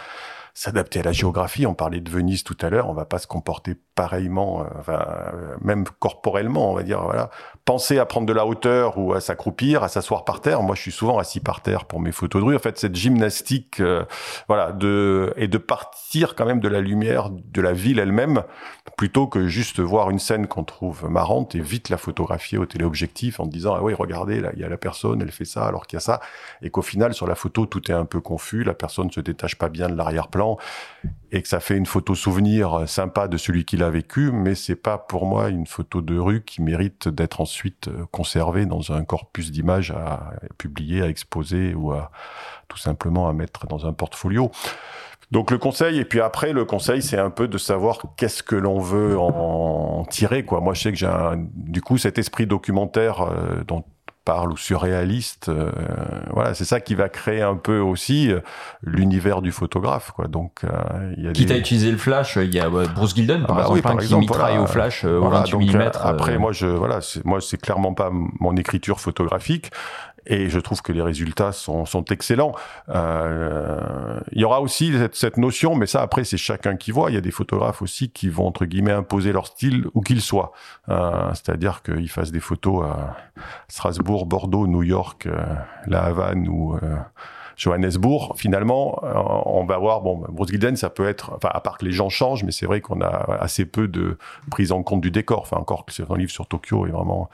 s'adapter 0.56 1.00
à 1.00 1.02
la 1.02 1.12
géographie. 1.12 1.66
On 1.66 1.74
parlait 1.74 2.00
de 2.00 2.10
Venise 2.10 2.42
tout 2.42 2.56
à 2.62 2.70
l'heure, 2.70 2.88
on 2.88 2.94
va 2.94 3.04
pas 3.04 3.18
se 3.18 3.26
comporter 3.26 3.76
pareillement, 3.94 4.62
euh, 4.62 4.64
enfin, 4.78 5.06
euh, 5.34 5.56
même 5.60 5.84
corporellement, 5.98 6.72
on 6.72 6.74
va 6.74 6.82
dire. 6.82 7.02
Voilà, 7.02 7.28
penser 7.66 7.98
à 7.98 8.06
prendre 8.06 8.26
de 8.26 8.32
la 8.32 8.46
hauteur 8.46 8.96
ou 8.96 9.12
à 9.12 9.20
s'accroupir, 9.20 9.82
à 9.82 9.88
s'asseoir 9.88 10.24
par 10.24 10.40
terre. 10.40 10.62
Moi, 10.62 10.76
je 10.76 10.82
suis 10.82 10.92
souvent 10.92 11.18
assis 11.18 11.40
par 11.40 11.60
terre 11.60 11.84
pour 11.84 12.00
mes 12.00 12.12
photos 12.12 12.40
de 12.40 12.46
rue. 12.46 12.56
En 12.56 12.60
fait, 12.60 12.78
cette 12.78 12.94
gymnastique, 12.94 13.80
euh, 13.80 14.04
voilà, 14.46 14.70
de 14.70 15.34
et 15.36 15.48
de 15.48 15.58
partir 15.58 16.36
quand 16.36 16.46
même 16.46 16.60
de 16.60 16.68
la 16.68 16.80
lumière 16.80 17.28
de 17.30 17.60
la 17.60 17.72
ville 17.72 17.98
elle-même, 17.98 18.44
plutôt 18.96 19.26
que 19.26 19.46
juste 19.46 19.80
voir 19.80 20.10
une 20.10 20.18
scène 20.18 20.46
qu'on 20.46 20.64
trouve 20.64 21.08
marrante 21.10 21.54
et 21.54 21.60
vite 21.60 21.90
la 21.90 21.98
photographier 21.98 22.56
au 22.56 22.66
téléobjectif 22.66 23.40
en 23.40 23.46
disant 23.46 23.74
ah 23.74 23.82
oui 23.82 23.92
regardez 23.94 24.40
là 24.40 24.50
il 24.54 24.60
y 24.60 24.64
a 24.64 24.68
la 24.68 24.78
personne 24.78 25.20
elle 25.20 25.30
fait 25.30 25.44
ça 25.44 25.66
alors 25.66 25.86
qu'il 25.86 25.96
y 25.96 25.98
a 25.98 26.00
ça 26.00 26.20
et 26.62 26.70
qu'au 26.70 26.82
final 26.82 27.12
sur 27.12 27.26
la 27.26 27.34
photo 27.34 27.66
tout 27.66 27.90
est 27.90 27.94
un 27.94 28.06
peu 28.06 28.20
confus 28.20 28.64
la 28.64 28.74
personne 28.74 29.10
se 29.10 29.20
détache 29.20 29.56
pas 29.56 29.68
bien 29.68 29.88
de 29.88 29.94
l'arrière-plan 29.94 30.56
et 31.30 31.42
que 31.42 31.48
ça 31.48 31.60
fait 31.60 31.76
une 31.76 31.86
photo 31.86 32.14
souvenir 32.14 32.88
sympa 32.88 33.28
de 33.28 33.36
celui 33.36 33.64
qui 33.64 33.76
l'a 33.76 33.90
vécu 33.90 34.30
mais 34.32 34.54
c'est 34.54 34.76
pas 34.76 34.96
pour 34.96 35.26
moi 35.26 35.48
une 35.48 35.66
photo 35.66 36.00
de 36.00 36.18
rue 36.18 36.42
qui 36.42 36.62
mérite 36.62 37.08
d'être 37.08 37.40
ensuite 37.56 37.88
conservée 38.10 38.66
dans 38.66 38.92
un 38.92 39.02
corpus 39.04 39.50
d'images 39.50 39.90
à 39.90 40.34
publier 40.58 41.00
à 41.00 41.08
exposer 41.08 41.74
ou 41.74 41.92
à 41.92 42.10
tout 42.68 42.76
simplement 42.76 43.28
à 43.28 43.32
mettre 43.32 43.66
dans 43.66 43.86
un 43.86 43.94
portfolio 43.94 44.50
donc 45.32 45.50
le 45.50 45.58
conseil, 45.58 45.98
et 45.98 46.04
puis 46.04 46.20
après 46.20 46.52
le 46.52 46.64
conseil, 46.64 47.02
c'est 47.02 47.18
un 47.18 47.30
peu 47.30 47.48
de 47.48 47.58
savoir 47.58 47.98
qu'est-ce 48.16 48.42
que 48.42 48.54
l'on 48.54 48.78
veut 48.78 49.18
en 49.18 50.04
tirer. 50.08 50.44
Moi, 50.48 50.74
je 50.74 50.82
sais 50.82 50.92
que 50.92 50.98
j'ai 50.98 51.10
du 51.54 51.82
coup 51.82 51.98
cet 51.98 52.18
esprit 52.18 52.46
documentaire 52.46 53.22
euh, 53.22 53.64
dont 53.66 53.84
parle 54.26 54.52
ou 54.52 54.56
surréaliste. 54.58 55.48
Euh, 55.48 55.70
voilà, 56.32 56.52
c'est 56.52 56.66
ça 56.66 56.80
qui 56.80 56.94
va 56.94 57.08
créer 57.08 57.40
un 57.40 57.54
peu 57.54 57.78
aussi 57.78 58.30
euh, 58.30 58.40
l'univers 58.82 59.40
du 59.40 59.52
photographe. 59.52 60.10
Quoi. 60.10 60.26
Donc, 60.26 60.64
euh, 60.64 61.14
il 61.16 61.24
y 61.24 61.28
a 61.28 61.32
qui 61.32 61.46
des... 61.46 61.54
t'a 61.54 61.58
utilisé 61.58 61.90
le 61.90 61.96
flash 61.96 62.36
Il 62.36 62.52
y 62.52 62.60
a 62.60 62.68
Bruce 62.68 63.14
Gilden, 63.14 63.46
par 63.46 63.52
Ah 63.52 63.54
bah 63.54 63.60
exemple, 63.60 63.76
oui, 63.76 63.82
par 63.82 63.92
hein, 63.92 63.98
exemple, 64.00 64.24
qui 64.24 64.28
mitraille 64.28 64.56
voilà. 64.56 64.62
au 64.62 64.66
flash 64.66 65.04
euh, 65.04 65.18
Voilà, 65.18 65.38
au 65.38 65.42
28 65.42 65.50
donc, 65.52 65.74
mm. 65.74 65.80
euh, 65.80 65.90
après, 66.02 66.38
moi, 66.38 66.52
je, 66.52 66.66
voilà, 66.66 66.98
moi, 67.24 67.40
c'est 67.40 67.60
clairement 67.60 67.94
pas 67.94 68.10
mon 68.12 68.56
écriture 68.56 69.00
photographique. 69.00 69.70
Et 70.26 70.48
je 70.48 70.58
trouve 70.58 70.82
que 70.82 70.92
les 70.92 71.02
résultats 71.02 71.52
sont, 71.52 71.84
sont 71.84 72.04
excellents. 72.06 72.52
Euh, 72.88 74.20
il 74.32 74.40
y 74.40 74.44
aura 74.44 74.60
aussi 74.60 74.92
cette, 74.92 75.14
cette 75.14 75.36
notion, 75.36 75.76
mais 75.76 75.86
ça 75.86 76.02
après 76.02 76.24
c'est 76.24 76.36
chacun 76.36 76.76
qui 76.76 76.90
voit. 76.90 77.10
Il 77.10 77.14
y 77.14 77.18
a 77.18 77.20
des 77.22 77.30
photographes 77.30 77.82
aussi 77.82 78.10
qui 78.10 78.28
vont 78.28 78.46
entre 78.46 78.64
guillemets 78.64 78.92
imposer 78.92 79.32
leur 79.32 79.46
style 79.46 79.86
où 79.94 80.00
qu'il 80.00 80.20
soit. 80.20 80.52
Euh, 80.88 81.30
c'est-à-dire 81.34 81.82
qu'ils 81.82 82.10
fassent 82.10 82.32
des 82.32 82.40
photos 82.40 82.84
à 82.84 83.16
Strasbourg, 83.68 84.26
Bordeaux, 84.26 84.66
New 84.66 84.82
York, 84.82 85.26
euh, 85.26 85.54
La 85.86 86.04
Havane 86.04 86.48
ou 86.48 86.74
euh, 86.74 86.96
Johannesburg, 87.56 88.34
finalement, 88.36 89.00
euh, 89.02 89.12
on 89.46 89.64
va 89.64 89.78
voir, 89.78 90.02
bon, 90.02 90.24
Bruce 90.28 90.50
Gilden, 90.50 90.76
ça 90.76 90.90
peut 90.90 91.08
être, 91.08 91.32
enfin, 91.34 91.48
à 91.52 91.60
part 91.60 91.78
que 91.78 91.86
les 91.86 91.90
gens 91.92 92.10
changent, 92.10 92.44
mais 92.44 92.52
c'est 92.52 92.66
vrai 92.66 92.80
qu'on 92.80 93.00
a 93.00 93.38
assez 93.40 93.64
peu 93.64 93.88
de 93.88 94.18
prise 94.50 94.72
en 94.72 94.82
compte 94.82 95.00
du 95.00 95.10
décor. 95.10 95.40
Enfin, 95.40 95.56
encore 95.56 95.86
que 95.86 95.92
c'est 95.92 96.08
un 96.10 96.16
livre 96.16 96.30
sur 96.30 96.46
Tokyo 96.46 96.86
est 96.86 96.90
vraiment 96.90 97.30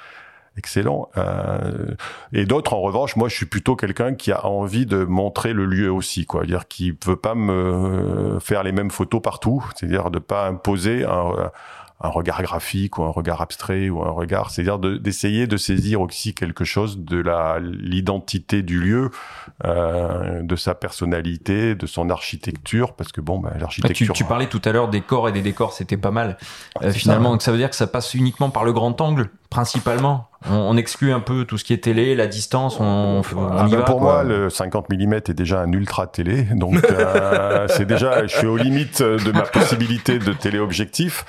excellent. 0.57 1.09
Euh, 1.17 1.95
et 2.33 2.45
d'autres, 2.45 2.75
en 2.75 2.81
revanche, 2.81 3.17
moi, 3.17 3.29
je 3.29 3.35
suis 3.37 3.47
plutôt 3.47 3.77
quelqu'un 3.77 4.15
qui 4.15 4.33
a 4.33 4.45
envie 4.47 4.87
de 4.87 5.05
montrer 5.05 5.53
le 5.53 5.65
lieu 5.67 5.91
aussi, 5.91 6.27
quoi. 6.27 6.41
C'est-à-dire 6.43 6.69
qui 6.69 6.97
veut 7.07 7.17
pas 7.17 7.35
me 7.35 8.39
faire 8.41 8.63
les 8.63 8.73
mêmes 8.73 8.91
photos 8.91 9.23
partout, 9.23 9.65
c'est-à-dire 9.75 10.11
de 10.11 10.19
pas 10.19 10.47
imposer 10.49 11.05
un, 11.05 11.51
un 12.05 12.09
regard 12.09 12.43
graphique 12.43 12.99
ou 12.99 13.05
un 13.05 13.11
regard 13.11 13.41
abstrait 13.41 13.89
ou 13.89 14.03
un 14.03 14.11
regard, 14.11 14.51
c'est-à-dire 14.51 14.81
de- 14.81 14.97
d'essayer 14.97 15.47
de, 15.47 15.57
saisir 15.57 16.01
aussi 16.01 16.35
quelque 16.35 16.65
chose 16.65 16.99
de 16.99 17.19
la 17.21 17.59
l'identité 17.61 18.63
du 18.63 18.81
lieu, 18.81 19.11
euh, 19.65 20.43
de 20.43 20.57
sa 20.57 20.75
personnalité, 20.75 21.75
de 21.77 21.87
son 21.87 22.11
architecture, 22.11 22.95
parce 22.95 23.13
que 23.13 23.21
bon, 23.21 23.39
bah, 23.39 23.51
Ah, 23.53 23.55
tu, 23.55 23.61
l'architecture. 23.61 24.15
tu 24.15 24.25
parlais 24.25 24.49
tout 24.49 24.61
à 24.65 24.73
l'heure 24.73 24.89
des 24.89 25.01
corps 25.01 25.29
et 25.29 25.33
des 25.33 25.43
décors, 25.43 25.73
c'était 25.73 25.97
pas 25.97 26.11
mal. 26.11 26.39
Euh, 26.83 26.91
c'est 26.91 26.99
finalement, 26.99 27.23
ça, 27.25 27.29
ouais. 27.29 27.35
donc 27.35 27.43
ça 27.43 27.53
veut 27.53 27.59
dire 27.59 27.71
que 27.71 27.77
ça 27.77 27.87
passe 27.87 28.15
uniquement 28.15 28.51
par 28.51 28.65
le 28.65 28.73
grand 28.73 29.01
angle, 29.01 29.31
principalement. 29.49 30.29
On, 30.51 30.55
on 30.55 30.77
exclut 30.77 31.13
un 31.13 31.21
peu 31.21 31.45
tout 31.45 31.59
ce 31.59 31.65
qui 31.65 31.73
est 31.73 31.83
télé, 31.85 32.15
la 32.15 32.27
distance, 32.27 32.79
on, 32.81 32.85
on, 32.85 33.21
on 33.21 33.49
Ah 33.59 33.67
y 33.67 33.71
ben 33.71 33.79
va. 33.79 33.83
pour 33.85 33.99
quoi. 34.01 34.23
moi, 34.23 34.25
le 34.25 34.51
50 34.51 34.89
mm 34.91 35.13
est 35.15 35.31
déjà 35.33 35.61
un 35.61 35.73
ultra 35.73 36.07
télé, 36.07 36.43
donc 36.55 36.75
euh, 36.91 37.67
c'est 37.69 37.87
déjà, 37.87 38.27
je 38.27 38.37
suis 38.37 38.47
aux 38.47 38.57
limites 38.57 39.03
de 39.03 39.33
ma 39.33 39.43
possibilité 39.43 40.19
de 40.19 40.33
téléobjectif. 40.33 41.25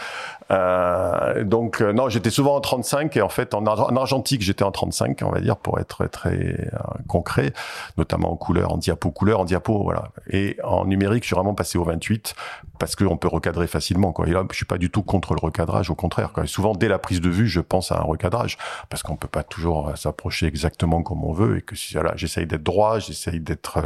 Euh, 0.51 1.43
donc 1.43 1.81
euh, 1.81 1.93
non, 1.93 2.09
j'étais 2.09 2.29
souvent 2.29 2.55
en 2.55 2.61
35 2.61 3.15
et 3.17 3.21
en 3.21 3.29
fait 3.29 3.53
en, 3.53 3.65
en 3.65 3.95
argentique 3.95 4.41
j'étais 4.41 4.63
en 4.63 4.71
35, 4.71 5.21
on 5.23 5.31
va 5.31 5.39
dire 5.39 5.57
pour 5.57 5.79
être 5.79 6.05
très 6.07 6.29
euh, 6.31 6.77
concret, 7.07 7.53
notamment 7.97 8.31
en 8.31 8.35
couleur, 8.35 8.73
en 8.73 8.77
diapo 8.77 9.11
couleur, 9.11 9.39
en 9.39 9.45
diapo 9.45 9.83
voilà. 9.83 10.11
Et 10.29 10.57
en 10.63 10.85
numérique, 10.85 11.23
je 11.23 11.27
suis 11.27 11.35
vraiment 11.35 11.53
passé 11.53 11.77
au 11.77 11.83
28 11.83 12.35
parce 12.79 12.95
qu'on 12.95 13.17
peut 13.17 13.27
recadrer 13.27 13.67
facilement 13.67 14.11
quoi. 14.11 14.27
Et 14.27 14.31
là, 14.31 14.43
je 14.49 14.55
suis 14.55 14.65
pas 14.65 14.77
du 14.77 14.89
tout 14.89 15.03
contre 15.03 15.33
le 15.33 15.39
recadrage, 15.39 15.89
au 15.89 15.95
contraire. 15.95 16.31
Quoi. 16.33 16.45
souvent 16.47 16.73
dès 16.73 16.87
la 16.87 16.99
prise 16.99 17.21
de 17.21 17.29
vue, 17.29 17.47
je 17.47 17.61
pense 17.61 17.91
à 17.91 17.99
un 17.99 18.03
recadrage 18.03 18.57
parce 18.89 19.03
qu'on 19.03 19.15
peut 19.15 19.27
pas 19.27 19.43
toujours 19.43 19.97
s'approcher 19.97 20.47
exactement 20.47 21.03
comme 21.03 21.23
on 21.23 21.33
veut 21.33 21.57
et 21.57 21.61
que 21.61 21.75
si 21.75 21.93
voilà, 21.93 22.13
j'essaye 22.15 22.45
d'être 22.45 22.63
droit, 22.63 22.99
j'essaye 22.99 23.39
d'être 23.39 23.79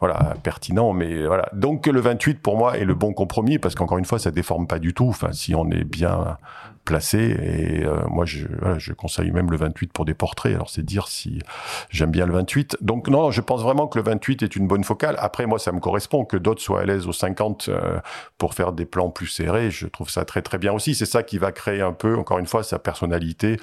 voilà 0.00 0.34
pertinent, 0.42 0.92
mais 0.92 1.26
voilà. 1.26 1.48
Donc 1.52 1.86
le 1.86 2.00
28 2.00 2.40
pour 2.40 2.56
moi 2.56 2.78
est 2.78 2.84
le 2.84 2.94
bon 2.94 3.12
compromis 3.12 3.58
parce 3.58 3.74
qu'encore 3.74 3.98
une 3.98 4.04
fois, 4.04 4.18
ça 4.18 4.30
déforme 4.30 4.66
pas 4.66 4.78
du 4.78 4.94
tout. 4.94 5.08
Enfin, 5.08 5.32
si 5.32 5.54
on 5.54 5.70
est 5.70 5.84
bien 5.84 5.97
placé. 6.88 7.18
Et 7.18 7.84
euh, 7.84 7.98
moi, 8.08 8.24
je, 8.24 8.46
je 8.78 8.92
conseille 8.94 9.30
même 9.30 9.50
le 9.50 9.58
28 9.58 9.92
pour 9.92 10.06
des 10.06 10.14
portraits. 10.14 10.54
Alors, 10.54 10.70
c'est 10.70 10.84
dire 10.84 11.06
si 11.06 11.40
j'aime 11.90 12.10
bien 12.10 12.24
le 12.24 12.32
28. 12.32 12.78
Donc, 12.80 13.08
non, 13.08 13.30
je 13.30 13.42
pense 13.42 13.62
vraiment 13.62 13.86
que 13.86 13.98
le 13.98 14.04
28 14.04 14.42
est 14.42 14.56
une 14.56 14.66
bonne 14.66 14.84
focale. 14.84 15.16
Après, 15.18 15.46
moi, 15.46 15.58
ça 15.58 15.70
me 15.72 15.80
correspond 15.80 16.24
que 16.24 16.38
d'autres 16.38 16.62
soient 16.62 16.80
à 16.80 16.84
l'aise 16.86 17.06
au 17.06 17.12
50 17.12 17.68
euh, 17.68 17.98
pour 18.38 18.54
faire 18.54 18.72
des 18.72 18.86
plans 18.86 19.10
plus 19.10 19.26
serrés. 19.26 19.70
Je 19.70 19.86
trouve 19.86 20.08
ça 20.08 20.24
très, 20.24 20.40
très 20.40 20.56
bien 20.56 20.72
aussi. 20.72 20.94
C'est 20.94 21.06
ça 21.06 21.22
qui 21.22 21.36
va 21.36 21.52
créer 21.52 21.82
un 21.82 21.92
peu, 21.92 22.16
encore 22.16 22.38
une 22.38 22.46
fois, 22.46 22.62
sa 22.62 22.78
personnalité 22.78 23.58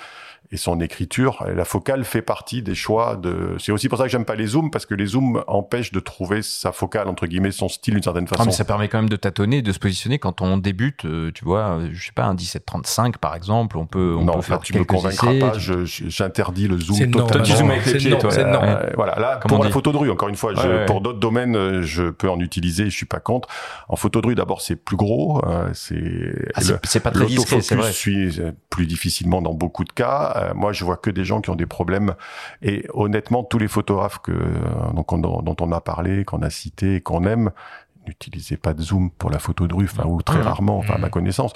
et 0.51 0.57
son 0.57 0.79
écriture. 0.79 1.43
La 1.53 1.65
focale 1.65 2.03
fait 2.03 2.21
partie 2.21 2.61
des 2.61 2.75
choix 2.75 3.15
de. 3.15 3.55
C'est 3.59 3.71
aussi 3.71 3.89
pour 3.89 3.97
ça 3.97 4.05
que 4.05 4.09
j'aime 4.09 4.25
pas 4.25 4.35
les 4.35 4.47
zooms 4.47 4.69
parce 4.69 4.85
que 4.85 4.93
les 4.93 5.07
zooms 5.07 5.43
empêchent 5.47 5.91
de 5.91 5.99
trouver 5.99 6.41
sa 6.41 6.71
focale 6.71 7.07
entre 7.07 7.25
guillemets, 7.25 7.51
son 7.51 7.67
style 7.67 7.95
d'une 7.95 8.03
certaine 8.03 8.27
façon. 8.27 8.43
Ah, 8.43 8.45
mais 8.45 8.51
ça 8.51 8.65
permet 8.65 8.87
quand 8.87 8.99
même 8.99 9.09
de 9.09 9.15
tâtonner, 9.15 9.61
de 9.61 9.71
se 9.71 9.79
positionner 9.79 10.19
quand 10.19 10.41
on 10.41 10.57
débute. 10.57 11.05
Euh, 11.05 11.31
tu 11.33 11.45
vois, 11.45 11.79
je 11.91 12.05
sais 12.05 12.11
pas, 12.11 12.25
un 12.25 12.35
1735 12.35 13.17
par 13.17 13.35
exemple, 13.35 13.77
on 13.77 13.85
peut. 13.85 14.15
On 14.17 14.23
non, 14.23 14.33
peut 14.33 14.41
faire 14.41 14.59
tu 14.59 14.77
me 14.77 14.83
convaincras 14.83 15.33
pas. 15.39 15.53
J'interdis 15.57 16.67
le 16.67 16.79
zoom 16.79 17.11
totalement. 17.11 17.27
Toi, 17.27 17.41
tu 17.41 17.53
zoomes 17.53 17.71
avec 17.71 17.85
les 17.85 17.97
pieds, 17.97 18.17
toi. 18.17 18.31
Euh, 18.33 18.89
voilà, 18.95 19.19
là, 19.19 19.37
pour 19.37 19.63
la 19.63 19.69
photo 19.69 19.91
de 19.91 19.97
rue, 19.97 20.11
encore 20.11 20.29
une 20.29 20.35
fois, 20.35 20.53
je, 20.53 20.85
pour 20.85 21.01
d'autres 21.01 21.19
domaines, 21.19 21.55
euh, 21.55 21.81
je 21.81 22.09
peux 22.09 22.29
en 22.29 22.39
utiliser. 22.39 22.85
Je 22.85 22.95
suis 22.95 23.05
pas 23.05 23.19
contre. 23.19 23.47
En 23.89 23.95
photo 23.95 24.21
de 24.21 24.27
rue, 24.27 24.35
d'abord, 24.35 24.61
c'est 24.61 24.75
plus 24.75 24.97
gros. 24.97 25.41
c'est. 25.73 25.95
Ah, 26.53 26.61
c'est 26.83 26.99
pas 26.99 27.11
très 27.11 27.25
discret, 27.25 27.61
c'est 27.61 27.75
vrai. 27.75 27.91
suis 27.91 28.39
plus 28.69 28.85
difficilement 28.85 29.41
dans 29.41 29.53
beaucoup 29.53 29.83
de 29.83 29.91
cas. 29.91 30.34
Moi, 30.53 30.73
je 30.73 30.83
vois 30.83 30.97
que 30.97 31.09
des 31.09 31.23
gens 31.23 31.41
qui 31.41 31.49
ont 31.49 31.55
des 31.55 31.65
problèmes. 31.65 32.15
Et 32.61 32.85
honnêtement, 32.93 33.43
tous 33.43 33.57
les 33.57 33.67
photographes 33.67 34.19
que, 34.19 34.33
donc, 34.93 35.19
dont 35.21 35.55
on 35.59 35.71
a 35.71 35.81
parlé, 35.81 36.25
qu'on 36.25 36.41
a 36.41 36.49
cité, 36.49 37.01
qu'on 37.01 37.23
aime, 37.25 37.51
n'utilisez 38.07 38.57
pas 38.57 38.73
de 38.73 38.81
zoom 38.81 39.11
pour 39.11 39.29
la 39.29 39.39
photo 39.39 39.67
de 39.67 39.73
rue, 39.73 39.85
enfin, 39.85 40.07
ou 40.07 40.21
très 40.21 40.39
mmh. 40.39 40.43
rarement, 40.43 40.77
enfin, 40.77 40.95
à 40.95 40.97
ma 40.97 41.07
mmh. 41.07 41.11
connaissance. 41.11 41.53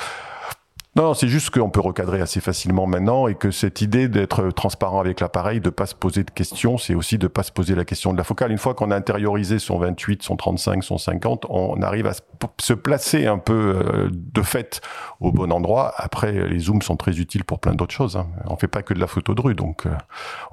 Non, 0.95 1.13
c'est 1.13 1.27
juste 1.27 1.51
qu'on 1.51 1.69
peut 1.69 1.79
recadrer 1.79 2.19
assez 2.19 2.41
facilement 2.41 2.87
maintenant 2.87 3.27
et 3.27 3.35
que 3.35 3.51
cette 3.51 3.81
idée 3.81 4.07
d'être 4.07 4.49
transparent 4.49 4.99
avec 4.99 5.19
l'appareil, 5.19 5.61
de 5.61 5.69
pas 5.69 5.85
se 5.85 5.93
poser 5.93 6.23
de 6.23 6.31
questions, 6.31 6.79
c'est 6.79 6.95
aussi 6.95 7.19
de 7.19 7.27
pas 7.27 7.43
se 7.43 7.51
poser 7.51 7.75
la 7.75 7.85
question 7.85 8.11
de 8.11 8.17
la 8.17 8.23
focale. 8.23 8.51
Une 8.51 8.57
fois 8.57 8.73
qu'on 8.73 8.89
a 8.89 8.95
intériorisé 8.95 9.59
son 9.59 9.77
28, 9.77 10.23
son 10.23 10.35
35, 10.35 10.83
son 10.83 10.97
50, 10.97 11.45
on 11.49 11.79
arrive 11.83 12.07
à 12.07 12.13
se 12.59 12.73
placer 12.73 13.27
un 13.27 13.37
peu 13.37 13.53
euh, 13.53 14.09
de 14.11 14.41
fait 14.41 14.81
au 15.19 15.31
bon 15.31 15.51
endroit. 15.51 15.93
Après, 15.95 16.31
les 16.31 16.59
zooms 16.59 16.81
sont 16.81 16.97
très 16.97 17.19
utiles 17.19 17.45
pour 17.45 17.59
plein 17.59 17.75
d'autres 17.75 17.93
choses. 17.93 18.17
Hein. 18.17 18.27
On 18.47 18.57
fait 18.57 18.67
pas 18.67 18.81
que 18.81 18.95
de 18.95 18.99
la 18.99 19.07
photo 19.07 19.35
de 19.35 19.41
rue, 19.41 19.55
donc 19.55 19.85
euh, 19.85 19.91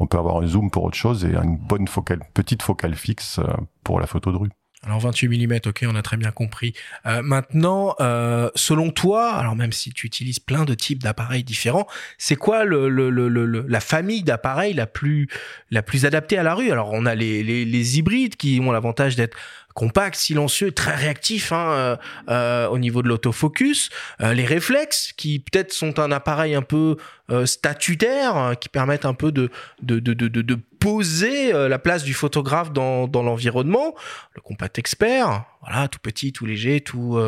on 0.01 0.07
peut 0.07 0.19
avoir 0.19 0.37
un 0.43 0.47
zoom 0.47 0.71
pour 0.71 0.85
autre 0.85 0.99
chose 0.99 1.25
et 1.25 1.35
une 1.35 1.57
bonne 1.57 1.89
focale, 1.89 2.21
petite 2.35 2.63
focale 2.63 2.95
fixe 2.95 3.39
euh, 3.39 3.47
pour 3.85 4.01
la 4.01 4.07
photo 4.07 4.33
de 4.33 4.37
rue. 4.37 4.51
Alors 4.87 5.01
28 5.01 5.47
mm, 5.47 5.59
ok, 5.67 5.85
on 5.89 5.97
a 5.97 6.03
très 6.03 6.17
bien 6.17 6.31
compris. 6.31 6.73
Euh, 7.07 7.21
maintenant, 7.21 7.97
euh, 8.01 8.51
selon 8.55 8.91
toi, 8.91 9.35
alors 9.35 9.57
même 9.57 9.73
si 9.73 9.91
tu 9.93 10.07
utilises 10.07 10.39
plein 10.39 10.65
de 10.65 10.75
types 10.75 11.03
d'appareils 11.03 11.43
différents, 11.43 11.89
c'est 12.19 12.37
quoi 12.37 12.65
le, 12.65 12.89
le, 12.89 13.11
le, 13.11 13.29
la 13.67 13.81
famille 13.81 14.23
d'appareils 14.23 14.75
la 14.75 14.87
plus 14.87 15.29
la 15.73 15.83
plus 15.83 16.07
adaptée 16.07 16.39
à 16.39 16.45
la 16.45 16.55
rue? 16.55 16.71
Alors 16.71 16.91
on 16.93 17.05
a 17.05 17.17
les, 17.17 17.43
les, 17.43 17.65
les 17.65 17.99
hybrides 17.99 18.37
qui 18.37 18.61
ont 18.63 18.71
l'avantage 18.71 19.17
d'être 19.17 19.37
compact, 19.77 20.17
silencieux, 20.17 20.73
très 20.73 20.95
réactif 20.95 21.53
hein, 21.53 21.69
euh, 21.69 21.97
euh, 22.31 22.67
au 22.69 22.79
niveau 22.79 23.03
de 23.03 23.09
l'autofocus. 23.09 23.91
Euh, 24.23 24.33
les 24.33 24.47
réflexes 24.47 25.13
qui 25.13 25.39
peut-être 25.39 25.71
sont 25.71 26.01
un 26.01 26.11
appareil 26.11 26.55
un 26.55 26.63
peu 26.63 26.97
statutaire, 27.45 28.37
hein, 28.37 28.55
qui 28.55 28.69
permettent 28.69 29.05
un 29.05 29.13
peu 29.13 29.33
de 29.33 29.51
de, 29.83 29.99
de, 29.99 30.15
de, 30.15 30.29
de 30.29 30.59
poser 30.79 31.53
la 31.53 31.79
place 31.79 32.05
du 32.05 32.15
photographe 32.15 32.73
dans, 32.73 33.09
dans 33.09 33.23
l'environnement. 33.23 33.95
Le 34.35 34.41
compact 34.41 34.79
expert, 34.79 35.45
voilà, 35.61 35.89
tout 35.89 35.99
petit, 35.99 36.33
tout 36.33 36.47
léger, 36.47 36.81
tout 36.81 37.21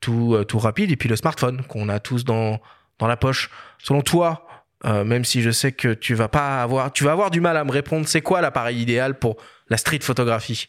tout 0.00 0.44
tout 0.46 0.58
rapide, 0.58 0.92
et 0.92 0.96
puis 0.96 1.08
le 1.08 1.16
smartphone 1.16 1.62
qu'on 1.62 1.88
a 1.88 1.98
tous 1.98 2.24
dans 2.24 2.60
dans 2.98 3.06
la 3.06 3.16
poche. 3.16 3.50
Selon 3.78 4.02
toi, 4.02 4.46
même 4.84 5.24
si 5.24 5.40
je 5.40 5.50
sais 5.50 5.72
que 5.72 5.94
tu 5.94 6.14
vas 6.14 6.28
pas 6.28 6.62
avoir, 6.62 6.92
tu 6.92 7.02
vas 7.04 7.12
avoir 7.12 7.30
du 7.30 7.40
mal 7.40 7.56
à 7.56 7.64
me 7.64 7.72
répondre. 7.72 8.06
C'est 8.06 8.22
quoi 8.22 8.42
l'appareil 8.42 8.82
idéal 8.82 9.18
pour 9.18 9.36
la 9.70 9.78
street 9.78 10.00
photographie? 10.02 10.68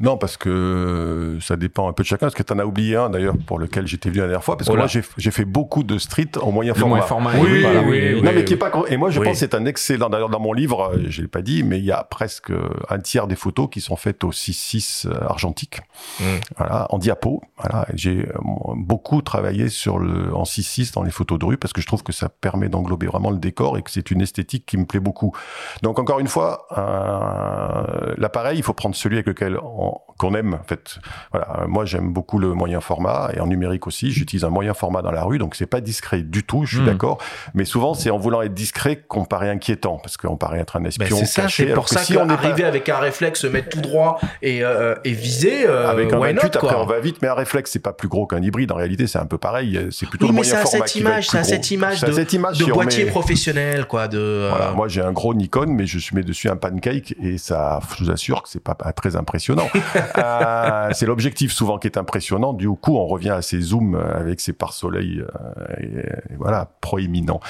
Non, 0.00 0.16
parce 0.16 0.36
que 0.36 1.38
ça 1.40 1.56
dépend 1.56 1.88
un 1.88 1.92
peu 1.92 2.02
de 2.02 2.08
chacun. 2.08 2.26
Parce 2.26 2.34
que 2.34 2.42
tu 2.42 2.52
en 2.52 2.58
as 2.58 2.64
oublié 2.64 2.96
un 2.96 3.10
d'ailleurs 3.10 3.36
pour 3.46 3.58
lequel 3.58 3.86
j'étais 3.86 4.10
venu 4.10 4.20
la 4.20 4.26
dernière 4.26 4.44
fois. 4.44 4.56
Parce 4.56 4.70
que 4.70 4.76
moi, 4.76 4.86
j'ai 4.86 5.30
fait 5.30 5.44
beaucoup 5.44 5.82
de 5.82 5.98
street 5.98 6.30
en 6.40 6.52
moyen 6.52 6.74
format. 6.74 6.96
Moyen 6.96 7.06
format. 7.06 7.32
Oui, 7.38 7.64
oui, 7.64 8.14
oui, 8.14 8.22
Non, 8.22 8.32
mais 8.34 8.44
qui 8.44 8.54
est 8.54 8.56
pas. 8.58 8.70
Et 8.88 8.96
moi, 8.96 9.10
je 9.10 9.20
pense 9.20 9.32
que 9.32 9.38
c'est 9.38 9.54
un 9.54 9.64
excellent. 9.66 10.08
D'ailleurs, 10.08 10.28
dans 10.28 10.40
mon 10.40 10.52
livre, 10.52 10.92
je 11.08 11.22
l'ai 11.22 11.28
pas 11.28 11.42
dit, 11.42 11.62
mais 11.62 11.78
il 11.78 11.84
y 11.84 11.92
a 11.92 12.04
presque 12.04 12.52
un 12.88 12.98
tiers 12.98 13.26
des 13.26 13.36
photos 13.36 13.68
qui 13.70 13.80
sont 13.80 13.96
faites 13.96 14.24
au 14.24 14.30
6.6 14.30 15.08
argentique. 15.22 15.80
Mm. 16.20 16.24
Voilà, 16.56 16.86
en 16.90 16.98
diapo. 16.98 17.42
Voilà, 17.58 17.86
j'ai 17.94 18.28
euh, 18.28 18.38
beaucoup 18.76 19.22
travaillé 19.22 19.68
sur 19.68 19.98
le 19.98 20.34
en 20.34 20.44
6.6 20.44 20.94
dans 20.94 21.02
les 21.02 21.10
photos 21.10 21.38
de 21.38 21.44
rue 21.44 21.56
parce 21.56 21.72
que 21.72 21.80
je 21.80 21.86
trouve 21.86 22.02
que 22.02 22.12
ça 22.12 22.28
permet 22.28 22.68
d'englober 22.68 23.06
vraiment 23.06 23.30
le 23.30 23.38
décor 23.38 23.78
et 23.78 23.82
que 23.82 23.90
c'est 23.90 24.10
une 24.10 24.20
esthétique 24.20 24.64
qui 24.66 24.76
me 24.76 24.84
plaît 24.84 25.00
beaucoup. 25.00 25.34
Donc 25.82 25.98
encore 25.98 26.20
une 26.20 26.28
fois, 26.28 26.66
euh, 26.76 28.14
l'appareil, 28.16 28.58
il 28.58 28.62
faut 28.62 28.74
prendre 28.74 28.94
celui 28.94 29.16
avec 29.16 29.26
lequel 29.26 29.58
on 29.62 29.87
more. 29.88 30.07
Qu'on 30.18 30.34
aime. 30.34 30.54
En 30.54 30.64
fait, 30.66 30.98
voilà. 31.32 31.66
Moi, 31.66 31.84
j'aime 31.84 32.12
beaucoup 32.12 32.38
le 32.38 32.52
moyen 32.52 32.80
format 32.80 33.30
et 33.34 33.40
en 33.40 33.46
numérique 33.46 33.86
aussi. 33.86 34.12
J'utilise 34.12 34.44
un 34.44 34.50
moyen 34.50 34.74
format 34.74 35.02
dans 35.02 35.10
la 35.10 35.22
rue, 35.22 35.38
donc 35.38 35.54
c'est 35.54 35.66
pas 35.66 35.80
discret 35.80 36.22
du 36.22 36.44
tout. 36.44 36.64
Je 36.64 36.76
suis 36.76 36.82
hmm. 36.82 36.86
d'accord. 36.86 37.18
Mais 37.54 37.64
souvent, 37.64 37.94
c'est 37.94 38.10
en 38.10 38.18
voulant 38.18 38.42
être 38.42 38.54
discret 38.54 39.04
qu'on 39.08 39.24
paraît 39.24 39.50
inquiétant 39.50 39.98
parce 39.98 40.16
qu'on 40.16 40.36
paraît 40.36 40.60
être 40.60 40.76
un 40.76 40.80
ben, 40.80 40.88
espion. 40.88 41.16
c'est 41.16 41.26
ça. 41.26 41.48
C'est 41.48 41.72
pour 41.72 41.88
ça 41.88 42.00
si 42.00 42.16
on 42.16 42.28
arriver 42.28 42.64
avec 42.64 42.88
un 42.88 42.98
réflexe, 42.98 43.40
se 43.40 43.46
mettre 43.46 43.68
tout 43.68 43.80
droit 43.80 44.20
et, 44.42 44.62
euh, 44.62 44.94
et 45.04 45.12
viser. 45.12 45.66
Euh, 45.66 45.88
avec 45.88 46.12
un 46.12 46.18
28, 46.18 46.56
après 46.56 46.74
on 46.74 46.86
va 46.86 47.00
vite. 47.00 47.18
Mais 47.22 47.28
un 47.28 47.34
réflexe, 47.34 47.70
c'est 47.70 47.78
pas 47.78 47.92
plus 47.92 48.08
gros 48.08 48.26
qu'un 48.26 48.42
hybride. 48.42 48.72
En 48.72 48.76
réalité, 48.76 49.06
c'est 49.06 49.18
un 49.18 49.26
peu 49.26 49.38
pareil. 49.38 49.88
C'est 49.90 50.08
plutôt 50.08 50.26
le 50.26 50.32
moyen 50.32 50.56
format 50.56 50.86
cette 50.86 50.96
image, 50.96 51.28
c'est 51.28 51.44
cette 51.44 51.70
image 51.70 52.00
de, 52.00 52.12
cette 52.12 52.32
image 52.32 52.58
de 52.58 52.66
boîtier 52.66 53.06
professionnel, 53.06 53.86
quoi. 53.86 54.08
De. 54.08 54.18
Euh, 54.18 54.50
voilà, 54.50 54.72
moi, 54.72 54.88
j'ai 54.88 55.00
un 55.00 55.12
gros 55.12 55.34
Nikon, 55.34 55.66
mais 55.68 55.86
je 55.86 56.14
mets 56.14 56.22
dessus 56.22 56.48
un 56.48 56.56
pancake 56.56 57.14
et 57.22 57.38
ça, 57.38 57.80
je 57.96 58.04
vous 58.04 58.10
assure 58.10 58.42
que 58.42 58.48
c'est 58.48 58.62
pas 58.62 58.74
très 58.92 59.16
impressionnant. 59.16 59.68
Euh, 60.16 60.88
c'est 60.92 61.06
l'objectif 61.06 61.52
souvent 61.52 61.78
qui 61.78 61.86
est 61.86 61.98
impressionnant. 61.98 62.52
Du 62.52 62.68
coup, 62.68 62.96
on 62.96 63.06
revient 63.06 63.30
à 63.30 63.42
ces 63.42 63.60
zooms 63.60 63.94
avec 63.94 64.40
ces 64.40 64.52
pare-soleil, 64.52 65.22
euh, 65.22 66.02
voilà, 66.36 66.70
proéminents. 66.80 67.40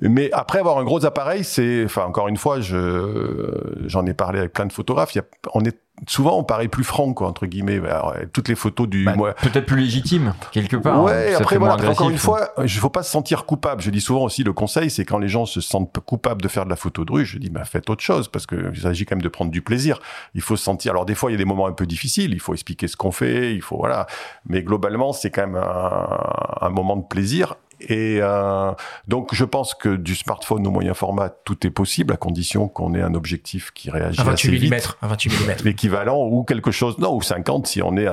Mais 0.00 0.30
après 0.32 0.58
avoir 0.58 0.78
un 0.78 0.84
gros 0.84 1.04
appareil, 1.04 1.44
c'est, 1.44 1.84
enfin, 1.84 2.04
encore 2.04 2.28
une 2.28 2.36
fois, 2.36 2.60
je, 2.60 3.82
j'en 3.86 4.06
ai 4.06 4.14
parlé 4.14 4.38
avec 4.38 4.52
plein 4.52 4.66
de 4.66 4.72
photographes. 4.72 5.16
On 5.54 5.64
est 5.64 5.78
souvent 6.06 6.38
on 6.38 6.44
paraît 6.44 6.68
plus 6.68 6.84
franc 6.84 7.12
quoi 7.14 7.28
entre 7.28 7.46
guillemets. 7.46 7.78
Alors, 7.78 8.14
toutes 8.32 8.48
les 8.48 8.54
photos 8.54 8.88
du 8.88 9.04
bah, 9.04 9.14
peut-être 9.42 9.66
plus 9.66 9.78
légitime 9.78 10.34
quelque 10.52 10.76
part 10.76 11.02
ouais 11.02 11.34
après 11.34 11.58
voilà 11.58 11.74
encore 11.74 12.10
une 12.10 12.18
fois 12.18 12.50
il 12.62 12.68
faut 12.68 12.90
pas 12.90 13.02
se 13.02 13.10
sentir 13.10 13.44
coupable. 13.44 13.82
Je 13.82 13.90
dis 13.90 14.00
souvent 14.00 14.24
aussi 14.24 14.44
le 14.44 14.52
conseil 14.52 14.90
c'est 14.90 15.04
quand 15.04 15.18
les 15.18 15.28
gens 15.28 15.46
se 15.46 15.60
sentent 15.60 15.98
coupables 16.00 16.42
de 16.42 16.48
faire 16.48 16.64
de 16.64 16.70
la 16.70 16.76
photo 16.76 17.04
de 17.04 17.12
rue 17.12 17.24
je 17.24 17.38
dis 17.38 17.50
bah 17.50 17.64
faites 17.64 17.88
autre 17.90 18.02
chose 18.02 18.28
parce 18.28 18.46
que 18.46 18.70
il 18.74 18.80
s'agit 18.80 19.06
quand 19.06 19.16
même 19.16 19.22
de 19.22 19.28
prendre 19.28 19.50
du 19.50 19.62
plaisir. 19.62 19.98
Il 20.34 20.42
faut 20.42 20.56
se 20.56 20.64
sentir 20.64 20.92
alors 20.92 21.06
des 21.06 21.14
fois 21.14 21.30
il 21.30 21.34
y 21.34 21.36
a 21.36 21.38
des 21.38 21.44
moments 21.44 21.66
un 21.66 21.72
peu 21.72 21.86
difficiles 21.86 22.32
il 22.32 22.40
faut 22.40 22.52
expliquer 22.52 22.88
ce 22.88 22.96
qu'on 22.96 23.12
fait 23.12 23.54
il 23.54 23.62
faut 23.62 23.76
voilà. 23.76 24.06
Mais 24.46 24.62
globalement 24.62 25.12
c'est 25.12 25.30
quand 25.30 25.46
même 25.46 25.56
un, 25.56 26.18
un 26.60 26.70
moment 26.70 26.96
de 26.96 27.04
plaisir 27.04 27.56
et 27.88 28.18
euh, 28.20 28.72
donc, 29.08 29.34
je 29.34 29.44
pense 29.44 29.74
que 29.74 29.96
du 29.96 30.14
smartphone 30.14 30.66
au 30.66 30.70
moyen 30.70 30.94
format, 30.94 31.28
tout 31.28 31.66
est 31.66 31.70
possible 31.70 32.12
à 32.12 32.16
condition 32.16 32.68
qu'on 32.68 32.94
ait 32.94 33.02
un 33.02 33.14
objectif 33.14 33.70
qui 33.72 33.90
réagit 33.90 34.20
à 34.20 34.24
28 34.24 34.48
assez 34.48 34.58
vite, 34.58 34.96
à 35.02 35.08
28 35.08 35.30
mm, 35.30 35.64
l'équivalent 35.64 36.26
ou 36.26 36.44
quelque 36.44 36.70
chose, 36.70 36.98
non, 36.98 37.14
ou 37.14 37.22
50 37.22 37.66
si 37.66 37.82
on 37.82 37.96
est 37.96 38.08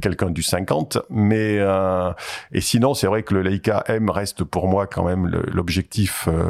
quelqu'un 0.00 0.30
du 0.30 0.42
50. 0.42 0.98
Mais 1.10 1.58
euh, 1.58 2.12
et 2.52 2.60
sinon, 2.60 2.94
c'est 2.94 3.06
vrai 3.06 3.22
que 3.22 3.34
le 3.34 3.42
Leica 3.42 3.84
M 3.86 4.10
reste 4.10 4.44
pour 4.44 4.68
moi 4.68 4.86
quand 4.86 5.04
même 5.04 5.26
l'objectif 5.52 6.28
euh, 6.28 6.42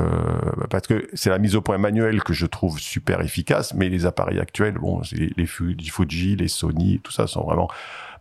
parce 0.69 0.87
que 0.87 1.09
c'est 1.15 1.31
la 1.31 1.39
mise 1.39 1.57
au 1.57 1.61
point 1.61 1.79
manuelle 1.79 2.23
que 2.23 2.33
je 2.33 2.47
trouve 2.47 2.79
super 2.79 3.21
efficace. 3.21 3.75
Mais 3.75 3.89
les 3.89 4.07
appareils 4.07 4.41
actuels, 4.41 4.75
bon, 4.75 5.03
les, 5.13 5.33
les 5.37 5.47
Fuji, 5.47 6.37
les 6.37 6.49
Sony, 6.49 7.01
tout 7.03 7.13
ça 7.13 7.27
sont 7.27 7.45
vraiment 7.45 7.69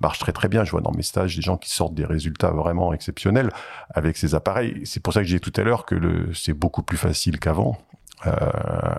marche 0.01 0.19
très 0.19 0.31
très 0.31 0.47
bien. 0.47 0.63
Je 0.63 0.71
vois 0.71 0.81
dans 0.81 0.91
mes 0.91 1.03
stages 1.03 1.35
des 1.35 1.41
gens 1.41 1.57
qui 1.57 1.69
sortent 1.69 1.93
des 1.93 2.05
résultats 2.05 2.51
vraiment 2.51 2.93
exceptionnels 2.93 3.51
avec 3.89 4.17
ces 4.17 4.35
appareils. 4.35 4.81
C'est 4.85 5.01
pour 5.01 5.13
ça 5.13 5.21
que 5.21 5.27
j'ai 5.27 5.39
dit 5.39 5.51
tout 5.51 5.59
à 5.59 5.63
l'heure 5.63 5.85
que 5.85 6.29
c'est 6.33 6.53
beaucoup 6.53 6.83
plus 6.83 6.97
facile 6.97 7.39
qu'avant 7.39 7.77
euh, 8.27 8.31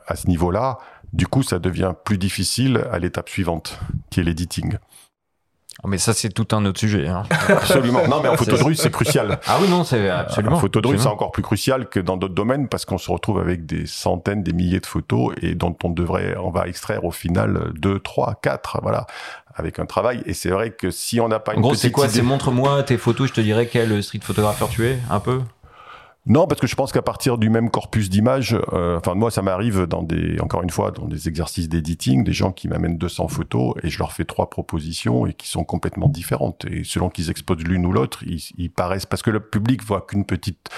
à 0.06 0.16
ce 0.16 0.28
niveau-là. 0.28 0.78
Du 1.12 1.26
coup, 1.26 1.42
ça 1.42 1.58
devient 1.58 1.92
plus 2.04 2.18
difficile 2.18 2.84
à 2.90 2.98
l'étape 2.98 3.28
suivante, 3.28 3.78
qui 4.10 4.20
est 4.20 4.22
l'editing. 4.22 4.76
Oh, 5.82 5.88
mais 5.88 5.96
ça, 5.98 6.12
c'est 6.12 6.28
tout 6.28 6.46
un 6.54 6.64
autre 6.66 6.78
sujet. 6.78 7.08
Hein. 7.08 7.22
Absolument. 7.48 8.06
Non, 8.06 8.20
mais 8.22 8.28
en 8.28 8.36
photo 8.36 8.56
de 8.56 8.62
rue, 8.62 8.74
c'est 8.74 8.90
crucial. 8.90 9.38
Ah 9.46 9.58
oui, 9.62 9.68
non, 9.68 9.82
c'est 9.84 10.08
absolument. 10.10 10.56
En 10.56 10.60
photo 10.60 10.80
de 10.80 10.88
rue, 10.88 10.98
c'est 10.98 11.06
encore 11.06 11.32
plus 11.32 11.42
crucial 11.42 11.88
que 11.88 12.00
dans 12.00 12.16
d'autres 12.16 12.34
domaines 12.34 12.68
parce 12.68 12.84
qu'on 12.84 12.98
se 12.98 13.10
retrouve 13.10 13.38
avec 13.40 13.64
des 13.66 13.86
centaines, 13.86 14.42
des 14.42 14.52
milliers 14.52 14.80
de 14.80 14.86
photos 14.86 15.32
et 15.40 15.54
dont 15.54 15.74
on 15.82 15.90
devrait, 15.90 16.36
on 16.36 16.50
va 16.50 16.66
extraire 16.68 17.04
au 17.04 17.10
final 17.10 17.72
deux, 17.74 17.98
trois, 17.98 18.38
quatre, 18.42 18.78
voilà, 18.82 19.06
avec 19.54 19.78
un 19.78 19.86
travail. 19.86 20.22
Et 20.26 20.34
c'est 20.34 20.50
vrai 20.50 20.70
que 20.70 20.90
si 20.90 21.18
on 21.20 21.28
n'a 21.28 21.38
pas 21.40 21.52
En 21.52 21.56
une 21.56 21.60
gros, 21.62 21.74
c'est 21.74 21.90
quoi? 21.90 22.04
idée- 22.06 22.14
C'est 22.16 22.22
montre-moi 22.22 22.82
tes 22.82 22.98
photos, 22.98 23.28
je 23.28 23.34
te 23.34 23.40
dirais 23.40 23.66
quel 23.66 24.02
street 24.02 24.20
photographeur 24.22 24.68
tu 24.68 24.86
es, 24.86 24.98
un 25.10 25.20
peu? 25.20 25.40
Non, 26.26 26.46
parce 26.46 26.60
que 26.60 26.66
je 26.66 26.76
pense 26.76 26.92
qu'à 26.92 27.00
partir 27.00 27.38
du 27.38 27.48
même 27.48 27.70
corpus 27.70 28.10
d'images, 28.10 28.54
euh, 28.74 28.98
enfin 28.98 29.14
moi 29.14 29.30
ça 29.30 29.40
m'arrive 29.40 29.86
dans 29.86 30.02
des, 30.02 30.38
encore 30.40 30.62
une 30.62 30.70
fois, 30.70 30.90
dans 30.90 31.06
des 31.06 31.28
exercices 31.28 31.68
d'editing, 31.68 32.24
des 32.24 32.34
gens 32.34 32.52
qui 32.52 32.68
m'amènent 32.68 32.98
200 32.98 33.28
photos 33.28 33.74
et 33.82 33.88
je 33.88 33.98
leur 33.98 34.12
fais 34.12 34.26
trois 34.26 34.50
propositions 34.50 35.26
et 35.26 35.32
qui 35.32 35.48
sont 35.48 35.64
complètement 35.64 36.08
différentes. 36.08 36.66
Et 36.66 36.84
selon 36.84 37.08
qu'ils 37.08 37.30
exposent 37.30 37.64
l'une 37.64 37.86
ou 37.86 37.92
l'autre, 37.92 38.22
ils, 38.24 38.42
ils 38.58 38.70
paraissent 38.70 39.06
parce 39.06 39.22
que 39.22 39.30
le 39.30 39.40
public 39.40 39.82
voit 39.82 40.02
qu'une 40.02 40.26
petite. 40.26 40.68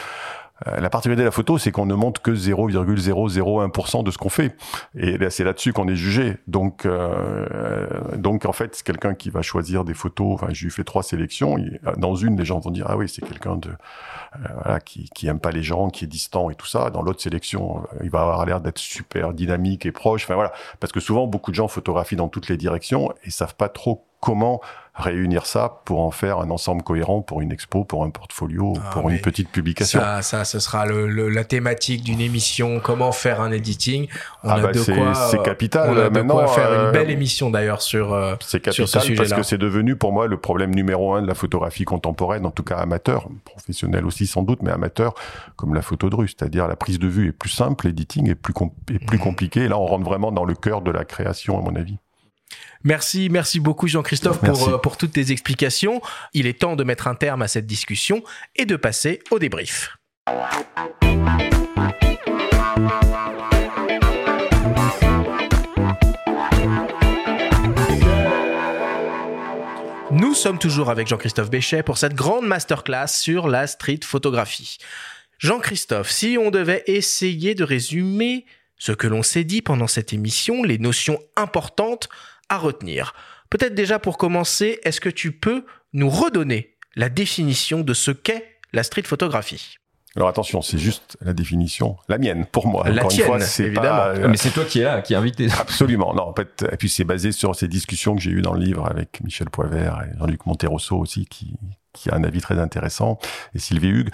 Euh, 0.66 0.81
la 0.81 0.91
particularité 0.91 1.23
de 1.23 1.27
la 1.27 1.33
photo, 1.33 1.59
c'est 1.59 1.73
qu'on 1.73 1.87
ne 1.87 1.95
montre 1.95 2.23
que 2.23 2.31
0,001% 2.31 4.05
de 4.05 4.11
ce 4.11 4.19
qu'on 4.19 4.29
fait. 4.29 4.57
Et 4.95 5.19
c'est 5.31 5.45
là-dessus 5.45 5.73
qu'on 5.73 5.89
est 5.89 5.97
jugé. 5.97 6.37
Donc, 6.47 6.87
euh, 6.87 7.89
donc 8.16 8.45
en 8.47 8.53
fait, 8.53 8.74
c'est 8.74 8.85
quelqu'un 8.85 9.15
qui 9.15 9.31
va 9.31 9.43
choisir 9.43 9.85
des 9.85 9.95
photos. 9.95 10.35
Enfin, 10.35 10.49
je 10.53 10.65
lui 10.65 10.70
fais 10.70 10.85
trois 10.85 11.03
sélections. 11.03 11.59
Et 11.59 11.81
dans 11.97 12.15
une, 12.15 12.37
les 12.37 12.45
gens 12.45 12.61
vont 12.61 12.70
dire 12.70 12.87
ah 12.89 12.97
oui, 12.97 13.09
c'est 13.09 13.23
quelqu'un 13.23 13.57
de 13.57 13.70
euh, 14.37 14.49
voilà, 14.62 14.81
qui, 14.81 15.11
qui 15.15 15.27
aime 15.27 15.41
pas 15.41 15.51
les 15.51 15.62
gens, 15.62 15.91
qui 15.91 16.05
est 16.05 16.09
distant 16.09 16.49
et 16.49 16.55
tout 16.55 16.66
ça. 16.66 16.91
Dans 16.91 17.03
l'autre 17.03 17.20
sélection, 17.20 17.83
euh, 17.95 17.99
il 18.03 18.11
va 18.11 18.20
avoir 18.20 18.47
l'air 18.47 18.61
d'être 18.61 18.79
super 18.79 19.35
dynamique 19.35 19.85
et 19.85 19.93
proche. 19.93 20.24
Enfin 20.24 20.35
voilà, 20.35 20.53
parce 20.81 20.93
que 20.93 21.01
souvent 21.01 21.27
beaucoup 21.27 21.51
de 21.51 21.57
gens 21.57 21.69
photographient 21.69 22.16
dans 22.16 22.29
toutes 22.29 22.49
les 22.49 22.57
directions 22.57 23.12
et 23.24 23.31
savent 23.31 23.55
pas 23.55 23.69
trop 23.69 24.07
comment 24.20 24.61
réunir 24.94 25.47
ça 25.47 25.81
pour 25.86 26.01
en 26.01 26.10
faire 26.10 26.39
un 26.40 26.51
ensemble 26.51 26.82
cohérent 26.82 27.23
pour 27.23 27.40
une 27.40 27.51
expo, 27.51 27.85
pour 27.85 28.05
un 28.05 28.10
portfolio, 28.10 28.74
Ah, 28.77 28.90
pour 28.93 29.09
une 29.09 29.20
petite 29.20 29.48
publication. 29.51 29.98
Ça, 30.01 30.20
ça, 30.23 30.44
ce 30.44 30.59
sera 30.59 30.85
le, 30.85 31.09
le- 31.09 31.31
la 31.31 31.44
thématique 31.44 32.02
d'une 32.05 32.20
émission. 32.20 32.78
Comment 32.78 33.10
faire 33.12 33.40
un 33.40 33.52
editing 33.52 34.06
On 34.44 34.51
Ah 34.51 34.55
a 34.56 34.60
bah 34.60 34.73
de 34.73 34.78
c'est- 34.78 34.94
quoi. 34.94 35.14
c'est 35.14 35.39
euh, 35.39 35.43
capital. 35.43 35.90
On 35.90 35.97
a 35.98 36.10
de 36.10 36.20
quoi 36.23 36.47
faire 36.48 36.70
euh, 36.70 36.86
une 36.86 36.93
belle 36.93 37.10
émission 37.10 37.48
d'ailleurs 37.48 37.81
sur. 37.81 38.12
euh, 38.12 38.35
C'est 38.40 38.62
sur 38.70 38.86
ce 38.86 38.93
capital 38.93 38.97
parce 38.97 39.06
sujet-là. 39.06 39.36
que 39.36 39.43
c'est 39.43 39.59
devenu 39.59 39.97
pour 39.97 40.12
moi 40.12 40.27
le 40.27 40.36
problème 40.36 40.74
numéro 40.74 41.14
un 41.14 41.23
de 41.23 41.27
la 41.27 41.35
photographie 41.35 41.85
contemporaine, 41.85 42.44
en 42.44 42.51
tout 42.51 42.62
cas 42.64 42.77
amateur, 42.77 43.28
professionnel 43.47 44.05
aussi 44.05 44.27
sans 44.27 44.43
doute, 44.43 44.62
mais 44.62 44.70
amateur, 44.73 45.14
comme 45.56 45.74
la 45.74 45.82
photo 45.82 46.10
de 46.10 46.16
rue. 46.16 46.28
C'est-à-dire 46.28 46.69
la 46.69 46.77
prise 46.77 46.98
de 46.98 47.09
vue 47.09 47.28
est 47.28 47.32
plus 47.32 47.48
simple, 47.51 47.86
l'éditing 47.86 48.28
est 48.28 48.35
plus, 48.35 48.52
com- 48.52 48.70
est 48.90 48.98
plus 48.98 49.16
Mhm. 49.19 49.24
compliqué. 49.24 49.60
Et 49.62 49.69
là, 49.69 49.78
on 49.78 49.86
rentre 49.86 50.05
vraiment 50.05 50.32
dans 50.32 50.44
le 50.44 50.55
cœur 50.55 50.82
de 50.82 50.90
la 50.90 51.05
création, 51.06 51.59
à 51.59 51.62
mon 51.62 51.74
avis. 51.77 51.97
Merci, 52.85 53.29
merci 53.31 53.61
beaucoup 53.61 53.87
Jean-Christophe 53.87 54.41
pour, 54.41 54.69
euh, 54.69 54.79
pour 54.79 54.97
toutes 54.97 55.12
tes 55.12 55.31
explications. 55.31 56.01
Il 56.35 56.47
est 56.47 56.59
temps 56.59 56.77
de 56.77 56.85
mettre 56.85 57.07
un 57.07 57.15
terme 57.15 57.43
à 57.43 57.49
cette 57.49 57.66
discussion 57.66 58.24
et 58.57 58.65
de 58.65 58.77
passer 58.77 59.20
au 59.31 59.39
débrief. 59.39 59.97
Nous 70.11 70.35
sommes 70.35 70.59
toujours 70.59 70.91
avec 70.91 71.09
Jean-Christophe 71.09 71.51
Béchet 71.51 71.83
pour 71.83 71.99
cette 71.99 72.15
grande 72.15 72.47
masterclass 72.47 73.09
sur 73.09 73.49
la 73.49 73.66
street 73.66 74.01
photographie. 74.05 74.79
Jean-Christophe, 75.39 76.11
si 76.11 76.37
on 76.39 76.51
devait 76.51 76.85
essayer 76.87 77.55
de 77.55 77.65
résumer 77.65 78.45
ce 78.77 78.93
que 78.93 79.07
l'on 79.07 79.23
s'est 79.23 79.45
dit 79.45 79.62
pendant 79.62 79.87
cette 79.87 80.12
émission, 80.12 80.62
les 80.65 80.79
notions 80.79 81.19
importantes 81.37 82.09
à 82.53 82.59
retenir. 82.59 83.15
Peut-être 83.49 83.74
déjà 83.74 83.99
pour 83.99 84.19
commencer, 84.19 84.79
est-ce 84.85 85.01
que 85.01 85.09
tu 85.09 85.33
peux 85.33 85.65
nous 85.95 86.11
redonner 86.11 86.77
la 86.97 87.09
définition 87.09 87.81
de 87.81 87.95
ce 87.95 88.11
qu'est 88.11 88.59
la 88.74 88.83
street 88.83 89.05
photographie? 89.05 89.77
Alors 90.15 90.29
attention, 90.29 90.61
c'est 90.61 90.77
juste 90.77 91.16
la 91.23 91.33
définition, 91.33 91.97
la 92.09 92.19
mienne, 92.19 92.45
pour 92.45 92.66
moi. 92.66 92.87
La 92.91 93.01
Encore 93.01 93.11
tienne, 93.11 93.20
une 93.23 93.27
fois, 93.39 93.41
c'est 93.41 93.65
évidemment. 93.65 93.89
pas, 93.89 94.09
euh, 94.09 94.29
Mais 94.29 94.37
c'est 94.37 94.51
toi 94.51 94.66
qui 94.66 94.81
es 94.81 94.85
là, 94.85 95.01
qui 95.01 95.15
est 95.15 95.16
invité. 95.16 95.49
Absolument. 95.59 96.12
Non, 96.12 96.24
en 96.24 96.35
fait, 96.35 96.66
et 96.70 96.77
puis 96.77 96.91
c'est 96.91 97.05
basé 97.05 97.33
sur 97.33 97.55
ces 97.55 97.69
discussions 97.69 98.15
que 98.15 98.20
j'ai 98.20 98.31
eues 98.31 98.43
dans 98.43 98.53
le 98.53 98.61
livre 98.61 98.87
avec 98.87 99.23
Michel 99.24 99.49
Poivert 99.49 100.03
et 100.03 100.19
Jean-Luc 100.19 100.45
Monterosso 100.45 100.99
aussi, 100.99 101.24
qui, 101.24 101.55
qui 101.95 102.11
a 102.11 102.15
un 102.15 102.24
avis 102.24 102.43
très 102.43 102.59
intéressant, 102.59 103.19
et 103.55 103.59
Sylvie 103.59 103.89
Hugues. 103.89 104.11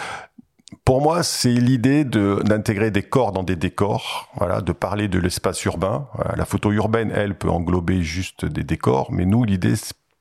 Pour 0.88 1.02
moi, 1.02 1.22
c'est 1.22 1.52
l'idée 1.52 2.06
d'intégrer 2.06 2.90
des 2.90 3.02
corps 3.02 3.32
dans 3.32 3.42
des 3.42 3.56
décors, 3.56 4.30
voilà, 4.38 4.62
de 4.62 4.72
parler 4.72 5.06
de 5.06 5.18
l'espace 5.18 5.62
urbain. 5.66 6.08
La 6.34 6.46
photo 6.46 6.72
urbaine, 6.72 7.12
elle, 7.14 7.36
peut 7.36 7.50
englober 7.50 8.00
juste 8.02 8.46
des 8.46 8.64
décors, 8.64 9.12
mais 9.12 9.26
nous, 9.26 9.44
l'idée, 9.44 9.74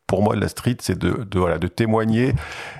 pour 0.08 0.24
moi, 0.24 0.36
de 0.36 0.42
la 0.42 0.50
street, 0.50 0.76
c'est 0.82 1.00
de, 1.00 1.26
voilà, 1.40 1.58
de 1.58 1.68
témoigner 1.68 2.34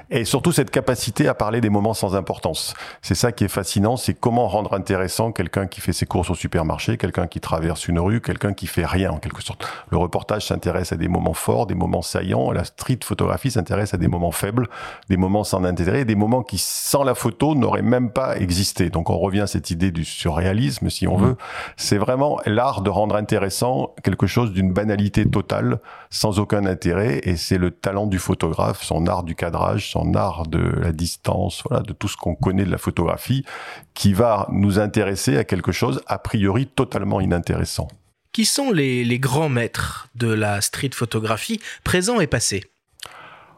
et 0.10 0.26
surtout 0.26 0.52
cette 0.52 0.72
capacité 0.72 1.28
à 1.28 1.34
parler 1.34 1.62
des 1.62 1.70
moments 1.70 1.94
sans 1.94 2.16
importance. 2.16 2.74
C'est 3.02 3.16
ça 3.16 3.32
qui 3.32 3.44
est 3.44 3.50
fascinant, 3.50 3.98
c'est 3.98 4.14
comment 4.14 4.48
rendre 4.48 4.74
intéressant 4.74 5.32
quelqu'un 5.32 5.68
qui 5.68 5.82
fait 5.82 5.94
ses 5.94 6.06
courses 6.06 6.30
au 6.30 6.36
supermarché, 6.36 6.98
quelqu'un 6.98 7.28
qui 7.28 7.40
traverse 7.40 7.88
une 7.88 8.00
rue, 8.00 8.22
quelqu'un 8.22 8.54
qui 8.54 8.68
fait 8.68 8.86
rien 8.86 9.12
en 9.12 9.18
quelque 9.18 9.42
sorte. 9.42 9.68
Le 9.90 9.98
reportage 9.98 10.46
s'intéresse 10.48 10.92
à 10.92 10.96
des 10.98 11.08
moments 11.08 11.34
forts, 11.34 11.68
des 11.68 11.76
moments 11.76 12.02
saillants, 12.02 12.52
la 12.52 12.64
street 12.64 13.00
photographie 13.04 13.52
s'intéresse 13.52 13.94
à 13.94 13.98
des 13.98 14.08
moments 14.08 14.32
faibles, 14.32 14.68
des 15.10 15.18
moments 15.18 15.44
sans 15.44 15.64
intérêt, 15.64 16.06
des 16.06 16.16
moments 16.16 16.44
qui 16.44 16.58
sans 16.58 17.04
la 17.04 17.16
photo 17.16 17.56
n'auraient 17.56 17.82
même 17.82 18.12
pas 18.12 18.38
existé. 18.38 18.90
Donc 18.90 19.10
on 19.10 19.18
revient 19.18 19.42
à 19.42 19.48
cette 19.48 19.72
idée 19.72 19.92
du 19.92 20.06
surréalisme 20.06 20.90
si 20.90 21.08
on 21.08 21.18
Mhm. 21.18 21.26
veut. 21.26 21.38
C'est 21.78 21.98
vraiment 21.98 22.40
l'art 22.46 22.82
de 22.82 22.90
rendre 22.90 23.16
intéressant 23.16 23.94
quelque 24.04 24.28
chose 24.28 24.52
d'une 24.52 24.72
banalité 24.72 25.28
totale, 25.30 25.80
sans 26.10 26.40
aucun 26.40 26.66
intérêt, 26.66 27.20
et 27.24 27.36
c'est 27.36 27.58
le 27.58 27.72
talent 27.72 28.06
du 28.08 28.20
photographe, 28.20 28.84
son 28.84 29.08
art 29.08 29.24
du 29.24 29.34
cadrage, 29.36 29.90
son 29.92 29.97
art 30.14 30.48
de 30.48 30.60
la 30.60 30.92
distance, 30.92 31.64
voilà, 31.68 31.84
de 31.84 31.94
tout 31.94 32.08
ce 32.08 32.18
qu'on 32.18 32.36
connaît 32.36 32.66
de 32.66 32.72
la 32.72 32.78
photographie, 32.78 33.46
qui 33.94 34.14
va 34.14 34.48
nous 34.52 34.80
intéresser 34.80 35.38
à 35.38 35.44
quelque 35.44 35.72
chose 35.72 36.02
a 36.08 36.20
priori 36.20 36.68
totalement 36.68 37.22
inintéressant. 37.22 37.88
Qui 38.32 38.46
sont 38.46 38.72
les, 38.72 39.04
les 39.04 39.20
grands 39.20 39.50
maîtres 39.50 40.10
de 40.16 40.28
la 40.28 40.62
street 40.62 40.92
photographie, 40.94 41.60
présents 41.84 42.20
et 42.20 42.28
passés? 42.28 42.64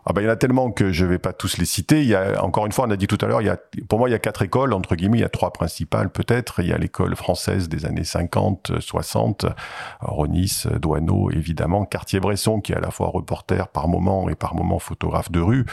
Ah 0.05 0.13
ben, 0.13 0.21
il 0.21 0.25
y 0.25 0.27
en 0.27 0.31
a 0.31 0.35
tellement 0.35 0.71
que 0.71 0.91
je 0.91 1.05
vais 1.05 1.19
pas 1.19 1.33
tous 1.33 1.57
les 1.57 1.65
citer. 1.65 2.01
Il 2.01 2.07
y 2.07 2.15
a, 2.15 2.43
encore 2.43 2.65
une 2.65 2.71
fois, 2.71 2.85
on 2.87 2.91
a 2.91 2.95
dit 2.95 3.07
tout 3.07 3.17
à 3.21 3.27
l'heure, 3.27 3.41
il 3.41 3.45
y 3.45 3.49
a, 3.49 3.57
pour 3.87 3.99
moi, 3.99 4.09
il 4.09 4.11
y 4.11 4.15
a 4.15 4.19
quatre 4.19 4.41
écoles, 4.41 4.73
entre 4.73 4.95
guillemets, 4.95 5.17
il 5.17 5.21
y 5.21 5.25
a 5.25 5.29
trois 5.29 5.51
principales 5.51 6.09
peut-être. 6.09 6.61
Il 6.61 6.67
y 6.67 6.73
a 6.73 6.77
l'école 6.77 7.15
française 7.15 7.69
des 7.69 7.85
années 7.85 8.03
50, 8.03 8.79
60, 8.79 9.45
Ronis, 10.01 10.63
Douaneau, 10.79 11.29
évidemment, 11.31 11.85
Cartier-Bresson, 11.85 12.61
qui 12.61 12.71
est 12.71 12.77
à 12.77 12.81
la 12.81 12.91
fois 12.91 13.09
reporter 13.09 13.67
par 13.67 13.87
moment 13.87 14.29
et 14.29 14.35
par 14.35 14.55
moment 14.55 14.79
photographe 14.79 15.31
de 15.31 15.39
rue. 15.39 15.65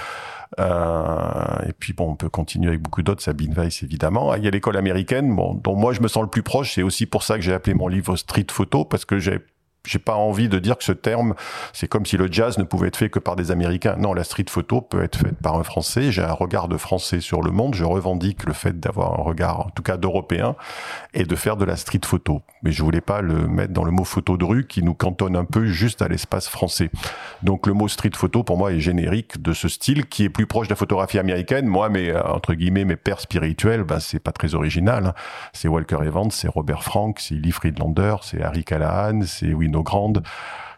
Euh, 0.60 1.68
et 1.68 1.72
puis 1.72 1.92
bon, 1.92 2.10
on 2.10 2.16
peut 2.16 2.28
continuer 2.28 2.68
avec 2.68 2.80
beaucoup 2.80 3.02
d'autres, 3.02 3.22
Sabine 3.22 3.52
Weiss 3.52 3.82
évidemment. 3.82 4.34
Il 4.34 4.44
y 4.44 4.48
a 4.48 4.50
l'école 4.50 4.76
américaine, 4.76 5.34
bon, 5.34 5.54
dont 5.54 5.74
moi 5.74 5.92
je 5.92 6.00
me 6.00 6.08
sens 6.08 6.22
le 6.22 6.30
plus 6.30 6.42
proche. 6.42 6.74
C'est 6.74 6.82
aussi 6.82 7.06
pour 7.06 7.22
ça 7.22 7.36
que 7.36 7.42
j'ai 7.42 7.52
appelé 7.52 7.74
mon 7.74 7.88
livre 7.88 8.16
Street 8.16 8.46
Photo, 8.50 8.84
parce 8.84 9.04
que 9.04 9.18
j'ai 9.18 9.40
j'ai 9.86 9.98
pas 9.98 10.14
envie 10.14 10.48
de 10.48 10.58
dire 10.58 10.76
que 10.76 10.84
ce 10.84 10.92
terme, 10.92 11.34
c'est 11.72 11.88
comme 11.88 12.06
si 12.06 12.16
le 12.16 12.30
jazz 12.30 12.58
ne 12.58 12.64
pouvait 12.64 12.88
être 12.88 12.96
fait 12.96 13.10
que 13.10 13.18
par 13.18 13.36
des 13.36 13.50
Américains. 13.50 13.96
Non, 13.98 14.14
la 14.14 14.24
street 14.24 14.46
photo 14.48 14.80
peut 14.80 15.02
être 15.02 15.18
faite 15.18 15.36
par 15.42 15.56
un 15.56 15.62
Français. 15.62 16.12
J'ai 16.12 16.22
un 16.22 16.32
regard 16.32 16.68
de 16.68 16.76
Français 16.76 17.20
sur 17.20 17.42
le 17.42 17.50
monde. 17.50 17.74
Je 17.74 17.84
revendique 17.84 18.44
le 18.44 18.52
fait 18.52 18.78
d'avoir 18.78 19.18
un 19.18 19.22
regard, 19.22 19.66
en 19.66 19.70
tout 19.70 19.82
cas 19.82 19.96
d'Européen, 19.96 20.56
et 21.14 21.24
de 21.24 21.36
faire 21.36 21.56
de 21.56 21.64
la 21.64 21.76
street 21.76 22.00
photo. 22.04 22.42
Mais 22.62 22.72
je 22.72 22.82
voulais 22.82 23.00
pas 23.00 23.20
le 23.20 23.46
mettre 23.48 23.72
dans 23.72 23.84
le 23.84 23.90
mot 23.90 24.04
photo 24.04 24.36
de 24.36 24.44
rue 24.44 24.66
qui 24.66 24.82
nous 24.82 24.94
cantonne 24.94 25.36
un 25.36 25.44
peu 25.44 25.66
juste 25.66 26.02
à 26.02 26.08
l'espace 26.08 26.48
français. 26.48 26.90
Donc 27.42 27.66
le 27.66 27.72
mot 27.72 27.88
street 27.88 28.10
photo 28.14 28.42
pour 28.42 28.56
moi 28.56 28.72
est 28.72 28.80
générique 28.80 29.40
de 29.40 29.52
ce 29.52 29.68
style 29.68 30.06
qui 30.06 30.24
est 30.24 30.28
plus 30.28 30.46
proche 30.46 30.68
de 30.68 30.72
la 30.72 30.76
photographie 30.76 31.18
américaine. 31.18 31.66
Moi, 31.66 31.88
mes 31.88 32.14
entre 32.16 32.54
guillemets 32.54 32.84
mes 32.84 32.96
pères 32.96 33.20
spirituels, 33.20 33.84
ben 33.84 34.00
c'est 34.00 34.18
pas 34.18 34.32
très 34.32 34.54
original. 34.54 35.06
hein. 35.06 35.14
C'est 35.52 35.68
Walker 35.68 35.98
Evans, 36.04 36.30
c'est 36.30 36.48
Robert 36.48 36.82
Frank, 36.82 37.18
c'est 37.20 37.34
Lee 37.34 37.52
Friedlander, 37.52 38.16
c'est 38.22 38.42
Harry 38.42 38.64
Callahan, 38.64 39.22
c'est 39.22 39.52
Wino 39.76 39.82
Grand, 39.82 40.14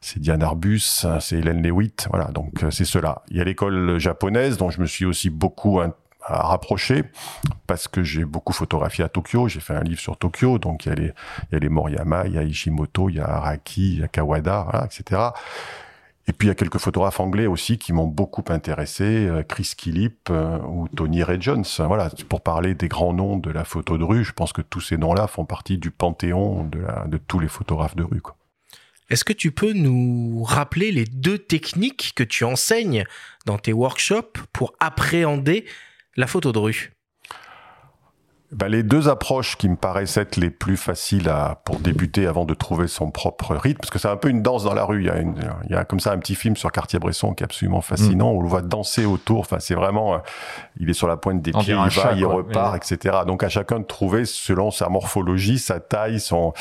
c'est 0.00 0.18
Diane 0.18 0.42
Arbus, 0.42 1.06
c'est 1.20 1.36
Hélène 1.36 1.62
Lewitt. 1.62 2.08
Voilà, 2.10 2.26
donc 2.26 2.62
euh, 2.62 2.70
c'est 2.70 2.84
cela. 2.84 3.22
Il 3.28 3.36
y 3.36 3.40
a 3.40 3.44
l'école 3.44 3.98
japonaise 3.98 4.56
dont 4.56 4.70
je 4.70 4.80
me 4.80 4.86
suis 4.86 5.04
aussi 5.04 5.30
beaucoup 5.30 5.80
à 5.80 5.92
rapprocher 6.26 7.04
parce 7.66 7.88
que 7.88 8.02
j'ai 8.02 8.24
beaucoup 8.24 8.52
photographié 8.52 9.04
à 9.04 9.08
Tokyo. 9.08 9.48
J'ai 9.48 9.60
fait 9.60 9.74
un 9.74 9.82
livre 9.82 10.00
sur 10.00 10.16
Tokyo, 10.16 10.58
donc 10.58 10.86
il 10.86 11.12
y 11.52 11.56
a 11.56 11.58
les, 11.58 11.68
Moriyama, 11.68 12.26
il 12.26 12.34
y 12.34 12.38
a 12.38 12.42
Ishimoto, 12.42 13.08
il 13.08 13.16
y 13.16 13.20
a 13.20 13.28
Araki, 13.28 13.94
il 13.94 14.00
y 14.00 14.02
a 14.02 14.08
Kawada, 14.08 14.84
etc. 14.84 15.30
Et 16.28 16.32
puis 16.34 16.46
il 16.46 16.50
y 16.50 16.52
a 16.52 16.54
quelques 16.54 16.78
photographes 16.78 17.20
anglais 17.20 17.46
aussi 17.46 17.78
qui 17.78 17.94
m'ont 17.94 18.06
beaucoup 18.06 18.44
intéressé, 18.48 19.26
euh, 19.26 19.42
Chris 19.42 19.72
Killip 19.74 20.28
euh, 20.30 20.58
ou 20.68 20.86
Tony 20.88 21.22
Ray 21.22 21.40
Jones. 21.40 21.64
Voilà, 21.78 22.10
pour 22.28 22.42
parler 22.42 22.74
des 22.74 22.88
grands 22.88 23.14
noms 23.14 23.38
de 23.38 23.50
la 23.50 23.64
photo 23.64 23.96
de 23.96 24.04
rue, 24.04 24.24
je 24.24 24.32
pense 24.32 24.52
que 24.52 24.60
tous 24.60 24.82
ces 24.82 24.98
noms-là 24.98 25.26
font 25.26 25.46
partie 25.46 25.78
du 25.78 25.90
panthéon 25.90 26.64
de, 26.64 27.16
tous 27.16 27.38
les 27.38 27.48
photographes 27.48 27.96
de 27.96 28.04
rue. 28.04 28.20
Est-ce 29.10 29.24
que 29.24 29.32
tu 29.32 29.52
peux 29.52 29.72
nous 29.72 30.42
rappeler 30.42 30.92
les 30.92 31.04
deux 31.04 31.38
techniques 31.38 32.12
que 32.14 32.24
tu 32.24 32.44
enseignes 32.44 33.04
dans 33.46 33.58
tes 33.58 33.72
workshops 33.72 34.38
pour 34.52 34.74
appréhender 34.80 35.64
la 36.16 36.26
photo 36.26 36.52
de 36.52 36.58
rue? 36.58 36.92
Ben, 38.50 38.68
les 38.68 38.82
deux 38.82 39.10
approches 39.10 39.56
qui 39.56 39.68
me 39.68 39.76
paraissent 39.76 40.16
être 40.16 40.36
les 40.36 40.48
plus 40.48 40.78
faciles 40.78 41.28
à, 41.28 41.60
pour 41.66 41.80
débuter 41.80 42.26
avant 42.26 42.46
de 42.46 42.54
trouver 42.54 42.88
son 42.88 43.10
propre 43.10 43.54
rythme, 43.54 43.78
parce 43.78 43.90
que 43.90 43.98
c'est 43.98 44.08
un 44.08 44.16
peu 44.16 44.30
une 44.30 44.42
danse 44.42 44.64
dans 44.64 44.72
la 44.72 44.84
rue. 44.84 45.02
Il 45.02 45.06
y 45.06 45.10
a, 45.10 45.18
une, 45.18 45.34
il 45.64 45.72
y 45.72 45.74
a 45.74 45.84
comme 45.84 46.00
ça 46.00 46.12
un 46.12 46.18
petit 46.18 46.34
film 46.34 46.56
sur 46.56 46.72
Cartier-Bresson 46.72 47.34
qui 47.34 47.42
est 47.42 47.44
absolument 47.44 47.82
fascinant, 47.82 48.32
où 48.32 48.38
on 48.38 48.42
le 48.42 48.48
voit 48.48 48.62
danser 48.62 49.04
autour. 49.04 49.40
Enfin, 49.40 49.58
c'est 49.58 49.74
vraiment, 49.74 50.14
euh, 50.14 50.18
il 50.80 50.90
est 50.90 50.94
sur 50.94 51.08
la 51.08 51.16
pointe 51.16 51.42
des 51.42 51.52
On 51.54 51.60
pieds, 51.60 51.74
il 51.74 51.90
va, 52.00 52.12
il 52.14 52.24
quoi. 52.24 52.34
repart, 52.34 52.76
etc. 52.76 53.18
Donc 53.26 53.42
à 53.42 53.48
chacun 53.48 53.80
de 53.80 53.84
trouver 53.84 54.24
selon 54.24 54.70
sa 54.70 54.88
morphologie, 54.88 55.58
sa 55.58 55.80
taille, 55.80 56.20
son. 56.20 56.52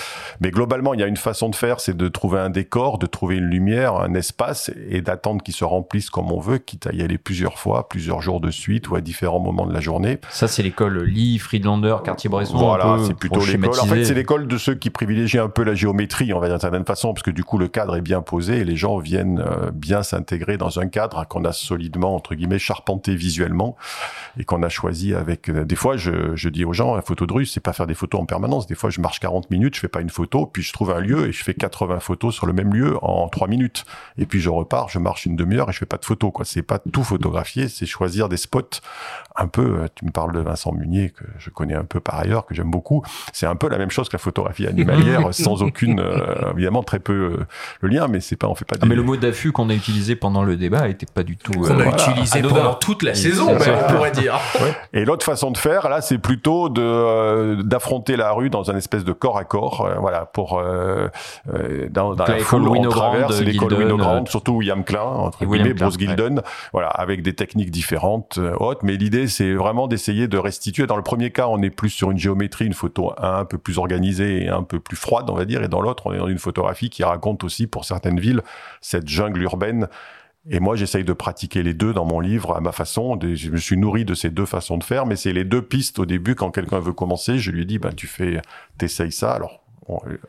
Mais 0.42 0.52
globalement, 0.52 0.94
il 0.94 1.00
y 1.00 1.04
a 1.04 1.08
une 1.08 1.18
façon 1.18 1.50
de 1.50 1.56
faire, 1.56 1.80
c'est 1.80 1.96
de 1.96 2.08
trouver 2.08 2.40
un 2.40 2.50
décor, 2.50 2.98
de 2.98 3.06
trouver 3.06 3.38
une 3.38 3.46
lumière, 3.46 3.96
un 3.96 4.14
espace, 4.14 4.72
et 4.90 5.02
d'attendre 5.02 5.44
qu'il 5.44 5.54
se 5.54 5.64
remplisse 5.64 6.10
comme 6.10 6.32
on 6.32 6.40
veut, 6.40 6.58
quitte 6.58 6.88
à 6.88 6.94
y 6.94 7.02
aller 7.02 7.18
plusieurs 7.18 7.60
fois, 7.60 7.88
plusieurs 7.88 8.22
jours 8.22 8.40
de 8.40 8.52
suite 8.52 8.90
ou 8.90 8.96
à 8.96 9.02
différents 9.02 9.40
moments 9.40 9.66
de 9.66 9.74
la 9.74 9.80
journée. 9.80 10.20
Ça, 10.30 10.48
c'est 10.48 10.64
l'école 10.64 11.04
Lee, 11.04 11.38
Friedlander, 11.40 11.98
Cartier-Bresson. 12.04 12.58
Voilà, 12.58 12.98
c'est 13.06 13.14
plutôt 13.14 13.44
l'école. 13.46 13.80
En 13.80 13.86
fait, 13.86 14.06
c'est 14.06 14.14
l'école 14.14 14.48
de 14.48 14.58
ceux 14.58 14.76
qui 14.76 14.90
privilégient 14.90 15.40
un 15.40 15.50
peu 15.50 15.64
la 15.64 15.76
géométrie, 15.76 16.34
on 16.34 16.40
va 16.40 16.48
dire 16.48 16.56
d'une 16.56 16.62
certaine 16.62 16.86
façon, 16.86 17.14
parce 17.14 17.24
que 17.24 17.32
du 17.32 17.44
coup, 17.44 17.58
le 17.58 17.68
cadre 17.68 17.96
est 17.96 18.02
bien 18.02 18.22
posé 18.22 18.58
et 18.58 18.66
les 18.66 18.76
gens 18.76 18.98
viennent 18.98 19.40
euh, 19.40 19.72
bien 19.72 20.04
s'intégrer 20.04 20.58
dans 20.58 20.80
un 20.80 20.88
cadre 20.88 21.26
qu'on 21.28 21.46
a 21.46 21.52
solidement, 21.52 22.16
entre 22.16 22.36
guillemets, 22.36 22.60
charpenté 22.60 23.16
visuellement 23.16 23.76
et 24.40 24.44
qu'on 24.46 24.64
a 24.64 24.70
choisi 24.70 25.14
avec. 25.14 25.50
euh, 25.50 25.64
Des 25.66 25.76
fois, 25.76 25.98
je, 25.98 26.36
je 26.36 26.50
dis 26.50 26.66
aux 26.66 26.74
gens, 26.74 26.96
la 26.96 27.02
photo 27.02 27.26
de 27.26 27.34
rue, 27.34 27.46
c'est 27.46 27.60
pas 27.60 27.74
faire 27.74 27.88
des 27.88 27.94
photos 27.94 28.22
en 28.22 28.26
permanence. 28.26 28.68
Des 28.68 28.76
fois, 28.76 28.90
je 28.90 29.02
marche 29.02 29.20
40 29.20 29.50
minutes, 29.52 29.76
je 29.76 29.80
fais 29.80 29.88
pas 29.88 30.02
une 30.02 30.10
photo, 30.10 30.46
puis 30.46 30.64
je 30.64 30.72
trouve 30.74 30.92
un 30.92 31.00
lieu 31.00 31.28
et 31.28 31.32
je 31.32 31.44
fais 31.44 31.54
80 31.54 32.00
photos 32.00 32.34
sur 32.36 32.46
le 32.46 32.54
même 32.54 32.74
lieu 32.74 32.98
en 33.04 33.28
3 33.30 33.48
minutes. 33.48 33.86
Et 34.18 34.26
puis 34.26 34.40
je 34.40 34.50
repars, 34.50 34.90
je 34.90 35.00
marche 35.00 35.26
une 35.26 35.36
demi-heure 35.36 35.70
et 35.70 35.74
je 35.74 35.78
fais 35.80 35.86
pas 35.86 35.98
de 35.98 36.06
photos, 36.06 36.32
quoi. 36.34 36.46
C'est 36.46 36.62
pas 36.62 36.80
tout 36.80 37.04
photographier, 37.04 37.68
c'est 37.68 37.86
choisir 37.86 38.30
des 38.30 38.38
spots 38.38 38.62
un 39.36 39.48
peu. 39.48 39.62
euh, 39.82 39.88
Tu 39.96 40.06
me 40.06 40.12
parles 40.12 40.34
de 40.34 40.40
Vincent 40.40 40.72
Munier, 40.74 41.10
que 41.12 41.24
je 41.40 41.50
connais 41.50 41.74
un 41.76 41.84
peu 41.86 42.00
par 42.00 42.16
ailleurs, 42.20 42.46
que 42.46 42.54
j'aime 42.56 42.72
beaucoup. 42.72 43.04
C'est 43.34 43.46
un 43.46 43.56
peu 43.56 43.70
la 43.70 43.78
même 43.78 43.92
chose 43.92 44.10
que 44.10 44.16
la 44.16 44.20
photographie 44.20 44.68
animalière, 44.68 45.28
sans 45.34 45.62
aucune, 45.64 46.00
euh, 46.00 46.52
évidemment, 46.54 46.84
très 46.84 47.00
peu 47.00 47.14
euh, 47.14 47.46
le 47.82 47.90
lien, 47.90 48.08
mais 48.08 48.20
c'est 48.20 48.36
pas, 48.36 48.48
on 48.48 48.56
fait 48.56 48.66
pas 48.66 48.76
Ah, 48.80 48.84
des- 48.84 48.90
mais 48.90 48.96
le 48.96 49.04
mot 49.04 49.18
d'affût 49.18 49.52
qu'on 49.52 49.70
a 49.70 49.74
utilisé 49.74 50.16
pendant 50.16 50.44
le 50.44 50.56
débat 50.58 50.88
était 50.90 51.06
pas 51.12 51.24
du 51.24 51.38
tout. 51.38 51.52
Qu'on 51.54 51.66
euh, 51.66 51.80
a 51.80 51.84
voilà, 51.84 52.10
utilisé 52.10 52.40
anodin. 52.40 52.56
pendant 52.56 52.74
toute 52.76 53.04
la 53.04 53.12
Et 53.12 53.16
saison, 53.16 53.48
pourrait 53.98 54.12
dire. 54.12 54.40
Et 54.94 55.06
l'autre 55.06 55.26
façon 55.26 55.52
de 55.52 55.58
faire, 55.58 55.90
là, 55.90 56.02
c'est 56.02 56.18
plutôt 56.18 56.70
de 56.70 56.82
euh, 56.82 57.64
d'affronter 57.64 58.16
la 58.16 58.32
rue 58.32 58.50
dans 58.50 58.72
un 58.72 58.76
espèce 58.76 59.04
de 59.04 59.12
corps 59.12 59.38
à 59.38 59.44
corps, 59.44 59.86
euh, 59.86 59.96
voilà, 60.00 60.26
pour 60.26 60.60
euh, 60.60 61.08
euh, 61.54 61.88
dans, 61.90 62.14
dans 62.14 62.26
la 62.26 62.40
foule 62.40 62.68
on 62.68 62.90
traverse 62.90 63.40
de 63.40 63.44
l'école 63.44 63.74
Winogrand, 63.74 64.22
euh, 64.22 64.26
surtout 64.26 64.54
William 64.54 64.84
Klein, 64.84 65.02
entre 65.02 65.46
guillemets, 65.46 65.74
Bruce 65.74 65.98
Gilden, 65.98 66.42
voilà, 66.72 66.90
avec 66.90 67.22
des 67.22 67.34
techniques 67.34 67.72
différentes, 67.72 68.38
euh, 68.38 68.56
hautes. 68.60 68.84
Mais 68.84 68.98
l'idée, 68.98 69.28
c'est 69.28 69.54
vraiment 69.54 69.88
d'essayer 69.88 70.28
de 70.28 70.38
restituer. 70.38 70.88
Dans 70.88 70.98
le 70.98 71.04
premier 71.04 71.32
cas, 71.32 71.48
on 71.48 71.62
est 71.62 71.70
plus 71.70 71.90
sur 71.90 72.12
une 72.12 72.18
géométrie, 72.18 72.66
une 72.66 72.74
photo 72.74 73.14
un 73.18 73.46
peu 73.46 73.58
plus 73.58 73.78
organisée 73.78 74.44
et 74.44 74.50
un 74.50 74.64
peu 74.64 74.80
plus 74.80 74.98
froide, 74.98 75.30
on 75.30 75.36
va 75.36 75.46
dire, 75.46 75.64
et 75.64 75.68
dans 75.68 75.82
l'autre, 75.82 76.08
on 76.08 76.14
est 76.14 76.18
dans 76.18 76.28
une 76.28 76.40
photographie 76.40 76.90
qui 76.90 77.04
raconte 77.04 77.44
aussi, 77.44 77.68
pour 77.68 77.86
certaines 77.86 78.20
villes, 78.20 78.42
cette 78.82 79.08
jungle 79.08 79.42
urbaine 79.42 79.88
et 80.50 80.60
moi, 80.60 80.76
j'essaye 80.76 81.04
de 81.04 81.14
pratiquer 81.14 81.64
les 81.64 81.74
deux 81.74 81.94
dans 81.94 82.06
mon 82.06 82.20
livre 82.20 82.56
à 82.56 82.62
ma 82.62 82.72
façon. 82.72 83.20
Je 83.22 83.50
me 83.50 83.58
suis 83.58 83.78
nourri 83.78 84.06
de 84.06 84.14
ces 84.14 84.30
deux 84.30 84.46
façons 84.46 84.78
de 84.78 84.84
faire, 84.84 85.06
mais 85.06 85.16
c'est 85.16 85.34
les 85.34 85.44
deux 85.44 85.62
pistes 85.62 86.00
au 86.00 86.06
début. 86.06 86.36
Quand 86.36 86.52
quelqu'un 86.52 86.80
veut 86.80 86.94
commencer, 86.94 87.38
je 87.40 87.52
lui 87.52 87.66
dis, 87.66 87.80
ben, 87.80 87.94
tu 87.94 88.08
fais, 88.08 88.42
t'essayes 88.78 89.12
ça. 89.12 89.34
Alors, 89.34 89.64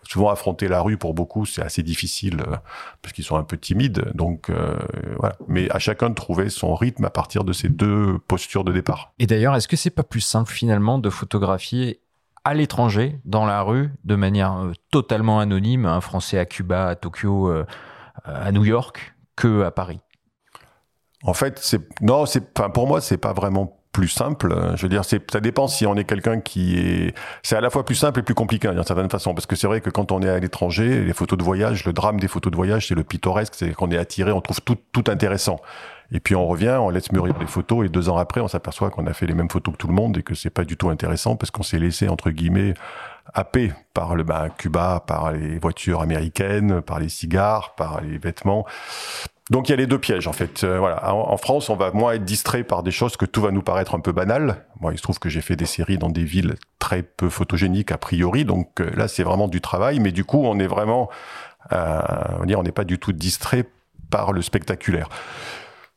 souvent 0.02 0.30
affronter 0.30 0.68
la 0.68 0.80
rue 0.80 0.96
pour 0.96 1.14
beaucoup, 1.14 1.46
c'est 1.46 1.62
assez 1.62 1.82
difficile 1.82 2.40
euh, 2.40 2.56
parce 3.02 3.12
qu'ils 3.12 3.24
sont 3.24 3.36
un 3.36 3.42
peu 3.42 3.56
timides. 3.56 4.12
Donc, 4.14 4.50
euh, 4.50 4.76
voilà. 5.18 5.36
Mais 5.48 5.70
à 5.70 5.78
chacun 5.78 6.10
de 6.10 6.14
trouver 6.14 6.48
son 6.48 6.74
rythme 6.74 7.04
à 7.04 7.10
partir 7.10 7.44
de 7.44 7.52
ces 7.52 7.68
deux 7.68 8.18
postures 8.28 8.64
de 8.64 8.72
départ. 8.72 9.12
Et 9.18 9.26
d'ailleurs, 9.26 9.54
est-ce 9.56 9.68
que 9.68 9.76
c'est 9.76 9.90
pas 9.90 10.04
plus 10.04 10.20
simple 10.20 10.52
finalement 10.52 10.98
de 10.98 11.10
photographier 11.10 12.00
à 12.44 12.54
l'étranger, 12.54 13.20
dans 13.24 13.44
la 13.44 13.60
rue, 13.62 13.90
de 14.04 14.14
manière 14.14 14.56
euh, 14.56 14.72
totalement 14.90 15.38
anonyme, 15.38 15.86
un 15.86 16.00
Français 16.00 16.38
à 16.38 16.46
Cuba, 16.46 16.88
à 16.88 16.94
Tokyo, 16.94 17.50
euh, 17.50 17.66
à 18.24 18.50
New 18.52 18.64
York, 18.64 19.14
que 19.36 19.62
à 19.64 19.70
Paris? 19.70 20.00
En 21.24 21.34
fait, 21.34 21.58
c'est 21.58 21.80
non, 22.00 22.26
c'est 22.26 22.58
enfin 22.58 22.70
pour 22.70 22.86
moi, 22.86 23.00
c'est 23.00 23.16
pas 23.16 23.32
vraiment 23.32 23.78
plus 23.92 24.08
simple. 24.08 24.54
Je 24.76 24.82
veux 24.82 24.88
dire, 24.88 25.04
c'est 25.04 25.30
ça 25.30 25.40
dépend 25.40 25.66
si 25.66 25.86
on 25.86 25.96
est 25.96 26.04
quelqu'un 26.04 26.40
qui 26.40 26.78
est. 26.78 27.14
C'est 27.42 27.56
à 27.56 27.60
la 27.60 27.70
fois 27.70 27.84
plus 27.84 27.96
simple 27.96 28.20
et 28.20 28.22
plus 28.22 28.34
compliqué 28.34 28.68
d'une 28.68 28.84
certaine 28.84 29.10
façon, 29.10 29.34
parce 29.34 29.46
que 29.46 29.56
c'est 29.56 29.66
vrai 29.66 29.80
que 29.80 29.90
quand 29.90 30.12
on 30.12 30.22
est 30.22 30.28
à 30.28 30.38
l'étranger, 30.38 31.02
les 31.02 31.12
photos 31.12 31.38
de 31.38 31.44
voyage, 31.44 31.84
le 31.84 31.92
drame 31.92 32.20
des 32.20 32.28
photos 32.28 32.50
de 32.50 32.56
voyage, 32.56 32.88
c'est 32.88 32.94
le 32.94 33.02
pittoresque, 33.02 33.54
c'est 33.56 33.72
qu'on 33.72 33.90
est 33.90 33.98
attiré, 33.98 34.30
on 34.30 34.40
trouve 34.40 34.60
tout 34.60 34.76
tout 34.92 35.04
intéressant. 35.08 35.58
Et 36.10 36.20
puis 36.20 36.34
on 36.34 36.46
revient, 36.46 36.78
on 36.80 36.88
laisse 36.88 37.12
mûrir 37.12 37.34
les 37.38 37.46
photos, 37.46 37.84
et 37.84 37.88
deux 37.88 38.08
ans 38.08 38.16
après, 38.16 38.40
on 38.40 38.48
s'aperçoit 38.48 38.90
qu'on 38.90 39.06
a 39.06 39.12
fait 39.12 39.26
les 39.26 39.34
mêmes 39.34 39.50
photos 39.50 39.74
que 39.74 39.78
tout 39.78 39.88
le 39.88 39.94
monde 39.94 40.16
et 40.16 40.22
que 40.22 40.34
c'est 40.34 40.50
pas 40.50 40.64
du 40.64 40.76
tout 40.76 40.88
intéressant 40.88 41.36
parce 41.36 41.50
qu'on 41.50 41.62
s'est 41.62 41.78
laissé 41.78 42.08
entre 42.08 42.30
guillemets 42.30 42.74
happé 43.34 43.72
par 43.94 44.14
le 44.14 44.22
bah, 44.22 44.48
Cuba, 44.56 45.02
par 45.06 45.32
les 45.32 45.59
voitures 45.59 46.00
américaines, 46.00 46.80
par 46.82 46.98
les 46.98 47.09
cigares, 47.09 47.74
par 47.74 48.00
les 48.00 48.18
vêtements. 48.18 48.66
Donc 49.50 49.68
il 49.68 49.72
y 49.72 49.74
a 49.74 49.76
les 49.76 49.86
deux 49.86 49.98
pièges 49.98 50.26
en 50.26 50.32
fait. 50.32 50.62
Euh, 50.62 50.78
voilà. 50.78 51.12
En, 51.14 51.36
France, 51.38 51.70
on 51.70 51.76
va 51.76 51.90
moins 51.92 52.12
être 52.12 52.24
distrait 52.24 52.64
par 52.64 52.82
des 52.82 52.90
choses 52.90 53.16
que 53.16 53.24
tout 53.24 53.40
va 53.40 53.50
nous 53.50 53.62
paraître 53.62 53.94
un 53.94 54.00
peu 54.00 54.12
banal. 54.12 54.66
Moi, 54.80 54.92
il 54.92 54.98
se 54.98 55.02
trouve 55.02 55.18
que 55.18 55.28
j'ai 55.28 55.40
fait 55.40 55.56
des 55.56 55.66
séries 55.66 55.98
dans 55.98 56.10
des 56.10 56.24
villes 56.24 56.56
très 56.78 57.02
peu 57.02 57.30
photogéniques 57.30 57.90
a 57.92 57.98
priori, 57.98 58.44
donc 58.44 58.80
euh, 58.80 58.90
là 58.94 59.09
c'est 59.09 59.22
vraiment 59.22 59.48
du 59.48 59.60
travail, 59.60 60.00
mais 60.00 60.12
du 60.12 60.24
coup 60.24 60.42
on 60.44 60.59
est 60.59 60.66
vraiment, 60.66 61.09
euh, 61.72 62.00
on 62.40 62.62
n'est 62.62 62.72
pas 62.72 62.84
du 62.84 62.98
tout 62.98 63.12
distrait 63.12 63.64
par 64.10 64.32
le 64.32 64.42
spectaculaire. 64.42 65.09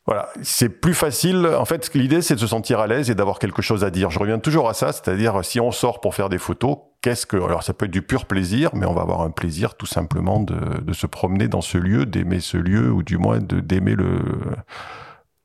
Voilà, 0.06 0.28
c'est 0.42 0.68
plus 0.68 0.94
facile. 0.94 1.46
En 1.46 1.64
fait, 1.64 1.94
l'idée, 1.94 2.22
c'est 2.22 2.34
de 2.34 2.40
se 2.40 2.48
sentir 2.48 2.80
à 2.80 2.88
l'aise 2.88 3.08
et 3.08 3.14
d'avoir 3.14 3.38
quelque 3.38 3.62
chose 3.62 3.84
à 3.84 3.90
dire. 3.90 4.10
Je 4.10 4.18
reviens 4.18 4.40
toujours 4.40 4.68
à 4.68 4.74
ça, 4.74 4.92
c'est-à-dire 4.92 5.44
si 5.44 5.60
on 5.60 5.70
sort 5.70 6.00
pour 6.00 6.16
faire 6.16 6.28
des 6.28 6.38
photos, 6.38 6.78
qu'est-ce 7.02 7.26
que 7.26 7.36
alors 7.36 7.62
ça 7.62 7.74
peut 7.74 7.86
être 7.86 7.92
du 7.92 8.02
pur 8.02 8.24
plaisir, 8.26 8.70
mais 8.74 8.86
on 8.86 8.94
va 8.94 9.02
avoir 9.02 9.20
un 9.20 9.30
plaisir 9.30 9.74
tout 9.74 9.86
simplement 9.86 10.40
de, 10.40 10.92
se 10.92 11.06
promener 11.06 11.48
dans 11.48 11.60
ce 11.60 11.76
lieu, 11.76 12.06
d'aimer 12.06 12.40
ce 12.40 12.56
lieu, 12.56 12.90
ou 12.90 13.02
du 13.02 13.18
moins 13.18 13.40
d'aimer 13.40 13.94
le 13.94 14.20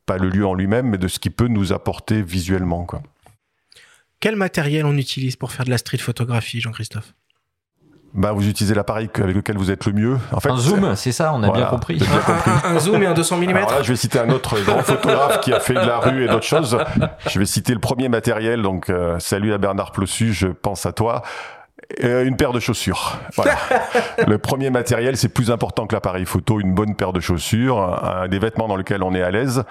pas 0.05 0.17
le 0.17 0.29
lieu 0.29 0.47
en 0.47 0.53
lui-même, 0.53 0.87
mais 0.87 0.97
de 0.97 1.09
ce 1.09 1.19
qui 1.19 1.29
peut 1.29 1.49
nous 1.49 1.73
apporter 1.73 2.21
visuellement, 2.21 2.85
quoi. 2.85 3.03
Quel 4.21 4.37
matériel 4.37 4.85
on 4.85 4.95
utilise 4.95 5.35
pour 5.35 5.51
faire 5.51 5.65
de 5.65 5.69
la 5.69 5.77
street 5.77 5.97
photographie, 5.97 6.61
Jean-Christophe? 6.61 7.13
Bah, 8.13 8.31
vous 8.31 8.47
utilisez 8.47 8.73
l'appareil 8.73 9.09
avec 9.15 9.35
lequel 9.35 9.57
vous 9.57 9.69
êtes 9.69 9.85
le 9.85 9.93
mieux. 9.93 10.17
En 10.31 10.39
fait, 10.39 10.49
Un 10.49 10.57
zoom, 10.57 10.95
c'est 10.95 11.11
ça, 11.11 11.33
on 11.33 11.43
a 11.43 11.47
Voilà. 11.47 11.63
bien 11.63 11.65
compris. 11.69 11.99
J'ai 11.99 12.05
bien 12.07 12.19
compris. 12.19 12.51
un, 12.65 12.75
un 12.75 12.79
zoom 12.79 13.03
et 13.03 13.05
un 13.05 13.13
200 13.13 13.37
mm 13.37 13.55
Alors 13.57 13.71
là, 13.71 13.81
je 13.83 13.89
vais 13.89 13.95
citer 13.95 14.17
un 14.19 14.29
autre 14.29 14.59
grand 14.65 14.79
photographe 14.81 15.41
qui 15.41 15.53
a 15.53 15.59
fait 15.59 15.73
de 15.73 15.79
la 15.79 15.99
rue 15.99 16.23
et 16.23 16.27
d'autres 16.27 16.43
choses. 16.45 16.77
Je 17.29 17.37
vais 17.39 17.45
citer 17.45 17.73
le 17.73 17.79
premier 17.79 18.09
matériel. 18.09 18.61
Donc, 18.63 18.89
euh, 18.89 19.19
salut 19.19 19.53
à 19.53 19.57
Bernard 19.59 19.91
Plossu, 19.91 20.33
je 20.33 20.47
pense 20.47 20.85
à 20.85 20.93
toi. 20.93 21.21
Euh, 22.03 22.25
une 22.25 22.35
paire 22.37 22.53
de 22.53 22.59
chaussures. 22.59 23.17
Voilà. 23.35 23.53
le 24.27 24.37
premier 24.39 24.71
matériel, 24.71 25.15
c'est 25.15 25.29
plus 25.29 25.51
important 25.51 25.85
que 25.85 25.93
l'appareil 25.95 26.25
photo. 26.25 26.59
Une 26.59 26.73
bonne 26.73 26.95
paire 26.95 27.13
de 27.13 27.19
chaussures, 27.19 27.79
un- 28.03 28.27
des 28.27 28.39
vêtements 28.39 28.67
dans 28.67 28.75
lesquels 28.77 29.03
on 29.03 29.13
est 29.13 29.21
à 29.21 29.29
l'aise 29.31 29.63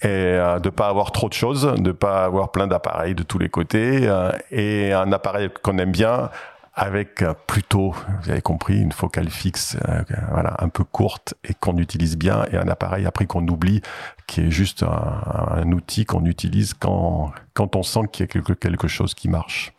et 0.00 0.06
euh, 0.08 0.58
de 0.58 0.70
pas 0.70 0.88
avoir 0.88 1.12
trop 1.12 1.28
de 1.28 1.34
choses, 1.34 1.74
de 1.78 1.92
pas 1.92 2.24
avoir 2.24 2.50
plein 2.50 2.66
d'appareils 2.66 3.14
de 3.14 3.22
tous 3.22 3.38
les 3.38 3.48
côtés 3.48 4.00
euh, 4.08 4.32
et 4.50 4.92
un 4.92 5.12
appareil 5.12 5.50
qu'on 5.62 5.78
aime 5.78 5.92
bien 5.92 6.30
avec 6.74 7.22
euh, 7.22 7.34
plutôt, 7.46 7.94
vous 8.22 8.30
avez 8.30 8.40
compris, 8.40 8.78
une 8.80 8.92
focale 8.92 9.28
fixe, 9.28 9.76
euh, 9.88 10.02
voilà, 10.30 10.56
un 10.60 10.68
peu 10.68 10.84
courte 10.84 11.34
et 11.44 11.54
qu'on 11.54 11.76
utilise 11.78 12.16
bien, 12.16 12.44
et 12.50 12.56
un 12.56 12.68
appareil 12.68 13.04
après 13.04 13.26
qu'on 13.26 13.46
oublie, 13.46 13.82
qui 14.26 14.40
est 14.40 14.50
juste 14.50 14.82
un, 14.82 15.22
un 15.50 15.72
outil 15.72 16.04
qu'on 16.04 16.24
utilise 16.24 16.74
quand 16.74 17.32
quand 17.54 17.76
on 17.76 17.82
sent 17.82 18.08
qu'il 18.10 18.24
y 18.24 18.28
a 18.28 18.32
quelque 18.32 18.54
quelque 18.54 18.88
chose 18.88 19.14
qui 19.14 19.28
marche. 19.28 19.72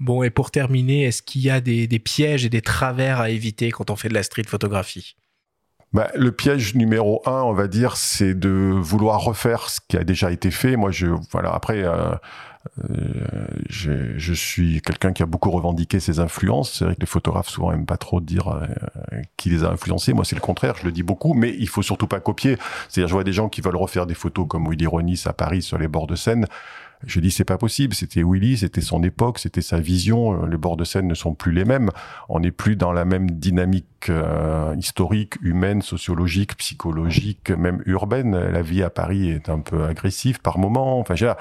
Bon, 0.00 0.22
et 0.22 0.30
pour 0.30 0.50
terminer, 0.50 1.04
est-ce 1.04 1.22
qu'il 1.22 1.42
y 1.42 1.50
a 1.50 1.60
des, 1.60 1.86
des 1.86 1.98
pièges 1.98 2.44
et 2.44 2.48
des 2.48 2.62
travers 2.62 3.20
à 3.20 3.30
éviter 3.30 3.70
quand 3.70 3.90
on 3.90 3.96
fait 3.96 4.08
de 4.08 4.14
la 4.14 4.22
street 4.22 4.44
photographie? 4.48 5.14
Bah, 5.92 6.10
le 6.14 6.32
piège 6.32 6.74
numéro 6.74 7.22
un, 7.26 7.42
on 7.42 7.52
va 7.52 7.68
dire, 7.68 7.96
c'est 7.96 8.32
de 8.32 8.48
vouloir 8.48 9.20
refaire 9.20 9.68
ce 9.68 9.78
qui 9.86 9.98
a 9.98 10.04
déjà 10.04 10.32
été 10.32 10.50
fait. 10.50 10.76
Moi, 10.76 10.90
je 10.90 11.08
voilà. 11.30 11.50
Après, 11.50 11.84
euh, 11.84 12.14
je, 13.68 14.16
je 14.16 14.34
suis 14.34 14.80
quelqu'un 14.82 15.12
qui 15.12 15.22
a 15.22 15.26
beaucoup 15.26 15.50
revendiqué 15.50 16.00
ses 16.00 16.20
influences. 16.20 16.78
C'est 16.78 16.84
vrai 16.84 16.94
que 16.94 17.00
les 17.00 17.06
photographes 17.06 17.48
souvent 17.48 17.72
aiment 17.72 17.86
pas 17.86 17.96
trop 17.96 18.20
dire 18.20 18.48
euh, 18.48 18.66
qui 19.36 19.50
les 19.50 19.64
a 19.64 19.70
influencés. 19.70 20.12
Moi, 20.12 20.24
c'est 20.24 20.36
le 20.36 20.40
contraire. 20.40 20.74
Je 20.78 20.84
le 20.84 20.92
dis 20.92 21.02
beaucoup, 21.02 21.34
mais 21.34 21.54
il 21.58 21.68
faut 21.68 21.82
surtout 21.82 22.06
pas 22.06 22.20
copier. 22.20 22.56
C'est-à-dire, 22.88 23.08
je 23.08 23.14
vois 23.14 23.24
des 23.24 23.32
gens 23.32 23.48
qui 23.48 23.60
veulent 23.60 23.76
refaire 23.76 24.06
des 24.06 24.14
photos 24.14 24.46
comme 24.48 24.68
Willy 24.68 24.86
Ronis 24.86 25.22
à 25.26 25.32
Paris 25.32 25.62
sur 25.62 25.78
les 25.78 25.88
bords 25.88 26.06
de 26.06 26.14
Seine. 26.14 26.46
Je 27.04 27.18
dis 27.18 27.32
c'est 27.32 27.44
pas 27.44 27.58
possible. 27.58 27.94
C'était 27.94 28.22
Willy, 28.22 28.58
c'était 28.58 28.80
son 28.80 29.02
époque, 29.02 29.40
c'était 29.40 29.62
sa 29.62 29.80
vision. 29.80 30.44
Euh, 30.44 30.46
Les 30.46 30.56
bords 30.56 30.76
de 30.76 30.84
Seine 30.84 31.08
ne 31.08 31.14
sont 31.14 31.34
plus 31.34 31.52
les 31.52 31.64
mêmes. 31.64 31.90
On 32.28 32.40
n'est 32.40 32.52
plus 32.52 32.76
dans 32.76 32.92
la 32.92 33.04
même 33.04 33.30
dynamique 33.30 34.08
euh, 34.08 34.74
historique, 34.78 35.34
humaine, 35.42 35.82
sociologique, 35.82 36.56
psychologique, 36.56 37.50
même 37.50 37.82
urbaine. 37.86 38.36
La 38.36 38.62
vie 38.62 38.82
à 38.82 38.90
Paris 38.90 39.30
est 39.30 39.48
un 39.48 39.58
peu 39.58 39.84
agressive 39.84 40.40
par 40.40 40.58
moments. 40.58 41.00
Enfin, 41.00 41.16
j'ai 41.16 41.32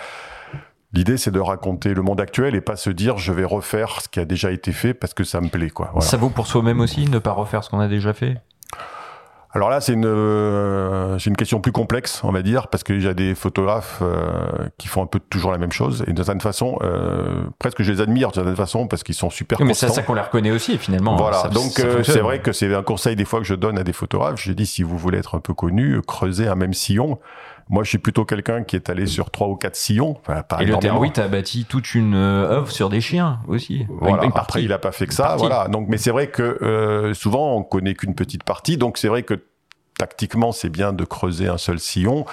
L'idée, 0.94 1.18
c'est 1.18 1.32
de 1.32 1.40
raconter 1.40 1.94
le 1.94 2.02
monde 2.02 2.20
actuel 2.20 2.54
et 2.54 2.62
pas 2.62 2.76
se 2.76 2.90
dire 2.90 3.18
je 3.18 3.32
vais 3.32 3.46
refaire 3.46 4.02
ce 4.02 4.10
qui 4.10 4.20
a 4.20 4.26
déjà 4.26 4.52
été 4.52 4.72
fait 4.74 4.94
parce 4.94 5.14
que 5.14 5.24
ça 5.24 5.40
me 5.40 5.48
plaît, 5.48 5.70
quoi. 5.70 5.90
Voilà. 5.94 6.06
Ça 6.06 6.18
vaut 6.18 6.30
pour 6.30 6.48
soi-même 6.48 6.82
aussi, 6.82 7.06
ne 7.10 7.20
pas 7.20 7.32
refaire 7.32 7.64
ce 7.64 7.70
qu'on 7.70 7.80
a 7.80 7.88
déjà 7.88 8.14
fait? 8.14 8.38
Alors 9.54 9.70
là, 9.70 9.82
c'est 9.82 9.92
une, 9.92 10.06
euh, 10.06 11.20
c'est 11.20 11.30
une 11.30 11.36
question 11.36 11.60
plus 11.60 11.74
complexe, 11.74 12.22
on 12.24 12.32
va 12.32 12.42
dire, 12.42 12.70
parce 12.70 12.84
qu'il 12.86 13.04
y 13.04 13.08
a 13.08 13.14
des 13.14 13.36
photographes 13.36 14.00
euh, 14.02 14.48
qui 14.78 14.88
font 14.88 15.04
un 15.04 15.08
peu 15.08 15.20
toujours 15.20 15.52
la 15.52 15.58
même 15.58 15.74
chose, 15.74 16.06
et 16.08 16.14
de 16.14 16.24
certaine 16.24 16.40
façon, 16.40 16.78
euh, 16.84 17.42
presque 17.60 17.82
je 17.82 17.92
les 17.92 18.00
admire 18.00 18.30
de 18.30 18.36
certaine 18.36 18.56
façon, 18.56 18.88
parce 18.88 19.04
qu'ils 19.04 19.14
sont 19.16 19.30
super 19.30 19.60
Oui, 19.60 19.66
mais 19.68 19.74
c'est 19.74 19.90
ça 19.90 20.04
qu'on 20.04 20.14
les 20.14 20.22
reconnaît 20.22 20.52
aussi, 20.52 20.78
finalement. 20.78 21.18
Voilà, 21.18 21.40
Ça- 21.40 21.48
donc 21.50 21.78
euh, 21.82 22.02
c'est 22.02 22.20
vrai 22.22 22.40
que 22.40 22.54
c'est 22.54 22.74
un 22.74 22.82
conseil 22.84 23.18
des 23.18 23.26
fois 23.26 23.40
que 23.40 23.46
je 23.46 23.56
donne 23.56 23.78
à 23.78 23.84
des 23.84 23.92
photographes. 23.92 24.40
Je 24.42 24.54
dis 24.54 24.66
si 24.66 24.84
vous 24.84 24.98
voulez 24.98 25.18
être 25.18 25.36
un 25.36 25.42
peu 25.42 25.54
connu, 25.54 26.00
creusez 26.02 26.48
un 26.48 26.56
même 26.56 26.74
sillon. 26.74 27.20
Moi, 27.72 27.84
je 27.84 27.90
suis 27.90 27.98
plutôt 27.98 28.26
quelqu'un 28.26 28.64
qui 28.64 28.76
est 28.76 28.90
allé 28.90 29.08
sur 29.08 29.32
trois 29.32 29.48
ou 29.48 29.56
quatre 29.56 29.76
sillons. 29.78 30.18
Enfin, 30.20 30.44
pas 30.44 30.62
Et 30.62 30.66
le. 30.66 30.78
Terwit 30.78 31.18
a 31.18 31.28
bâti 31.28 31.66
toute 31.66 31.96
une 31.96 32.14
euh, 32.14 32.52
œuvre 32.58 32.70
sur 32.70 32.90
des 32.90 33.02
chiens 33.02 33.40
aussi. 33.48 33.88
Voilà. 33.90 34.18
Une- 34.18 34.26
une 34.26 34.32
Après, 34.36 34.62
il 34.62 34.72
a 34.74 34.78
pas 34.78 34.92
fait 34.92 35.08
que 35.08 35.14
ça. 35.14 35.36
Voilà. 35.38 35.68
Donc, 35.70 35.88
mais 35.88 35.98
c'est 35.98 36.12
vrai 36.12 36.28
que 36.28 36.60
euh, 36.62 37.14
souvent, 37.14 37.56
on 37.56 37.64
connaît 37.64 37.94
qu'une 37.96 38.14
petite 38.14 38.44
partie. 38.44 38.78
Donc, 38.78 38.98
c'est 38.98 39.08
vrai 39.08 39.24
que 39.24 39.42
tactiquement, 39.98 40.52
c'est 40.52 40.70
bien 40.70 40.94
de 40.94 41.04
creuser 41.06 41.48
un 41.48 41.58
seul 41.58 41.80
sillon. 41.80 42.26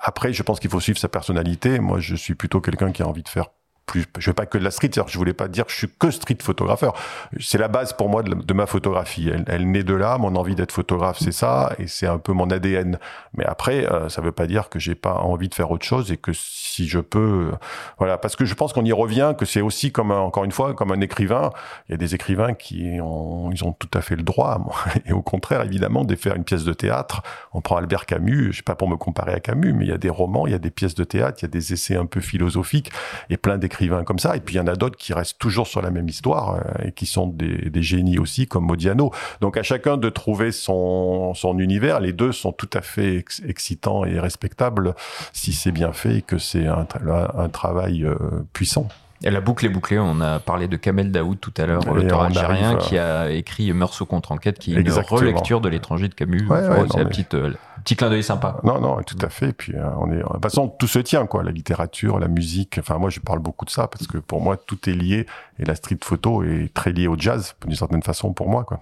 Après, 0.00 0.32
je 0.32 0.42
pense 0.42 0.60
qu'il 0.60 0.70
faut 0.70 0.80
suivre 0.80 0.98
sa 0.98 1.08
personnalité. 1.08 1.78
Moi, 1.80 1.98
je 2.00 2.14
suis 2.14 2.34
plutôt 2.34 2.60
quelqu'un 2.60 2.92
qui 2.92 3.02
a 3.02 3.08
envie 3.08 3.22
de 3.22 3.28
faire 3.28 3.46
plus. 3.86 4.06
Je 4.18 4.30
veux 4.30 4.34
pas 4.34 4.46
que 4.46 4.58
de 4.58 4.64
la 4.64 4.70
street. 4.70 4.90
Je 5.06 5.18
voulais 5.18 5.32
pas 5.32 5.48
dire 5.48 5.66
que 5.66 5.72
je 5.72 5.76
suis 5.76 5.88
que 5.88 6.10
street 6.10 6.38
photographeur. 6.40 6.94
C'est 7.40 7.58
la 7.58 7.68
base 7.68 7.92
pour 7.92 8.08
moi 8.08 8.22
de, 8.22 8.54
ma 8.54 8.66
photographie. 8.66 9.30
Elle, 9.32 9.44
elle 9.46 9.70
naît 9.70 9.82
de 9.82 9.94
là. 9.94 10.18
Mon 10.18 10.36
envie 10.36 10.54
d'être 10.54 10.72
photographe, 10.72 11.18
c'est 11.20 11.32
ça, 11.32 11.74
et 11.78 11.86
c'est 11.86 12.06
un 12.06 12.18
peu 12.18 12.32
mon 12.32 12.50
ADN. 12.50 12.98
Mais 13.34 13.44
après, 13.44 13.90
euh, 13.90 14.08
ça 14.08 14.22
veut 14.22 14.32
pas 14.32 14.46
dire 14.46 14.68
que 14.68 14.78
j'ai 14.78 14.94
pas 14.94 15.14
envie 15.14 15.48
de 15.48 15.54
faire 15.54 15.70
autre 15.70 15.84
chose 15.84 16.10
et 16.12 16.16
que 16.16 16.32
si 16.32 16.88
je 16.88 16.98
peux, 16.98 17.50
euh, 17.52 17.56
voilà, 17.98 18.18
parce 18.18 18.36
que 18.36 18.44
je 18.44 18.54
pense 18.54 18.72
qu'on 18.72 18.84
y 18.84 18.92
revient, 18.92 19.34
que 19.36 19.44
c'est 19.44 19.60
aussi 19.60 19.92
comme 19.92 20.10
encore 20.10 20.44
une 20.44 20.52
fois 20.52 20.74
comme 20.74 20.92
un 20.92 21.00
écrivain. 21.00 21.50
Il 21.88 21.92
y 21.92 21.94
a 21.94 21.98
des 21.98 22.14
écrivains 22.14 22.54
qui 22.54 22.98
ont, 23.00 23.50
ils 23.52 23.64
ont 23.64 23.72
tout 23.72 23.90
à 23.94 24.00
fait 24.00 24.16
le 24.16 24.22
droit, 24.22 24.58
moi. 24.58 24.74
et 25.06 25.12
au 25.12 25.22
contraire, 25.22 25.62
évidemment, 25.62 26.04
de 26.04 26.14
faire 26.16 26.34
une 26.34 26.44
pièce 26.44 26.64
de 26.64 26.72
théâtre. 26.72 27.22
On 27.52 27.60
prend 27.60 27.76
Albert 27.76 28.06
Camus, 28.06 28.52
je 28.52 28.58
sais 28.58 28.62
pas 28.62 28.74
pour 28.74 28.88
me 28.88 28.96
comparer 28.96 29.34
à 29.34 29.40
Camus, 29.40 29.72
mais 29.72 29.84
il 29.84 29.90
y 29.90 29.94
a 29.94 29.98
des 29.98 30.10
romans, 30.10 30.46
il 30.46 30.52
y 30.52 30.56
a 30.56 30.58
des 30.58 30.70
pièces 30.70 30.94
de 30.94 31.04
théâtre, 31.04 31.38
il 31.40 31.42
y 31.42 31.46
a 31.46 31.48
des 31.48 31.72
essais 31.72 31.96
un 31.96 32.06
peu 32.06 32.20
philosophiques 32.20 32.90
et 33.30 33.36
plein 33.36 33.58
d'écrivains 33.58 33.73
comme 34.06 34.18
ça. 34.18 34.36
Et 34.36 34.40
puis 34.40 34.54
il 34.54 34.58
y 34.58 34.60
en 34.60 34.66
a 34.66 34.76
d'autres 34.76 34.96
qui 34.96 35.12
restent 35.12 35.38
toujours 35.38 35.66
sur 35.66 35.82
la 35.82 35.90
même 35.90 36.08
histoire 36.08 36.54
euh, 36.56 36.84
et 36.86 36.92
qui 36.92 37.06
sont 37.06 37.26
des, 37.26 37.70
des 37.70 37.82
génies 37.82 38.18
aussi, 38.18 38.46
comme 38.46 38.64
Modiano. 38.66 39.10
Donc 39.40 39.56
à 39.56 39.62
chacun 39.62 39.96
de 39.96 40.08
trouver 40.08 40.52
son, 40.52 41.34
son 41.34 41.58
univers. 41.58 42.00
Les 42.00 42.12
deux 42.12 42.32
sont 42.32 42.52
tout 42.52 42.70
à 42.72 42.80
fait 42.80 43.16
ex- 43.16 43.42
excitants 43.46 44.04
et 44.04 44.18
respectables 44.18 44.94
si 45.32 45.52
c'est 45.52 45.72
bien 45.72 45.92
fait 45.92 46.16
et 46.18 46.22
que 46.22 46.38
c'est 46.38 46.66
un, 46.66 46.84
tra- 46.84 47.30
un 47.38 47.48
travail 47.48 48.04
euh, 48.04 48.14
puissant. 48.52 48.88
Et 49.22 49.30
la 49.30 49.40
boucle 49.40 49.64
est 49.64 49.70
bouclée. 49.70 49.98
On 49.98 50.20
a 50.20 50.38
parlé 50.38 50.68
de 50.68 50.76
Kamel 50.76 51.10
Daoud 51.10 51.38
tout 51.40 51.54
à 51.56 51.64
l'heure, 51.64 51.80
l'auteur 51.94 52.22
algérien 52.22 52.72
à- 52.72 52.76
qui 52.76 52.98
a 52.98 53.30
écrit 53.30 53.72
Meursault 53.72 54.04
contre 54.04 54.32
enquête, 54.32 54.58
qui 54.58 54.74
est 54.74 54.78
Exactement. 54.78 55.20
une 55.20 55.28
relecture 55.28 55.60
de 55.62 55.68
l'étranger 55.70 56.08
de 56.08 56.14
Camus. 56.14 56.46
Ouais, 56.46 56.58
c'est 56.90 56.98
un 57.00 57.04
mais- 57.04 57.08
petit, 57.08 57.24
euh, 57.34 57.50
petit 57.84 57.96
clin 57.96 58.08
d'œil 58.08 58.22
sympa. 58.24 58.60
Non, 58.64 58.80
non, 58.80 59.02
tout 59.02 59.18
à 59.20 59.28
fait. 59.28 59.52
Puis 59.52 59.74
euh, 59.74 59.88
on 59.98 60.10
est, 60.10 60.16
de 60.16 60.22
toute 60.22 60.42
façon, 60.42 60.68
tout 60.68 60.86
se 60.86 60.98
tient, 60.98 61.26
quoi. 61.26 61.42
La 61.42 61.52
littérature, 61.52 62.18
la 62.18 62.28
musique. 62.28 62.78
Enfin, 62.78 62.98
moi, 62.98 63.10
je 63.10 63.20
parle 63.20 63.40
beaucoup 63.40 63.64
de 63.66 63.70
ça 63.70 63.86
parce 63.86 64.06
que 64.06 64.18
pour 64.18 64.40
moi, 64.40 64.56
tout 64.56 64.88
est 64.88 64.94
lié. 64.94 65.26
Et 65.58 65.64
la 65.64 65.74
street 65.74 65.98
photo 66.02 66.42
est 66.42 66.72
très 66.72 66.92
liée 66.92 67.06
au 67.06 67.16
jazz, 67.18 67.54
d'une 67.66 67.76
certaine 67.76 68.02
façon, 68.02 68.32
pour 68.32 68.48
moi, 68.48 68.64
quoi. 68.64 68.80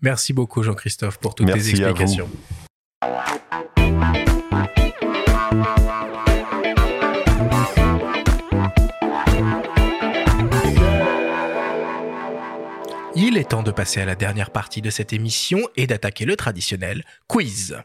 Merci 0.00 0.32
beaucoup 0.32 0.62
Jean-Christophe 0.62 1.18
pour 1.18 1.34
toutes 1.34 1.46
Merci 1.46 1.74
tes 1.74 1.84
à 1.84 1.92
vous. 1.92 2.00
explications. 2.02 2.28
Il 13.14 13.36
est 13.36 13.50
temps 13.50 13.62
de 13.62 13.70
passer 13.70 14.00
à 14.00 14.04
la 14.04 14.14
dernière 14.14 14.50
partie 14.50 14.80
de 14.80 14.90
cette 14.90 15.12
émission 15.12 15.58
et 15.76 15.86
d'attaquer 15.86 16.24
le 16.24 16.34
traditionnel 16.34 17.04
quiz. 17.28 17.76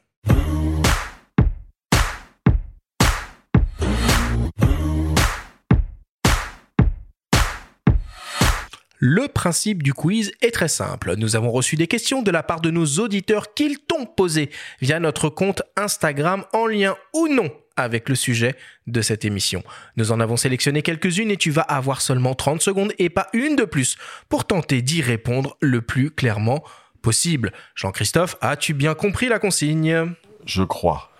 Le 8.99 9.27
principe 9.27 9.83
du 9.83 9.93
quiz 9.93 10.31
est 10.41 10.49
très 10.49 10.67
simple. 10.67 11.15
Nous 11.17 11.35
avons 11.35 11.51
reçu 11.51 11.75
des 11.75 11.85
questions 11.85 12.23
de 12.23 12.31
la 12.31 12.41
part 12.41 12.61
de 12.61 12.71
nos 12.71 12.85
auditeurs 12.99 13.53
qu'ils 13.53 13.77
t'ont 13.77 14.07
posées 14.07 14.49
via 14.81 14.99
notre 14.99 15.29
compte 15.29 15.61
Instagram 15.75 16.45
en 16.51 16.65
lien 16.65 16.95
ou 17.13 17.27
non 17.27 17.51
avec 17.75 18.09
le 18.09 18.15
sujet 18.15 18.55
de 18.87 19.01
cette 19.01 19.23
émission. 19.23 19.63
Nous 19.97 20.11
en 20.11 20.19
avons 20.19 20.35
sélectionné 20.35 20.81
quelques-unes 20.81 21.29
et 21.29 21.37
tu 21.37 21.51
vas 21.51 21.61
avoir 21.61 22.01
seulement 22.01 22.33
30 22.33 22.59
secondes 22.59 22.91
et 22.97 23.11
pas 23.11 23.27
une 23.33 23.55
de 23.55 23.65
plus 23.65 23.97
pour 24.29 24.45
tenter 24.45 24.81
d'y 24.81 25.03
répondre 25.03 25.55
le 25.61 25.81
plus 25.81 26.09
clairement 26.09 26.63
possible. 27.03 27.53
Jean-Christophe, 27.75 28.35
as-tu 28.41 28.73
bien 28.73 28.95
compris 28.95 29.27
la 29.27 29.37
consigne? 29.37 30.15
Je 30.45 30.63
crois. 30.63 31.11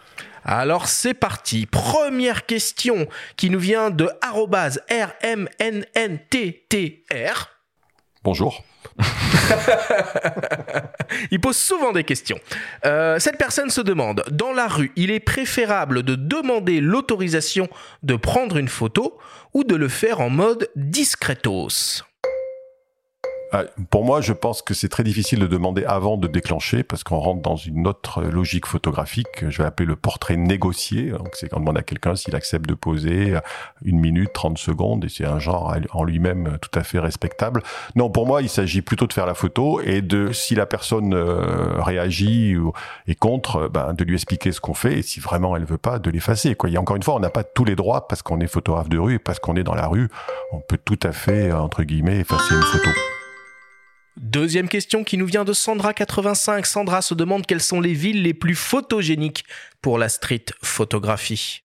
alors 0.43 0.87
c'est 0.87 1.13
parti. 1.13 1.67
Première 1.67 2.47
question 2.47 3.07
qui 3.35 3.51
nous 3.51 3.59
vient 3.59 3.91
de 3.91 4.09
arrobase 4.21 4.81
RMNNTTR. 4.89 5.57
Bonjour. 8.27 8.61
Il 11.31 11.39
pose 11.39 11.55
souvent 11.55 11.93
des 11.93 12.03
questions. 12.03 12.37
Euh, 12.85 13.19
cette 13.19 13.37
personne 13.37 13.69
se 13.69 13.79
demande, 13.79 14.25
dans 14.31 14.51
la 14.51 14.67
rue, 14.67 14.91
il 14.97 15.11
est 15.11 15.21
préférable 15.21 16.03
de 16.03 16.15
demander 16.15 16.81
l'autorisation 16.81 17.69
de 18.03 18.17
prendre 18.17 18.57
une 18.57 18.67
photo 18.67 19.17
ou 19.53 19.63
de 19.63 19.77
le 19.77 19.87
faire 19.87 20.19
en 20.19 20.29
mode 20.29 20.69
discretos? 20.75 22.03
Pour 23.89 24.03
moi, 24.03 24.21
je 24.21 24.33
pense 24.33 24.61
que 24.61 24.73
c'est 24.73 24.89
très 24.89 25.03
difficile 25.03 25.39
de 25.39 25.47
demander 25.47 25.85
avant 25.85 26.17
de 26.17 26.27
déclencher 26.27 26.83
parce 26.83 27.03
qu'on 27.03 27.19
rentre 27.19 27.41
dans 27.41 27.55
une 27.55 27.87
autre 27.87 28.21
logique 28.21 28.65
photographique 28.65 29.27
que 29.33 29.49
je 29.49 29.59
vais 29.59 29.67
appeler 29.67 29.87
le 29.87 29.95
portrait 29.95 30.35
négocié. 30.35 31.11
Donc, 31.11 31.29
c'est 31.33 31.49
quand 31.49 31.57
on 31.57 31.61
demande 31.61 31.77
à 31.77 31.83
quelqu'un 31.83 32.15
s'il 32.15 32.35
accepte 32.35 32.67
de 32.67 32.73
poser 32.73 33.35
une 33.83 33.99
minute, 33.99 34.33
30 34.33 34.57
secondes 34.57 35.05
et 35.05 35.09
c'est 35.09 35.25
un 35.25 35.39
genre 35.39 35.75
en 35.91 36.03
lui-même 36.03 36.57
tout 36.61 36.77
à 36.77 36.83
fait 36.83 36.99
respectable. 36.99 37.63
Non, 37.95 38.09
pour 38.09 38.27
moi, 38.27 38.41
il 38.41 38.49
s'agit 38.49 38.81
plutôt 38.81 39.07
de 39.07 39.13
faire 39.13 39.25
la 39.25 39.33
photo 39.33 39.81
et 39.81 40.01
de, 40.01 40.31
si 40.31 40.55
la 40.55 40.65
personne 40.65 41.13
euh, 41.13 41.81
réagit 41.81 42.57
ou 42.57 42.73
est 43.07 43.15
contre, 43.15 43.57
euh, 43.57 43.69
ben, 43.69 43.93
de 43.93 44.03
lui 44.03 44.15
expliquer 44.15 44.51
ce 44.51 44.61
qu'on 44.61 44.73
fait 44.73 44.99
et 44.99 45.01
si 45.01 45.19
vraiment 45.19 45.55
elle 45.55 45.65
veut 45.65 45.77
pas, 45.77 45.99
de 45.99 46.09
l'effacer. 46.09 46.55
Quoi. 46.55 46.69
A 46.75 46.79
encore 46.79 46.95
une 46.95 47.03
fois, 47.03 47.15
on 47.15 47.19
n'a 47.19 47.29
pas 47.29 47.43
tous 47.43 47.65
les 47.65 47.75
droits 47.75 48.07
parce 48.07 48.21
qu'on 48.21 48.39
est 48.39 48.47
photographe 48.47 48.89
de 48.89 48.97
rue 48.97 49.15
et 49.15 49.19
parce 49.19 49.39
qu'on 49.39 49.55
est 49.55 49.63
dans 49.63 49.75
la 49.75 49.87
rue. 49.87 50.09
On 50.51 50.59
peut 50.59 50.77
tout 50.77 50.99
à 51.03 51.11
fait, 51.11 51.51
entre 51.51 51.83
guillemets, 51.83 52.19
effacer 52.19 52.53
une 52.53 52.61
photo. 52.61 52.89
Deuxième 54.19 54.67
question 54.67 55.03
qui 55.03 55.15
nous 55.15 55.27
vient 55.27 55.45
de 55.45 55.53
Sandra85. 55.53 56.65
Sandra 56.65 57.03
se 57.03 57.13
demande 57.13 57.45
quelles 57.45 57.61
sont 57.61 57.79
les 57.79 57.93
villes 57.93 58.23
les 58.23 58.33
plus 58.33 58.55
photogéniques 58.55 59.45
pour 59.81 59.99
la 59.99 60.09
street 60.09 60.45
photographie. 60.63 61.61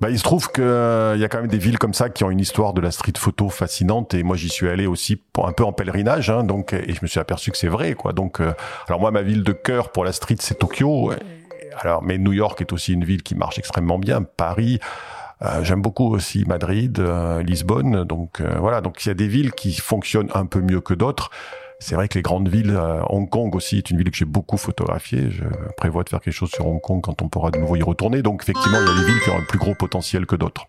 Bah, 0.00 0.10
il 0.10 0.18
se 0.18 0.24
trouve 0.24 0.50
qu'il 0.50 0.62
y 0.64 1.24
a 1.24 1.28
quand 1.28 1.40
même 1.40 1.50
des 1.50 1.58
villes 1.58 1.78
comme 1.78 1.94
ça 1.94 2.08
qui 2.08 2.24
ont 2.24 2.30
une 2.30 2.40
histoire 2.40 2.72
de 2.72 2.80
la 2.80 2.90
street 2.90 3.14
photo 3.16 3.48
fascinante 3.48 4.14
et 4.14 4.22
moi 4.22 4.36
j'y 4.36 4.48
suis 4.48 4.68
allé 4.68 4.86
aussi 4.86 5.16
pour 5.16 5.48
un 5.48 5.52
peu 5.52 5.64
en 5.64 5.72
pèlerinage 5.72 6.30
hein, 6.30 6.44
donc 6.44 6.72
et 6.72 6.92
je 6.92 7.00
me 7.02 7.08
suis 7.08 7.18
aperçu 7.18 7.50
que 7.50 7.56
c'est 7.56 7.66
vrai 7.66 7.94
quoi 7.94 8.12
donc 8.12 8.40
euh, 8.40 8.52
alors 8.86 9.00
moi 9.00 9.10
ma 9.10 9.22
ville 9.22 9.42
de 9.42 9.50
cœur 9.50 9.90
pour 9.90 10.04
la 10.04 10.12
street 10.12 10.36
c'est 10.38 10.56
Tokyo 10.60 11.12
alors 11.80 12.04
mais 12.04 12.16
New 12.16 12.32
York 12.32 12.60
est 12.60 12.72
aussi 12.72 12.92
une 12.92 13.04
ville 13.04 13.24
qui 13.24 13.34
marche 13.34 13.58
extrêmement 13.58 13.98
bien 13.98 14.22
Paris 14.22 14.78
euh, 14.80 14.86
j'aime 15.62 15.82
beaucoup 15.82 16.12
aussi 16.12 16.44
Madrid 16.46 16.98
euh, 16.98 17.42
Lisbonne 17.42 18.04
donc 18.04 18.40
euh, 18.40 18.58
voilà 18.58 18.80
donc 18.80 19.04
il 19.04 19.08
y 19.08 19.10
a 19.10 19.14
des 19.14 19.28
villes 19.28 19.52
qui 19.52 19.72
fonctionnent 19.74 20.30
un 20.34 20.46
peu 20.46 20.60
mieux 20.60 20.80
que 20.80 20.94
d'autres 20.94 21.30
c'est 21.80 21.94
vrai 21.94 22.08
que 22.08 22.14
les 22.14 22.22
grandes 22.22 22.48
villes, 22.48 22.74
euh, 22.74 23.02
Hong 23.08 23.30
Kong 23.30 23.54
aussi 23.54 23.78
est 23.78 23.90
une 23.90 23.98
ville 23.98 24.10
que 24.10 24.16
j'ai 24.16 24.24
beaucoup 24.24 24.56
photographiée. 24.56 25.30
Je 25.30 25.44
prévois 25.76 26.02
de 26.02 26.08
faire 26.08 26.20
quelque 26.20 26.34
chose 26.34 26.50
sur 26.50 26.66
Hong 26.66 26.80
Kong 26.80 27.00
quand 27.00 27.22
on 27.22 27.28
pourra 27.28 27.52
de 27.52 27.58
nouveau 27.58 27.76
y 27.76 27.82
retourner. 27.82 28.20
Donc 28.20 28.42
effectivement, 28.42 28.78
il 28.80 28.86
y 28.86 28.90
a 28.90 29.00
des 29.00 29.06
villes 29.06 29.22
qui 29.22 29.30
ont 29.30 29.38
un 29.38 29.44
plus 29.44 29.58
gros 29.58 29.74
potentiel 29.74 30.26
que 30.26 30.34
d'autres. 30.34 30.66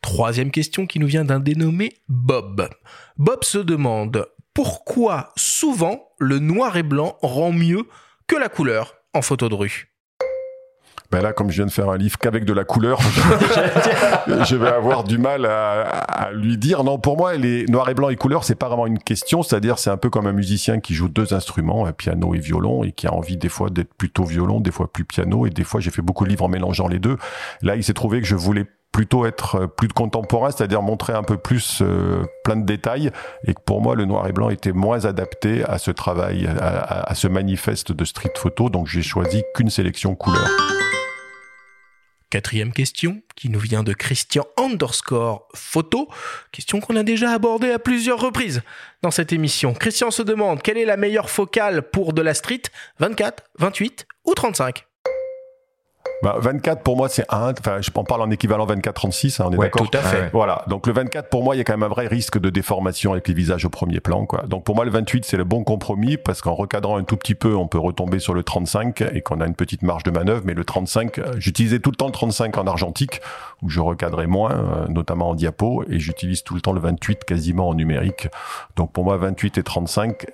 Troisième 0.00 0.50
question 0.50 0.86
qui 0.86 0.98
nous 0.98 1.06
vient 1.06 1.24
d'un 1.24 1.40
dénommé 1.40 1.92
Bob. 2.08 2.70
Bob 3.18 3.44
se 3.44 3.58
demande 3.58 4.26
pourquoi 4.54 5.32
souvent 5.36 6.08
le 6.18 6.38
noir 6.38 6.76
et 6.76 6.82
blanc 6.82 7.18
rend 7.20 7.52
mieux 7.52 7.86
que 8.26 8.36
la 8.36 8.48
couleur 8.48 8.94
en 9.12 9.22
photo 9.22 9.48
de 9.48 9.54
rue. 9.54 9.87
Ben 11.10 11.22
là, 11.22 11.32
comme 11.32 11.50
je 11.50 11.56
viens 11.56 11.66
de 11.66 11.70
faire 11.70 11.88
un 11.88 11.96
livre 11.96 12.18
qu'avec 12.18 12.44
de 12.44 12.52
la 12.52 12.64
couleur, 12.64 13.00
je, 14.46 14.56
vais 14.56 14.68
avoir 14.68 15.04
du 15.04 15.16
mal 15.16 15.46
à, 15.46 16.30
lui 16.34 16.58
dire. 16.58 16.84
Non, 16.84 16.98
pour 16.98 17.16
moi, 17.16 17.34
les 17.36 17.64
noir 17.64 17.88
et 17.88 17.94
blanc 17.94 18.10
et 18.10 18.16
couleur, 18.16 18.44
c'est 18.44 18.54
pas 18.54 18.68
vraiment 18.68 18.86
une 18.86 18.98
question. 18.98 19.42
C'est-à-dire, 19.42 19.78
c'est 19.78 19.88
un 19.88 19.96
peu 19.96 20.10
comme 20.10 20.26
un 20.26 20.32
musicien 20.32 20.80
qui 20.80 20.94
joue 20.94 21.08
deux 21.08 21.32
instruments, 21.32 21.90
piano 21.92 22.34
et 22.34 22.38
violon, 22.38 22.84
et 22.84 22.92
qui 22.92 23.06
a 23.06 23.14
envie 23.14 23.38
des 23.38 23.48
fois 23.48 23.70
d'être 23.70 23.94
plutôt 23.94 24.24
violon, 24.24 24.60
des 24.60 24.70
fois 24.70 24.92
plus 24.92 25.06
piano, 25.06 25.46
et 25.46 25.50
des 25.50 25.64
fois 25.64 25.80
j'ai 25.80 25.90
fait 25.90 26.02
beaucoup 26.02 26.24
de 26.24 26.28
livres 26.28 26.44
en 26.44 26.48
mélangeant 26.48 26.88
les 26.88 26.98
deux. 26.98 27.16
Là, 27.62 27.76
il 27.76 27.82
s'est 27.82 27.94
trouvé 27.94 28.20
que 28.20 28.26
je 28.26 28.36
voulais 28.36 28.66
plutôt 28.92 29.24
être 29.24 29.66
plus 29.66 29.88
contemporain, 29.88 30.50
c'est-à-dire 30.50 30.82
montrer 30.82 31.14
un 31.14 31.22
peu 31.22 31.36
plus 31.36 31.80
euh, 31.80 32.24
plein 32.44 32.56
de 32.56 32.66
détails, 32.66 33.12
et 33.46 33.54
que 33.54 33.60
pour 33.64 33.80
moi 33.80 33.94
le 33.94 34.04
noir 34.04 34.26
et 34.26 34.32
blanc 34.32 34.50
était 34.50 34.72
moins 34.72 35.06
adapté 35.06 35.64
à 35.64 35.78
ce 35.78 35.90
travail, 35.90 36.48
à 36.60 37.14
ce 37.14 37.28
manifeste 37.28 37.92
de 37.92 38.04
street 38.04 38.32
photo, 38.36 38.68
donc 38.68 38.88
j'ai 38.88 39.02
choisi 39.02 39.42
qu'une 39.54 39.70
sélection 39.70 40.14
couleur. 40.14 40.48
Quatrième 42.30 42.72
question, 42.72 43.22
qui 43.36 43.48
nous 43.48 43.58
vient 43.58 43.82
de 43.82 43.94
Christian 43.94 44.44
underscore 44.58 45.48
photo. 45.54 46.08
Question 46.52 46.80
qu'on 46.80 46.96
a 46.96 47.02
déjà 47.02 47.32
abordée 47.32 47.70
à 47.70 47.78
plusieurs 47.78 48.20
reprises 48.20 48.62
dans 49.02 49.10
cette 49.10 49.32
émission. 49.32 49.72
Christian 49.72 50.10
se 50.10 50.22
demande 50.22 50.60
quelle 50.60 50.76
est 50.76 50.84
la 50.84 50.98
meilleure 50.98 51.30
focale 51.30 51.88
pour 51.90 52.12
de 52.12 52.20
la 52.20 52.34
street? 52.34 52.62
24, 52.98 53.44
28 53.58 54.06
ou 54.24 54.34
35 54.34 54.87
bah, 56.22 56.36
24 56.38 56.82
pour 56.82 56.96
moi 56.96 57.08
c'est 57.08 57.24
un, 57.28 57.52
enfin 57.52 57.80
je 57.80 57.90
parle 57.90 58.22
en 58.22 58.30
équivalent 58.30 58.66
24-36, 58.66 59.40
hein, 59.40 59.46
on 59.48 59.52
est 59.52 59.56
Ouais, 59.56 59.66
d'accord. 59.66 59.90
Tout 59.90 59.98
à 59.98 60.02
fait. 60.02 60.30
Voilà, 60.32 60.64
donc 60.68 60.86
le 60.86 60.92
24 60.92 61.28
pour 61.28 61.42
moi 61.42 61.54
il 61.54 61.58
y 61.58 61.60
a 61.60 61.64
quand 61.64 61.72
même 61.74 61.82
un 61.82 61.88
vrai 61.88 62.06
risque 62.06 62.38
de 62.38 62.50
déformation 62.50 63.12
avec 63.12 63.28
les 63.28 63.34
visages 63.34 63.64
au 63.64 63.70
premier 63.70 64.00
plan. 64.00 64.26
Quoi. 64.26 64.42
Donc 64.46 64.64
pour 64.64 64.74
moi 64.74 64.84
le 64.84 64.90
28 64.90 65.24
c'est 65.24 65.36
le 65.36 65.44
bon 65.44 65.64
compromis 65.64 66.16
parce 66.16 66.40
qu'en 66.40 66.54
recadrant 66.54 66.96
un 66.96 67.04
tout 67.04 67.16
petit 67.16 67.34
peu 67.34 67.54
on 67.54 67.66
peut 67.66 67.78
retomber 67.78 68.18
sur 68.18 68.34
le 68.34 68.42
35 68.42 69.02
et 69.12 69.20
qu'on 69.20 69.40
a 69.40 69.46
une 69.46 69.54
petite 69.54 69.82
marge 69.82 70.02
de 70.04 70.10
manœuvre. 70.10 70.42
Mais 70.44 70.54
le 70.54 70.64
35, 70.64 71.18
euh, 71.18 71.32
j'utilisais 71.38 71.78
tout 71.78 71.90
le 71.90 71.96
temps 71.96 72.06
le 72.06 72.12
35 72.12 72.56
en 72.58 72.66
argentique 72.66 73.20
où 73.62 73.68
je 73.68 73.80
recadrais 73.80 74.26
moins, 74.26 74.52
euh, 74.52 74.88
notamment 74.88 75.30
en 75.30 75.34
diapo, 75.34 75.84
et 75.88 75.98
j'utilise 75.98 76.42
tout 76.44 76.54
le 76.54 76.60
temps 76.60 76.72
le 76.72 76.80
28 76.80 77.24
quasiment 77.24 77.68
en 77.68 77.74
numérique. 77.74 78.28
Donc 78.76 78.92
pour 78.92 79.04
moi 79.04 79.16
28 79.16 79.58
et 79.58 79.62
35. 79.62 80.26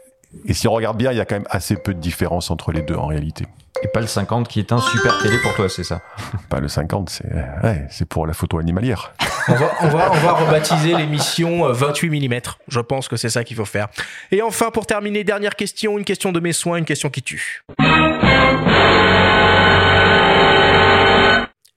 Et 0.47 0.55
si 0.55 0.69
on 0.69 0.73
regarde 0.73 0.97
bien, 0.97 1.13
il 1.13 1.19
y 1.19 1.21
a 1.21 1.25
quand 1.25 1.37
même 1.37 1.47
assez 1.51 1.77
peu 1.77 1.95
de 1.95 2.01
différence 2.01 2.51
entre 2.51 2.73
les 2.73 2.83
deux 2.83 2.95
en 2.95 3.07
réalité. 3.07 3.47
Et 3.83 3.89
pas 3.89 4.01
le 4.01 4.07
50 4.07 4.49
qui 4.49 4.61
est 4.61 4.73
un 4.73 4.81
super 4.81 5.19
télé 5.21 5.37
pour 5.39 5.55
toi, 5.55 5.69
c'est 5.69 5.85
ça? 5.85 6.01
Pas 6.49 6.61
le 6.61 6.69
50, 6.69 7.11
c'est 7.11 7.33
ouais, 7.63 7.87
c'est 7.91 8.09
pour 8.09 8.27
la 8.27 8.33
photo 8.33 8.59
animalière. 8.59 9.13
On 9.49 9.55
va, 9.55 9.73
on 9.83 9.89
va, 9.89 10.11
on 10.13 10.21
va 10.21 10.33
rebaptiser 10.33 10.95
l'émission 10.95 11.67
euh, 11.67 11.73
28 11.73 12.29
mm. 12.29 12.41
Je 12.69 12.81
pense 12.81 13.09
que 13.09 13.17
c'est 13.17 13.29
ça 13.29 13.45
qu'il 13.45 13.57
faut 13.57 13.65
faire. 13.65 13.89
Et 14.31 14.41
enfin, 14.41 14.71
pour 14.71 14.87
terminer, 14.87 15.25
dernière 15.25 15.57
question, 15.57 15.99
une 15.99 16.05
question 16.05 16.33
de 16.33 16.41
mes 16.41 16.53
soins, 16.53 16.79
une 16.79 16.85
question 16.85 17.11
qui 17.11 17.23
tue. 17.23 17.63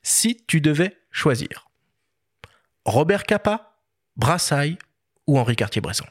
Si 0.02 0.38
tu 0.48 0.62
devais 0.62 0.96
choisir 1.12 1.68
Robert 2.86 3.24
Capa, 3.26 3.74
Brassailles 4.16 4.78
ou 5.26 5.38
Henri 5.38 5.58
Cartier-Bresson? 5.58 6.06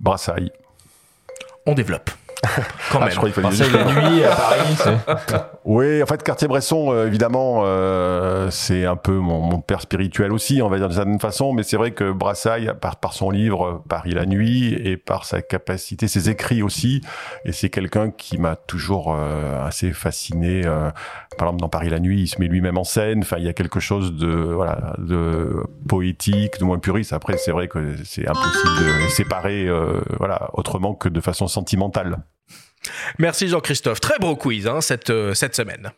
Brassailles. 0.00 0.50
On 1.66 1.74
développe. 1.74 2.10
Quand 2.90 2.98
Ah, 3.00 3.04
même. 3.04 3.10
je 3.10 3.16
crois 3.16 3.30
qu'il 3.30 3.42
Marseille 3.42 3.70
la 3.72 3.84
nuit 3.84 4.24
à 4.24 4.34
Paris, 4.34 4.76
c'est... 4.76 5.36
Oui, 5.64 6.02
en 6.02 6.06
fait, 6.06 6.22
Cartier-Bresson, 6.22 6.92
euh, 6.92 7.06
évidemment, 7.06 7.62
euh, 7.64 8.48
c'est 8.50 8.86
un 8.86 8.96
peu 8.96 9.12
mon, 9.12 9.40
mon 9.40 9.60
père 9.60 9.80
spirituel 9.82 10.32
aussi, 10.32 10.62
on 10.62 10.68
va 10.68 10.78
dire 10.78 10.88
d'une 10.88 10.96
certaine 10.96 11.20
façon, 11.20 11.52
mais 11.52 11.62
c'est 11.62 11.76
vrai 11.76 11.90
que 11.92 12.10
Brassailles, 12.10 12.72
par, 12.80 12.96
par 12.96 13.12
son 13.12 13.30
livre 13.30 13.82
Paris 13.88 14.12
la 14.12 14.24
nuit 14.26 14.72
et 14.72 14.96
par 14.96 15.24
sa 15.26 15.42
capacité, 15.42 16.08
ses 16.08 16.30
écrits 16.30 16.62
aussi, 16.62 17.02
et 17.44 17.52
c'est 17.52 17.68
quelqu'un 17.68 18.10
qui 18.10 18.38
m'a 18.38 18.56
toujours 18.56 19.14
euh, 19.16 19.66
assez 19.66 19.92
fasciné. 19.92 20.62
euh, 20.64 20.90
par 21.38 21.48
exemple, 21.48 21.60
dans 21.60 21.68
Paris 21.68 21.90
la 21.90 22.00
nuit, 22.00 22.22
il 22.22 22.26
se 22.26 22.40
met 22.40 22.48
lui-même 22.48 22.78
en 22.78 22.84
scène. 22.84 23.20
Enfin, 23.20 23.36
il 23.38 23.44
y 23.44 23.48
a 23.48 23.52
quelque 23.52 23.80
chose 23.80 24.14
de 24.16 24.28
voilà, 24.28 24.94
de 24.98 25.62
poétique, 25.88 26.58
de 26.58 26.64
moins 26.64 26.78
puriste. 26.78 27.12
Après, 27.12 27.36
c'est 27.36 27.52
vrai 27.52 27.68
que 27.68 27.96
c'est 28.04 28.26
impossible 28.26 28.78
de 28.80 29.02
les 29.04 29.08
séparer, 29.10 29.66
euh, 29.68 30.00
voilà, 30.18 30.48
autrement 30.54 30.94
que 30.94 31.08
de 31.08 31.20
façon 31.20 31.46
sentimentale. 31.46 32.18
Merci 33.18 33.48
Jean-Christophe. 33.48 34.00
Très 34.00 34.18
beau 34.18 34.36
quiz 34.36 34.66
hein, 34.66 34.80
cette, 34.80 35.10
euh, 35.10 35.34
cette 35.34 35.54
semaine. 35.54 35.92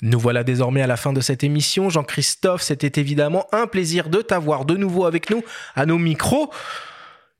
Nous 0.00 0.20
voilà 0.20 0.44
désormais 0.44 0.82
à 0.82 0.86
la 0.86 0.96
fin 0.96 1.12
de 1.12 1.20
cette 1.20 1.42
émission. 1.42 1.90
Jean-Christophe, 1.90 2.62
c'était 2.62 3.00
évidemment 3.00 3.46
un 3.52 3.66
plaisir 3.66 4.08
de 4.08 4.22
t'avoir 4.22 4.64
de 4.64 4.76
nouveau 4.76 5.06
avec 5.06 5.28
nous 5.28 5.42
à 5.74 5.86
nos 5.86 5.98
micros. 5.98 6.52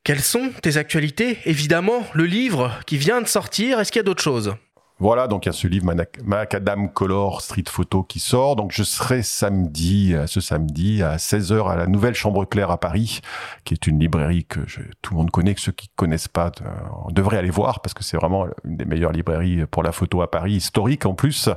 Quelles 0.03 0.23
sont 0.23 0.51
tes 0.63 0.77
actualités? 0.77 1.39
Évidemment, 1.45 2.05
le 2.15 2.25
livre 2.25 2.73
qui 2.87 2.97
vient 2.97 3.21
de 3.21 3.29
sortir. 3.29 3.79
Est-ce 3.79 3.93
qu'il 3.93 4.01
y 4.01 4.01
a 4.01 4.05
d'autres 4.05 4.23
choses? 4.23 4.57
Voilà, 5.01 5.29
donc 5.29 5.47
il 5.47 5.49
y 5.49 5.51
a 5.51 5.53
ce 5.53 5.69
livre 5.69 5.87
Macadam 6.25 6.91
Color 6.93 7.41
Street 7.41 7.63
Photo 7.69 8.03
qui 8.03 8.19
sort. 8.19 8.57
Donc 8.57 8.73
je 8.73 8.83
serai 8.83 9.23
samedi, 9.23 10.13
euh, 10.13 10.27
ce 10.27 10.41
samedi 10.41 11.05
à 11.05 11.19
16h 11.19 11.69
à 11.71 11.77
la 11.77 11.87
Nouvelle 11.87 12.15
Chambre 12.15 12.45
Claire 12.45 12.73
à 12.73 12.79
Paris, 12.79 13.21
qui 13.65 13.75
est 13.75 13.87
une 13.87 14.01
librairie 14.01 14.45
que 14.45 14.61
je- 14.67 14.81
tout 15.01 15.15
le 15.15 15.19
monde 15.19 15.31
connaît, 15.31 15.55
que 15.55 15.61
ceux 15.61 15.71
qui 15.71 15.89
connaissent 15.95 16.27
pas 16.27 16.51
euh, 16.63 16.69
devraient 17.13 17.39
aller 17.39 17.51
voir 17.51 17.81
parce 17.81 17.95
que 17.95 18.03
c'est 18.03 18.17
vraiment 18.17 18.47
une 18.65 18.77
des 18.77 18.85
meilleures 18.87 19.13
librairies 19.13 19.67
pour 19.67 19.85
la 19.85 19.93
photo 19.93 20.21
à 20.21 20.31
Paris, 20.31 20.55
historique 20.55 21.07
en 21.07 21.15
plus. 21.15 21.49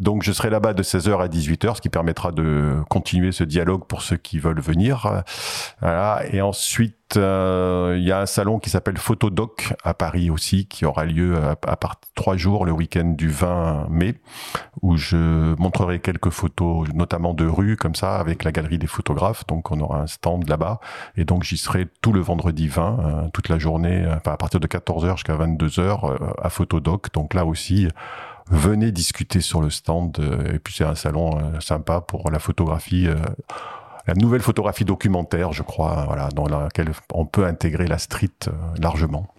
Donc 0.00 0.24
je 0.24 0.32
serai 0.32 0.50
là-bas 0.50 0.74
de 0.74 0.82
16h 0.82 1.20
à 1.20 1.28
18h, 1.28 1.76
ce 1.76 1.80
qui 1.80 1.90
permettra 1.90 2.32
de 2.32 2.80
continuer 2.88 3.30
ce 3.30 3.44
dialogue 3.44 3.84
pour 3.86 4.02
ceux 4.02 4.16
qui 4.16 4.40
veulent 4.40 4.60
venir. 4.60 5.22
Voilà. 5.80 6.22
Et 6.32 6.40
ensuite, 6.40 6.96
euh, 7.16 7.96
il 7.98 8.04
y 8.04 8.12
a 8.12 8.20
un 8.20 8.26
salon 8.26 8.58
qui 8.58 8.70
s'appelle 8.70 8.98
Photodoc 8.98 9.74
à 9.82 9.94
Paris 9.94 10.30
aussi, 10.30 10.66
qui 10.66 10.84
aura 10.84 11.04
lieu 11.04 11.36
à, 11.36 11.56
à 11.66 11.76
part 11.76 11.96
trois 12.14 12.36
jours 12.36 12.66
le 12.66 12.72
week-end 12.72 13.14
du 13.16 13.28
20 13.28 13.88
mai, 13.90 14.14
où 14.82 14.96
je 14.96 15.54
montrerai 15.58 16.00
quelques 16.00 16.30
photos, 16.30 16.88
notamment 16.94 17.34
de 17.34 17.46
rue, 17.46 17.76
comme 17.76 17.94
ça, 17.94 18.16
avec 18.16 18.44
la 18.44 18.52
galerie 18.52 18.78
des 18.78 18.86
photographes. 18.86 19.46
Donc 19.46 19.70
on 19.70 19.80
aura 19.80 20.00
un 20.00 20.06
stand 20.06 20.48
là-bas. 20.48 20.80
Et 21.16 21.24
donc 21.24 21.44
j'y 21.44 21.56
serai 21.56 21.86
tout 22.02 22.12
le 22.12 22.20
vendredi 22.20 22.68
20, 22.68 22.98
euh, 22.98 23.28
toute 23.32 23.48
la 23.48 23.58
journée, 23.58 24.04
euh, 24.04 24.16
à 24.16 24.36
partir 24.36 24.60
de 24.60 24.66
14h 24.66 25.16
jusqu'à 25.16 25.36
22h 25.36 25.80
euh, 25.80 26.16
à 26.42 26.50
Photodoc. 26.50 27.12
Donc 27.12 27.34
là 27.34 27.44
aussi, 27.44 27.88
venez 28.50 28.92
discuter 28.92 29.40
sur 29.40 29.60
le 29.60 29.70
stand. 29.70 30.18
et 30.52 30.58
puis 30.58 30.74
c'est 30.74 30.84
un 30.84 30.94
salon 30.94 31.60
sympa 31.60 32.00
pour 32.00 32.30
la 32.30 32.38
photographie. 32.38 33.08
La 34.10 34.14
nouvelle 34.16 34.42
photographie 34.42 34.84
documentaire, 34.84 35.52
je 35.52 35.62
crois, 35.62 36.02
voilà, 36.08 36.30
dans 36.34 36.48
laquelle 36.48 36.90
on 37.14 37.26
peut 37.26 37.44
intégrer 37.44 37.86
la 37.86 37.98
street 37.98 38.28
euh, 38.48 38.50
largement. 38.82 39.32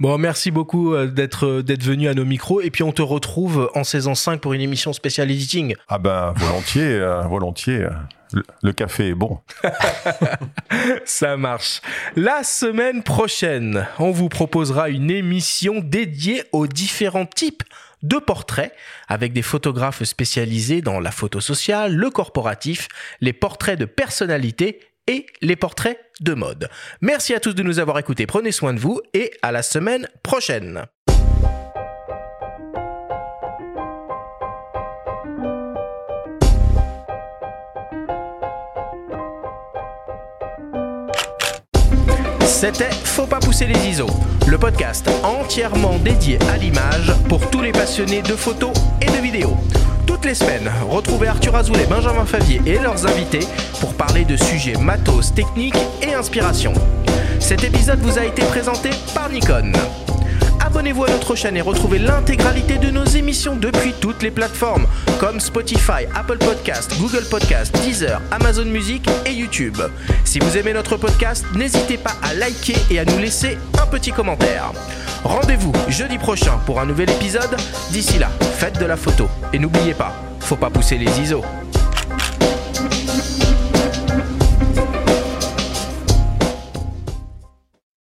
Bon, 0.00 0.16
merci 0.16 0.50
beaucoup 0.50 0.94
euh, 0.94 1.08
d'être 1.08 1.46
euh, 1.46 1.62
d'être 1.62 1.82
venu 1.82 2.08
à 2.08 2.14
nos 2.14 2.24
micros. 2.24 2.62
Et 2.62 2.70
puis 2.70 2.82
on 2.82 2.92
te 2.92 3.02
retrouve 3.02 3.70
en 3.74 3.84
saison 3.84 4.14
5 4.14 4.40
pour 4.40 4.54
une 4.54 4.62
émission 4.62 4.94
spéciale 4.94 5.30
editing. 5.30 5.74
Ah 5.88 5.98
ben, 5.98 6.32
volontiers, 6.36 6.94
euh, 6.94 7.20
volontiers. 7.22 7.86
Le, 8.32 8.42
le 8.62 8.72
café 8.72 9.08
est 9.08 9.14
bon. 9.14 9.40
Ça 11.04 11.36
marche. 11.36 11.82
La 12.16 12.44
semaine 12.44 13.02
prochaine, 13.02 13.86
on 13.98 14.10
vous 14.10 14.28
proposera 14.30 14.88
une 14.88 15.10
émission 15.10 15.80
dédiée 15.82 16.44
aux 16.52 16.66
différents 16.66 17.26
types 17.26 17.62
de 18.02 18.18
portraits 18.18 18.72
avec 19.08 19.32
des 19.32 19.42
photographes 19.42 20.04
spécialisés 20.04 20.82
dans 20.82 21.00
la 21.00 21.10
photo 21.10 21.40
sociale, 21.40 21.94
le 21.94 22.10
corporatif, 22.10 22.88
les 23.20 23.32
portraits 23.32 23.78
de 23.78 23.84
personnalité 23.84 24.80
et 25.06 25.26
les 25.40 25.56
portraits 25.56 25.98
de 26.20 26.34
mode. 26.34 26.68
Merci 27.00 27.34
à 27.34 27.40
tous 27.40 27.54
de 27.54 27.62
nous 27.62 27.78
avoir 27.78 27.98
écoutés. 27.98 28.26
Prenez 28.26 28.52
soin 28.52 28.74
de 28.74 28.80
vous 28.80 29.00
et 29.14 29.32
à 29.42 29.52
la 29.52 29.62
semaine 29.62 30.08
prochaine. 30.22 30.84
C'était 42.48 42.90
Faut 43.04 43.26
pas 43.26 43.40
pousser 43.40 43.66
les 43.66 43.78
ISO, 43.90 44.06
le 44.46 44.56
podcast 44.56 45.08
entièrement 45.22 45.98
dédié 45.98 46.38
à 46.50 46.56
l'image 46.56 47.12
pour 47.28 47.48
tous 47.50 47.60
les 47.60 47.72
passionnés 47.72 48.22
de 48.22 48.34
photos 48.34 48.72
et 49.02 49.06
de 49.06 49.22
vidéos. 49.22 49.56
Toutes 50.06 50.24
les 50.24 50.34
semaines, 50.34 50.68
retrouvez 50.88 51.28
Arthur 51.28 51.54
Azoulay, 51.54 51.84
Benjamin 51.84 52.24
Favier 52.24 52.60
et 52.64 52.78
leurs 52.78 53.06
invités 53.06 53.46
pour 53.80 53.92
parler 53.92 54.24
de 54.24 54.36
sujets 54.36 54.78
matos, 54.78 55.34
techniques 55.34 55.76
et 56.02 56.14
inspiration. 56.14 56.72
Cet 57.38 57.64
épisode 57.64 58.00
vous 58.00 58.18
a 58.18 58.24
été 58.24 58.42
présenté 58.46 58.90
par 59.14 59.28
Nikon. 59.28 59.72
Abonnez-vous 60.68 61.04
à 61.04 61.10
notre 61.10 61.34
chaîne 61.34 61.56
et 61.56 61.62
retrouvez 61.62 61.98
l'intégralité 61.98 62.76
de 62.76 62.90
nos 62.90 63.06
émissions 63.06 63.56
depuis 63.56 63.94
toutes 64.02 64.22
les 64.22 64.30
plateformes 64.30 64.86
comme 65.18 65.40
Spotify, 65.40 66.04
Apple 66.14 66.36
Podcast, 66.36 66.92
Google 67.00 67.24
Podcast, 67.30 67.74
Deezer, 67.82 68.20
Amazon 68.30 68.66
Music 68.66 69.08
et 69.24 69.32
YouTube. 69.32 69.78
Si 70.26 70.38
vous 70.40 70.58
aimez 70.58 70.74
notre 70.74 70.98
podcast, 70.98 71.46
n'hésitez 71.54 71.96
pas 71.96 72.12
à 72.22 72.34
liker 72.34 72.76
et 72.90 72.98
à 72.98 73.06
nous 73.06 73.16
laisser 73.16 73.56
un 73.82 73.86
petit 73.86 74.10
commentaire. 74.10 74.72
Rendez-vous 75.24 75.72
jeudi 75.88 76.18
prochain 76.18 76.58
pour 76.66 76.80
un 76.80 76.84
nouvel 76.84 77.08
épisode. 77.08 77.56
D'ici 77.90 78.18
là, 78.18 78.28
faites 78.58 78.78
de 78.78 78.84
la 78.84 78.98
photo 78.98 79.26
et 79.54 79.58
n'oubliez 79.58 79.94
pas, 79.94 80.12
faut 80.40 80.56
pas 80.56 80.68
pousser 80.68 80.98
les 80.98 81.18
ISO. 81.18 81.42